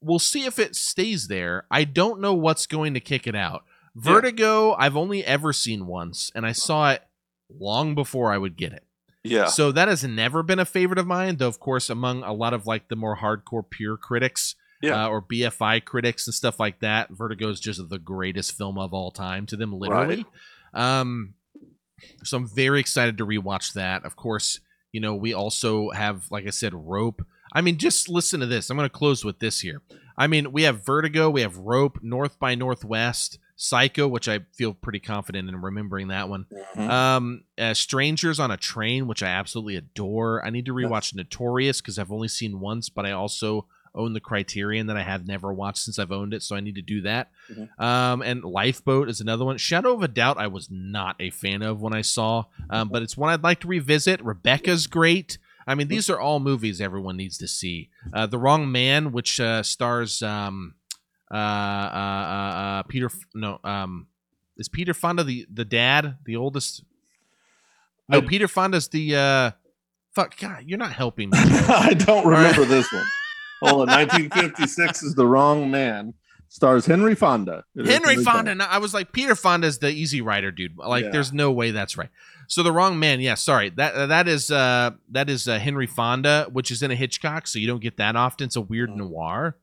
we'll 0.00 0.18
see 0.18 0.46
if 0.46 0.58
it 0.58 0.74
stays 0.74 1.28
there. 1.28 1.64
I 1.70 1.84
don't 1.84 2.20
know 2.20 2.34
what's 2.34 2.66
going 2.66 2.94
to 2.94 3.00
kick 3.00 3.26
it 3.26 3.36
out. 3.36 3.62
Vertigo, 3.94 4.72
I've 4.72 4.96
only 4.96 5.22
ever 5.24 5.52
seen 5.52 5.86
once, 5.86 6.32
and 6.34 6.46
I 6.46 6.52
saw 6.52 6.90
it 6.92 7.02
long 7.54 7.94
before 7.94 8.32
I 8.32 8.38
would 8.38 8.56
get 8.56 8.72
it. 8.72 8.84
Yeah. 9.22 9.46
So 9.46 9.70
that 9.70 9.86
has 9.88 10.02
never 10.02 10.42
been 10.42 10.58
a 10.58 10.64
favorite 10.64 10.98
of 10.98 11.06
mine, 11.06 11.36
though 11.36 11.46
of 11.46 11.60
course 11.60 11.90
among 11.90 12.22
a 12.24 12.32
lot 12.32 12.54
of 12.54 12.66
like 12.66 12.88
the 12.88 12.96
more 12.96 13.18
hardcore 13.18 13.68
pure 13.68 13.96
critics 13.96 14.56
Yeah. 14.82 15.04
uh, 15.04 15.08
or 15.08 15.22
BFI 15.22 15.84
critics 15.84 16.26
and 16.26 16.34
stuff 16.34 16.58
like 16.58 16.80
that, 16.80 17.10
Vertigo 17.10 17.48
is 17.48 17.60
just 17.60 17.88
the 17.88 17.98
greatest 17.98 18.56
film 18.56 18.78
of 18.78 18.92
all 18.92 19.10
time 19.10 19.46
to 19.46 19.56
them, 19.56 19.72
literally. 19.72 20.24
Right. 20.74 21.00
Um, 21.00 21.34
so 22.24 22.36
I'm 22.36 22.48
very 22.48 22.80
excited 22.80 23.16
to 23.18 23.26
rewatch 23.26 23.74
that. 23.74 24.04
Of 24.04 24.16
course, 24.16 24.60
you 24.90 25.00
know 25.00 25.14
we 25.14 25.32
also 25.32 25.90
have, 25.90 26.24
like 26.30 26.46
I 26.46 26.50
said, 26.50 26.74
Rope. 26.74 27.24
I 27.54 27.60
mean, 27.60 27.76
just 27.76 28.08
listen 28.08 28.40
to 28.40 28.46
this. 28.46 28.70
I'm 28.70 28.76
going 28.78 28.88
to 28.88 28.92
close 28.94 29.24
with 29.24 29.38
this 29.38 29.60
here. 29.60 29.82
I 30.16 30.26
mean, 30.26 30.52
we 30.52 30.62
have 30.62 30.84
Vertigo, 30.84 31.28
we 31.30 31.42
have 31.42 31.58
Rope, 31.58 31.98
North 32.02 32.38
by 32.38 32.54
Northwest, 32.54 33.38
Psycho, 33.56 34.08
which 34.08 34.26
I 34.26 34.40
feel 34.54 34.72
pretty 34.74 35.00
confident 35.00 35.48
in 35.48 35.56
remembering 35.60 36.08
that 36.08 36.28
one. 36.30 36.46
Mhm. 36.74 36.88
Um, 36.90 37.44
uh, 37.58 37.74
Strangers 37.74 38.40
on 38.40 38.50
a 38.50 38.56
Train, 38.56 39.06
which 39.06 39.22
I 39.22 39.28
absolutely 39.28 39.76
adore. 39.76 40.44
I 40.44 40.50
need 40.50 40.64
to 40.66 40.72
rewatch 40.74 41.14
Notorious 41.14 41.80
because 41.80 41.98
I've 41.98 42.10
only 42.12 42.28
seen 42.28 42.58
once, 42.60 42.88
but 42.88 43.04
I 43.06 43.12
also 43.12 43.66
own 43.94 44.12
the 44.14 44.20
Criterion 44.20 44.86
that 44.86 44.96
I 44.96 45.02
have 45.02 45.26
never 45.26 45.52
watched 45.52 45.78
since 45.84 45.98
I've 45.98 46.12
owned 46.12 46.32
it, 46.34 46.42
so 46.42 46.56
I 46.56 46.60
need 46.60 46.76
to 46.76 46.82
do 46.82 47.02
that. 47.02 47.30
Mhm. 47.50 47.68
Um, 47.80 48.22
and 48.22 48.42
Lifeboat 48.44 49.08
is 49.08 49.20
another 49.20 49.44
one. 49.44 49.58
Shadow 49.58 49.92
of 49.92 50.02
a 50.02 50.08
Doubt, 50.08 50.38
I 50.38 50.46
was 50.46 50.70
not 50.70 51.16
a 51.20 51.30
fan 51.30 51.62
of 51.62 51.80
when 51.80 51.92
I 51.92 52.00
saw, 52.02 52.44
um, 52.70 52.88
but 52.88 53.02
it's 53.02 53.16
one 53.16 53.30
I'd 53.30 53.42
like 53.42 53.60
to 53.60 53.68
revisit. 53.68 54.22
Rebecca's 54.24 54.86
great. 54.86 55.38
I 55.66 55.74
mean, 55.74 55.88
these 55.88 56.10
are 56.10 56.18
all 56.18 56.40
movies 56.40 56.80
everyone 56.80 57.16
needs 57.16 57.38
to 57.38 57.46
see. 57.46 57.90
Uh, 58.12 58.26
the 58.26 58.38
Wrong 58.38 58.72
Man, 58.72 59.12
which 59.12 59.38
uh, 59.38 59.62
stars 59.62 60.22
um, 60.22 60.74
uh, 61.30 61.34
uh, 61.34 61.38
uh, 61.38 62.56
uh, 62.56 62.82
Peter. 62.84 63.10
No, 63.34 63.60
um, 63.62 64.06
is 64.56 64.68
Peter 64.68 64.92
Fonda 64.94 65.22
the 65.22 65.46
the 65.52 65.64
dad, 65.64 66.16
the 66.24 66.36
oldest? 66.36 66.82
No, 68.08 68.20
Peter 68.22 68.48
Fonda's 68.48 68.88
the. 68.88 69.14
Uh, 69.16 69.50
fuck, 70.12 70.36
God, 70.38 70.64
you're 70.66 70.78
not 70.78 70.92
helping 70.92 71.30
me. 71.30 71.38
I 71.40 71.94
don't 71.94 72.26
remember 72.26 72.64
this 72.64 72.92
one. 72.92 73.06
Hold 73.62 73.88
on. 73.88 73.96
1956 73.98 75.02
is 75.02 75.14
The 75.14 75.26
Wrong 75.26 75.70
Man. 75.70 76.14
Stars 76.48 76.84
Henry 76.84 77.14
Fonda. 77.14 77.64
It 77.74 77.86
is 77.86 77.90
Henry 77.90 78.22
Fonda. 78.22 78.54
No, 78.54 78.66
I 78.66 78.76
was 78.76 78.92
like 78.92 79.12
Peter 79.12 79.34
Fonda's 79.34 79.78
the 79.78 79.88
Easy 79.88 80.20
Rider 80.20 80.50
dude. 80.50 80.76
Like, 80.76 81.04
Yeah. 81.04 81.10
there's 81.10 81.32
no 81.32 81.50
way 81.50 81.70
that's 81.70 81.96
right. 81.96 82.10
So 82.46 82.62
the 82.62 82.72
wrong 82.72 82.98
man. 82.98 83.20
Yeah, 83.20 83.36
sorry. 83.36 83.70
That 83.70 84.08
that 84.10 84.28
is 84.28 84.50
uh 84.50 84.90
that 85.12 85.30
is 85.30 85.48
uh, 85.48 85.58
Henry 85.58 85.86
Fonda, 85.86 86.48
which 86.52 86.70
is 86.70 86.82
in 86.82 86.90
a 86.90 86.94
Hitchcock, 86.94 87.46
so 87.46 87.58
you 87.58 87.66
don't 87.66 87.80
get 87.80 87.96
that 87.96 88.16
often. 88.16 88.44
It's 88.46 88.56
a 88.56 88.60
weird 88.60 88.90
Mm. 88.90 88.96
noir, 88.96 89.56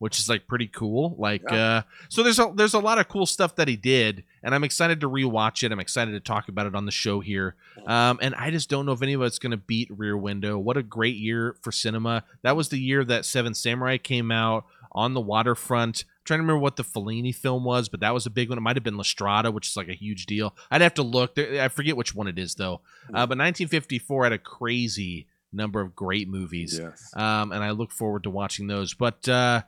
which 0.00 0.18
is 0.18 0.28
like 0.28 0.46
pretty 0.48 0.66
cool. 0.66 1.14
Like, 1.18 1.42
Yeah. 1.48 1.76
uh, 1.76 1.82
so 2.08 2.22
there's 2.24 2.38
a 2.40 2.50
there's 2.54 2.74
a 2.74 2.78
lot 2.80 2.98
of 2.98 3.08
cool 3.08 3.24
stuff 3.26 3.54
that 3.56 3.68
he 3.68 3.76
did, 3.76 4.24
and 4.42 4.54
I'm 4.54 4.64
excited 4.64 5.00
to 5.02 5.08
rewatch 5.08 5.62
it. 5.62 5.70
I'm 5.70 5.78
excited 5.78 6.10
to 6.12 6.20
talk 6.20 6.48
about 6.48 6.66
it 6.66 6.74
on 6.74 6.84
the 6.86 6.90
show 6.92 7.20
here. 7.20 7.54
Um, 7.86 8.18
and 8.20 8.34
I 8.34 8.50
just 8.50 8.68
don't 8.68 8.84
know 8.86 8.92
if 8.92 9.02
anybody's 9.02 9.38
going 9.38 9.52
to 9.52 9.56
beat 9.56 9.88
Rear 9.96 10.16
Window. 10.16 10.58
What 10.58 10.76
a 10.76 10.82
great 10.82 11.16
year 11.16 11.54
for 11.62 11.70
cinema. 11.70 12.24
That 12.42 12.56
was 12.56 12.68
the 12.70 12.78
year 12.80 13.04
that 13.04 13.24
Seven 13.24 13.54
Samurai 13.54 13.96
came 13.98 14.32
out 14.32 14.64
on 14.92 15.14
the 15.14 15.20
waterfront. 15.20 16.04
I'm 16.04 16.24
trying 16.24 16.38
to 16.38 16.42
remember 16.42 16.60
what 16.60 16.76
the 16.76 16.82
Fellini 16.84 17.34
film 17.34 17.64
was, 17.64 17.88
but 17.88 18.00
that 18.00 18.12
was 18.14 18.26
a 18.26 18.30
big 18.30 18.48
one. 18.48 18.58
It 18.58 18.62
might 18.62 18.76
have 18.76 18.82
been 18.84 18.96
La 18.96 19.02
Strada, 19.04 19.50
which 19.50 19.68
is 19.68 19.76
like 19.76 19.88
a 19.88 19.94
huge 19.94 20.26
deal. 20.26 20.54
I'd 20.70 20.80
have 20.80 20.94
to 20.94 21.02
look. 21.02 21.38
I 21.38 21.68
forget 21.68 21.96
which 21.96 22.14
one 22.14 22.26
it 22.26 22.38
is 22.38 22.54
though. 22.56 22.80
Uh, 23.08 23.26
but 23.26 23.38
1954 23.38 24.24
had 24.24 24.32
a 24.32 24.38
crazy 24.38 25.26
number 25.52 25.80
of 25.80 25.96
great 25.96 26.28
movies, 26.28 26.78
Yes. 26.80 27.10
um, 27.16 27.50
and 27.52 27.64
I 27.64 27.70
look 27.72 27.90
forward 27.90 28.22
to 28.24 28.30
watching 28.30 28.68
those. 28.68 28.94
But 28.94 29.28
uh, 29.28 29.62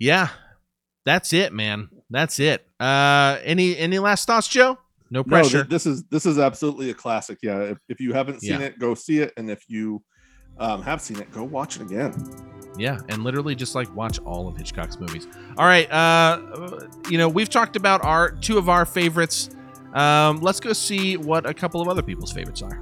yeah, 0.00 0.30
that's 1.06 1.32
it, 1.32 1.52
man. 1.52 1.88
That's 2.10 2.40
it. 2.40 2.66
Uh, 2.80 3.38
any 3.44 3.76
any 3.78 4.00
last 4.00 4.26
thoughts, 4.26 4.48
Joe? 4.48 4.78
No 5.12 5.20
No, 5.20 5.24
pressure. 5.24 5.58
th- 5.58 5.68
this 5.68 5.86
is 5.86 6.02
this 6.04 6.26
is 6.26 6.38
absolutely 6.38 6.90
a 6.90 6.94
classic. 6.94 7.38
Yeah. 7.42 7.58
If, 7.60 7.78
if 7.88 8.00
you 8.00 8.12
haven't 8.12 8.40
seen 8.40 8.60
Yeah. 8.60 8.66
it, 8.66 8.78
go 8.80 8.94
see 8.94 9.18
it. 9.18 9.32
And 9.36 9.48
if 9.50 9.64
you 9.68 10.02
um, 10.58 10.82
have 10.82 11.00
seen 11.00 11.18
it, 11.20 11.30
go 11.32 11.44
watch 11.44 11.76
it 11.76 11.82
again. 11.82 12.12
Yeah, 12.78 12.98
and 13.08 13.24
literally 13.24 13.54
just 13.54 13.74
like 13.74 13.94
watch 13.96 14.18
all 14.20 14.46
of 14.48 14.56
Hitchcock's 14.56 14.98
movies. 14.98 15.26
All 15.58 15.66
right, 15.66 15.90
uh, 15.90 16.80
you 17.08 17.18
know 17.18 17.28
we've 17.28 17.48
talked 17.50 17.76
about 17.76 18.04
our 18.04 18.30
two 18.30 18.58
of 18.58 18.68
our 18.68 18.84
favorites. 18.86 19.50
Um, 19.94 20.38
let's 20.40 20.60
go 20.60 20.72
see 20.72 21.16
what 21.16 21.44
a 21.46 21.52
couple 21.54 21.80
of 21.80 21.88
other 21.88 22.02
people's 22.02 22.30
favorites 22.32 22.62
are. 22.62 22.80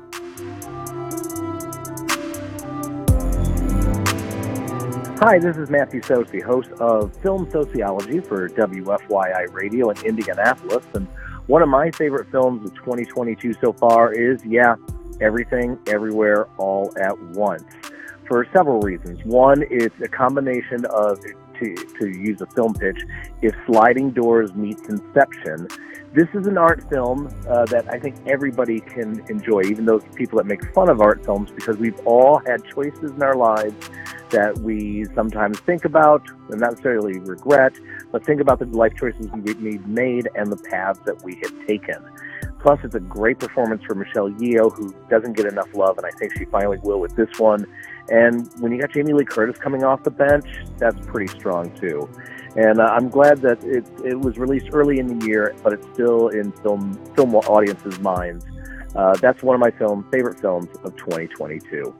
Hi, 5.21 5.41
this 5.41 5.57
is 5.57 5.69
Matthew 5.69 6.01
Socey, 6.01 6.41
host 6.41 6.71
of 6.79 7.12
Film 7.16 7.51
Sociology 7.51 8.21
for 8.21 8.49
WFYI 8.51 9.53
Radio 9.53 9.91
in 9.91 9.97
Indianapolis. 10.07 10.85
And 10.95 11.09
one 11.49 11.61
of 11.61 11.69
my 11.69 11.91
favorite 11.91 12.31
films 12.31 12.64
of 12.64 12.73
2022 12.77 13.55
so 13.55 13.73
far 13.73 14.12
is, 14.12 14.41
yeah, 14.45 14.77
Everything, 15.21 15.77
Everywhere, 15.89 16.47
All 16.57 16.93
at 17.01 17.21
Once. 17.21 17.64
for 18.29 18.47
several 18.53 18.81
reasons. 18.81 19.19
One, 19.25 19.64
it's 19.73 20.01
a 20.01 20.07
combination 20.07 20.85
of, 20.87 21.19
to, 21.21 21.75
to 21.75 22.09
use 22.09 22.41
a 22.41 22.47
film 22.47 22.75
pitch, 22.75 23.03
if 23.43 23.57
Sliding 23.66 24.12
Doors 24.12 24.55
meets 24.55 24.89
Inception. 24.89 25.66
This 26.15 26.29
is 26.33 26.47
an 26.47 26.57
art 26.57 26.89
film 26.91 27.29
uh, 27.49 27.67
that 27.67 27.87
I 27.91 27.99
think 27.99 28.17
everybody 28.27 28.81
can 28.81 29.23
enjoy, 29.29 29.63
even 29.65 29.85
those 29.85 30.03
people 30.15 30.39
that 30.39 30.47
make 30.47 30.65
fun 30.75 30.89
of 30.89 31.03
art 31.03 31.23
films, 31.23 31.51
because 31.51 31.77
we've 31.77 31.99
all 32.07 32.41
had 32.47 32.65
choices 32.65 33.11
in 33.11 33.23
our 33.23 33.37
lives 33.37 33.91
that 34.31 34.59
we 34.59 35.05
sometimes 35.15 35.61
think 35.61 35.85
about 35.85 36.23
and 36.51 36.61
not 36.61 36.71
necessarily 36.71 37.19
regret, 37.19 37.75
but 38.11 38.25
think 38.25 38.41
about 38.41 38.59
the 38.59 38.65
life 38.67 38.95
choices 38.97 39.27
we've 39.33 39.87
made 39.87 40.29
and 40.35 40.51
the 40.51 40.57
paths 40.57 40.99
that 41.05 41.23
we 41.23 41.35
have 41.43 41.67
taken. 41.67 41.97
Plus, 42.59 42.81
it's 42.83 42.95
a 42.95 43.01
great 43.01 43.39
performance 43.39 43.83
for 43.85 43.95
Michelle 43.95 44.31
Yeoh, 44.31 44.75
who 44.75 44.95
doesn't 45.11 45.37
get 45.37 45.47
enough 45.47 45.73
love, 45.75 45.99
and 45.99 46.07
I 46.07 46.11
think 46.19 46.37
she 46.37 46.47
finally 46.47 46.79
will 46.83 47.01
with 47.01 47.15
this 47.17 47.39
one. 47.39 47.67
And 48.09 48.49
when 48.61 48.73
you 48.73 48.81
got 48.81 48.93
Jamie 48.93 49.13
Lee 49.13 49.25
Curtis 49.25 49.59
coming 49.59 49.85
off 49.85 50.03
the 50.03 50.11
bench, 50.11 50.47
that's 50.79 50.99
pretty 51.07 51.29
strong 51.39 51.71
too. 51.77 52.09
And 52.57 52.80
uh, 52.80 52.84
I'm 52.84 53.09
glad 53.09 53.38
that 53.42 53.62
it, 53.62 53.84
it 54.05 54.18
was 54.18 54.38
released 54.38 54.70
early 54.72 54.99
in 54.99 55.18
the 55.18 55.26
year, 55.26 55.55
but 55.62 55.72
it's 55.72 55.86
still 55.92 56.28
in 56.28 56.53
film 56.53 56.94
film 57.14 57.34
audiences' 57.34 57.99
minds. 58.01 58.44
Uh, 58.96 59.14
that's 59.20 59.42
one 59.42 59.55
of 59.55 59.61
my 59.61 59.70
film 59.70 60.07
favorite 60.11 60.40
films 60.40 60.68
of 60.82 60.96
2022. 60.96 61.94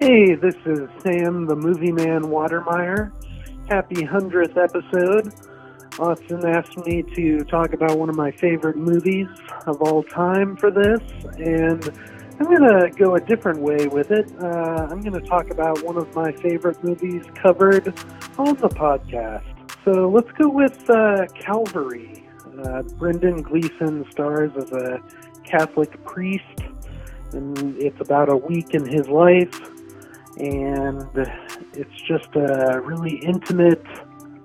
Hey, 0.00 0.34
this 0.34 0.54
is 0.64 0.88
Sam, 1.02 1.46
the 1.46 1.56
movie 1.56 1.92
man 1.92 2.22
Watermeier. 2.22 3.12
Happy 3.68 3.96
100th 3.96 4.56
episode. 4.56 5.32
Austin 5.98 6.46
asked 6.46 6.76
me 6.86 7.02
to 7.14 7.44
talk 7.44 7.74
about 7.74 7.98
one 7.98 8.08
of 8.08 8.16
my 8.16 8.30
favorite 8.30 8.76
movies 8.76 9.28
of 9.66 9.82
all 9.82 10.02
time 10.02 10.56
for 10.56 10.70
this, 10.70 11.00
and 11.36 11.92
I'm 12.42 12.48
going 12.48 12.90
to 12.90 12.90
go 12.98 13.14
a 13.14 13.20
different 13.20 13.60
way 13.60 13.86
with 13.86 14.10
it. 14.10 14.28
Uh, 14.42 14.88
I'm 14.90 15.00
going 15.00 15.12
to 15.12 15.24
talk 15.28 15.50
about 15.50 15.80
one 15.84 15.96
of 15.96 16.12
my 16.12 16.32
favorite 16.32 16.82
movies 16.82 17.22
covered 17.36 17.86
on 18.36 18.56
the 18.56 18.68
podcast. 18.68 19.44
So 19.84 20.08
let's 20.08 20.30
go 20.32 20.48
with 20.48 20.90
uh, 20.90 21.26
Calvary. 21.38 22.26
Uh, 22.58 22.82
Brendan 22.98 23.42
Gleeson 23.42 24.04
stars 24.10 24.50
as 24.56 24.72
a 24.72 25.00
Catholic 25.44 26.04
priest, 26.04 26.42
and 27.30 27.76
it's 27.76 28.00
about 28.00 28.28
a 28.28 28.36
week 28.36 28.74
in 28.74 28.86
his 28.86 29.06
life 29.06 29.60
and 30.38 31.06
it's 31.74 32.00
just 32.02 32.34
a 32.34 32.80
really 32.84 33.18
intimate, 33.18 33.84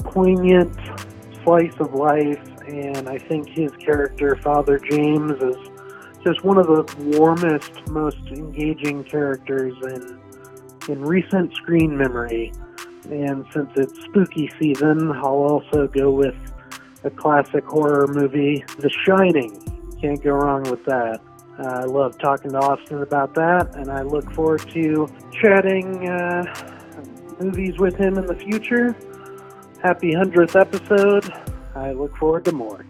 poignant 0.04 0.78
slice 1.44 1.74
of 1.80 1.96
life. 1.96 2.46
And 2.68 3.10
I 3.10 3.18
think 3.18 3.50
his 3.50 3.72
character, 3.78 4.36
Father 4.36 4.78
James, 4.78 5.42
is 5.42 5.58
just 6.24 6.44
one 6.44 6.58
of 6.58 6.68
the 6.68 6.86
warmest, 7.18 7.88
most 7.88 8.18
engaging 8.32 9.04
characters 9.04 9.76
in 9.84 10.20
in 10.90 11.02
recent 11.02 11.54
screen 11.54 11.98
memory. 11.98 12.52
And 13.10 13.46
since 13.54 13.70
it's 13.76 14.04
spooky 14.06 14.52
season, 14.60 15.12
I'll 15.12 15.26
also 15.26 15.88
go 15.88 16.12
with 16.12 16.36
a 17.04 17.10
classic 17.10 17.66
horror 17.66 18.08
movie, 18.08 18.64
The 18.80 18.90
Shining. 19.06 19.52
Can't 20.02 20.22
go 20.22 20.32
wrong 20.32 20.64
with 20.64 20.84
that. 20.86 21.22
Uh, 21.60 21.68
I 21.68 21.84
love 21.86 22.18
talking 22.20 22.52
to 22.52 22.60
Austin 22.60 23.02
about 23.02 23.34
that, 23.36 23.76
and 23.76 23.90
I 23.90 24.02
look 24.04 24.30
forward 24.32 24.68
to 24.74 25.10
chatting 25.32 26.08
uh, 26.08 26.44
movies 27.40 27.80
with 27.80 27.96
him 27.96 28.18
in 28.18 28.26
the 28.26 28.36
future. 28.36 28.96
Happy 29.82 30.14
100th 30.14 30.60
episode. 30.60 31.34
I 31.76 31.94
look 31.94 32.16
forward 32.18 32.46
to 32.46 32.52
more. 32.52 32.86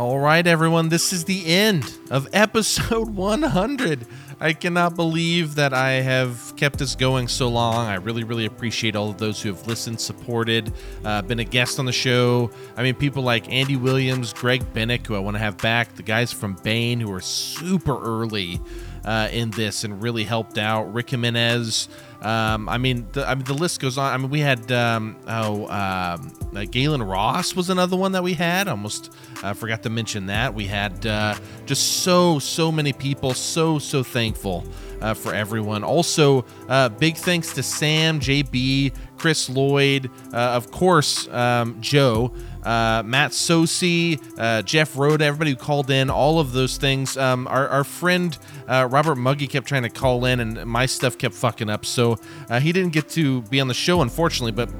All 0.00 0.18
right, 0.18 0.46
everyone, 0.46 0.88
this 0.88 1.12
is 1.12 1.24
the 1.26 1.44
end 1.44 1.84
of 2.10 2.26
episode 2.32 3.10
100. 3.14 4.06
I 4.40 4.54
cannot 4.54 4.96
believe 4.96 5.56
that 5.56 5.74
I 5.74 5.90
have 5.90 6.54
kept 6.56 6.78
this 6.78 6.94
going 6.94 7.28
so 7.28 7.48
long. 7.48 7.86
I 7.86 7.96
really, 7.96 8.24
really 8.24 8.46
appreciate 8.46 8.96
all 8.96 9.10
of 9.10 9.18
those 9.18 9.42
who 9.42 9.50
have 9.50 9.66
listened, 9.66 10.00
supported, 10.00 10.72
uh, 11.04 11.20
been 11.20 11.40
a 11.40 11.44
guest 11.44 11.78
on 11.78 11.84
the 11.84 11.92
show. 11.92 12.50
I 12.78 12.82
mean, 12.82 12.94
people 12.94 13.22
like 13.22 13.52
Andy 13.52 13.76
Williams, 13.76 14.32
Greg 14.32 14.62
Bennick, 14.72 15.06
who 15.06 15.16
I 15.16 15.18
want 15.18 15.34
to 15.34 15.38
have 15.38 15.58
back, 15.58 15.94
the 15.96 16.02
guys 16.02 16.32
from 16.32 16.54
Bain, 16.62 16.98
who 16.98 17.12
are 17.12 17.20
super 17.20 18.02
early 18.02 18.58
uh, 19.04 19.28
in 19.30 19.50
this 19.50 19.84
and 19.84 20.02
really 20.02 20.24
helped 20.24 20.56
out. 20.56 20.90
Rick 20.94 21.10
Jimenez. 21.10 21.90
Um, 22.22 22.68
I 22.68 22.78
mean, 22.78 23.06
the, 23.12 23.26
I 23.28 23.34
mean, 23.34 23.44
the 23.44 23.54
list 23.54 23.80
goes 23.80 23.96
on. 23.96 24.12
I 24.12 24.16
mean, 24.16 24.30
we 24.30 24.40
had 24.40 24.70
um, 24.72 25.16
oh, 25.26 25.64
um, 25.64 25.68
uh, 25.68 26.66
Gaylen 26.66 27.08
Ross 27.08 27.56
was 27.56 27.70
another 27.70 27.96
one 27.96 28.12
that 28.12 28.22
we 28.22 28.34
had. 28.34 28.68
Almost 28.68 29.12
uh, 29.42 29.54
forgot 29.54 29.82
to 29.84 29.90
mention 29.90 30.26
that. 30.26 30.54
We 30.54 30.66
had 30.66 31.06
uh, 31.06 31.34
just 31.66 32.02
so 32.02 32.38
so 32.38 32.70
many 32.70 32.92
people. 32.92 33.32
So 33.34 33.78
so 33.78 34.02
thankful 34.02 34.64
uh, 35.00 35.14
for 35.14 35.34
everyone. 35.34 35.82
Also, 35.82 36.44
uh, 36.68 36.88
big 36.90 37.16
thanks 37.16 37.54
to 37.54 37.62
Sam, 37.62 38.20
JB, 38.20 38.92
Chris 39.16 39.48
Lloyd, 39.48 40.10
uh, 40.32 40.36
of 40.36 40.70
course, 40.70 41.28
um, 41.28 41.80
Joe 41.80 42.32
uh, 42.62 43.02
Matt 43.04 43.32
Socey, 43.32 44.20
uh, 44.38 44.62
Jeff 44.62 44.96
Rhoda, 44.96 45.24
everybody 45.24 45.50
who 45.50 45.56
called 45.56 45.90
in, 45.90 46.10
all 46.10 46.38
of 46.38 46.52
those 46.52 46.76
things. 46.76 47.16
Um, 47.16 47.46
our, 47.48 47.68
our 47.68 47.84
friend 47.84 48.36
uh, 48.68 48.86
Robert 48.90 49.16
Muggy 49.16 49.46
kept 49.46 49.66
trying 49.66 49.82
to 49.82 49.90
call 49.90 50.24
in, 50.24 50.40
and 50.40 50.66
my 50.66 50.86
stuff 50.86 51.16
kept 51.16 51.34
fucking 51.34 51.70
up, 51.70 51.86
so 51.86 52.18
uh, 52.48 52.60
he 52.60 52.72
didn't 52.72 52.92
get 52.92 53.08
to 53.10 53.42
be 53.42 53.60
on 53.60 53.68
the 53.68 53.74
show, 53.74 54.02
unfortunately. 54.02 54.52
But 54.52 54.70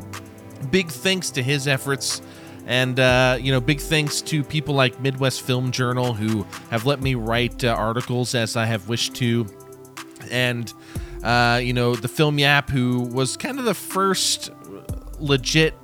big 0.70 0.88
thanks 0.88 1.30
to 1.30 1.42
his 1.42 1.66
efforts. 1.66 2.22
And, 2.66 3.00
uh, 3.00 3.38
you 3.40 3.50
know, 3.50 3.60
big 3.60 3.80
thanks 3.80 4.20
to 4.22 4.44
people 4.44 4.74
like 4.74 5.00
Midwest 5.00 5.42
Film 5.42 5.72
Journal 5.72 6.12
who 6.14 6.46
have 6.70 6.86
let 6.86 7.00
me 7.00 7.14
write 7.16 7.64
uh, 7.64 7.68
articles 7.68 8.34
as 8.34 8.56
I 8.56 8.66
have 8.66 8.88
wished 8.88 9.14
to. 9.16 9.46
And, 10.30 10.72
you 11.64 11.72
know, 11.72 11.96
the 11.96 12.06
Film 12.08 12.38
Yap, 12.38 12.70
who 12.70 13.00
was 13.00 13.36
kind 13.36 13.58
of 13.58 13.64
the 13.64 13.74
first 13.74 14.50
legit 15.18 15.74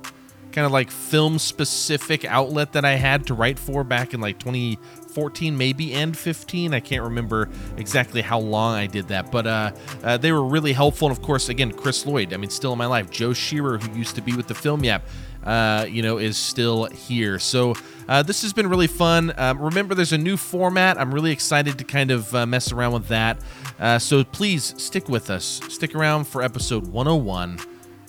kind 0.57 0.65
of 0.65 0.71
like 0.71 0.89
film 0.89 1.37
specific 1.37 2.25
outlet 2.25 2.71
that 2.71 2.83
I 2.83 2.95
had 2.95 3.27
to 3.27 3.35
write 3.35 3.59
for 3.59 3.83
back 3.83 4.15
in 4.15 4.21
like 4.21 4.39
2014, 4.39 5.55
maybe 5.55 5.93
and 5.93 6.17
15. 6.17 6.73
I 6.73 6.79
can't 6.79 7.03
remember 7.03 7.47
exactly 7.77 8.21
how 8.21 8.39
long 8.39 8.73
I 8.73 8.87
did 8.87 9.09
that, 9.09 9.31
but 9.31 9.45
uh, 9.45 9.71
uh, 10.03 10.17
they 10.17 10.31
were 10.31 10.43
really 10.43 10.73
helpful. 10.73 11.09
And 11.09 11.15
of 11.15 11.21
course, 11.23 11.49
again, 11.49 11.71
Chris 11.71 12.07
Lloyd. 12.07 12.33
I 12.33 12.37
mean, 12.37 12.49
still 12.49 12.71
in 12.71 12.79
my 12.79 12.87
life. 12.87 13.11
Joe 13.11 13.33
Shearer, 13.33 13.77
who 13.77 13.95
used 13.95 14.15
to 14.15 14.21
be 14.23 14.35
with 14.35 14.47
the 14.47 14.55
Film 14.55 14.83
Yap. 14.83 15.03
Uh, 15.43 15.85
you 15.87 16.01
know, 16.01 16.17
is 16.17 16.37
still 16.37 16.85
here. 16.85 17.37
So 17.37 17.75
uh, 18.09 18.23
this 18.23 18.41
has 18.41 18.51
been 18.51 18.67
really 18.67 18.87
fun. 18.87 19.31
Um, 19.37 19.61
remember, 19.61 19.93
there's 19.93 20.11
a 20.11 20.17
new 20.17 20.37
format. 20.37 20.99
I'm 20.99 21.13
really 21.13 21.31
excited 21.31 21.77
to 21.77 21.83
kind 21.83 22.09
of 22.09 22.33
uh, 22.33 22.47
mess 22.47 22.71
around 22.71 22.93
with 22.93 23.07
that. 23.09 23.37
Uh, 23.79 23.99
so 23.99 24.23
please 24.23 24.73
stick 24.81 25.07
with 25.07 25.29
us. 25.29 25.61
Stick 25.69 25.93
around 25.93 26.25
for 26.25 26.41
episode 26.41 26.87
101 26.87 27.59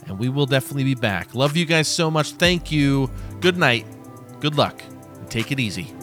and 0.08 0.18
we 0.18 0.28
will 0.28 0.46
definitely 0.46 0.84
be 0.84 0.94
back. 0.94 1.34
Love 1.34 1.56
you 1.56 1.64
guys 1.64 1.86
so 1.86 2.10
much. 2.10 2.32
Thank 2.32 2.72
you. 2.72 3.10
Good 3.40 3.56
night. 3.56 3.86
Good 4.40 4.56
luck. 4.56 4.80
Take 5.28 5.52
it 5.52 5.60
easy. 5.60 5.97